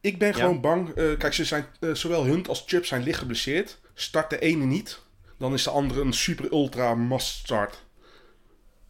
ik 0.00 0.18
ben 0.18 0.28
Ja. 0.28 0.34
gewoon 0.34 0.60
bang. 0.60 0.88
eh, 0.88 1.16
kijk, 1.18 1.32
ze 1.32 1.44
zijn, 1.44 1.66
eh, 1.80 1.92
zowel 1.92 2.24
Hunt 2.24 2.48
als 2.48 2.64
Chubb 2.66 2.84
zijn 2.84 3.02
licht 3.02 3.18
geblesseerd. 3.18 3.80
Start 3.94 4.30
de 4.30 4.38
ene 4.38 4.64
niet, 4.64 5.00
dan 5.38 5.52
is 5.52 5.62
de 5.64 5.70
andere 5.70 6.00
een 6.00 6.12
super 6.12 6.52
ultra 6.52 6.94
must 6.94 7.26
start. 7.26 7.84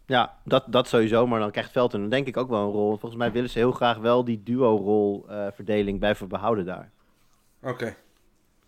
Ja, 0.06 0.38
dat, 0.44 0.64
dat 0.66 0.88
sowieso, 0.88 1.26
maar 1.26 1.40
dan 1.40 1.50
krijgt 1.50 1.70
Felton 1.70 2.00
dan 2.00 2.10
denk 2.10 2.26
ik 2.26 2.36
ook 2.36 2.48
wel 2.48 2.60
een 2.66 2.72
rol. 2.72 2.88
Volgens 2.96 3.16
mij 3.20 3.32
willen 3.32 3.50
ze 3.50 3.58
heel 3.58 3.72
graag 3.72 3.96
wel 3.98 4.24
die 4.24 4.42
duo-rol-verdeling 4.42 5.98
blijven 5.98 6.28
behouden 6.28 6.64
daar. 6.64 6.90
Oké. 7.62 7.96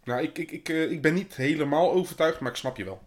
Nou, 0.04 0.22
ik, 0.22 0.38
ik, 0.38 0.50
ik, 0.50 0.68
ik 0.68 1.02
ben 1.02 1.14
niet 1.14 1.36
helemaal 1.36 1.92
overtuigd, 1.92 2.40
maar 2.40 2.50
ik 2.50 2.56
snap 2.56 2.76
je 2.76 2.84
wel. 2.84 3.00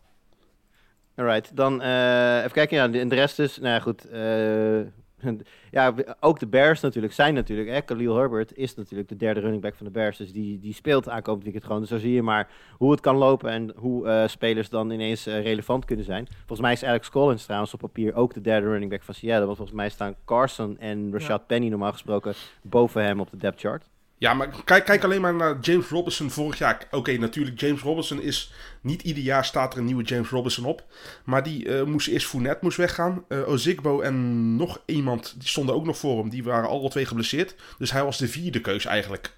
Alright, 1.22 1.56
dan 1.56 1.82
eh, 1.82 2.38
even 2.38 2.52
kijken. 2.52 2.78
Ja, 2.78 2.88
de, 2.88 3.00
en 3.00 3.08
de 3.08 3.16
rest 3.16 3.40
is, 3.40 3.58
nou 3.58 3.74
ja, 3.74 3.80
goed. 3.80 4.10
eh, 4.10 4.80
ja, 5.72 5.94
ook 6.20 6.40
de 6.40 6.48
Bears 6.48 6.82
natuurlijk 6.82 7.14
zijn 7.14 7.34
natuurlijk. 7.34 7.70
Hè, 7.70 7.82
Khalil 7.82 8.16
Herbert 8.16 8.58
is 8.58 8.76
natuurlijk 8.76 9.10
de 9.10 9.16
derde 9.16 9.40
running 9.40 9.62
back 9.62 9.76
van 9.76 9.86
de 9.86 9.92
Bears. 9.92 10.18
Dus 10.18 10.34
die, 10.34 10.60
die 10.60 10.74
speelt 10.74 11.10
aankomend 11.10 11.44
weekend 11.44 11.66
gewoon. 11.66 11.80
Dus 11.80 11.90
zo 11.90 11.98
zie 11.98 12.14
je 12.14 12.22
maar 12.22 12.50
hoe 12.72 12.92
het 12.92 13.00
kan 13.00 13.16
lopen 13.16 13.50
en 13.50 13.74
hoe 13.76 14.08
eh, 14.08 14.28
spelers 14.28 14.70
dan 14.70 14.90
ineens 14.90 15.26
relevant 15.26 15.86
kunnen 15.86 16.06
zijn. 16.06 16.28
Volgens 16.38 16.60
mij 16.60 16.72
is 16.72 16.84
Alex 16.84 17.10
Collins 17.10 17.44
trouwens 17.44 17.74
op 17.74 17.80
papier 17.80 18.16
ook 18.16 18.34
de 18.34 18.42
derde 18.42 18.68
running 18.68 18.92
back 18.92 19.04
van 19.04 19.14
Seattle. 19.14 19.46
Want 19.46 19.58
volgens 19.58 19.78
mij 19.78 19.90
staan 19.90 20.16
Carson 20.26 20.78
en 20.80 21.12
Rashad 21.12 21.48
Penny 21.48 21.68
normaal 21.68 21.92
gesproken 21.92 22.34
boven 22.62 23.04
hem 23.04 23.20
op 23.20 23.32
de 23.32 23.38
depth 23.38 23.60
chart. 23.60 23.90
Ja, 24.22 24.34
maar 24.34 24.50
kijk, 24.66 24.86
kijk 24.86 25.04
alleen 25.04 25.22
maar 25.22 25.34
naar 25.34 25.60
James 25.60 25.88
Robinson 25.88 26.30
vorig 26.30 26.58
jaar. 26.58 26.88
Oké, 26.92 27.18
natuurlijk, 27.18 27.60
James 27.60 27.82
Robinson 27.82 28.22
is... 28.22 28.54
Niet 28.82 29.02
ieder 29.02 29.24
jaar 29.24 29.46
staat 29.46 29.74
er 29.74 29.80
een 29.80 29.86
nieuwe 29.86 30.04
James 30.04 30.30
Robinson 30.30 30.66
op. 30.66 30.84
Maar 31.24 31.44
die 31.44 31.70
eh, 31.70 31.84
moest 31.84 32.08
eerst 32.08 32.28
Fournette 32.28 32.60
moest 32.62 32.78
weggaan. 32.78 33.26
Eh 33.28 33.50
Ozigbo 33.50 34.02
en 34.02 34.56
nog 34.56 34.82
iemand, 34.86 35.36
die 35.38 35.48
stonden 35.48 35.76
ook 35.76 35.86
nog 35.86 35.98
voor 35.98 36.18
hem. 36.20 36.30
Die 36.30 36.44
waren 36.44 36.70
alle 36.70 36.90
twee 36.90 37.06
geblesseerd. 37.06 37.56
Dus 37.78 37.92
hij 37.92 38.04
was 38.04 38.18
de 38.18 38.28
vierde 38.28 38.62
keus 38.62 38.86
eigenlijk. 38.86 39.38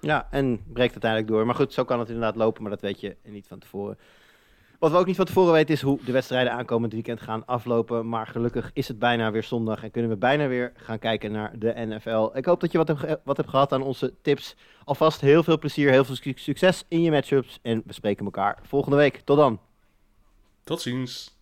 Ja, 0.00 0.28
en 0.30 0.62
breekt 0.72 0.92
uiteindelijk 0.92 1.30
door. 1.30 1.46
Maar 1.46 1.54
goed, 1.54 1.72
zo 1.72 1.84
kan 1.84 1.98
het 1.98 2.08
inderdaad 2.08 2.36
lopen, 2.36 2.62
maar 2.62 2.70
dat 2.70 2.80
weet 2.80 3.00
je 3.00 3.16
niet 3.24 3.46
van 3.48 3.58
tevoren. 3.58 3.98
Wat 4.82 4.90
we 4.90 4.96
ook 4.96 5.06
niet 5.06 5.16
van 5.16 5.24
tevoren 5.24 5.52
weten 5.52 5.74
is 5.74 5.82
hoe 5.82 5.98
de 6.04 6.12
wedstrijden 6.12 6.52
aankomend 6.52 6.92
weekend 6.92 7.20
gaan 7.20 7.46
aflopen. 7.46 8.08
Maar 8.08 8.26
gelukkig 8.26 8.70
is 8.72 8.88
het 8.88 8.98
bijna 8.98 9.30
weer 9.30 9.42
zondag 9.42 9.82
en 9.82 9.90
kunnen 9.90 10.10
we 10.10 10.16
bijna 10.16 10.46
weer 10.46 10.72
gaan 10.76 10.98
kijken 10.98 11.32
naar 11.32 11.58
de 11.58 11.72
NFL. 11.76 12.30
Ik 12.34 12.44
hoop 12.44 12.60
dat 12.60 12.72
je 12.72 12.78
wat, 12.78 12.88
hebt 12.88 13.20
wat 13.24 13.36
hebt 13.36 13.48
gehad 13.48 13.72
aan 13.72 13.82
onze 13.82 14.14
tips. 14.22 14.56
Alvast 14.84 15.20
heel 15.20 15.42
veel 15.42 15.58
plezier, 15.58 15.90
heel 15.90 16.04
veel 16.04 16.16
su- 16.16 16.32
succes 16.36 16.84
in 16.88 17.02
je 17.02 17.10
matchups. 17.10 17.58
En 17.62 17.82
we 17.86 17.92
spreken 17.92 18.24
elkaar 18.24 18.58
volgende 18.62 18.96
week. 18.96 19.20
Tot 19.24 19.36
dan. 19.36 19.60
Tot 20.64 20.80
ziens. 20.80 21.36